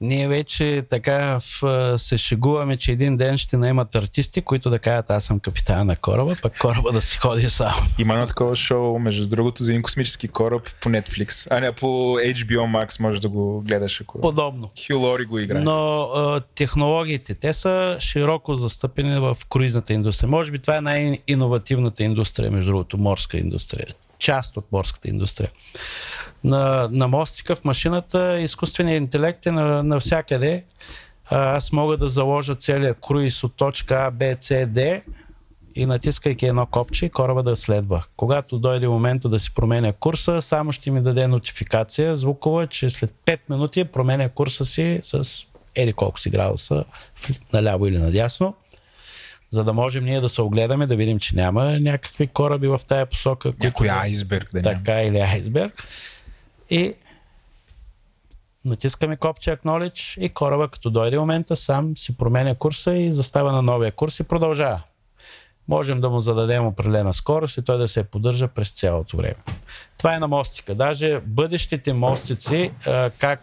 Ние 0.00 0.28
вече 0.28 0.82
така 0.90 1.40
в, 1.40 1.98
се 1.98 2.16
шегуваме, 2.16 2.76
че 2.76 2.92
един 2.92 3.16
ден 3.16 3.38
ще 3.38 3.56
наемат 3.56 3.94
артисти, 3.94 4.42
които 4.42 4.70
да 4.70 4.78
кажат 4.78 5.10
аз 5.10 5.24
съм 5.24 5.40
капитан 5.40 5.86
на 5.86 5.96
кораба, 5.96 6.36
пък 6.42 6.58
кораба 6.58 6.92
да 6.92 7.00
си 7.00 7.18
ходи 7.18 7.50
сам. 7.50 7.74
Има 7.98 8.14
едно 8.14 8.26
такова 8.26 8.56
шоу, 8.56 8.98
между 8.98 9.26
другото, 9.26 9.64
за 9.64 9.70
един 9.70 9.82
космически 9.82 10.28
кораб 10.28 10.62
по 10.80 10.88
Netflix. 10.88 11.46
А 11.50 11.60
не, 11.60 11.72
по 11.72 11.86
HBO 12.16 12.86
Max 12.86 13.00
може 13.00 13.20
да 13.20 13.28
го 13.28 13.60
гледаш, 13.60 14.00
ако... 14.00 14.20
Подобно. 14.20 14.70
Хю 14.86 14.98
Лори 14.98 15.24
го 15.24 15.38
играе. 15.38 15.62
Но 15.62 16.02
а, 16.02 16.40
технологиите, 16.54 17.34
те 17.34 17.52
са 17.52 17.96
широко 18.00 18.56
застъпени 18.56 19.20
в 19.20 19.36
круизната 19.48 19.92
индустрия. 19.92 20.30
Може 20.30 20.50
би 20.50 20.58
това 20.58 20.76
е 20.76 20.80
най-инновативната 20.80 22.02
индустрия, 22.04 22.50
между 22.50 22.70
другото, 22.70 22.98
морска 22.98 23.38
индустрия. 23.38 23.86
Част 24.18 24.56
от 24.56 24.72
морската 24.72 25.08
индустрия. 25.08 25.50
На, 26.44 26.88
на 26.90 27.08
мостика 27.08 27.56
в 27.56 27.64
машината 27.64 28.40
изкуственият 28.40 29.00
интелект 29.00 29.46
е 29.46 29.50
на, 29.50 29.82
навсякъде. 29.82 30.64
А, 31.30 31.56
Аз 31.56 31.72
мога 31.72 31.96
да 31.96 32.08
заложа 32.08 32.54
целият 32.54 32.98
круиз 33.00 33.44
от 33.44 33.54
точка 33.54 33.94
А, 33.96 34.10
Б, 34.10 34.36
С, 34.40 34.66
Д 34.66 35.02
и 35.74 35.86
натискайки 35.86 36.46
едно 36.46 36.66
копче, 36.66 37.08
кораба 37.08 37.42
да 37.42 37.56
следва. 37.56 38.04
Когато 38.16 38.58
дойде 38.58 38.88
момента 38.88 39.28
да 39.28 39.38
си 39.38 39.54
променя 39.54 39.92
курса, 39.92 40.42
само 40.42 40.72
ще 40.72 40.90
ми 40.90 41.02
даде 41.02 41.26
нотификация 41.26 42.16
звукова, 42.16 42.66
че 42.66 42.90
след 42.90 43.12
5 43.26 43.38
минути 43.50 43.84
променя 43.84 44.28
курса 44.28 44.64
си 44.64 44.98
с 45.02 45.22
еди 45.74 45.92
колко 45.92 46.20
си 46.20 46.30
градуса, 46.30 46.84
наляво 47.52 47.86
или 47.86 47.98
надясно, 47.98 48.54
за 49.50 49.64
да 49.64 49.72
можем 49.72 50.04
ние 50.04 50.20
да 50.20 50.28
се 50.28 50.42
огледаме, 50.42 50.86
да 50.86 50.96
видим, 50.96 51.18
че 51.18 51.36
няма 51.36 51.64
някакви 51.80 52.26
кораби 52.26 52.68
в 52.68 52.80
тая 52.88 53.06
посока. 53.06 53.48
които 53.50 53.64
Някой 53.64 53.86
да- 53.86 53.94
айсберг 53.94 54.48
да 54.52 54.62
няма. 54.62 54.74
така 54.74 55.02
или 55.02 55.18
айсберг. 55.18 55.84
И 56.70 56.94
натискаме 58.64 59.16
копче 59.16 59.56
Acknowledge 59.56 60.20
и 60.20 60.28
кораба, 60.28 60.68
като 60.68 60.90
дойде 60.90 61.18
момента, 61.18 61.56
сам 61.56 61.96
си 61.96 62.16
променя 62.16 62.54
курса 62.54 62.94
и 62.94 63.12
застава 63.12 63.52
на 63.52 63.62
новия 63.62 63.92
курс 63.92 64.20
и 64.20 64.24
продължава. 64.24 64.82
Можем 65.68 66.00
да 66.00 66.10
му 66.10 66.20
зададем 66.20 66.66
определена 66.66 67.14
скорост 67.14 67.56
и 67.56 67.64
той 67.64 67.78
да 67.78 67.88
се 67.88 68.04
поддържа 68.04 68.48
през 68.48 68.70
цялото 68.70 69.16
време. 69.16 69.34
Това 69.98 70.14
е 70.14 70.18
на 70.18 70.28
мостика. 70.28 70.74
Даже 70.74 71.20
бъдещите 71.20 71.92
мостици, 71.92 72.72
как, 73.18 73.40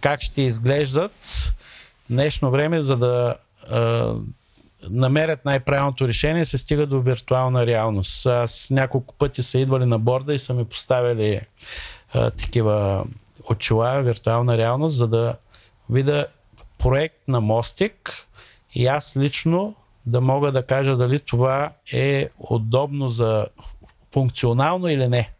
как 0.00 0.20
ще 0.20 0.42
изглеждат 0.42 1.12
днешно 2.10 2.50
време, 2.50 2.82
за 2.82 2.96
да 2.96 3.36
намерят 4.90 5.44
най-правилното 5.44 6.08
решение, 6.08 6.44
се 6.44 6.58
стига 6.58 6.86
до 6.86 7.00
виртуална 7.00 7.66
реалност. 7.66 8.26
Аз 8.26 8.70
няколко 8.70 9.14
пъти 9.14 9.42
са 9.42 9.58
идвали 9.58 9.84
на 9.84 9.98
борда 9.98 10.34
и 10.34 10.38
са 10.38 10.54
ми 10.54 10.64
поставили 10.64 11.40
а, 12.14 12.30
такива 12.30 13.04
очила, 13.50 14.02
виртуална 14.02 14.58
реалност, 14.58 14.96
за 14.96 15.08
да 15.08 15.34
видя 15.90 16.26
проект 16.78 17.28
на 17.28 17.40
мостик 17.40 18.26
и 18.74 18.86
аз 18.86 19.16
лично 19.16 19.74
да 20.06 20.20
мога 20.20 20.52
да 20.52 20.62
кажа 20.62 20.96
дали 20.96 21.20
това 21.20 21.72
е 21.92 22.28
удобно 22.38 23.08
за 23.08 23.46
функционално 24.12 24.88
или 24.88 25.08
не. 25.08 25.30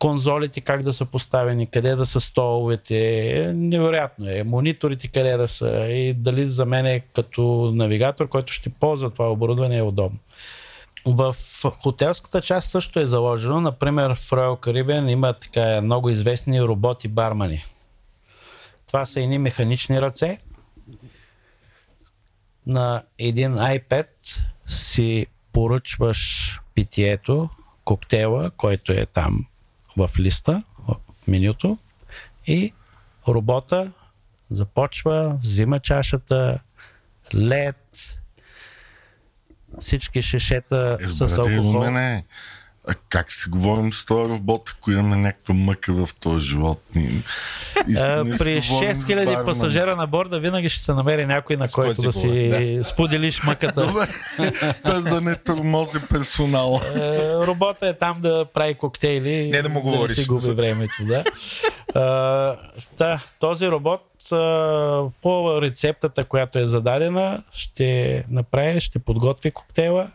Конзолите 0.00 0.60
как 0.60 0.82
да 0.82 0.92
са 0.92 1.04
поставени, 1.04 1.70
къде 1.70 1.96
да 1.96 2.06
са 2.06 2.20
столовете, 2.20 3.52
невероятно 3.54 4.30
е. 4.30 4.44
Мониторите 4.44 5.08
къде 5.08 5.36
да 5.36 5.48
са 5.48 5.86
и 5.88 6.14
дали 6.14 6.48
за 6.48 6.66
мен 6.66 6.86
е 6.86 7.00
като 7.00 7.72
навигатор, 7.74 8.28
който 8.28 8.52
ще 8.52 8.70
ползва 8.70 9.10
това 9.10 9.32
оборудване 9.32 9.78
е 9.78 9.82
удобно. 9.82 10.18
В 11.06 11.36
хотелската 11.82 12.40
част 12.40 12.70
също 12.70 13.00
е 13.00 13.06
заложено. 13.06 13.60
Например, 13.60 14.14
в 14.14 14.30
Royal 14.30 14.60
Caribbean 14.60 15.10
има 15.10 15.32
така 15.32 15.80
много 15.80 16.10
известни 16.10 16.60
роботи-бармани. 16.60 17.64
Това 18.86 19.04
са 19.04 19.20
едни 19.20 19.38
механични 19.38 20.00
ръце. 20.00 20.38
На 22.66 23.02
един 23.18 23.52
iPad 23.52 24.06
си 24.66 25.26
поръчваш 25.52 26.60
питието, 26.74 27.48
коктейла, 27.84 28.50
който 28.50 28.92
е 28.92 29.06
там 29.06 29.46
в 29.96 30.10
листа, 30.18 30.62
в 30.88 30.96
менюто 31.28 31.78
и 32.46 32.72
робота 33.28 33.92
започва, 34.50 35.38
взима 35.40 35.80
чашата, 35.80 36.58
лед, 37.34 38.18
всички 39.80 40.22
шешета 40.22 40.98
Е, 41.00 41.10
с 41.10 41.20
алкохол. 41.20 41.50
имаме 41.54 41.90
не. 41.90 42.24
А 42.88 42.94
как 43.08 43.32
си 43.32 43.48
говорим 43.48 43.92
с 43.92 44.04
този 44.04 44.32
робот, 44.32 44.70
ако 44.70 44.90
имаме 44.90 45.16
някаква 45.16 45.54
мъка 45.54 45.92
в 45.94 46.08
този 46.20 46.46
живот? 46.46 46.82
И, 46.96 47.00
и 47.88 47.94
А, 47.96 48.24
си 48.24 48.38
при 48.38 48.60
говорим 48.60 48.94
за 48.94 49.04
6000 49.04 49.24
барман. 49.24 49.44
пасажира 49.44 49.96
на 49.96 50.06
борда 50.06 50.40
винаги 50.40 50.68
ще 50.68 50.84
се 50.84 50.94
намери 50.94 51.26
някой, 51.26 51.56
на 51.56 51.68
който 51.68 52.02
да 52.02 52.12
си 52.12 52.26
говори, 52.26 52.80
споделиш 52.84 53.42
мъката. 53.42 53.86
Добре, 53.86 54.06
т.е. 54.84 55.00
да 55.00 55.20
не 55.20 55.36
тормози 55.36 55.98
персонала. 56.10 56.80
Е, 56.86 57.46
Робота 57.46 57.88
е 57.88 57.94
там 57.94 58.20
да 58.20 58.46
прави 58.54 58.74
коктейли. 58.74 59.50
Не 59.50 59.62
да 59.62 59.68
му 59.68 59.74
Да 59.74 59.80
говориш. 59.82 60.16
не 60.16 60.22
си 60.22 60.28
губи 60.28 60.52
времето, 60.52 60.94
да. 61.00 61.24
А, 61.94 62.00
да, 62.98 63.18
този 63.40 63.68
робот 63.68 64.02
а, 64.32 64.36
по 65.22 65.62
рецептата, 65.62 66.24
която 66.24 66.58
е 66.58 66.66
зададена, 66.66 67.42
ще 67.52 68.24
направи, 68.30 68.80
ще 68.80 68.98
подготви 68.98 69.50
коктейла, 69.50 70.10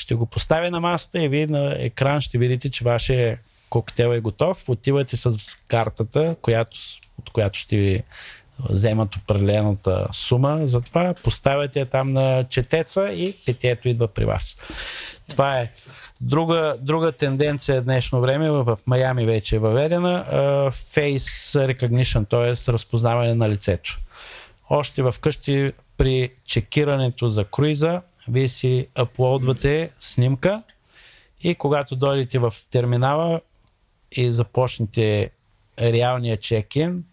ще 0.00 0.14
го 0.14 0.26
постави 0.26 0.70
на 0.70 0.80
масата 0.80 1.22
и 1.22 1.28
вие 1.28 1.46
на 1.46 1.76
екран 1.78 2.20
ще 2.20 2.38
видите, 2.38 2.70
че 2.70 2.84
вашия 2.84 3.38
коктейл 3.70 4.08
е 4.08 4.20
готов. 4.20 4.68
Отивате 4.68 5.16
с 5.16 5.36
картата, 5.68 6.36
която, 6.42 6.78
от 7.18 7.30
която 7.30 7.58
ще 7.58 7.76
ви 7.76 8.02
вземат 8.68 9.16
определената 9.16 10.08
сума. 10.12 10.58
Затова 10.62 11.14
поставяте 11.22 11.84
там 11.84 12.12
на 12.12 12.44
четеца 12.44 13.08
и 13.08 13.36
питието 13.46 13.88
идва 13.88 14.08
при 14.08 14.24
вас. 14.24 14.56
Това 15.28 15.58
е. 15.58 15.72
Друга, 16.20 16.76
друга 16.80 17.12
тенденция 17.12 17.82
днешно 17.82 18.20
време 18.20 18.50
в 18.50 18.78
Майами 18.86 19.26
вече 19.26 19.56
е 19.56 19.58
въведена 19.58 20.24
Face 20.72 21.74
Recognition, 21.74 22.28
т.е. 22.30 22.72
разпознаване 22.72 23.34
на 23.34 23.48
лицето. 23.48 23.98
Още 24.70 25.02
в 25.02 25.14
къщи 25.20 25.72
при 25.96 26.30
чекирането 26.44 27.28
за 27.28 27.44
круиза, 27.44 28.02
вие 28.30 28.48
си 28.48 28.86
аплодвате 28.94 29.90
снимка 30.00 30.62
и 31.42 31.54
когато 31.54 31.96
дойдете 31.96 32.38
в 32.38 32.52
терминала 32.70 33.40
и 34.12 34.32
започнете 34.32 35.30
реалния 35.80 36.36
чекин, 36.36 37.04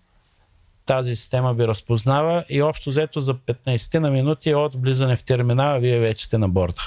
тази 0.86 1.16
система 1.16 1.54
ви 1.54 1.68
разпознава 1.68 2.44
и 2.50 2.62
общо 2.62 2.90
взето 2.90 3.20
за 3.20 3.36
15 3.36 4.00
на 4.00 4.12
минути 4.12 4.54
от 4.54 4.76
влизане 4.76 5.16
в 5.16 5.24
терминала 5.24 5.80
вие 5.80 6.00
вече 6.00 6.26
сте 6.26 6.38
на 6.38 6.50
борда. 6.50 6.82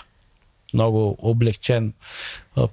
Много 0.75 1.17
облегчен 1.19 1.93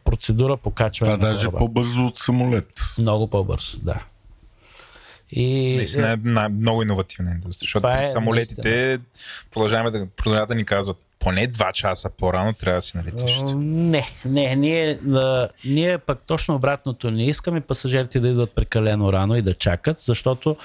процедура 0.03 0.57
по 0.57 0.71
качване 0.71 1.13
Това 1.13 1.27
на 1.27 1.33
даже 1.33 1.45
кораба. 1.45 1.57
по-бързо 1.57 2.05
от 2.05 2.17
самолет. 2.17 2.81
Много 2.97 3.27
по-бързо, 3.27 3.79
да. 3.79 4.03
И 5.31 5.75
Наистина 5.75 6.11
е 6.11 6.49
много 6.49 6.81
иновативна 6.81 7.31
индустрия, 7.31 7.67
защото 7.67 7.83
при 7.83 8.01
е 8.01 8.05
самолетите 8.05 8.99
продължаваме 9.51 9.91
да, 9.91 10.07
продължават 10.07 10.49
да 10.49 10.55
ни 10.55 10.65
казват 10.65 11.06
поне 11.19 11.47
2 11.47 11.71
часа 11.71 12.09
по-рано 12.09 12.53
трябва 12.53 12.77
да 12.77 12.81
си 12.81 12.97
налетиш. 12.97 13.39
А, 13.41 13.55
Не, 13.55 14.03
не, 14.25 14.55
ние, 14.55 14.99
а, 15.13 15.47
ние 15.65 15.97
пък 15.97 16.19
точно 16.27 16.55
обратното 16.55 17.11
не 17.11 17.25
искаме 17.27 17.61
пасажирите 17.61 18.19
да 18.19 18.27
идват 18.27 18.51
прекалено 18.51 19.13
рано 19.13 19.35
и 19.35 19.41
да 19.41 19.53
чакат, 19.53 19.99
защото 19.99 20.57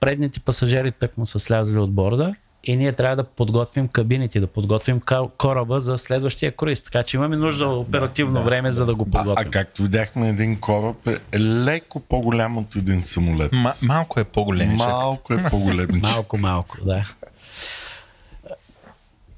предните 0.00 0.40
пасажири 0.40 0.92
тък 0.92 1.18
му 1.18 1.26
са 1.26 1.38
слязли 1.38 1.78
от 1.78 1.92
борда 1.92 2.34
и 2.66 2.76
ние 2.76 2.92
трябва 2.92 3.16
да 3.16 3.24
подготвим 3.24 3.88
кабините, 3.88 4.40
да 4.40 4.46
подготвим 4.46 5.00
кораба 5.38 5.80
за 5.80 5.98
следващия 5.98 6.52
круиз. 6.52 6.82
Така 6.82 7.02
че 7.02 7.16
имаме 7.16 7.36
нужда 7.36 7.66
от 7.66 7.88
оперативно 7.88 8.42
време, 8.42 8.72
за 8.72 8.86
да 8.86 8.94
го 8.94 9.02
А, 9.02 9.10
подготвим. 9.10 9.48
а 9.48 9.50
както 9.50 9.82
видяхме, 9.82 10.28
един 10.28 10.60
кораб 10.60 11.06
е 11.32 11.40
леко 11.40 12.00
по-голям 12.00 12.58
от 12.58 12.76
един 12.76 13.02
самолет. 13.02 13.52
Ма, 13.52 13.72
малко 13.82 14.20
е 14.20 14.24
по-голем. 14.24 14.74
Малко 14.76 15.34
е 15.34 15.44
по-голем. 15.50 15.88
Малко, 16.02 16.38
малко, 16.38 16.76
да. 16.84 17.04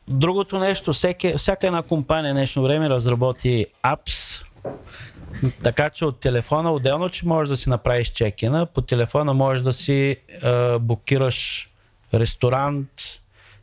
Другото 0.09 0.59
нещо, 0.59 0.93
всеки, 0.93 1.35
всяка 1.37 1.67
една 1.67 1.83
компания 1.83 2.35
днешно 2.35 2.63
време 2.63 2.91
разработи 2.91 3.67
апс, 3.83 4.43
така 5.63 5.91
че 5.91 6.05
от 6.05 6.21
телефона 6.21 6.73
отделно, 6.73 7.09
че 7.09 7.27
можеш 7.27 7.49
да 7.49 7.57
си 7.57 7.69
направиш 7.69 8.09
чекина, 8.09 8.67
по 8.67 8.81
телефона 8.81 9.35
можеш 9.35 9.63
да 9.63 9.73
си 9.73 10.17
е, 10.45 10.79
букираш 10.79 11.71
ресторант, 12.15 12.91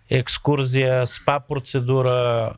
екскурзия, 0.10 1.08
спа 1.08 1.40
процедура, 1.40 2.52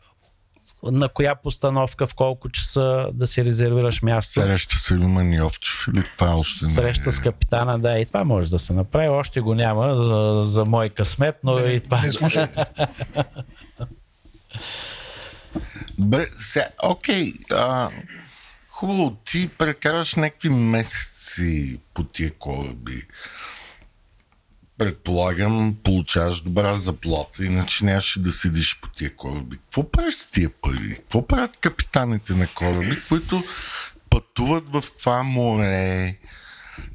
на 0.84 1.10
коя 1.10 1.36
постановка, 1.36 2.08
в 2.08 2.16
колко 2.16 2.50
часа 2.50 3.10
да 3.14 3.28
си 3.28 3.46
резервираш 3.46 4.02
място. 4.02 4.32
Среща 4.32 4.76
с 4.76 4.92
Йовчев 5.36 5.88
или 5.94 6.04
това 6.18 6.36
още 6.36 6.66
не 6.66 6.72
Среща 6.72 7.10
е? 7.10 7.12
с 7.12 7.20
капитана, 7.20 7.80
да, 7.80 8.00
и 8.00 8.06
това 8.06 8.24
може 8.24 8.50
да 8.50 8.60
се 8.60 8.74
направи. 8.74 9.08
Още 9.08 9.42
го 9.42 9.56
няма 9.56 9.96
за, 9.96 10.42
за 10.46 10.66
мой 10.66 10.90
късмет, 10.90 11.36
но 11.44 11.60
и 11.60 11.80
това. 11.80 12.02
Не. 12.22 12.48
Бе, 16.00 16.26
сега, 16.32 16.68
окей. 16.84 17.34
А, 17.52 17.90
хубаво, 18.70 19.18
ти 19.26 19.48
прекараш 19.48 20.16
някакви 20.16 20.50
месеци 20.50 21.80
по 21.94 22.04
тия 22.04 22.32
кораби. 22.32 23.08
Предполагам, 24.78 25.76
получаваш 25.84 26.42
добра 26.42 26.74
заплата, 26.74 27.46
иначе 27.46 27.86
нямаше 27.86 28.20
да 28.20 28.32
седиш 28.32 28.80
по 28.82 28.90
тия 28.90 29.16
кораби. 29.16 29.58
Какво 29.58 29.92
правиш 29.92 30.16
с 30.16 30.32
тия 30.32 30.50
пари? 30.62 30.96
Какво 30.96 31.28
правят 31.28 31.58
капитаните 31.58 32.34
на 32.34 32.48
кораби, 32.48 32.98
които 33.10 33.44
пътуват 34.10 34.70
в 34.70 34.84
това 35.00 35.24
море, 35.24 36.16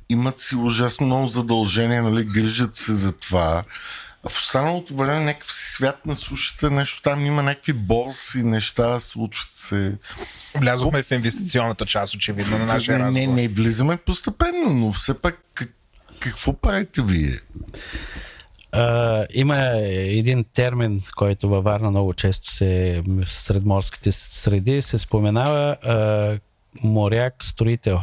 имат 0.08 0.40
си 0.40 0.56
ужасно 0.56 1.06
много 1.06 1.28
задължения, 1.28 2.02
нали, 2.02 2.24
грижат 2.24 2.76
се 2.76 2.94
за 2.94 3.12
това. 3.12 3.64
А 4.24 4.28
в 4.28 4.38
останалото 4.38 4.94
време 4.94 5.24
някакъв 5.24 5.52
свят 5.52 6.06
на 6.06 6.16
сушата, 6.16 6.70
нещо 6.70 7.02
там 7.02 7.26
има 7.26 7.42
някакви 7.42 7.72
борси, 7.72 8.42
неща, 8.42 9.00
случват 9.00 9.48
се. 9.48 9.92
Влязохме 10.54 11.02
в 11.02 11.10
инвестиционната 11.10 11.86
част, 11.86 12.14
очевидно, 12.14 12.58
на 12.58 12.64
нашия 12.64 12.98
не, 12.98 13.04
не, 13.04 13.08
разговор. 13.08 13.36
не, 13.36 13.48
влизаме 13.48 13.96
постепенно, 13.96 14.70
но 14.70 14.92
все 14.92 15.14
пак 15.14 15.44
как, 15.54 15.74
какво 16.20 16.52
правите 16.52 17.02
вие? 17.02 17.40
А, 18.72 19.26
има 19.34 19.56
един 19.86 20.44
термин, 20.54 21.02
който 21.16 21.48
във 21.48 21.64
Варна 21.64 21.90
много 21.90 22.14
често 22.14 22.50
се 22.50 23.02
сред 23.26 23.64
морските 23.64 24.12
среди 24.12 24.82
се 24.82 24.98
споменава 24.98 25.76
а, 25.82 26.38
моряк 26.84 27.44
строител. 27.44 28.00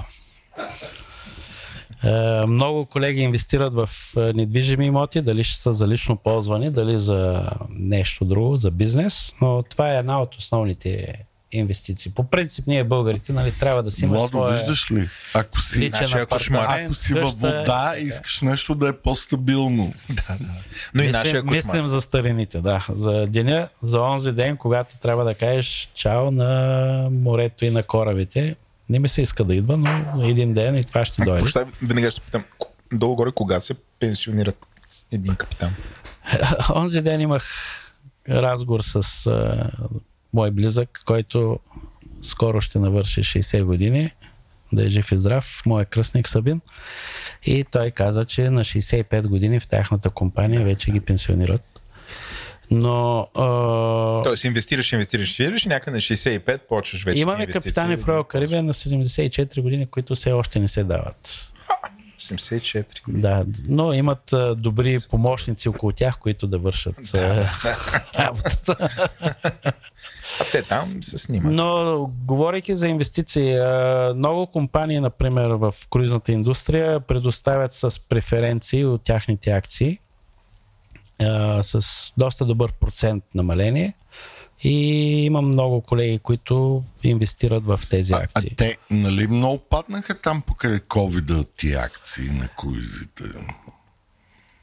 А, 2.04 2.48
много 2.48 2.86
колеги 2.86 3.22
инвестират 3.22 3.74
в 3.74 3.90
недвижими 4.16 4.86
имоти, 4.86 5.22
дали 5.22 5.44
ще 5.44 5.60
са 5.60 5.74
за 5.74 5.88
лично 5.88 6.16
ползване, 6.16 6.72
дали 6.72 7.00
за 7.00 7.50
нещо 7.70 8.26
друго, 8.26 8.56
за 8.56 8.72
бизнес, 8.72 9.34
но 9.42 9.64
това 9.64 9.94
е 9.94 9.98
една 9.98 10.22
от 10.22 10.36
основните 10.36 11.14
инвестиции. 11.52 12.12
По 12.12 12.24
принцип 12.24 12.68
ние 12.68 12.84
българите 12.84 13.34
нали, 13.34 13.52
трябва 13.52 13.84
да 13.84 13.92
си 13.92 14.04
имаме 14.04 14.18
Младо, 14.18 14.28
своя 14.28 14.54
виждаш 14.54 14.92
ли? 14.92 15.10
Ако 15.34 15.62
си, 15.62 15.80
личен 15.80 16.02
Нашия 16.02 16.26
кошмар. 16.26 16.60
апартамент, 16.60 16.86
ако 16.86 16.94
си 16.94 17.14
във 17.14 17.40
вода, 17.40 17.96
искаш 17.98 18.42
нещо 18.42 18.76
да 18.76 18.88
е 18.88 18.94
по-стабилно. 18.94 19.94
Но 20.94 21.04
и 21.04 21.08
мислим, 21.08 21.12
нашия 21.12 21.42
кошмар. 21.42 21.56
мислим 21.56 21.88
за 21.88 22.02
старините, 22.02 22.62
да. 22.62 22.86
За 22.90 23.28
деня, 23.28 23.70
за 23.82 24.02
онзи 24.02 24.32
ден, 24.32 24.58
когато 24.58 24.98
трябва 24.98 25.24
да 25.24 25.34
кажеш 25.34 25.90
чао 25.94 26.32
на 26.32 27.10
морето 27.12 27.66
и 27.66 27.70
на 27.70 27.84
корабите. 27.84 28.56
Не 28.90 29.00
ми 29.00 29.10
се 29.10 29.22
иска 29.22 29.44
да 29.44 29.56
идва, 29.56 29.78
но 29.78 30.24
един 30.24 30.54
ден 30.54 30.76
и 30.76 30.84
това 30.84 31.06
ще 31.06 31.24
дойде. 31.24 31.40
Прощай, 31.40 31.64
веднага 31.82 32.12
ще 32.12 32.22
питам, 32.22 32.44
долу-горе 32.94 33.32
кога 33.32 33.60
се 33.60 33.74
пенсионират 34.00 34.68
един 35.12 35.36
капитан? 35.36 35.74
онзи 36.76 37.02
ден 37.02 37.22
имах 37.22 37.46
разговор 38.30 38.82
с 38.82 39.26
а, 39.26 39.70
мой 40.34 40.52
близък, 40.52 41.02
който 41.06 41.60
скоро 42.22 42.62
ще 42.62 42.80
навърши 42.80 43.24
60 43.24 43.64
години, 43.64 44.12
да 44.74 44.86
е 44.86 44.90
жив 44.90 45.12
и 45.12 45.18
здрав, 45.18 45.62
моя 45.66 45.86
кръстник 45.86 46.28
Сабин. 46.28 46.62
И 47.46 47.66
той 47.72 47.92
каза, 47.92 48.26
че 48.26 48.50
на 48.50 48.64
65 48.64 49.28
години 49.28 49.60
в 49.60 49.68
тяхната 49.68 50.10
компания 50.10 50.64
вече 50.64 50.92
ги 50.92 51.00
пенсионират. 51.00 51.82
Но 52.72 53.28
а, 53.36 54.24
Тоест 54.24 54.44
инвестираш, 54.44 54.94
инвестираш, 54.94 55.40
инвестираш 55.40 55.66
някъде 55.66 55.96
на 55.96 56.02
65 56.02 56.58
почваш 56.68 57.04
вече 57.04 57.22
Имаме 57.22 57.48
капитани 57.48 57.96
в 57.96 58.06
Royal 58.06 58.34
Caribbean 58.34 58.62
на 58.62 58.74
74 58.74 59.62
години, 59.62 59.86
които 59.86 60.16
все 60.16 60.32
още 60.32 60.60
не 60.60 60.68
се 60.68 60.84
дават. 60.84 61.50
74 62.28 63.04
години. 63.06 63.22
Да, 63.22 63.46
но 63.68 63.94
имат 63.94 64.34
добри 64.58 64.98
помощници 65.10 65.70
около 65.70 65.92
тях, 65.92 66.18
които 66.18 66.48
да 66.48 66.58
вършат 66.58 67.14
а, 67.14 67.50
работата. 68.20 68.78
А 70.42 70.44
те 70.52 70.62
там 70.62 70.98
се 71.04 71.18
снимат. 71.18 71.54
Но 71.54 72.12
говорейки 72.26 72.76
за 72.76 72.88
инвестиции, 72.88 73.60
много 74.16 74.48
компании, 74.48 75.00
например, 75.00 75.50
в 75.50 75.74
круизната 75.90 76.32
индустрия 76.32 77.00
предоставят 77.00 77.74
с 77.74 78.00
преференции 78.10 78.86
от 78.86 79.04
тяхните 79.04 79.52
акции 79.52 80.00
с 81.62 81.82
доста 82.18 82.46
добър 82.46 82.74
процент 82.74 83.24
намаление. 83.36 83.94
И 84.64 85.26
имам 85.26 85.48
много 85.48 85.82
колеги, 85.82 86.20
които 86.20 86.84
инвестират 87.04 87.66
в 87.66 87.80
тези 87.90 88.14
А, 88.14 88.18
а 88.18 88.24
акции. 88.24 88.56
те, 88.58 88.78
нали, 88.92 89.28
много 89.28 89.58
паднаха 89.58 90.22
там 90.22 90.42
покрай 90.42 90.80
ковида 90.80 91.44
тия 91.58 91.80
акции 91.80 92.30
на 92.30 92.48
круизите. 92.48 93.24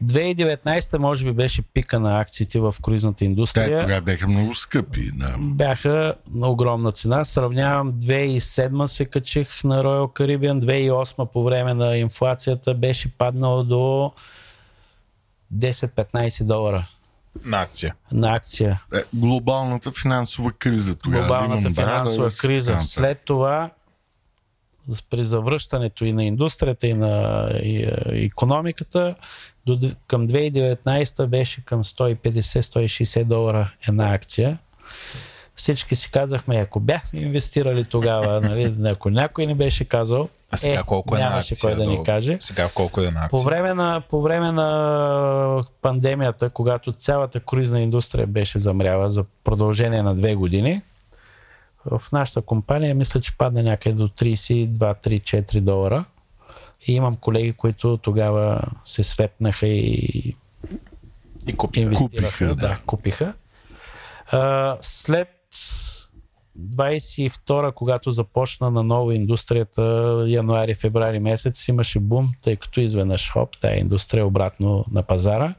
2019 0.05 0.99
може 0.99 1.25
би 1.25 1.33
беше 1.33 1.63
пика 1.63 2.01
на 2.01 2.21
акциите 2.21 2.61
в 2.61 2.75
круизната 2.83 3.19
Те 3.19 3.25
индустрия. 3.25 3.81
тогава 3.81 4.01
бяха 4.01 4.29
много 4.29 4.55
скъпи, 4.55 5.11
да. 5.15 5.35
Бяха 5.39 6.15
на 6.35 6.49
огромна 6.49 6.93
цена. 6.93 7.25
Сравнявам 7.25 7.93
2007 7.93 8.87
се 8.87 9.05
качих 9.05 9.65
на 9.65 9.85
Royal 9.85 10.21
Caribbean, 10.21 10.61
2008 10.61 11.27
по 11.33 11.45
време 11.45 11.75
на 11.75 11.97
инфлацията 11.97 12.75
беше 12.75 13.09
паднал 13.19 13.65
до 13.65 14.13
10-15 15.55 16.45
долара 16.45 16.87
На 17.45 17.63
акция. 17.63 17.95
на 18.13 18.35
акция. 18.35 18.83
Е, 18.95 18.99
глобалната 19.15 19.93
финансова 20.03 20.53
криза 20.53 20.95
тогава. 20.95 21.27
Глобалната 21.27 21.69
Lehman 21.69 21.75
финансова 21.75 22.27
и 22.27 22.39
криза. 22.39 22.67
така 22.67 22.77
нататък. 22.77 22.93
След 22.93 23.21
това 23.25 23.71
при 25.11 25.25
завръщането 25.25 26.05
и 26.05 26.13
на 26.13 26.25
индустрията, 26.25 26.87
и 26.87 26.95
на 26.95 27.49
и, 27.63 27.89
економиката, 28.27 29.15
до, 29.67 29.91
към 30.07 30.29
2019 30.29 31.27
беше 31.27 31.65
към 31.65 31.85
150-160 31.85 33.25
долара 33.25 33.73
една 33.89 34.15
акция. 34.15 34.59
Всички 35.57 35.95
си 35.95 36.11
казахме, 36.11 36.57
ако 36.57 36.81
бяхме 36.81 37.21
инвестирали 37.21 37.85
тогава, 37.85 38.41
нали, 38.49 38.75
ако 38.85 39.11
някой 39.11 39.47
не 39.47 39.55
беше 39.55 39.85
казал, 39.85 40.29
А 40.51 40.57
сега 40.57 40.81
е, 40.81 40.83
колко 40.83 41.17
е 41.17 41.19
на 41.19 41.25
нямаше 41.25 41.55
акция? 41.55 41.77
кой 41.77 41.85
да 41.85 41.91
ни 41.91 42.05
каже. 42.05 42.37
Сега 42.41 42.69
колко 42.75 43.01
е 43.01 43.11
на 43.11 43.21
акция? 43.25 43.29
По 43.31 43.45
време, 43.45 43.75
на, 43.75 44.03
по 44.11 44.23
време 44.23 44.53
на 44.53 45.65
пандемията, 45.83 46.51
когато 46.51 46.93
цялата 46.93 47.41
круизна 47.41 47.81
индустрия 47.81 48.27
беше 48.27 48.59
замряла 48.59 49.11
за 49.11 49.25
продължение 49.45 50.03
на 50.03 50.15
две 50.15 50.35
години, 50.35 50.83
в 51.91 52.03
нашата 52.13 52.43
компания 52.43 52.95
мисля, 52.95 53.21
че 53.21 53.37
падна 53.39 53.63
някъде 53.63 53.95
до 53.97 54.09
32-3-4 54.09 55.61
долара. 55.61 56.05
И 56.87 56.93
имам 56.95 57.17
колеги, 57.17 57.53
които 57.53 57.97
тогава 57.97 58.61
се 58.85 59.03
светнаха 59.03 59.67
и 59.67 60.37
И 61.47 61.57
купи. 61.57 61.81
инвестираха. 61.81 62.29
Купиха, 62.29 62.47
да. 62.47 62.55
да, 62.69 62.79
купиха. 62.87 63.35
А, 64.33 64.77
след 64.81 65.29
22 66.59 67.73
когато 67.73 68.11
започна 68.11 68.71
на 68.71 68.83
ново 68.83 69.13
индустрията, 69.13 70.25
януари, 70.29 70.75
феврари 70.75 71.19
месец, 71.19 71.69
имаше 71.69 71.99
бум, 71.99 72.33
тъй 72.43 72.57
като 72.57 72.81
изведнъж 72.81 73.31
хоп, 73.33 73.59
тая 73.61 73.81
индустрия 73.81 74.27
обратно 74.27 74.85
на 74.91 75.03
пазара. 75.03 75.55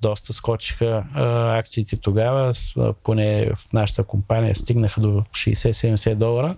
Доста 0.00 0.32
скочиха 0.32 1.04
а, 1.14 1.58
акциите 1.58 1.96
тогава, 1.96 2.52
поне 3.02 3.50
в 3.54 3.72
нашата 3.72 4.04
компания 4.04 4.54
стигнаха 4.54 5.00
до 5.00 5.08
60-70 5.08 6.14
долара. 6.14 6.56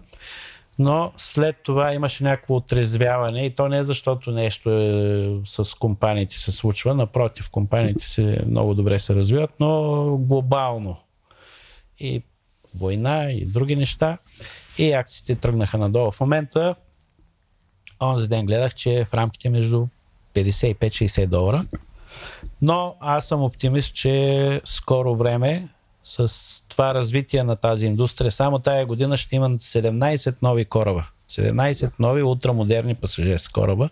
Но 0.79 1.13
след 1.17 1.57
това 1.63 1.95
имаше 1.95 2.25
някакво 2.25 2.57
отрезвяване 2.57 3.47
и 3.47 3.55
то 3.55 3.69
не 3.69 3.79
е 3.79 3.85
защото 3.85 4.31
нещо 4.31 4.71
е, 4.71 5.41
с 5.45 5.75
компаниите 5.75 6.35
се 6.35 6.53
случва, 6.53 6.95
напротив, 6.95 7.51
компаниите 7.51 8.05
се 8.05 8.39
много 8.47 8.75
добре 8.75 8.99
се 8.99 9.15
развиват, 9.15 9.51
но 9.61 10.03
глобално. 10.17 10.97
И 12.01 12.23
война 12.75 13.31
и 13.31 13.45
други 13.45 13.77
неща. 13.77 14.19
И 14.79 14.93
акциите 14.93 15.35
тръгнаха 15.35 15.79
надолу. 15.79 16.11
В 16.11 16.21
момента, 16.21 16.75
онзи 18.03 18.29
ден 18.29 18.47
гледах, 18.47 18.75
че 18.75 19.05
в 19.05 19.15
рамките 19.15 19.51
между 19.51 19.87
55-60 20.35 21.27
долара. 21.27 21.65
Но 22.63 22.97
аз 23.01 23.29
съм 23.29 23.43
оптимист, 23.43 23.95
че 23.95 24.61
скоро 24.65 25.17
време 25.17 25.69
с 26.03 26.63
това 26.69 26.95
развитие 26.95 27.43
на 27.43 27.57
тази 27.57 27.87
индустрия, 27.87 28.31
само 28.33 28.59
тая 28.59 28.87
година 28.87 29.17
ще 29.17 29.37
има 29.37 29.51
17 29.51 30.35
нови 30.43 30.65
кораба. 30.65 31.07
17 31.31 31.91
нови 31.99 32.23
ултрамодерни 32.23 32.95
пасажирски 32.95 33.53
кораба. 33.53 33.91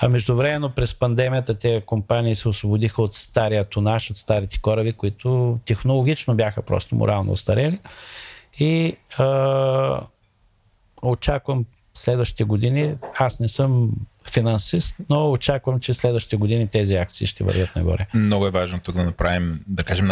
А 0.00 0.08
междувременно 0.08 0.70
през 0.70 0.94
пандемията 0.94 1.54
тези 1.54 1.80
компании 1.80 2.34
се 2.34 2.48
освободиха 2.48 3.02
от 3.02 3.14
стария 3.14 3.64
тонаж, 3.64 4.10
от 4.10 4.16
старите 4.16 4.60
кораби, 4.60 4.92
които 4.92 5.58
технологично 5.64 6.34
бяха 6.34 6.62
просто 6.62 6.94
морално 6.94 7.32
устарели. 7.32 7.78
И 8.58 8.96
а, 9.18 10.00
очаквам 11.02 11.64
следващите 11.94 12.44
години, 12.44 12.94
аз 13.18 13.40
не 13.40 13.48
съм 13.48 13.90
финансист, 14.30 14.96
но 15.10 15.30
очаквам, 15.30 15.80
че 15.80 15.94
следващите 15.94 16.36
години 16.36 16.68
тези 16.68 16.94
акции 16.94 17.26
ще 17.26 17.44
вървят 17.44 17.76
нагоре. 17.76 18.06
Много 18.14 18.46
е 18.46 18.50
важно 18.50 18.80
тук 18.80 18.94
да 18.94 19.04
направим, 19.04 19.60
да 19.66 19.84
кажем, 19.84 20.10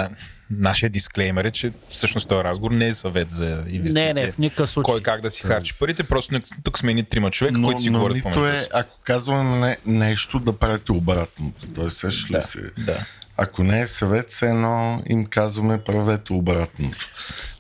нашия 0.59 0.91
дисклеймер 0.91 1.45
е, 1.45 1.51
че 1.51 1.73
всъщност 1.91 2.29
този 2.29 2.45
разговор 2.45 2.71
не 2.71 2.87
е 2.87 2.95
съвет 2.95 3.31
за 3.31 3.65
инвестиция. 3.69 4.15
Не, 4.15 4.21
не, 4.21 4.33
в 4.33 4.39
никакъв 4.39 4.71
случай. 4.71 4.93
Кой 4.93 5.03
как 5.03 5.21
да 5.21 5.31
си 5.31 5.43
харчи 5.43 5.75
парите, 5.79 6.03
просто 6.03 6.41
тук 6.65 6.79
сме 6.79 6.95
ни 6.95 7.05
трима 7.05 7.31
човека, 7.31 7.59
но, 7.59 7.69
които 7.69 7.81
си 7.81 7.91
но 7.91 7.99
говорят 7.99 8.25
нито 8.25 8.47
е, 8.47 8.69
ако 8.73 8.97
казваме 9.05 9.59
не, 9.59 9.79
нещо, 9.87 10.39
да 10.39 10.53
правите 10.53 10.93
обратното. 10.93 11.67
Той 11.75 11.91
сеш 11.91 12.31
ли 12.31 12.33
Да, 12.33 12.43
се? 12.43 12.71
да. 12.79 12.99
Ако 13.37 13.63
не 13.63 13.81
е 13.81 13.87
съвет, 13.87 14.31
все 14.31 14.49
едно 14.49 15.03
им 15.07 15.27
казваме 15.27 15.85
правете 15.85 16.33
обратното. 16.33 17.07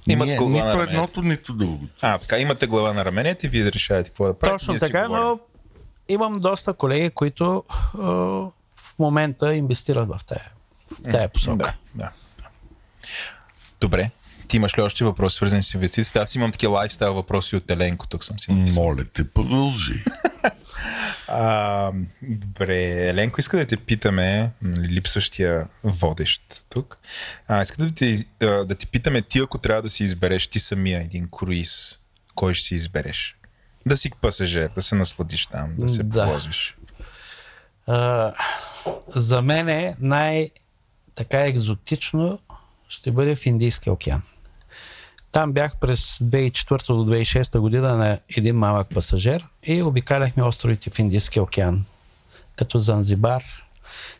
Имат 0.06 0.26
Ние, 0.28 0.36
глава 0.36 0.50
на 0.50 0.56
нито 0.56 0.66
раменете. 0.66 0.92
едното, 0.92 1.22
нито 1.22 1.52
другото. 1.52 1.92
А, 2.00 2.18
така, 2.18 2.38
имате 2.38 2.66
глава 2.66 2.92
на 2.92 3.04
раменете 3.04 3.46
и 3.46 3.50
вие 3.50 3.64
да 3.64 3.72
решавате 3.72 4.10
какво 4.10 4.26
да 4.26 4.34
правите. 4.38 4.66
Точно 4.66 4.78
така, 4.86 5.08
но 5.08 5.38
имам 6.08 6.38
доста 6.38 6.72
колеги, 6.72 7.10
които 7.10 7.64
в 8.76 8.98
момента 8.98 9.54
инвестират 9.54 10.08
в 10.08 10.20
тая, 10.26 10.52
в 10.90 11.10
тая 11.12 11.28
посока. 11.28 11.56
Да, 11.56 11.74
да. 11.94 12.10
Добре. 13.82 14.10
Ти 14.48 14.56
имаш 14.56 14.78
ли 14.78 14.82
още 14.82 15.04
въпроси, 15.04 15.36
свързани 15.36 15.62
с 15.62 15.74
инвестициите? 15.74 16.18
Аз 16.18 16.34
имам 16.34 16.52
такива 16.52 16.72
лайфстайл 16.72 17.14
въпроси 17.14 17.56
от 17.56 17.70
Еленко, 17.70 18.06
тук 18.06 18.24
съм 18.24 18.40
си 18.40 18.52
написал. 18.52 18.82
Моля 18.82 19.04
те, 19.04 19.28
продължи. 19.28 20.04
А, 21.28 21.92
добре, 22.22 23.08
Еленко 23.08 23.40
иска 23.40 23.56
да 23.56 23.66
те 23.66 23.76
питаме, 23.76 24.50
нали, 24.62 24.88
липсващия 24.88 25.68
водещ 25.84 26.42
тук. 26.68 26.98
А, 27.48 27.62
иска 27.62 27.84
да 27.84 27.94
ти, 27.94 28.24
а, 28.42 28.46
да 28.46 28.74
ти 28.74 28.86
питаме 28.86 29.22
ти, 29.22 29.38
ако 29.38 29.58
трябва 29.58 29.82
да 29.82 29.90
си 29.90 30.04
избереш 30.04 30.46
ти 30.46 30.58
самия 30.60 31.00
един 31.02 31.28
круиз, 31.30 31.98
кой 32.34 32.54
ще 32.54 32.66
си 32.66 32.74
избереш? 32.74 33.36
Да 33.86 33.96
си 33.96 34.10
пасажир, 34.20 34.68
да 34.74 34.82
се 34.82 34.94
насладиш 34.94 35.46
там, 35.46 35.74
да 35.78 35.88
се 35.88 36.02
Да. 36.02 36.24
повозиш. 36.24 36.76
А, 37.86 38.32
за 39.08 39.42
мен 39.42 39.68
е 39.68 39.94
най- 40.00 40.50
така 41.14 41.40
екзотично 41.40 42.38
ще 42.92 43.10
бъде 43.10 43.36
в 43.36 43.46
Индийския 43.46 43.92
океан. 43.92 44.22
Там 45.32 45.52
бях 45.52 45.76
през 45.76 46.18
2004 46.18 46.86
до 46.86 47.12
2006 47.12 47.58
година 47.58 47.96
на 47.96 48.18
един 48.36 48.56
малък 48.56 48.88
пасажир 48.94 49.46
и 49.62 49.82
обикаляхме 49.82 50.42
островите 50.42 50.90
в 50.90 50.98
Индийския 50.98 51.42
океан. 51.42 51.84
Като 52.56 52.78
Занзибар. 52.78 53.42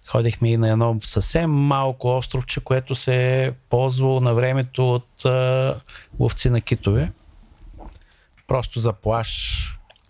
Ходихме 0.07 0.53
и 0.53 0.57
на 0.57 0.69
едно 0.69 0.97
съвсем 1.05 1.51
малко 1.51 2.17
островче, 2.17 2.61
което 2.61 2.95
се 2.95 3.45
е 3.45 3.53
ползвало 3.53 4.21
на 4.21 4.35
времето 4.35 4.95
от 4.95 5.25
а, 5.25 5.77
ловци 6.21 6.51
на 6.51 6.61
китове. 6.61 7.13
Просто 8.47 8.81
за 8.81 8.93
плаш, 8.93 9.59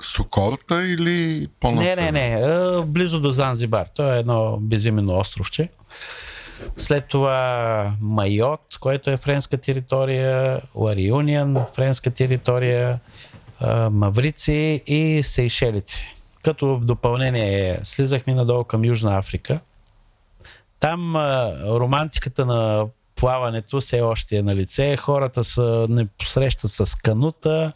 Сокорта 0.03 0.87
или 0.87 1.41
не, 1.41 1.49
по-насеверно? 1.61 2.13
не, 2.13 2.29
не. 2.29 2.45
а, 2.45 2.83
Близо 2.83 3.21
до 3.21 3.31
Занзибар. 3.31 3.87
То 3.87 4.13
е 4.13 4.19
едно 4.19 4.57
безименно 4.61 5.19
островче. 5.19 5.69
След 6.77 7.09
това 7.09 7.95
Майот, 8.01 8.61
което 8.81 9.11
е 9.11 9.17
френска 9.17 9.57
територия, 9.57 10.61
Лариуниан, 10.75 11.57
френска 11.75 12.11
територия, 12.11 13.01
Маврици 13.91 14.83
и 14.87 15.23
Сейшелите. 15.23 16.15
Като 16.45 16.67
в 16.67 16.85
допълнение 16.85 17.79
слизахме 17.83 18.35
надолу 18.35 18.65
към 18.65 18.85
Южна 18.85 19.19
Африка. 19.19 19.61
Там 20.81 21.17
романтиката 21.67 22.47
на 22.47 22.87
плаването 23.17 23.81
все 23.81 24.01
още 24.01 24.37
е 24.37 24.43
на 24.43 24.57
лице. 24.57 24.97
Хората 24.97 25.45
са 25.45 25.87
не 25.91 26.07
посрещат 26.07 26.71
с 26.71 26.99
канута 26.99 27.73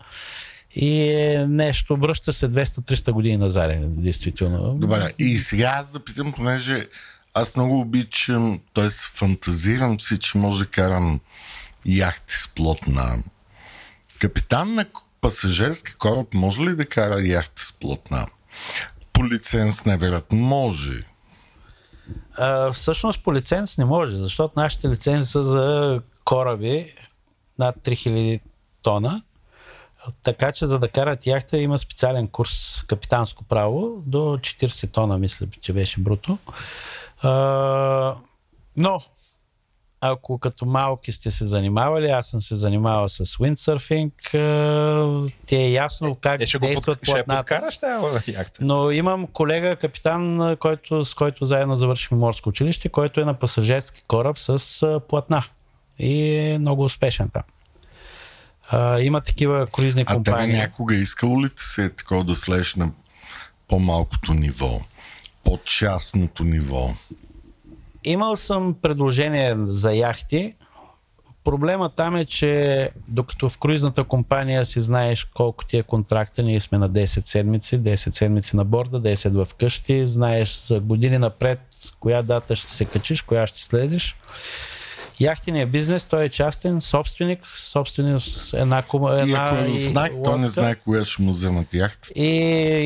и 0.76 1.12
е 1.12 1.46
нещо, 1.46 1.96
връща 1.96 2.32
се 2.32 2.48
200-300 2.48 3.12
години 3.12 3.36
назад, 3.36 3.70
е, 3.70 3.80
действително. 3.82 4.74
Добре, 4.74 5.12
и 5.18 5.38
сега 5.38 5.74
аз 5.78 5.92
да 5.92 6.00
питам, 6.00 6.32
понеже 6.32 6.86
аз 7.36 7.56
много 7.56 7.80
обичам, 7.80 8.60
т.е. 8.74 8.88
фантазирам 8.90 10.00
си, 10.00 10.18
че 10.18 10.38
може 10.38 10.64
да 10.64 10.70
карам 10.70 11.20
яхти 11.86 12.34
с 12.34 12.48
плотна. 12.48 13.22
Капитан 14.18 14.74
на 14.74 14.86
пасажирски 15.20 15.94
кораб 15.94 16.34
може 16.34 16.62
ли 16.62 16.76
да 16.76 16.86
кара 16.86 17.22
яхти 17.22 17.62
с 17.62 17.72
плотна? 17.72 18.26
По 19.12 19.26
лиценз 19.26 19.84
невероятно 19.84 20.38
може. 20.38 21.04
А, 22.38 22.72
всъщност 22.72 23.22
по 23.22 23.34
лиценз 23.34 23.78
не 23.78 23.84
може, 23.84 24.16
защото 24.16 24.60
нашите 24.60 24.88
лицензи 24.88 25.26
са 25.26 25.42
за 25.42 26.00
кораби 26.24 26.94
над 27.58 27.76
3000 27.76 28.40
тона. 28.82 29.22
Така 30.22 30.52
че 30.52 30.66
за 30.66 30.78
да 30.78 30.88
карат 30.88 31.26
яхта 31.26 31.58
има 31.58 31.78
специален 31.78 32.28
курс 32.28 32.82
капитанско 32.86 33.44
право 33.44 34.02
до 34.06 34.18
40 34.18 34.92
тона, 34.92 35.18
мисля, 35.18 35.46
че 35.60 35.72
беше 35.72 36.00
бруто. 36.00 36.38
А, 37.22 38.14
но 38.76 39.01
ако 40.01 40.38
като 40.38 40.66
малки 40.66 41.12
сте 41.12 41.30
се 41.30 41.47
занимавали, 41.47 42.06
аз 42.06 42.28
съм 42.28 42.40
се 42.40 42.56
занимавал 42.56 43.09
с 43.09 43.40
уиндсърфинг, 43.40 44.34
а, 44.34 45.22
ти 45.47 45.56
е 45.56 45.70
ясно 45.72 46.14
как 46.14 46.40
Е, 46.43 46.47
ще 46.47 46.59
го 46.59 46.66
действат 46.66 46.98
под, 47.01 47.09
ще 47.09 47.24
подкараш 47.24 47.78
яхта. 48.28 48.64
Но 48.64 48.90
имам 48.90 49.26
колега, 49.26 49.76
капитан, 49.76 50.40
а, 50.40 50.56
който, 50.56 51.05
с 51.05 51.14
който 51.14 51.44
заедно 51.44 51.76
завършихме 51.76 52.18
морско 52.18 52.48
училище, 52.48 52.88
който 52.88 53.20
е 53.20 53.24
на 53.24 53.34
пасажирски 53.34 54.02
кораб 54.09 54.38
с 54.38 54.82
а, 54.82 55.01
платна. 55.01 55.44
И 55.98 56.36
е 56.36 56.59
много 56.59 56.84
успешен 56.84 57.28
там. 57.28 57.43
А, 58.68 59.01
има 59.01 59.20
такива 59.20 59.66
круизни 59.66 60.02
А 60.02 60.05
тебе 60.06 60.14
компании. 60.14 60.56
някога 60.56 60.94
искало 60.94 61.43
ли 61.43 61.48
ти 61.48 61.62
се 61.64 61.84
е 61.84 61.90
такова 61.90 62.24
да 62.24 62.34
слезеш 62.34 62.74
на 62.74 62.90
по-малкото 63.68 64.34
ниво? 64.34 64.80
По-частното 65.47 66.44
ниво? 66.44 66.90
Имал 68.05 68.36
съм 68.36 68.74
предложение 68.82 69.56
за 69.66 69.93
яхти. 69.93 70.55
Проблема 71.44 71.90
там 71.90 72.16
е, 72.16 72.24
че 72.24 72.90
докато 73.09 73.48
в 73.51 73.59
круизната 73.59 74.05
компания 74.05 74.66
си 74.66 74.81
знаеш 74.81 75.24
колко 75.24 75.64
ти 75.64 75.77
е 75.78 75.82
контракта, 75.82 76.43
ние 76.43 76.60
сме 76.60 76.78
на 76.78 76.90
10 76.90 77.05
седмици, 77.05 77.78
10 77.78 78.10
седмици 78.10 78.56
на 78.56 78.64
борда, 78.64 79.01
10 79.01 79.44
в 79.44 79.55
къщи, 79.55 80.06
знаеш 80.06 80.56
за 80.56 80.81
години 80.81 81.18
напред 81.18 81.60
коя 82.01 82.23
дата 82.23 82.56
ще 82.56 82.70
се 82.70 82.85
качиш, 82.85 83.23
коя 83.23 83.47
ще 83.47 83.62
слезеш. 83.62 84.16
Яхтиният 85.20 85.70
бизнес, 85.70 86.06
той 86.06 86.24
е 86.24 86.28
частен, 86.28 86.80
собственик, 86.80 87.47
собственик 87.47 88.20
с 88.20 88.52
една, 88.52 88.82
кума- 88.82 89.18
И 89.18 89.22
една 89.22 89.44
ако 89.44 89.56
е 89.56 89.68
и 89.68 89.72
знак, 89.74 90.12
той 90.14 90.32
не 90.32 90.38
лодка. 90.38 90.48
знае 90.51 90.74
кога 90.74 91.05
ще 91.05 91.22
му 91.22 91.32
вземат 91.32 91.74
яхта. 91.74 92.09
И, 92.14 92.26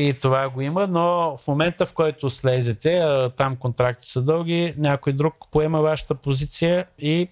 и 0.09 0.13
това 0.13 0.49
го 0.49 0.61
има, 0.61 0.87
но 0.87 1.01
в 1.37 1.47
момента 1.47 1.85
в 1.85 1.93
който 1.93 2.29
слезете, 2.29 3.03
там 3.37 3.55
контракти 3.55 4.07
са 4.07 4.21
дълги, 4.21 4.73
някой 4.77 5.13
друг 5.13 5.35
поема 5.51 5.81
вашата 5.81 6.15
позиция 6.15 6.85
и 6.99 7.27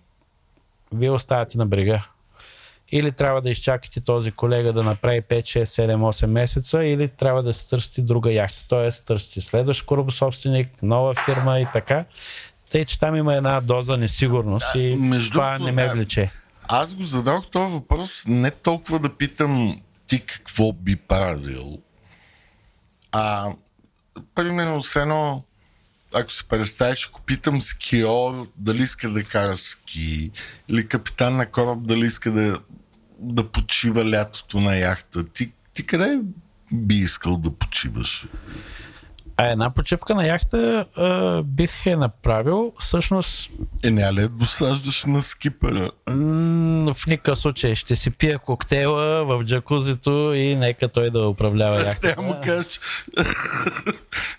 вие 0.91 1.09
оставате 1.11 1.57
на 1.57 1.65
брега. 1.65 2.03
Или 2.91 3.11
трябва 3.11 3.41
да 3.41 3.49
изчакате 3.49 4.01
този 4.01 4.31
колега 4.31 4.73
да 4.73 4.83
направи 4.83 5.21
5, 5.21 5.41
6, 5.41 5.63
7, 5.63 5.95
8 5.95 6.25
месеца, 6.25 6.83
или 6.83 7.07
трябва 7.07 7.43
да 7.43 7.53
се 7.53 7.69
търсите 7.69 8.01
друга 8.01 8.31
яхта. 8.31 8.65
Тоест, 8.69 9.05
търсите 9.05 9.41
следващ 9.41 9.85
корабособственик, 9.85 10.83
нова 10.83 11.13
фирма 11.15 11.59
и 11.59 11.67
така. 11.73 12.05
Тъй, 12.71 12.85
че 12.85 12.99
там 12.99 13.15
има 13.15 13.35
една 13.35 13.61
доза 13.61 13.97
несигурност 13.97 14.75
и 14.75 14.95
между 14.99 15.31
това 15.31 15.59
не 15.59 15.71
ме 15.71 15.85
да. 15.85 15.93
влече. 15.93 16.31
аз 16.67 16.95
го 16.95 17.05
зададох 17.05 17.49
този 17.49 17.73
въпрос 17.73 18.23
не 18.27 18.51
толкова 18.51 18.99
да 18.99 19.09
питам 19.09 19.81
ти 20.07 20.19
какво 20.19 20.73
би 20.73 20.95
правил, 20.95 21.77
а 23.11 23.49
примерно 24.35 24.83
с 24.83 24.95
едно 24.95 25.43
ако 26.13 26.31
се 26.31 26.43
представиш, 26.43 27.07
ако 27.07 27.21
питам 27.21 27.61
скиор 27.61 28.47
дали 28.57 28.83
иска 28.83 29.09
да 29.09 29.23
кара 29.23 29.57
ски, 29.57 30.31
или 30.69 30.87
капитан 30.87 31.37
на 31.37 31.45
кораб 31.45 31.79
дали 31.81 32.05
иска 32.05 32.31
да, 32.31 32.59
да 33.19 33.47
почива 33.51 34.11
лятото 34.11 34.59
на 34.59 34.75
яхта, 34.75 35.27
ти, 35.27 35.51
ти 35.73 35.85
къде 35.85 36.19
би 36.73 36.95
искал 36.95 37.37
да 37.37 37.51
почиваш? 37.51 38.25
А 39.41 39.47
една 39.47 39.69
почивка 39.69 40.15
на 40.15 40.27
яхта 40.27 40.85
а, 40.95 41.41
бих 41.43 41.85
е 41.85 41.95
направил. 41.95 42.73
Всъщност... 42.79 43.49
Е, 43.83 43.91
не 43.91 44.13
ли 44.13 44.27
досаждаш 44.27 45.03
на 45.03 45.21
скипера? 45.21 45.91
М- 46.09 46.93
в 46.93 47.07
никакъв 47.07 47.39
случай. 47.39 47.75
Ще 47.75 47.95
си 47.95 48.11
пия 48.11 48.39
коктейла 48.39 49.25
в 49.25 49.43
джакузито 49.43 50.33
и 50.35 50.55
нека 50.55 50.87
той 50.87 51.09
да 51.09 51.27
управлява 51.27 51.75
Аз 51.75 51.81
яхта. 51.81 52.07
няма 52.07 52.27
му 52.27 52.35
кажеш. 52.43 52.79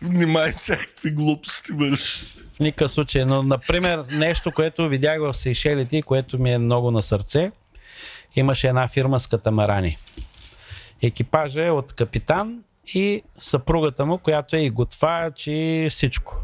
Внимай 0.03 0.51
всякакви 0.51 1.11
глупости 1.11 1.73
върши. 1.73 2.25
В 2.57 2.61
никакъв 2.61 2.91
случай. 2.91 3.25
Но, 3.25 3.43
например, 3.43 4.05
нещо, 4.13 4.53
което 4.53 4.89
видях 4.89 5.21
в 5.21 5.35
Сейшелите 5.35 5.97
и 5.97 6.03
което 6.03 6.39
ми 6.39 6.53
е 6.53 6.59
много 6.59 6.91
на 6.91 7.03
сърце, 7.03 7.51
имаше 8.37 8.69
една 8.69 8.89
фирма 8.89 9.21
с 9.21 9.27
катамарани. 9.27 9.97
Екипажа 11.03 11.67
е 11.67 11.71
от 11.71 11.93
капитан 11.93 12.59
и 12.95 13.23
съпругата 13.39 14.07
му, 14.07 14.19
която 14.19 14.57
е 14.57 14.61
и 14.61 14.71
готвач 14.71 15.47
и 15.47 15.89
всичко. 15.91 16.37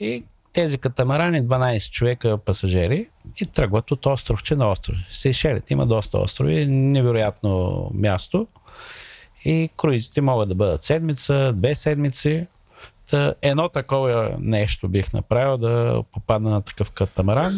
И 0.00 0.24
тези 0.52 0.78
катамарани, 0.78 1.42
12 1.42 1.90
човека 1.90 2.38
пасажери, 2.38 3.08
и 3.42 3.46
тръгват 3.46 3.90
от 3.90 4.06
островче 4.06 4.56
на 4.56 4.70
остров. 4.70 4.96
Сейшелите 5.10 5.72
има 5.72 5.86
доста 5.86 6.18
острови, 6.18 6.66
невероятно 6.66 7.90
място. 7.94 8.46
И 9.44 9.70
круизите 9.76 10.20
могат 10.20 10.48
да 10.48 10.54
бъдат 10.54 10.82
седмица, 10.82 11.52
две 11.56 11.74
седмици. 11.74 12.46
Та, 13.10 13.34
едно 13.42 13.68
такова 13.68 14.36
нещо 14.38 14.88
бих 14.88 15.12
направил 15.12 15.58
да 15.58 16.02
попадна 16.12 16.50
на 16.50 16.62
такъв 16.62 16.90
катамаран. 16.90 17.52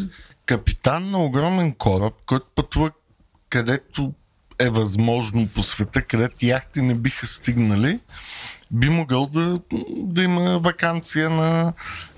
Капитан 0.47 1.11
на 1.11 1.25
огромен 1.25 1.75
кораб, 1.75 2.15
който 2.27 2.47
пътува 2.55 2.91
където 3.49 4.13
е 4.59 4.71
възможно 4.71 5.49
по 5.55 5.63
света, 5.63 6.03
където 6.03 6.47
яхти 6.47 6.83
не 6.83 6.95
биха 6.95 7.27
стигнали, 7.27 8.01
би 8.71 8.89
могъл 8.89 9.27
да, 9.27 9.61
да 9.97 10.23
има 10.23 10.59
вакансия 10.59 11.31
на 11.31 11.73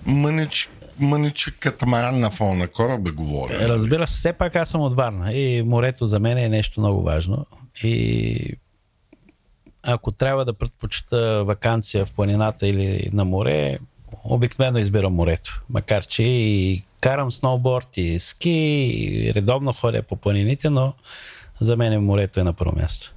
мънич, 0.07 0.71
мъничък 0.99 1.57
катамаран 1.61 2.21
на 2.21 2.31
фона 2.31 2.55
на 2.55 2.69
кораба, 2.69 3.13
говоря. 3.13 3.69
Разбира 3.69 4.07
се, 4.07 4.15
все 4.15 4.33
пак 4.33 4.57
аз 4.57 4.69
съм 4.69 4.81
от 4.81 4.95
Варна 4.95 5.33
и 5.33 5.63
морето 5.63 6.07
за 6.07 6.21
мен 6.21 6.39
е 6.39 6.49
нещо 6.49 6.81
много 6.81 7.03
важно. 7.03 7.47
И 7.83 8.55
ако 9.83 10.13
трябва 10.13 10.45
да 10.45 10.53
предпочита 10.53 11.45
вакансия 11.45 12.07
в 12.07 12.13
планината 12.13 12.69
или 12.69 13.11
на 13.13 13.25
море, 13.25 13.79
обикновено 14.25 14.79
избирам 14.79 15.13
морето. 15.13 15.63
Макар, 15.71 16.07
че 16.07 16.23
и 16.23 16.83
карам 17.01 17.31
сноуборд 17.31 17.97
и 17.97 18.19
ски, 18.19 18.51
и 18.51 19.35
редовно 19.35 19.73
ходя 19.73 20.03
по 20.03 20.17
планините, 20.17 20.71
но 20.71 20.95
за 21.61 21.77
мен 21.77 22.05
морето 22.05 22.41
е 22.41 22.45
на 22.45 22.53
първо 22.53 22.77
място. 22.77 23.15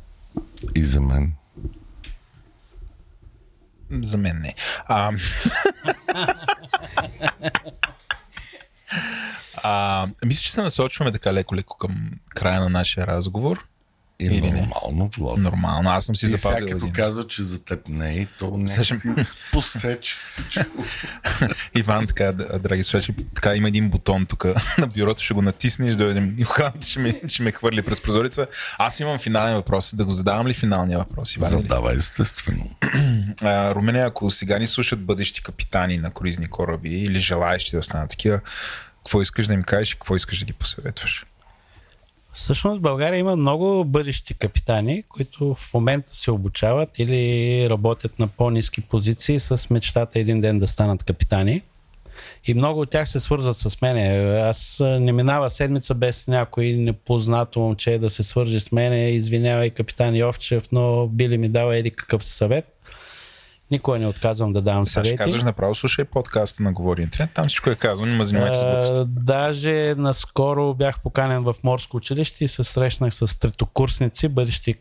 И 0.75 0.83
за 0.83 1.01
мен. 1.01 1.33
За 3.91 4.17
мен 4.17 4.39
не. 4.41 4.55
А, 4.85 5.11
а, 9.63 10.07
мисля, 10.25 10.43
че 10.43 10.51
се 10.51 10.61
насочваме 10.61 11.11
така 11.11 11.33
леко-леко 11.33 11.77
към 11.77 12.11
края 12.29 12.59
на 12.59 12.69
нашия 12.69 13.07
разговор. 13.07 13.67
И 14.21 14.25
Или 14.25 14.41
не? 14.41 14.51
нормално, 14.51 15.09
Влад. 15.17 15.37
Нормално, 15.37 15.89
аз 15.89 16.05
съм 16.05 16.15
си 16.15 16.25
И 16.25 16.29
запазил 16.29 16.57
сега 16.57 16.65
като 16.67 16.77
един. 16.77 16.93
каза, 16.93 17.27
че 17.27 17.43
за 17.43 17.59
теб 17.59 17.87
не 17.87 18.13
е, 18.13 18.27
то 18.39 18.57
не 18.57 18.83
ще- 18.83 18.97
си 18.97 19.07
посече 19.51 20.15
всичко. 20.15 20.83
Иван, 21.75 22.07
така, 22.07 22.31
драги 22.31 22.83
слушатели, 22.83 23.25
така 23.35 23.55
има 23.55 23.67
един 23.67 23.89
бутон 23.89 24.25
тук 24.25 24.45
на 24.77 24.87
бюрото, 24.87 25.23
ще 25.23 25.33
го 25.33 25.41
натиснеш, 25.41 25.95
дойдем 25.95 26.35
и 26.37 26.43
охраната 26.43 26.87
ще 26.87 26.99
ме, 26.99 27.21
ще 27.27 27.43
ме 27.43 27.51
хвърли 27.51 27.81
през 27.81 28.01
прозореца. 28.01 28.47
Аз 28.77 28.99
имам 28.99 29.19
финален 29.19 29.55
въпрос. 29.55 29.95
Да 29.95 30.05
го 30.05 30.11
задавам 30.11 30.47
ли 30.47 30.53
финалния 30.53 30.97
въпрос, 30.99 31.35
Иван? 31.35 31.49
или? 31.49 31.61
Задава 31.61 31.93
естествено. 31.93 32.69
Румене, 33.43 33.99
ако 33.99 34.29
сега 34.29 34.59
ни 34.59 34.67
слушат 34.67 35.01
бъдещи 35.01 35.43
капитани 35.43 35.97
на 35.97 36.11
круизни 36.11 36.47
кораби 36.47 36.89
или 36.91 37.19
желаещи 37.19 37.75
да 37.75 37.83
станат 37.83 38.09
такива, 38.09 38.39
какво 38.97 39.21
искаш 39.21 39.47
да 39.47 39.53
им 39.53 39.63
кажеш 39.63 39.91
и 39.91 39.95
какво 39.95 40.15
искаш 40.15 40.39
да 40.39 40.45
ги 40.45 40.53
посъветваш? 40.53 41.25
Всъщност 42.33 42.77
в 42.77 42.81
България 42.81 43.19
има 43.19 43.35
много 43.35 43.85
бъдещи 43.85 44.33
капитани, 44.33 45.03
които 45.09 45.55
в 45.55 45.73
момента 45.73 46.15
се 46.15 46.31
обучават 46.31 46.99
или 46.99 47.69
работят 47.69 48.19
на 48.19 48.27
по-низки 48.27 48.81
позиции 48.81 49.39
с 49.39 49.69
мечтата 49.69 50.19
един 50.19 50.41
ден 50.41 50.59
да 50.59 50.67
станат 50.67 51.03
капитани. 51.03 51.61
И 52.45 52.53
много 52.53 52.81
от 52.81 52.89
тях 52.89 53.09
се 53.09 53.19
свързват 53.19 53.57
с 53.57 53.81
мене. 53.81 54.09
Аз 54.39 54.77
не 54.81 55.11
минава 55.11 55.49
седмица 55.49 55.93
без 55.93 56.27
някой 56.27 56.73
непознато 56.73 57.59
момче 57.59 57.97
да 57.97 58.09
се 58.09 58.23
свържи 58.23 58.59
с 58.59 58.71
мене. 58.71 59.09
Извинявай, 59.09 59.69
капитан 59.69 60.15
Йовчев, 60.15 60.71
но 60.71 61.07
би 61.07 61.29
ли 61.29 61.37
ми 61.37 61.49
дал 61.49 61.71
еди 61.71 61.91
какъв 61.91 62.23
съвет? 62.23 62.80
Никога 63.71 63.99
не 63.99 64.07
отказвам 64.07 64.51
да 64.51 64.61
давам 64.61 64.85
Сега 64.85 65.03
ще 65.03 65.09
съвети. 65.09 65.17
казваш 65.17 65.43
направо, 65.43 65.75
слушай 65.75 66.05
подкаста 66.05 66.63
на 66.63 66.73
Говори 66.73 67.01
Интернет, 67.01 67.31
там 67.33 67.47
всичко 67.47 67.69
е 67.69 67.75
казано, 67.75 68.07
няма 68.07 68.25
занимайте 68.25 68.57
с 68.57 68.63
глупости. 68.63 68.99
А, 68.99 69.05
даже 69.05 69.95
наскоро 69.97 70.73
бях 70.73 70.99
поканен 70.99 71.43
в 71.43 71.55
морско 71.63 71.97
училище 71.97 72.43
и 72.43 72.47
се 72.47 72.63
срещнах 72.63 73.13
с 73.13 73.39
третокурсници, 73.39 74.27
бъдещи 74.27 74.75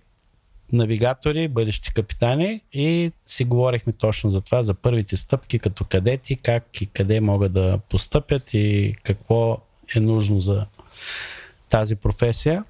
навигатори, 0.72 1.48
бъдещи 1.48 1.94
капитани 1.94 2.60
и 2.72 3.12
си 3.26 3.44
говорихме 3.44 3.92
точно 3.92 4.30
за 4.30 4.40
това, 4.40 4.62
за 4.62 4.74
първите 4.74 5.16
стъпки 5.16 5.58
като 5.58 5.84
кадети, 5.84 6.36
как 6.36 6.80
и 6.80 6.86
къде 6.86 7.20
могат 7.20 7.52
да 7.52 7.78
постъпят 7.90 8.54
и 8.54 8.94
какво 9.02 9.58
е 9.96 10.00
нужно 10.00 10.40
за 10.40 10.66
тази 11.68 11.96
професия. 11.96 12.64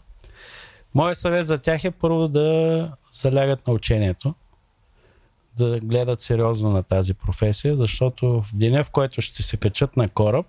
Моят 0.95 1.19
съвет 1.19 1.47
за 1.47 1.59
тях 1.59 1.85
е 1.85 1.91
първо 1.91 2.29
да 2.29 2.93
залягат 3.11 3.67
на 3.67 3.73
учението, 3.73 4.35
да 5.57 5.81
гледат 5.81 6.21
сериозно 6.21 6.71
на 6.71 6.83
тази 6.83 7.15
професия, 7.15 7.77
защото 7.77 8.43
в 8.43 8.51
деня, 8.55 8.85
в 8.85 8.91
който 8.91 9.21
ще 9.21 9.43
се 9.43 9.57
качат 9.57 9.97
на 9.97 10.09
кораб, 10.09 10.47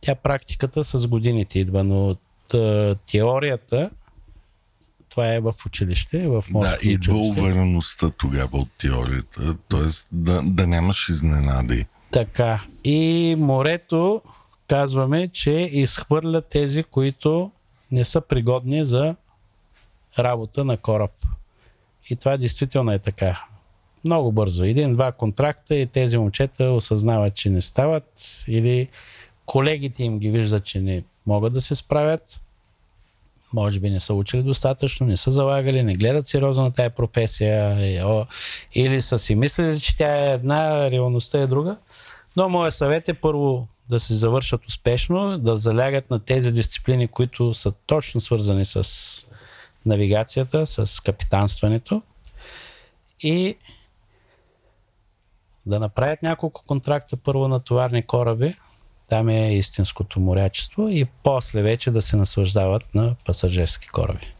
тя 0.00 0.14
практиката 0.14 0.84
с 0.84 1.06
годините 1.06 1.58
идва, 1.58 1.84
но 1.84 2.16
т- 2.48 2.96
теорията 3.06 3.90
това 5.08 5.28
е 5.28 5.40
в 5.40 5.54
училище, 5.66 6.18
в 6.20 6.44
Да, 6.46 6.52
морско 6.52 6.78
идва 6.82 7.14
училище. 7.14 7.40
увереността 7.42 8.10
тогава 8.10 8.58
от 8.58 8.68
теорията, 8.78 9.54
т.е. 9.54 9.80
Да, 10.12 10.42
да 10.44 10.66
нямаш 10.66 11.08
изненади. 11.08 11.86
Така. 12.10 12.60
И 12.84 13.34
морето 13.38 14.22
казваме, 14.68 15.28
че 15.28 15.50
изхвърля 15.50 16.40
тези, 16.42 16.82
които 16.82 17.50
не 17.92 18.04
са 18.04 18.20
пригодни 18.20 18.84
за 18.84 19.16
работа 20.18 20.64
на 20.64 20.76
кораб. 20.76 21.10
И 22.10 22.16
това 22.16 22.36
действително 22.36 22.92
е 22.92 22.98
така. 22.98 23.44
Много 24.04 24.32
бързо. 24.32 24.64
Един-два 24.64 25.12
контракта 25.12 25.74
и 25.74 25.86
тези 25.86 26.18
момчета 26.18 26.64
осъзнават, 26.64 27.34
че 27.34 27.50
не 27.50 27.60
стават 27.60 28.44
или 28.48 28.88
колегите 29.46 30.04
им 30.04 30.18
ги 30.18 30.30
виждат, 30.30 30.64
че 30.64 30.80
не 30.80 31.04
могат 31.26 31.52
да 31.52 31.60
се 31.60 31.74
справят. 31.74 32.40
Може 33.52 33.80
би 33.80 33.90
не 33.90 34.00
са 34.00 34.14
учили 34.14 34.42
достатъчно, 34.42 35.06
не 35.06 35.16
са 35.16 35.30
залагали, 35.30 35.82
не 35.82 35.94
гледат 35.94 36.26
сериозно 36.26 36.64
на 36.64 36.72
тая 36.72 36.90
професия 36.90 37.78
или 38.74 39.00
са 39.00 39.18
си 39.18 39.34
мислили, 39.34 39.80
че 39.80 39.96
тя 39.96 40.16
е 40.16 40.32
една, 40.32 40.90
реалността 40.90 41.38
е 41.40 41.46
друга. 41.46 41.76
Но 42.36 42.48
моят 42.48 42.74
съвет 42.74 43.08
е 43.08 43.14
първо 43.14 43.68
да 43.88 44.00
се 44.00 44.14
завършат 44.14 44.66
успешно, 44.66 45.38
да 45.38 45.56
залягат 45.56 46.10
на 46.10 46.20
тези 46.20 46.52
дисциплини, 46.52 47.08
които 47.08 47.54
са 47.54 47.72
точно 47.86 48.20
свързани 48.20 48.64
с 48.64 48.84
навигацията, 49.86 50.66
с 50.66 51.02
капитанстването 51.02 52.02
и 53.22 53.56
да 55.66 55.80
направят 55.80 56.22
няколко 56.22 56.62
контракта 56.66 57.16
първо 57.16 57.48
на 57.48 57.60
товарни 57.60 58.06
кораби, 58.06 58.54
там 59.08 59.28
е 59.28 59.56
истинското 59.56 60.20
морячество 60.20 60.88
и 60.88 61.04
после 61.22 61.62
вече 61.62 61.90
да 61.90 62.02
се 62.02 62.16
наслаждават 62.16 62.94
на 62.94 63.14
пасажирски 63.26 63.88
кораби. 63.88 64.34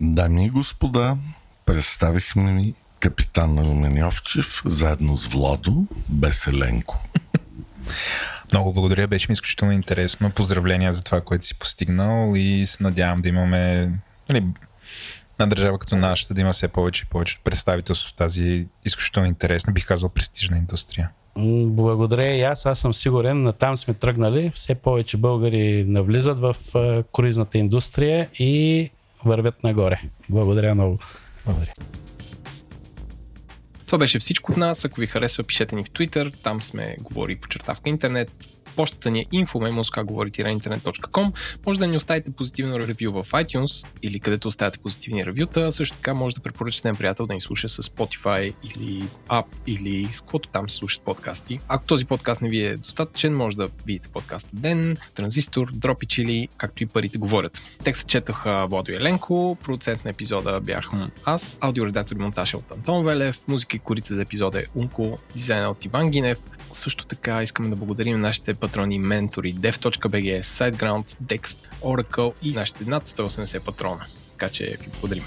Дами 0.00 0.46
и 0.46 0.50
господа, 0.50 1.16
представихме 1.66 2.52
ми 2.52 2.74
капитан 3.00 3.58
Румен 3.58 3.96
Йовчев, 3.98 4.62
заедно 4.64 5.16
с 5.16 5.26
Владо 5.26 5.86
Беселенко. 6.08 7.02
Много 8.52 8.72
благодаря, 8.72 9.08
беше 9.08 9.26
ми 9.28 9.32
изключително 9.32 9.72
интересно. 9.72 10.30
Поздравления 10.30 10.92
за 10.92 11.04
това, 11.04 11.20
което 11.20 11.46
си 11.46 11.58
постигнал 11.58 12.32
и 12.36 12.66
се 12.66 12.82
надявам 12.82 13.22
да 13.22 13.28
имаме 13.28 13.92
нали, 14.28 14.44
на 15.38 15.46
държава 15.46 15.78
като 15.78 15.96
нашата 15.96 16.34
да 16.34 16.40
има 16.40 16.52
все 16.52 16.68
повече 16.68 17.04
и 17.06 17.10
повече 17.10 17.38
представителство 17.44 18.10
в 18.10 18.14
тази 18.14 18.68
изключително 18.84 19.28
интересна, 19.28 19.72
бих 19.72 19.86
казал, 19.86 20.08
престижна 20.08 20.58
индустрия. 20.58 21.10
Благодаря 21.36 22.34
и 22.34 22.42
аз. 22.42 22.66
Аз 22.66 22.78
съм 22.78 22.94
сигурен, 22.94 23.42
на 23.42 23.52
там 23.52 23.76
сме 23.76 23.94
тръгнали. 23.94 24.50
Все 24.54 24.74
повече 24.74 25.16
българи 25.16 25.84
навлизат 25.84 26.38
в 26.38 26.56
круизната 27.12 27.58
индустрия 27.58 28.28
и 28.38 28.90
вървят 29.24 29.62
нагоре. 29.62 30.00
Благодаря 30.28 30.74
много. 30.74 30.98
Благодаря. 31.46 31.72
Това 33.86 33.98
беше 33.98 34.18
всичко 34.18 34.52
от 34.52 34.58
нас. 34.58 34.84
Ако 34.84 35.00
ви 35.00 35.06
харесва, 35.06 35.44
пишете 35.44 35.76
ни 35.76 35.82
в 35.82 35.90
Twitter. 35.90 36.34
Там 36.42 36.62
сме 36.62 36.96
говори 37.00 37.36
по 37.36 37.48
чертавка 37.48 37.88
интернет. 37.88 38.32
Почтата 38.76 39.10
ни 39.10 39.20
е 39.20 39.24
info.memoska.com. 39.24 41.32
Може 41.66 41.78
да 41.78 41.86
ни 41.86 41.96
оставите 41.96 42.30
позитивно 42.30 42.80
ревю 42.80 43.12
в 43.12 43.26
iTunes 43.32 43.86
или 44.02 44.20
където 44.20 44.48
оставяте 44.48 44.78
позитивни 44.78 45.26
ревюта. 45.26 45.72
Също 45.72 45.96
така 45.96 46.14
може 46.14 46.34
да 46.34 46.40
препоръчате 46.40 46.88
на 46.88 46.94
приятел 46.94 47.26
да 47.26 47.34
ни 47.34 47.40
слуша 47.40 47.68
с 47.68 47.82
Spotify 47.82 48.54
или 48.64 49.02
App 49.28 49.46
или 49.66 50.08
с 50.12 50.20
каквото 50.20 50.48
там 50.48 50.70
се 50.70 50.76
слушат 50.76 51.02
подкасти. 51.02 51.58
Ако 51.68 51.86
този 51.86 52.04
подкаст 52.04 52.42
не 52.42 52.48
ви 52.48 52.64
е 52.64 52.76
достатъчен, 52.76 53.36
може 53.36 53.56
да 53.56 53.68
видите 53.86 54.08
подкаста 54.08 54.50
Ден, 54.52 54.96
Транзистор, 55.14 55.70
Дропи 55.72 56.06
Чили, 56.06 56.48
както 56.56 56.82
и 56.82 56.86
парите 56.86 57.18
говорят. 57.18 57.60
Текстът 57.84 58.08
четоха 58.08 58.66
Владо 58.66 58.92
Еленко, 58.92 59.56
продуцент 59.62 60.04
на 60.04 60.10
епизода 60.10 60.60
бях 60.60 60.88
аз, 61.24 61.58
аудиоредактор 61.60 62.16
и 62.16 62.18
монтаж 62.18 62.52
е 62.52 62.56
от 62.56 62.72
Антон 62.72 63.04
Велев, 63.04 63.40
музика 63.48 63.76
и 63.76 63.80
корица 63.80 64.14
за 64.14 64.22
епизода 64.22 64.60
е 64.60 64.64
Унко, 64.74 65.18
дизайна 65.34 65.70
от 65.70 65.84
Иван 65.84 66.10
Гинев, 66.10 66.38
също 66.72 67.06
така 67.06 67.42
искаме 67.42 67.68
да 67.68 67.76
благодарим 67.76 68.20
нашите 68.20 68.54
патрони 68.64 68.98
ментори 68.98 69.54
dev.bg, 69.54 70.42
SiteGround, 70.42 71.16
Dext, 71.22 71.56
Oracle 71.82 72.32
и 72.42 72.52
нашите 72.52 72.84
над 72.84 73.04
180 73.04 73.60
патрона. 73.60 74.04
Така 74.32 74.48
че 74.48 74.64
ви 74.64 74.88
благодарим. 75.00 75.24